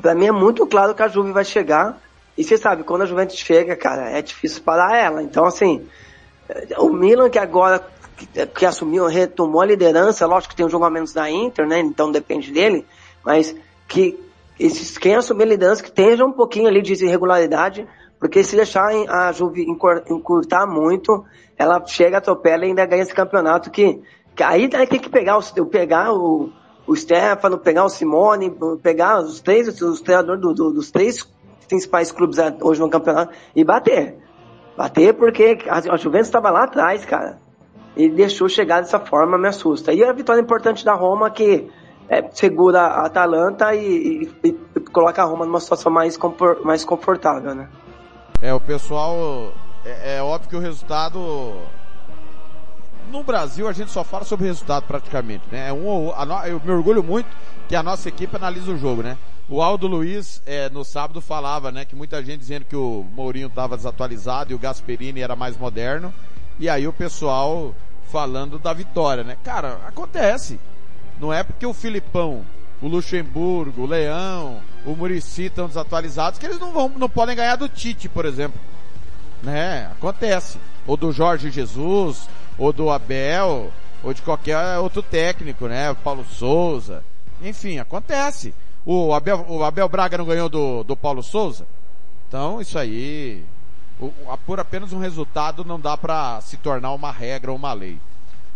para 0.00 0.14
mim 0.14 0.26
é 0.26 0.32
muito 0.32 0.66
claro 0.66 0.94
que 0.94 1.02
a 1.02 1.08
Juve 1.08 1.32
vai 1.32 1.44
chegar. 1.44 1.98
E 2.36 2.44
você 2.44 2.58
sabe, 2.58 2.82
quando 2.82 3.02
a 3.02 3.06
Juventus 3.06 3.36
chega, 3.36 3.76
cara, 3.76 4.10
é 4.10 4.20
difícil 4.20 4.62
parar 4.62 4.98
ela. 4.98 5.22
Então, 5.22 5.44
assim, 5.44 5.86
o 6.78 6.88
Milan 6.90 7.30
que 7.30 7.38
agora 7.38 7.86
que, 8.16 8.46
que 8.46 8.66
assumiu, 8.66 9.06
retomou 9.06 9.60
a 9.60 9.66
liderança, 9.66 10.26
lógico 10.26 10.50
que 10.50 10.56
tem 10.56 10.66
um 10.66 10.70
jogo 10.70 10.84
a 10.84 10.90
menos 10.90 11.12
da 11.12 11.30
Inter, 11.30 11.66
né? 11.66 11.78
Então 11.80 12.10
depende 12.10 12.50
dele, 12.50 12.86
mas 13.24 13.54
que 13.86 14.18
esses, 14.58 14.96
quem 14.98 15.14
assumir 15.14 15.44
a 15.44 15.46
liderança 15.46 15.82
que 15.82 15.90
tenha 15.92 16.24
um 16.24 16.32
pouquinho 16.32 16.66
ali 16.66 16.80
de 16.82 16.92
irregularidade, 17.04 17.86
porque 18.18 18.42
se 18.42 18.56
deixar 18.56 18.88
a 19.08 19.30
Juve 19.32 19.62
encur- 19.62 20.02
encurtar 20.10 20.66
muito, 20.66 21.24
ela 21.58 21.84
chega, 21.86 22.18
atropela 22.18 22.64
e 22.64 22.68
ainda 22.68 22.86
ganha 22.86 23.02
esse 23.02 23.14
campeonato 23.14 23.70
que, 23.70 24.00
que 24.34 24.42
aí, 24.42 24.68
aí 24.74 24.86
tem 24.86 24.98
que 25.00 25.10
pegar, 25.10 25.36
os, 25.38 25.50
pegar 25.70 26.12
o, 26.12 26.50
o 26.86 26.96
Stefano, 26.96 27.58
pegar 27.58 27.84
o 27.84 27.88
Simone, 27.88 28.54
pegar 28.82 29.20
os 29.20 29.40
três, 29.40 29.80
os 29.82 30.00
treinadores 30.00 30.40
do- 30.40 30.54
do- 30.54 30.72
dos 30.72 30.90
três 30.90 31.28
principais 31.68 32.10
clubes 32.12 32.38
hoje 32.60 32.80
no 32.80 32.88
campeonato 32.88 33.34
e 33.54 33.64
bater. 33.64 34.16
Bater 34.76 35.14
porque 35.14 35.58
a 35.68 35.96
Juventus 35.96 36.28
estava 36.28 36.50
lá 36.50 36.64
atrás, 36.64 37.04
cara. 37.04 37.38
E 37.96 38.08
deixou 38.10 38.48
chegar 38.48 38.80
dessa 38.82 39.00
forma, 39.00 39.38
me 39.38 39.48
assusta. 39.48 39.92
E 39.92 40.04
a 40.04 40.12
vitória 40.12 40.40
importante 40.40 40.84
da 40.84 40.92
Roma 40.94 41.30
que 41.30 41.68
é, 42.08 42.24
segura 42.32 42.80
a 42.82 43.06
Atalanta 43.06 43.74
e, 43.74 44.30
e- 44.42 44.48
e 44.76 44.80
coloca 44.92 45.22
a 45.22 45.24
Roma 45.24 45.44
numa 45.44 45.60
situação 45.60 45.90
mais, 45.90 46.16
compor- 46.16 46.60
mais 46.64 46.84
confortável, 46.84 47.54
né? 47.54 47.68
É, 48.40 48.52
o 48.52 48.60
pessoal, 48.60 49.52
é, 49.84 50.16
é 50.16 50.22
óbvio 50.22 50.50
que 50.50 50.56
o 50.56 50.60
resultado, 50.60 51.54
no 53.10 53.22
Brasil 53.22 53.68
a 53.68 53.72
gente 53.72 53.90
só 53.90 54.04
fala 54.04 54.24
sobre 54.24 54.46
resultado 54.46 54.84
praticamente, 54.84 55.44
né? 55.50 55.68
É 55.68 55.72
um, 55.72 56.12
a 56.14 56.48
eu 56.48 56.60
me 56.64 56.70
orgulho 56.70 57.02
muito 57.02 57.28
que 57.68 57.74
a 57.74 57.82
nossa 57.82 58.08
equipe 58.08 58.36
analisa 58.36 58.70
o 58.72 58.76
jogo, 58.78 59.02
né? 59.02 59.16
O 59.48 59.62
Aldo 59.62 59.86
Luiz, 59.86 60.42
é, 60.44 60.68
no 60.70 60.84
sábado 60.84 61.20
falava, 61.20 61.70
né, 61.70 61.84
que 61.84 61.94
muita 61.94 62.20
gente 62.22 62.40
dizendo 62.40 62.64
que 62.64 62.74
o 62.74 63.04
Mourinho 63.14 63.46
estava 63.46 63.76
desatualizado 63.76 64.50
e 64.50 64.54
o 64.56 64.58
Gasperini 64.58 65.20
era 65.20 65.36
mais 65.36 65.56
moderno. 65.56 66.12
E 66.58 66.68
aí 66.68 66.88
o 66.88 66.92
pessoal 66.92 67.72
falando 68.10 68.58
da 68.58 68.72
vitória, 68.72 69.22
né? 69.22 69.36
Cara, 69.44 69.78
acontece. 69.86 70.58
Não 71.20 71.32
é 71.32 71.42
porque 71.42 71.66
o 71.66 71.72
Filipão, 71.72 72.44
o 72.80 72.88
Luxemburgo, 72.88 73.82
o 73.82 73.86
Leão, 73.86 74.60
o 74.84 74.94
Murici 74.94 75.44
estão 75.44 75.66
desatualizados 75.66 76.38
que 76.38 76.46
eles 76.46 76.58
não 76.58 76.72
vão, 76.72 76.88
não 76.90 77.08
podem 77.08 77.36
ganhar 77.36 77.56
do 77.56 77.68
Tite, 77.68 78.08
por 78.08 78.24
exemplo. 78.24 78.60
Né? 79.42 79.90
Acontece. 79.92 80.58
Ou 80.86 80.96
do 80.96 81.12
Jorge 81.12 81.50
Jesus, 81.50 82.28
ou 82.58 82.72
do 82.72 82.90
Abel, 82.90 83.72
ou 84.02 84.14
de 84.14 84.22
qualquer 84.22 84.78
outro 84.78 85.02
técnico, 85.02 85.66
né? 85.66 85.94
Paulo 86.04 86.24
Souza. 86.24 87.02
Enfim, 87.42 87.78
acontece. 87.78 88.54
O 88.84 89.12
Abel, 89.12 89.44
o 89.48 89.64
Abel 89.64 89.88
Braga 89.88 90.18
não 90.18 90.24
ganhou 90.24 90.48
do, 90.48 90.84
do 90.84 90.96
Paulo 90.96 91.22
Souza? 91.22 91.66
Então, 92.28 92.60
isso 92.60 92.78
aí, 92.78 93.44
o, 94.00 94.12
por 94.46 94.60
apenas 94.60 94.92
um 94.92 94.98
resultado 94.98 95.64
não 95.64 95.80
dá 95.80 95.96
para 95.96 96.40
se 96.40 96.56
tornar 96.56 96.92
uma 96.92 97.10
regra 97.10 97.50
ou 97.50 97.56
uma 97.56 97.72
lei. 97.72 97.98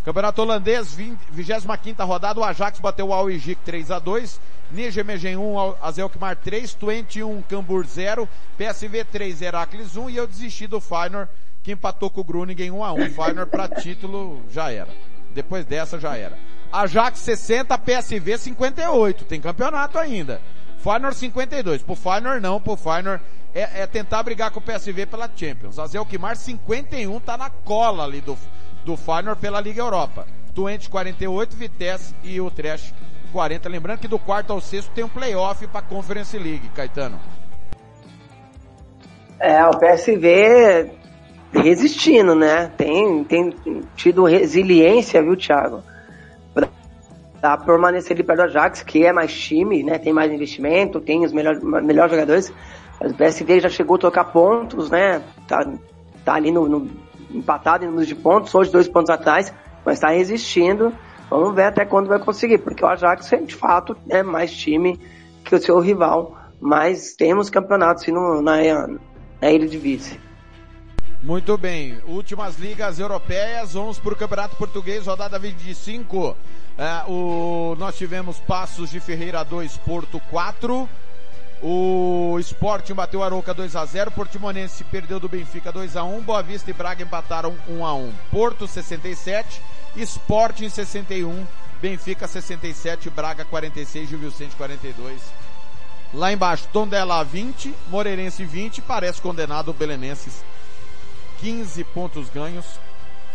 Campeonato 0.05 0.41
holandês, 0.41 0.95
25 0.95 2.05
rodada, 2.05 2.41
o 2.41 2.45
Ajax 2.45 2.81
bateu 2.81 3.09
o 3.09 3.13
Al-Ijik 3.13 3.61
3 3.65 3.91
a 3.91 3.99
2 3.99 4.41
Nijmegen 4.73 5.37
1, 5.37 5.75
Azelkmar 5.83 6.37
3, 6.37 6.75
Twente 6.75 7.23
1, 7.23 7.43
Cambur 7.43 7.85
0, 7.85 8.29
PSV 8.57 9.05
3, 9.05 9.43
Heracles 9.43 9.97
1 9.97 10.11
e 10.11 10.17
eu 10.17 10.27
desisti 10.27 10.67
do 10.67 10.81
Feyenoord, 10.81 11.31
que 11.63 11.73
empatou 11.73 12.09
com 12.09 12.21
o 12.21 12.25
Groningen 12.25 12.71
1 12.71 12.85
a 12.85 12.93
1 12.93 12.97
Feyenoord 13.11 13.51
para 13.51 13.69
título 13.69 14.43
já 14.51 14.71
era. 14.71 14.91
Depois 15.35 15.65
dessa 15.65 15.99
já 15.99 16.17
era. 16.17 16.39
Ajax 16.73 17.19
60, 17.19 17.77
PSV 17.79 18.39
58, 18.39 19.25
tem 19.25 19.41
campeonato 19.41 19.99
ainda. 19.99 20.41
Feyenoord 20.79 21.17
52, 21.17 21.83
pro 21.83 21.97
Feyenoord 21.97 22.41
não, 22.41 22.61
pro 22.61 22.77
Feyenoord 22.77 23.23
é, 23.53 23.83
é 23.83 23.87
tentar 23.87 24.23
brigar 24.23 24.53
com 24.53 24.61
o 24.61 24.63
PSV 24.63 25.07
pela 25.07 25.29
Champions. 25.35 25.81
Azelkmar 25.81 26.37
51 26.37 27.19
tá 27.21 27.37
na 27.37 27.51
cola 27.51 28.05
ali 28.05 28.21
do, 28.21 28.39
do 28.85 28.97
Feyenoord 28.97 29.41
pela 29.41 29.61
Liga 29.61 29.81
Europa. 29.81 30.27
Twente 30.55 30.91
48, 30.91 31.57
Vitesse 31.57 32.15
e 32.23 32.41
o 32.41 32.51
Trash 32.51 32.93
40. 33.33 33.69
Lembrando 33.69 34.01
que 34.01 34.09
do 34.09 34.19
quarto 34.19 34.53
ao 34.53 34.61
sexto 34.61 34.91
tem 34.93 35.05
um 35.05 35.09
playoff 35.09 35.67
para 35.67 35.83
Conference 35.83 36.37
League, 36.37 36.69
Caetano. 36.75 37.19
É, 39.39 39.65
o 39.65 39.71
PSV 39.71 40.91
resistindo, 41.53 42.35
né? 42.35 42.71
Tem, 42.77 43.25
tem 43.25 43.55
tido 43.97 44.25
resiliência, 44.25 45.23
viu, 45.23 45.37
Thiago? 45.37 45.83
Pra, 46.53 47.57
permanecer 47.57 48.13
ali 48.13 48.23
perto 48.23 48.41
do 48.41 48.45
Ajax, 48.45 48.83
que 48.83 49.05
é 49.05 49.13
mais 49.13 49.33
time, 49.33 49.83
né? 49.83 49.99
Tem 49.99 50.13
mais 50.13 50.31
investimento, 50.31 51.01
tem 51.01 51.25
os 51.25 51.33
melhores, 51.33 51.63
melhores 51.63 52.11
jogadores. 52.11 52.53
Mas 53.01 53.13
o 53.13 53.15
PSV 53.15 53.61
já 53.61 53.69
chegou 53.71 53.97
a 53.97 53.99
tocar 53.99 54.25
pontos, 54.25 54.91
né? 54.91 55.23
Tá, 55.49 55.67
tá 56.23 56.35
ali 56.35 56.51
no, 56.51 56.69
no 56.69 56.91
empatado 57.35 57.85
em 57.85 57.89
números 57.89 58.09
de 58.09 58.15
pontos, 58.15 58.55
hoje 58.55 58.71
dois 58.71 58.89
pontos 58.89 59.11
atrás, 59.11 59.53
mas 59.85 59.95
está 59.95 60.09
resistindo. 60.09 60.93
Vamos 61.29 61.55
ver 61.55 61.65
até 61.65 61.85
quando 61.85 62.09
vai 62.09 62.19
conseguir, 62.19 62.59
porque 62.59 62.85
o 62.85 62.89
Ajax 62.89 63.31
de 63.47 63.55
fato 63.55 63.97
é 64.09 64.23
mais 64.23 64.53
time 64.53 64.99
que 65.45 65.55
o 65.55 65.61
seu 65.61 65.79
rival, 65.79 66.37
mas 66.61 67.15
temos 67.15 67.49
campeonatos 67.49 68.05
sim, 68.05 68.13
na, 68.13 68.87
na 68.87 69.51
de 69.59 69.79
vice. 69.79 70.19
Muito 71.23 71.57
bem, 71.59 71.99
últimas 72.07 72.59
ligas 72.59 72.99
europeias, 72.99 73.75
vamos 73.75 73.99
para 73.99 74.15
o 74.15 74.17
Campeonato 74.17 74.57
Português, 74.57 75.07
rodada 75.07 75.39
25. 75.39 76.35
É, 76.79 77.11
o, 77.11 77.77
nós 77.79 77.97
tivemos 77.97 78.41
Passos 78.41 78.91
de 78.91 79.01
Ferreira 79.01 79.45
2, 79.45 79.77
Porto 79.79 80.19
4. 80.31 80.89
O 81.63 82.39
Sporting 82.41 82.95
bateu 82.95 83.23
a 83.23 83.27
Arouca 83.27 83.53
2 83.53 83.77
a 83.77 83.85
0 83.85 84.11
Portimonense 84.13 84.83
perdeu 84.85 85.21
do 85.21 85.29
Benfica 85.29 85.71
2 85.71 85.95
a 85.95 86.03
1 86.03 86.23
Boa 86.23 86.43
Vista 86.43 86.71
e 86.71 86.73
Braga 86.73 87.03
empataram 87.03 87.55
1 87.69 87.85
a 87.85 87.95
1 87.95 88.13
Porto 88.31 88.67
67, 88.67 89.61
Sporting 89.97 90.71
61, 90.71 91.47
Benfica 91.83 92.27
67, 92.27 93.11
Braga 93.11 93.45
46, 93.45 94.09
Gil 94.09 94.19
Vicente 94.19 94.57
42. 94.57 95.21
Lá 96.15 96.33
embaixo, 96.33 96.67
Tondela 96.73 97.23
20, 97.23 97.75
Moreirense 97.89 98.43
20, 98.43 98.81
parece 98.81 99.21
condenado 99.21 99.69
o 99.69 99.75
Belenenses 99.75 100.43
15 101.41 101.85
pontos 101.85 102.31
ganhos. 102.31 102.65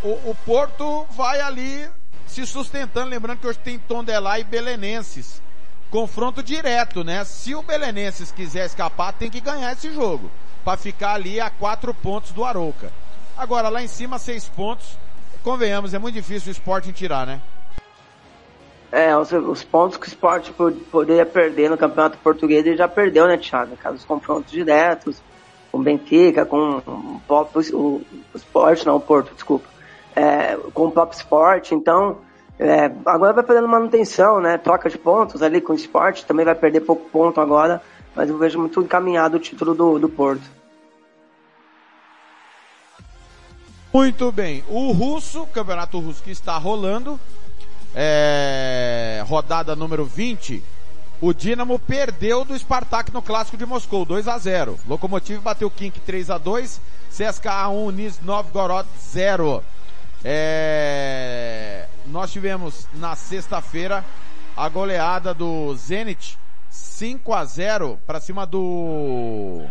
O, 0.02 0.30
o 0.30 0.36
Porto 0.44 1.06
vai 1.16 1.40
ali 1.40 1.88
se 2.26 2.44
sustentando, 2.44 3.08
lembrando 3.08 3.38
que 3.38 3.46
hoje 3.46 3.60
tem 3.60 3.78
Tondela 3.78 4.36
e 4.40 4.42
Belenenses 4.44 5.40
confronto 5.96 6.42
direto, 6.42 7.02
né? 7.02 7.24
Se 7.24 7.54
o 7.54 7.62
Belenenses 7.62 8.30
quiser 8.30 8.66
escapar, 8.66 9.14
tem 9.14 9.30
que 9.30 9.40
ganhar 9.40 9.72
esse 9.72 9.90
jogo. 9.90 10.30
para 10.62 10.76
ficar 10.76 11.14
ali 11.14 11.40
a 11.40 11.48
quatro 11.48 11.94
pontos 11.94 12.32
do 12.32 12.44
Arouca. 12.44 12.90
Agora, 13.34 13.70
lá 13.70 13.80
em 13.80 13.86
cima, 13.86 14.18
seis 14.18 14.46
pontos. 14.46 14.98
Convenhamos, 15.42 15.94
é 15.94 15.98
muito 15.98 16.16
difícil 16.16 16.48
o 16.48 16.52
Sporting 16.52 16.92
tirar, 16.92 17.24
né? 17.24 17.40
É, 18.92 19.16
os, 19.16 19.32
os 19.32 19.64
pontos 19.64 19.96
que 19.96 20.06
o 20.06 20.08
Sport 20.08 20.50
poderia 20.90 21.24
perder 21.24 21.70
no 21.70 21.78
Campeonato 21.78 22.18
Português, 22.18 22.66
ele 22.66 22.76
já 22.76 22.88
perdeu, 22.88 23.26
né, 23.26 23.38
Thiago? 23.38 23.76
Caso 23.76 23.96
os 23.96 24.04
confrontos 24.04 24.52
diretos, 24.52 25.22
com 25.72 25.78
o 25.78 25.82
Benfica, 25.82 26.44
com 26.44 26.82
o 26.86 27.20
o, 27.28 28.02
o 28.34 28.36
Sport, 28.36 28.84
não, 28.84 28.96
o 28.96 29.00
Porto, 29.00 29.32
desculpa. 29.32 29.66
É, 30.14 30.58
com 30.74 30.88
o 30.88 30.90
próprio 30.90 31.16
Sport, 31.16 31.72
então 31.72 32.18
é, 32.58 32.90
agora 33.04 33.34
vai 33.34 33.44
fazendo 33.44 33.68
manutenção, 33.68 34.40
né? 34.40 34.56
Troca 34.56 34.88
de 34.88 34.96
pontos 34.96 35.42
ali 35.42 35.60
com 35.60 35.72
o 35.72 35.76
esporte, 35.76 36.24
também 36.24 36.44
vai 36.44 36.54
perder 36.54 36.80
pouco 36.80 37.08
ponto 37.10 37.40
agora, 37.40 37.82
mas 38.14 38.30
eu 38.30 38.38
vejo 38.38 38.58
muito 38.58 38.80
encaminhado 38.80 39.36
o 39.36 39.40
título 39.40 39.74
do, 39.74 39.98
do 39.98 40.08
Porto. 40.08 40.42
Muito 43.92 44.30
bem. 44.32 44.64
O 44.68 44.92
russo, 44.92 45.46
campeonato 45.46 45.98
russo 45.98 46.22
que 46.22 46.30
está 46.30 46.56
rolando, 46.58 47.20
é, 47.94 49.22
rodada 49.26 49.76
número 49.76 50.04
20. 50.04 50.62
O 51.20 51.32
Dinamo 51.32 51.78
perdeu 51.78 52.44
do 52.44 52.58
Spartak 52.58 53.12
no 53.12 53.22
clássico 53.22 53.56
de 53.56 53.64
Moscou, 53.64 54.04
2 54.04 54.28
a 54.28 54.36
0. 54.36 54.78
Lokomotiv 54.86 55.40
bateu 55.40 55.70
Kink 55.70 56.00
3 56.00 56.30
a 56.30 56.36
2, 56.36 56.80
CSKA 57.10 57.68
1, 57.68 57.90
Niz 57.90 58.20
Novgorod 58.20 58.86
0. 58.98 59.62
É... 60.22 61.86
Nós 62.06 62.30
tivemos 62.32 62.86
na 62.94 63.16
sexta-feira 63.16 64.04
a 64.56 64.68
goleada 64.68 65.34
do 65.34 65.74
Zenit 65.74 66.38
5 66.70 67.32
a 67.32 67.44
0 67.44 67.98
para 68.06 68.20
cima 68.20 68.46
do 68.46 69.64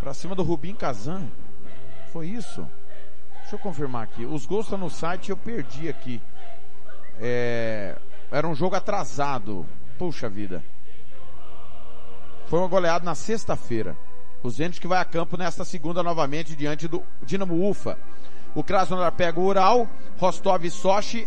para 0.00 0.12
cima 0.12 0.34
do 0.34 0.42
Rubim 0.42 0.74
Kazan. 0.74 1.28
Foi 2.12 2.26
isso? 2.26 2.68
Deixa 3.40 3.54
eu 3.54 3.58
confirmar 3.58 4.02
aqui. 4.02 4.26
Os 4.26 4.44
gols 4.44 4.66
estão 4.66 4.78
no 4.78 4.90
site, 4.90 5.30
eu 5.30 5.36
perdi 5.36 5.88
aqui. 5.88 6.20
É... 7.18 7.96
Era 8.30 8.46
um 8.46 8.54
jogo 8.54 8.76
atrasado. 8.76 9.64
Puxa 9.98 10.28
vida. 10.28 10.62
Foi 12.46 12.58
uma 12.58 12.68
goleada 12.68 13.04
na 13.04 13.14
sexta-feira. 13.14 13.96
O 14.42 14.50
Zenit 14.50 14.80
que 14.80 14.88
vai 14.88 15.00
a 15.00 15.04
campo 15.04 15.36
nesta 15.36 15.64
segunda 15.64 16.02
novamente 16.02 16.54
diante 16.56 16.86
do 16.86 17.02
Dinamo 17.22 17.68
Ufa. 17.68 17.96
O 18.54 18.62
Krasnodar 18.62 19.12
pega 19.12 19.40
o 19.40 19.44
Ural, 19.44 19.88
Rostov 20.18 20.68
Sochi, 20.70 21.26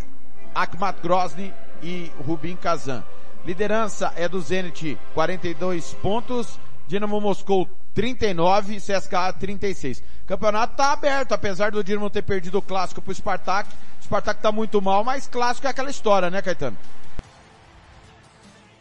Akhmat 0.53 1.01
Grozny 1.01 1.53
e 1.81 2.11
Rubin 2.25 2.55
Kazan. 2.55 3.03
Liderança 3.45 4.13
é 4.15 4.27
do 4.27 4.39
Zenit, 4.41 4.97
42 5.13 5.93
pontos. 5.95 6.59
Dinamo 6.87 7.19
Moscou 7.19 7.67
39, 7.95 8.77
CSKA 8.77 9.33
36. 9.33 10.03
Campeonato 10.27 10.75
tá 10.75 10.91
aberto, 10.91 11.33
apesar 11.33 11.71
do 11.71 11.83
Dinamo 11.83 12.09
ter 12.09 12.21
perdido 12.21 12.59
o 12.59 12.61
clássico 12.61 13.01
pro 13.01 13.13
Spartak. 13.13 13.69
O 13.99 14.03
Spartak 14.03 14.41
tá 14.41 14.51
muito 14.51 14.81
mal, 14.81 15.03
mas 15.03 15.27
clássico 15.27 15.65
é 15.67 15.69
aquela 15.71 15.89
história, 15.89 16.29
né, 16.29 16.41
Caetano? 16.41 16.77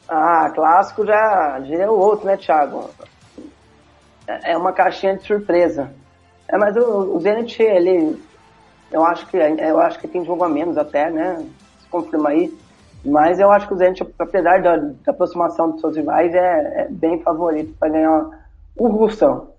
Ah, 0.09 0.51
clássico 0.55 1.07
já, 1.07 1.61
já 1.63 1.77
é 1.77 1.89
o 1.89 1.99
outro, 1.99 2.27
né, 2.27 2.37
Thiago? 2.37 2.91
É 4.27 4.57
uma 4.57 4.73
caixinha 4.73 5.17
de 5.17 5.27
surpresa. 5.27 5.93
É, 6.49 6.59
mas 6.59 6.77
o, 6.77 7.17
o 7.17 7.21
Zenit, 7.21 7.63
ele 7.63 8.23
eu 8.95 9.05
acho 9.05 9.27
que 9.27 9.37
eu 9.37 9.81
acho 9.81 9.99
que 9.99 10.07
tem 10.07 10.25
jogo 10.25 10.45
a 10.45 10.49
menos 10.49 10.79
até, 10.79 11.11
né? 11.11 11.45
Se 11.81 11.89
confirma 11.89 12.29
aí. 12.29 12.57
Mas 13.05 13.41
eu 13.41 13.51
acho 13.51 13.67
que 13.67 13.75
o 13.75 13.77
Zenit, 13.77 14.07
apesar 14.19 14.63
da, 14.63 14.77
da 14.77 15.11
aproximação 15.11 15.73
dos 15.73 15.81
seus 15.81 15.97
rivais, 15.97 16.33
é, 16.33 16.83
é 16.83 16.89
bem 16.89 17.21
favorito 17.21 17.75
para 17.79 17.89
ganhar 17.89 18.31
o 18.77 18.87
Russão. 18.87 19.53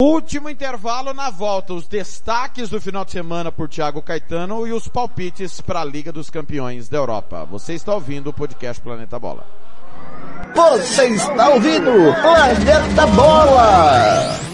Último 0.00 0.50
intervalo 0.50 1.14
na 1.14 1.30
volta, 1.30 1.72
os 1.72 1.88
destaques 1.88 2.68
do 2.68 2.78
final 2.78 3.06
de 3.06 3.12
semana 3.12 3.50
por 3.50 3.66
Thiago 3.66 4.02
Caetano 4.02 4.66
e 4.66 4.72
os 4.72 4.86
palpites 4.86 5.62
para 5.62 5.80
a 5.80 5.84
Liga 5.84 6.12
dos 6.12 6.28
Campeões 6.28 6.90
da 6.90 6.98
Europa. 6.98 7.46
Você 7.46 7.72
está 7.72 7.94
ouvindo 7.94 8.28
o 8.28 8.34
podcast 8.34 8.82
Planeta 8.82 9.18
Bola. 9.18 9.46
Você 10.54 11.06
está 11.06 11.48
ouvindo 11.48 11.90
Planeta 12.20 13.06
Bola! 13.16 14.53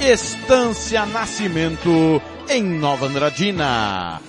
Estância 0.00 1.04
Nascimento 1.06 2.22
em 2.48 2.62
Nova 2.62 3.06
Andradina. 3.06 4.20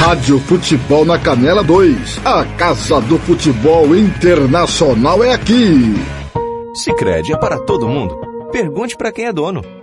Rádio 0.00 0.40
Futebol 0.40 1.04
na 1.04 1.18
Canela 1.18 1.62
2. 1.62 2.20
A 2.24 2.46
Casa 2.56 2.98
do 3.02 3.18
Futebol 3.18 3.94
Internacional 3.94 5.22
é 5.22 5.34
aqui. 5.34 5.94
Sicredi 6.74 7.34
é 7.34 7.36
para 7.36 7.58
todo 7.58 7.86
mundo. 7.86 8.16
Pergunte 8.50 8.96
para 8.96 9.12
quem 9.12 9.26
é 9.26 9.32
dono. 9.32 9.62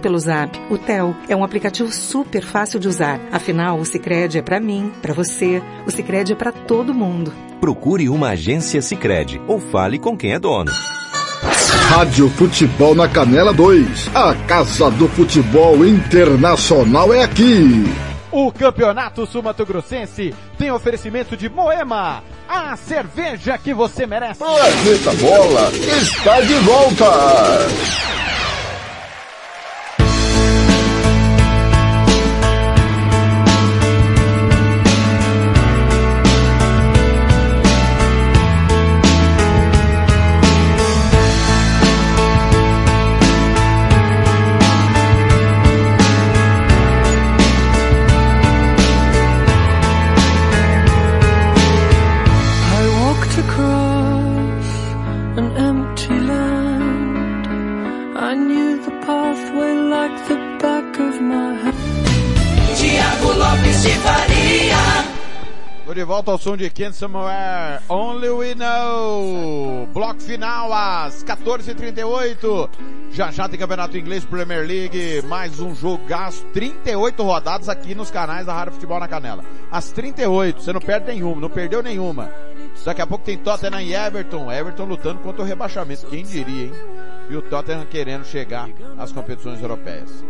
pelo 0.00 0.18
Zap, 0.18 0.58
o 0.70 0.78
Tel. 0.78 1.14
É 1.28 1.36
um 1.36 1.44
aplicativo 1.44 1.90
super 1.92 2.42
fácil 2.42 2.78
de 2.78 2.88
usar. 2.88 3.20
Afinal, 3.32 3.78
o 3.78 3.84
Sicredi 3.84 4.38
é 4.38 4.42
para 4.42 4.60
mim, 4.60 4.92
para 5.02 5.12
você. 5.12 5.62
O 5.86 5.90
Sicredi 5.90 6.32
é 6.32 6.36
para 6.36 6.52
todo 6.52 6.94
mundo. 6.94 7.32
Procure 7.60 8.08
uma 8.08 8.30
agência 8.30 8.82
Sicredi 8.82 9.40
ou 9.46 9.58
fale 9.58 9.98
com 9.98 10.16
quem 10.16 10.32
é 10.32 10.38
dono. 10.38 10.72
Rádio 11.88 12.28
Futebol 12.30 12.94
na 12.94 13.08
Canela 13.08 13.52
2. 13.52 14.10
A 14.14 14.34
Casa 14.46 14.90
do 14.90 15.08
Futebol 15.08 15.86
Internacional 15.86 17.12
é 17.14 17.22
aqui. 17.22 17.84
O 18.30 18.52
Campeonato 18.52 19.24
Sumatogrossense 19.24 20.34
tem 20.58 20.70
oferecimento 20.70 21.36
de 21.36 21.48
Moema, 21.48 22.22
a 22.48 22.76
cerveja 22.76 23.56
que 23.56 23.72
você 23.72 24.06
merece. 24.06 24.40
Planeta 24.40 25.12
Bola 25.14 25.70
está 25.72 26.40
de 26.40 26.54
volta. 26.54 28.35
De 65.96 66.04
volta 66.04 66.30
ao 66.30 66.36
som 66.36 66.58
de 66.58 66.68
Ken 66.68 66.92
Somewhere, 66.92 67.80
Only 67.88 68.28
We 68.28 68.54
Know. 68.54 69.88
Bloco 69.94 70.20
final 70.20 70.70
às 70.70 71.24
14h38. 71.24 72.68
Já 73.12 73.30
já 73.30 73.48
tem 73.48 73.58
Campeonato 73.58 73.96
Inglês 73.96 74.22
Premier 74.22 74.66
League, 74.66 75.22
mais 75.26 75.58
um 75.58 75.74
jogaço, 75.74 76.44
38 76.52 77.22
rodadas 77.22 77.70
aqui 77.70 77.94
nos 77.94 78.10
canais 78.10 78.44
da 78.44 78.52
Rádio 78.52 78.74
Futebol 78.74 79.00
na 79.00 79.08
Canela. 79.08 79.42
Às 79.72 79.90
38, 79.92 80.62
você 80.62 80.70
não 80.70 80.82
perde 80.82 81.06
nenhuma, 81.06 81.40
não 81.40 81.48
perdeu 81.48 81.82
nenhuma. 81.82 82.30
Daqui 82.84 83.00
a 83.00 83.06
pouco 83.06 83.24
tem 83.24 83.38
Tottenham 83.38 83.80
e 83.80 83.94
Everton, 83.94 84.52
Everton 84.52 84.84
lutando 84.84 85.20
contra 85.20 85.40
o 85.40 85.46
rebaixamento, 85.46 86.06
quem 86.08 86.24
diria, 86.24 86.66
hein? 86.66 86.72
E 87.30 87.36
o 87.36 87.40
Tottenham 87.40 87.86
querendo 87.86 88.26
chegar 88.26 88.68
às 88.98 89.12
competições 89.12 89.62
europeias. 89.62 90.22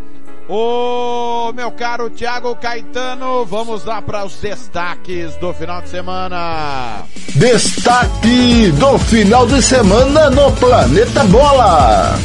Ô, 0.48 1.52
meu 1.52 1.72
caro 1.72 2.08
Thiago 2.08 2.54
Caetano, 2.54 3.44
vamos 3.44 3.84
lá 3.84 4.00
para 4.00 4.24
os 4.24 4.36
destaques 4.36 5.34
do 5.36 5.52
final 5.52 5.82
de 5.82 5.88
semana. 5.88 7.02
Destaque 7.34 8.70
do 8.70 8.96
final 8.96 9.44
de 9.44 9.60
semana 9.60 10.30
no 10.30 10.52
Planeta 10.52 11.24
Bola. 11.24 12.16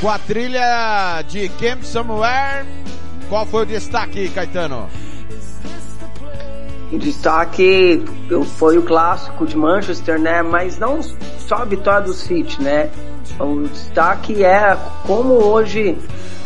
Com 0.00 0.08
a 0.08 0.18
trilha 0.18 1.22
de 1.28 1.50
Camp 1.50 1.82
Somewhere, 1.82 2.64
qual 3.28 3.44
foi 3.44 3.64
o 3.64 3.66
destaque, 3.66 4.30
Caetano? 4.30 4.88
O 6.90 6.98
destaque 6.98 8.02
foi 8.56 8.78
o 8.78 8.82
clássico 8.82 9.44
de 9.46 9.54
Manchester, 9.54 10.18
né? 10.18 10.40
Mas 10.40 10.78
não 10.78 11.02
só 11.02 11.56
a 11.56 11.64
vitória 11.66 12.06
do 12.06 12.14
City, 12.14 12.62
né? 12.62 12.88
O 13.38 13.68
destaque 13.68 14.42
é 14.42 14.74
como 15.06 15.34
hoje 15.34 15.98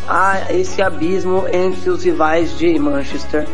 há 0.07 0.53
esse 0.53 0.81
abismo 0.81 1.45
entre 1.51 1.89
os 1.89 2.03
rivais 2.03 2.57
de 2.57 2.77
Manchester, 2.79 3.47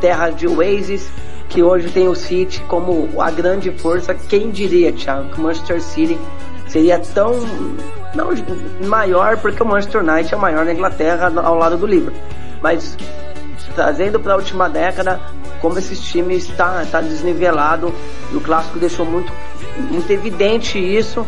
terra 0.00 0.30
de 0.30 0.46
Oasis, 0.46 1.08
que 1.48 1.62
hoje 1.62 1.88
tem 1.90 2.08
o 2.08 2.14
City 2.14 2.60
como 2.68 3.08
a 3.20 3.30
grande 3.30 3.70
força. 3.70 4.14
Quem 4.14 4.50
diria, 4.50 4.92
Thiago, 4.92 5.30
que 5.30 5.40
o 5.40 5.42
Manchester 5.42 5.80
City 5.80 6.18
seria 6.66 6.98
tão 6.98 7.34
não 8.14 8.30
maior 8.86 9.36
porque 9.38 9.62
o 9.62 9.66
Manchester 9.66 10.02
United 10.02 10.34
é 10.34 10.36
maior 10.36 10.64
na 10.64 10.72
Inglaterra 10.72 11.32
ao 11.42 11.54
lado 11.56 11.76
do 11.76 11.86
Liverpool, 11.86 12.20
mas 12.62 12.96
trazendo 13.74 14.18
para 14.18 14.34
a 14.34 14.36
última 14.36 14.68
década 14.68 15.20
como 15.60 15.78
esses 15.78 16.00
times 16.00 16.48
está 16.48 16.84
tá 16.90 17.00
desnivelado 17.00 17.92
e 18.32 18.36
o 18.36 18.40
clássico 18.40 18.78
deixou 18.78 19.04
muito 19.04 19.32
muito 19.90 20.10
evidente 20.10 20.78
isso. 20.78 21.26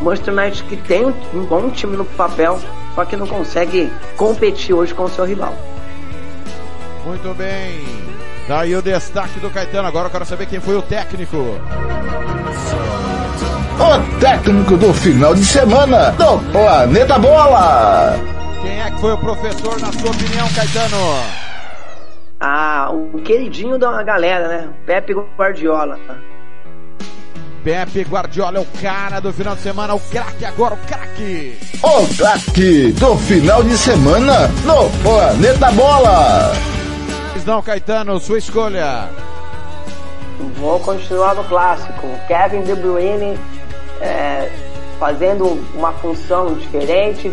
Manchester 0.00 0.34
United 0.34 0.64
que 0.64 0.76
tem 0.76 1.06
um 1.06 1.44
bom 1.44 1.70
time 1.70 1.96
no 1.96 2.04
papel, 2.04 2.58
só 2.94 3.04
que 3.04 3.16
não 3.16 3.26
consegue 3.26 3.92
competir 4.16 4.74
hoje 4.74 4.94
com 4.94 5.04
o 5.04 5.08
seu 5.08 5.24
rival. 5.24 5.54
Muito 7.04 7.34
bem. 7.34 7.80
Daí 8.48 8.74
o 8.74 8.82
destaque 8.82 9.40
do 9.40 9.50
Caetano. 9.50 9.88
Agora 9.88 10.06
eu 10.06 10.10
quero 10.10 10.24
saber 10.24 10.46
quem 10.46 10.60
foi 10.60 10.76
o 10.76 10.82
técnico. 10.82 11.36
O 13.78 14.20
técnico 14.20 14.76
do 14.76 14.92
final 14.92 15.34
de 15.34 15.44
semana 15.44 16.10
do 16.12 16.38
Planeta 16.52 17.18
Bola. 17.18 18.14
Quem 18.60 18.80
é 18.80 18.90
que 18.90 19.00
foi 19.00 19.12
o 19.12 19.18
professor, 19.18 19.80
na 19.80 19.92
sua 19.92 20.10
opinião, 20.10 20.48
Caetano? 20.54 20.96
Ah, 22.38 22.90
o 22.92 23.20
queridinho 23.22 23.78
da 23.78 24.02
galera, 24.02 24.48
né? 24.48 24.68
Pepe 24.84 25.14
Guardiola. 25.36 25.98
Pepe 27.64 28.02
Guardiola 28.02 28.58
é 28.58 28.60
o 28.60 28.66
cara 28.80 29.20
do 29.20 29.32
final 29.32 29.54
de 29.54 29.62
semana, 29.62 29.94
o 29.94 30.00
craque 30.00 30.44
agora, 30.44 30.74
o 30.74 30.78
craque. 30.78 31.56
O 31.82 32.16
craque 32.16 32.92
do 32.92 33.16
final 33.16 33.62
de 33.62 33.78
semana 33.78 34.48
no 34.64 34.90
Planeta 35.02 35.70
Bola. 35.70 36.52
Não, 37.46 37.62
Caetano, 37.62 38.18
sua 38.18 38.38
escolha. 38.38 39.08
Vou 40.58 40.80
continuar 40.80 41.34
no 41.36 41.44
clássico. 41.44 42.08
Kevin 42.26 42.62
De 42.62 42.74
Bruyne 42.74 43.38
é, 44.00 44.50
fazendo 44.98 45.64
uma 45.74 45.92
função 45.92 46.54
diferente 46.54 47.32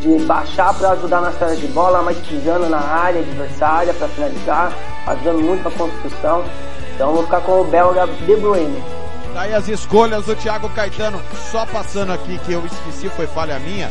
de 0.00 0.24
baixar 0.24 0.72
para 0.74 0.90
ajudar 0.90 1.20
na 1.20 1.32
saída 1.32 1.56
de 1.56 1.66
bola, 1.68 2.02
mas 2.02 2.16
pisando 2.18 2.68
na 2.68 2.80
área 2.80 3.20
adversária 3.20 3.92
para 3.92 4.06
finalizar, 4.08 4.72
ajudando 5.06 5.40
muito 5.40 5.66
a 5.66 5.70
construção. 5.72 6.44
Então 6.94 7.12
vou 7.12 7.24
ficar 7.24 7.40
com 7.40 7.60
o 7.60 7.64
belga 7.64 8.06
De 8.06 8.36
Bruyne. 8.36 8.82
Daí 9.34 9.54
as 9.54 9.68
escolhas 9.68 10.24
do 10.24 10.34
Thiago 10.34 10.68
Caetano, 10.70 11.20
só 11.50 11.64
passando 11.66 12.12
aqui 12.12 12.38
que 12.38 12.52
eu 12.52 12.64
esqueci, 12.66 13.08
foi 13.08 13.26
falha 13.26 13.58
minha 13.58 13.90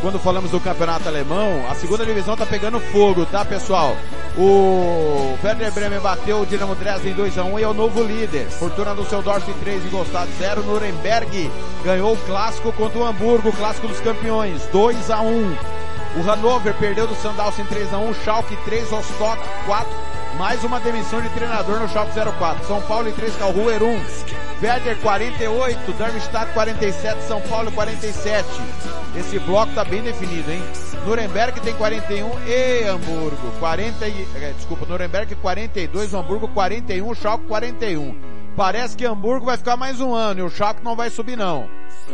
quando 0.00 0.18
falamos 0.18 0.50
do 0.50 0.60
campeonato 0.60 1.08
alemão, 1.08 1.64
a 1.68 1.74
segunda 1.74 2.06
divisão 2.06 2.36
tá 2.36 2.46
pegando 2.46 2.78
fogo, 2.78 3.26
tá 3.26 3.44
pessoal? 3.44 3.96
O 4.36 5.36
Werder 5.42 5.72
Bremen 5.72 5.98
bateu 5.98 6.40
o 6.40 6.46
Dinamo 6.46 6.76
Dresden 6.76 7.14
2x1 7.14 7.58
e 7.58 7.62
é 7.64 7.68
o 7.68 7.74
novo 7.74 8.02
líder. 8.02 8.46
Fortuna 8.46 8.94
do 8.94 9.04
Seudorf 9.04 9.52
3 9.52 9.86
e 9.86 9.88
Gostado 9.88 10.30
0. 10.38 10.62
Nuremberg 10.62 11.50
ganhou 11.84 12.12
o 12.12 12.16
clássico 12.18 12.72
contra 12.72 12.98
o 12.98 13.04
Hamburgo, 13.04 13.48
o 13.48 13.52
clássico 13.52 13.88
dos 13.88 13.98
campeões, 14.00 14.62
2x1. 14.72 15.58
O 16.16 16.22
Hannover 16.22 16.74
perdeu 16.74 17.06
do 17.06 17.14
Sandhausen 17.16 17.64
3x1, 17.66 18.14
Schalke 18.24 18.56
3, 18.64 18.90
Rostock 18.90 19.42
4. 19.66 20.17
Mais 20.36 20.62
uma 20.62 20.78
demissão 20.78 21.20
de 21.20 21.28
treinador 21.30 21.80
no 21.80 21.88
Schalke 21.88 22.12
04. 22.12 22.66
São 22.66 22.80
Paulo 22.82 23.08
e 23.08 23.12
3, 23.12 23.36
Calruer 23.36 23.82
1. 23.82 24.00
Werder 24.62 24.96
48, 24.98 25.92
Darmstadt 25.92 26.52
47, 26.52 27.22
São 27.22 27.40
Paulo 27.42 27.70
47. 27.72 28.46
Esse 29.16 29.38
bloco 29.38 29.72
tá 29.72 29.84
bem 29.84 30.02
definido, 30.02 30.50
hein? 30.50 30.62
Nuremberg 31.06 31.60
tem 31.60 31.74
41 31.74 32.28
e 32.46 32.84
Hamburgo 32.84 33.50
40 33.58 34.06
e, 34.08 34.28
eh, 34.34 34.52
desculpa, 34.56 34.84
Nuremberg 34.86 35.34
42, 35.36 36.12
Hamburgo 36.14 36.48
41, 36.48 37.14
Schalke 37.14 37.46
41. 37.46 38.14
Parece 38.56 38.96
que 38.96 39.06
Hamburgo 39.06 39.46
vai 39.46 39.56
ficar 39.56 39.76
mais 39.76 40.00
um 40.00 40.12
ano 40.12 40.40
e 40.40 40.42
o 40.42 40.50
Schalke 40.50 40.84
não 40.84 40.96
vai 40.96 41.10
subir 41.10 41.36
não. 41.36 41.68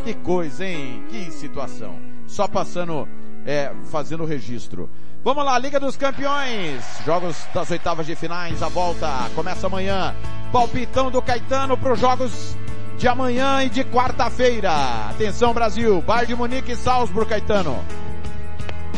Que 0.04 0.12
coisa, 0.12 0.66
hein? 0.66 1.02
Que 1.08 1.30
situação. 1.30 1.98
Só 2.26 2.46
passando, 2.46 3.08
é, 3.46 3.72
fazendo 3.90 4.22
o 4.22 4.26
registro. 4.26 4.88
Vamos 5.24 5.42
lá, 5.42 5.58
Liga 5.58 5.80
dos 5.80 5.96
Campeões. 5.96 6.84
Jogos 7.02 7.46
das 7.54 7.70
oitavas 7.70 8.04
de 8.04 8.14
finais, 8.14 8.62
a 8.62 8.68
volta 8.68 9.08
começa 9.34 9.66
amanhã. 9.66 10.14
Palpitão 10.52 11.10
do 11.10 11.22
Caetano 11.22 11.78
para 11.78 11.94
os 11.94 11.98
jogos 11.98 12.54
de 12.98 13.08
amanhã 13.08 13.64
e 13.64 13.70
de 13.70 13.82
quarta-feira. 13.84 14.70
Atenção 15.08 15.54
Brasil, 15.54 16.02
Bayern 16.02 16.26
de 16.26 16.36
Munique 16.36 16.72
e 16.72 16.76
Salzburg, 16.76 17.26
Caetano. 17.26 17.82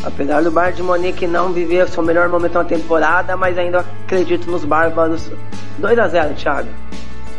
Apesar 0.02 0.42
do 0.42 0.50
Bayern 0.50 0.76
de 0.76 0.82
Munique 0.82 1.28
não 1.28 1.52
viver 1.52 1.88
seu 1.88 2.02
melhor 2.02 2.28
momento 2.28 2.54
na 2.54 2.64
temporada, 2.64 3.36
mas 3.36 3.56
ainda 3.56 3.86
acredito 4.04 4.50
nos 4.50 4.64
bárbaros. 4.64 5.30
2 5.78 5.96
a 5.96 6.08
0 6.08 6.34
Thiago. 6.34 6.68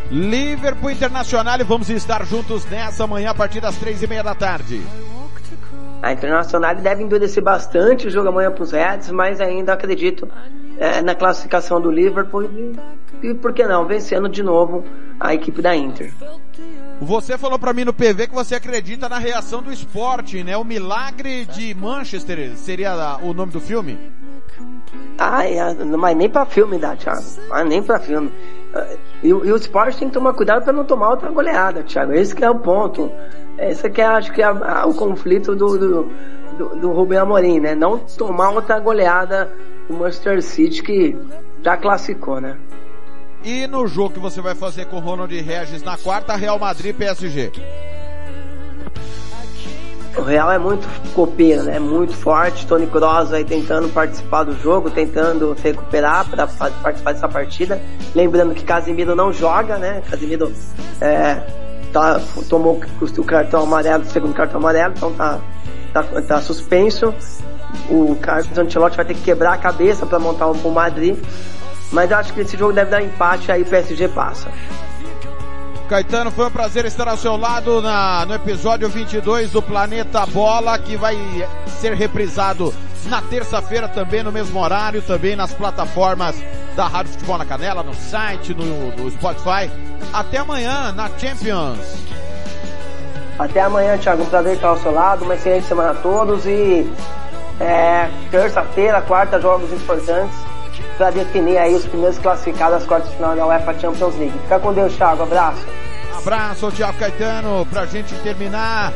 Liverpool 0.09 0.91
Internacional 0.91 1.59
e 1.59 1.63
vamos 1.65 1.89
estar 1.89 2.25
juntos 2.25 2.63
nessa 2.63 3.05
manhã 3.05 3.31
a 3.31 3.35
partir 3.35 3.59
das 3.59 3.75
três 3.75 4.01
e 4.01 4.07
meia 4.07 4.23
da 4.23 4.33
tarde. 4.33 4.81
A 6.01 6.13
Internacional 6.13 6.75
deve 6.75 7.03
endurecer 7.03 7.43
bastante 7.43 8.07
o 8.07 8.09
jogo 8.09 8.29
amanhã 8.29 8.51
para 8.51 8.63
os 8.63 8.71
Reds, 8.71 9.09
mas 9.11 9.41
ainda 9.41 9.73
acredito 9.73 10.27
é, 10.77 11.01
na 11.01 11.15
classificação 11.15 11.81
do 11.81 11.91
Liverpool 11.91 12.43
e, 12.43 12.75
e, 13.23 13.33
por 13.33 13.53
que 13.53 13.65
não, 13.65 13.85
vencendo 13.85 14.29
de 14.29 14.43
novo 14.43 14.83
a 15.19 15.33
equipe 15.33 15.61
da 15.61 15.75
Inter. 15.75 16.13
Você 17.01 17.37
falou 17.37 17.59
para 17.59 17.73
mim 17.73 17.83
no 17.83 17.93
PV 17.93 18.27
que 18.27 18.33
você 18.33 18.55
acredita 18.55 19.07
na 19.07 19.17
reação 19.17 19.61
do 19.61 19.71
esporte, 19.71 20.43
né? 20.43 20.57
O 20.57 20.63
Milagre 20.63 21.45
de 21.45 21.73
Manchester 21.75 22.55
seria 22.55 23.17
o 23.21 23.33
nome 23.33 23.51
do 23.51 23.59
filme? 23.59 23.97
Ah, 25.17 25.47
é, 25.47 25.73
mas 25.73 26.17
nem 26.17 26.29
para 26.29 26.45
filme 26.45 26.77
dá, 26.77 26.95
Thiago. 26.95 27.21
Mas 27.49 27.67
nem 27.67 27.83
para 27.83 27.99
filme. 27.99 28.31
E, 29.23 29.27
e, 29.27 29.33
o 29.33 29.55
esporte 29.55 29.97
tem 29.97 30.07
que 30.07 30.13
tomar 30.13 30.33
cuidado 30.33 30.63
para 30.63 30.73
não 30.73 30.85
tomar 30.85 31.09
outra 31.09 31.29
goleada, 31.29 31.83
Thiago. 31.83 32.13
Esse 32.13 32.35
que 32.35 32.43
é 32.43 32.49
o 32.49 32.59
ponto. 32.59 33.11
Esse 33.57 33.89
que 33.89 34.01
é, 34.01 34.05
acho 34.05 34.31
que 34.31 34.41
é 34.41 34.45
a, 34.45 34.85
o 34.85 34.93
conflito 34.93 35.55
do, 35.55 35.77
do, 35.77 36.11
do, 36.57 36.75
do 36.75 36.91
Rubem 36.91 37.17
Amorim, 37.17 37.59
né? 37.59 37.73
Não 37.73 37.97
tomar 37.97 38.51
outra 38.51 38.79
goleada 38.79 39.51
do 39.87 39.95
Manchester 39.95 40.41
City 40.41 40.83
que 40.83 41.17
já 41.63 41.75
classificou, 41.75 42.39
né? 42.39 42.57
E 43.43 43.65
no 43.67 43.87
jogo 43.87 44.15
que 44.15 44.19
você 44.19 44.41
vai 44.41 44.55
fazer 44.55 44.85
com 44.85 44.97
o 44.97 44.99
Ronald 44.99 45.33
Regis 45.33 45.81
na 45.81 45.97
quarta, 45.97 46.35
Real 46.35 46.59
Madrid 46.59 46.95
PSG. 46.95 47.51
O 50.17 50.21
Real 50.21 50.51
é 50.51 50.57
muito 50.57 50.87
copeiro, 51.13 51.63
né? 51.63 51.77
Muito 51.77 52.13
forte. 52.13 52.65
Tony 52.65 52.87
Kroos 52.87 53.31
aí 53.31 53.45
tentando 53.45 53.87
participar 53.89 54.43
do 54.43 54.53
jogo, 54.59 54.89
tentando 54.89 55.55
se 55.55 55.61
recuperar 55.61 56.27
para 56.27 56.47
participar 56.47 57.13
dessa 57.13 57.29
partida. 57.29 57.79
Lembrando 58.15 58.55
que 58.55 58.63
Casimiro 58.63 59.15
não 59.15 59.31
joga, 59.31 59.77
né? 59.77 60.01
Casimiro 60.09 60.51
é, 60.99 61.39
tá, 61.97 62.21
tomou 62.47 62.79
o 63.01 63.23
cartão 63.23 63.63
amarelo, 63.63 64.03
o 64.03 64.07
segundo 64.07 64.33
cartão 64.33 64.59
amarelo, 64.59 64.93
então 64.95 65.11
tá, 65.13 65.39
tá, 65.91 66.03
tá 66.03 66.41
suspenso. 66.41 67.13
O 67.89 68.15
Carlos 68.21 68.57
Ancelotti 68.57 68.95
vai 68.95 69.05
ter 69.05 69.15
que 69.15 69.21
quebrar 69.21 69.53
a 69.53 69.57
cabeça 69.57 70.05
para 70.05 70.19
montar 70.19 70.47
pro 70.49 70.71
Madrid. 70.71 71.17
Mas 71.91 72.11
acho 72.11 72.33
que 72.33 72.41
esse 72.41 72.55
jogo 72.55 72.73
deve 72.73 72.91
dar 72.91 73.01
empate, 73.01 73.51
aí 73.51 73.63
o 73.63 73.65
PSG 73.65 74.09
passa. 74.09 74.47
Caetano, 75.87 76.29
foi 76.31 76.47
um 76.47 76.51
prazer 76.51 76.83
estar 76.83 77.07
ao 77.07 77.15
seu 77.15 77.37
lado 77.37 77.81
na, 77.81 78.25
no 78.25 78.33
episódio 78.33 78.89
22 78.89 79.51
do 79.51 79.61
Planeta 79.61 80.25
Bola, 80.25 80.77
que 80.77 80.97
vai 80.97 81.15
ser 81.79 81.93
reprisado 81.93 82.73
na 83.05 83.21
terça-feira 83.21 83.87
também 83.87 84.21
no 84.21 84.29
mesmo 84.29 84.59
horário, 84.59 85.01
também 85.01 85.33
nas 85.33 85.53
plataformas 85.53 86.35
da 86.75 86.87
Rádio 86.87 87.13
Futebol 87.13 87.37
na 87.37 87.45
Canela, 87.45 87.83
no 87.83 87.93
site, 87.93 88.53
no, 88.53 88.91
no 88.97 89.09
Spotify. 89.09 89.71
Até 90.11 90.39
amanhã 90.39 90.91
na 90.91 91.09
Champions. 91.17 91.79
Até 93.39 93.61
amanhã, 93.61 93.97
Thiago. 93.97 94.23
Um 94.23 94.25
prazer 94.25 94.55
estar 94.55 94.67
ao 94.67 94.77
seu 94.79 94.91
lado. 94.91 95.23
Uma 95.23 95.35
excelente 95.35 95.67
semana 95.67 95.91
a 95.91 95.95
todos 95.95 96.45
e 96.45 96.85
é, 97.61 98.09
terça-feira, 98.29 99.01
quarta, 99.01 99.39
jogos 99.39 99.71
importantes 99.71 100.56
para 100.97 101.11
definir 101.11 101.57
aí 101.57 101.75
os 101.75 101.85
primeiros 101.85 102.17
classificados 102.17 102.77
às 102.77 102.85
quartas 102.85 103.09
de 103.09 103.15
final 103.15 103.35
da 103.35 103.45
UEFA 103.45 103.79
Champions 103.79 104.17
League. 104.17 104.37
Fica 104.43 104.59
com 104.59 104.73
Deus, 104.73 104.95
Thiago. 104.95 105.23
Abraço. 105.23 105.65
Abraço, 106.17 106.71
Thiago 106.71 106.97
Caetano. 106.97 107.65
Pra 107.69 107.85
gente 107.85 108.15
terminar, 108.15 108.91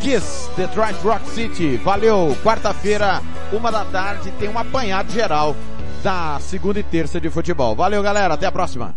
Kiss, 0.00 0.50
Detroit 0.56 0.96
Rock 1.02 1.28
City. 1.30 1.76
Valeu. 1.76 2.36
Quarta-feira, 2.42 3.20
uma 3.52 3.70
da 3.70 3.84
tarde, 3.84 4.30
tem 4.32 4.48
um 4.48 4.58
apanhado 4.58 5.10
geral 5.12 5.54
da 6.02 6.38
segunda 6.40 6.80
e 6.80 6.82
terça 6.82 7.20
de 7.20 7.30
futebol. 7.30 7.74
Valeu, 7.74 8.02
galera. 8.02 8.34
Até 8.34 8.46
a 8.46 8.52
próxima. 8.52 8.96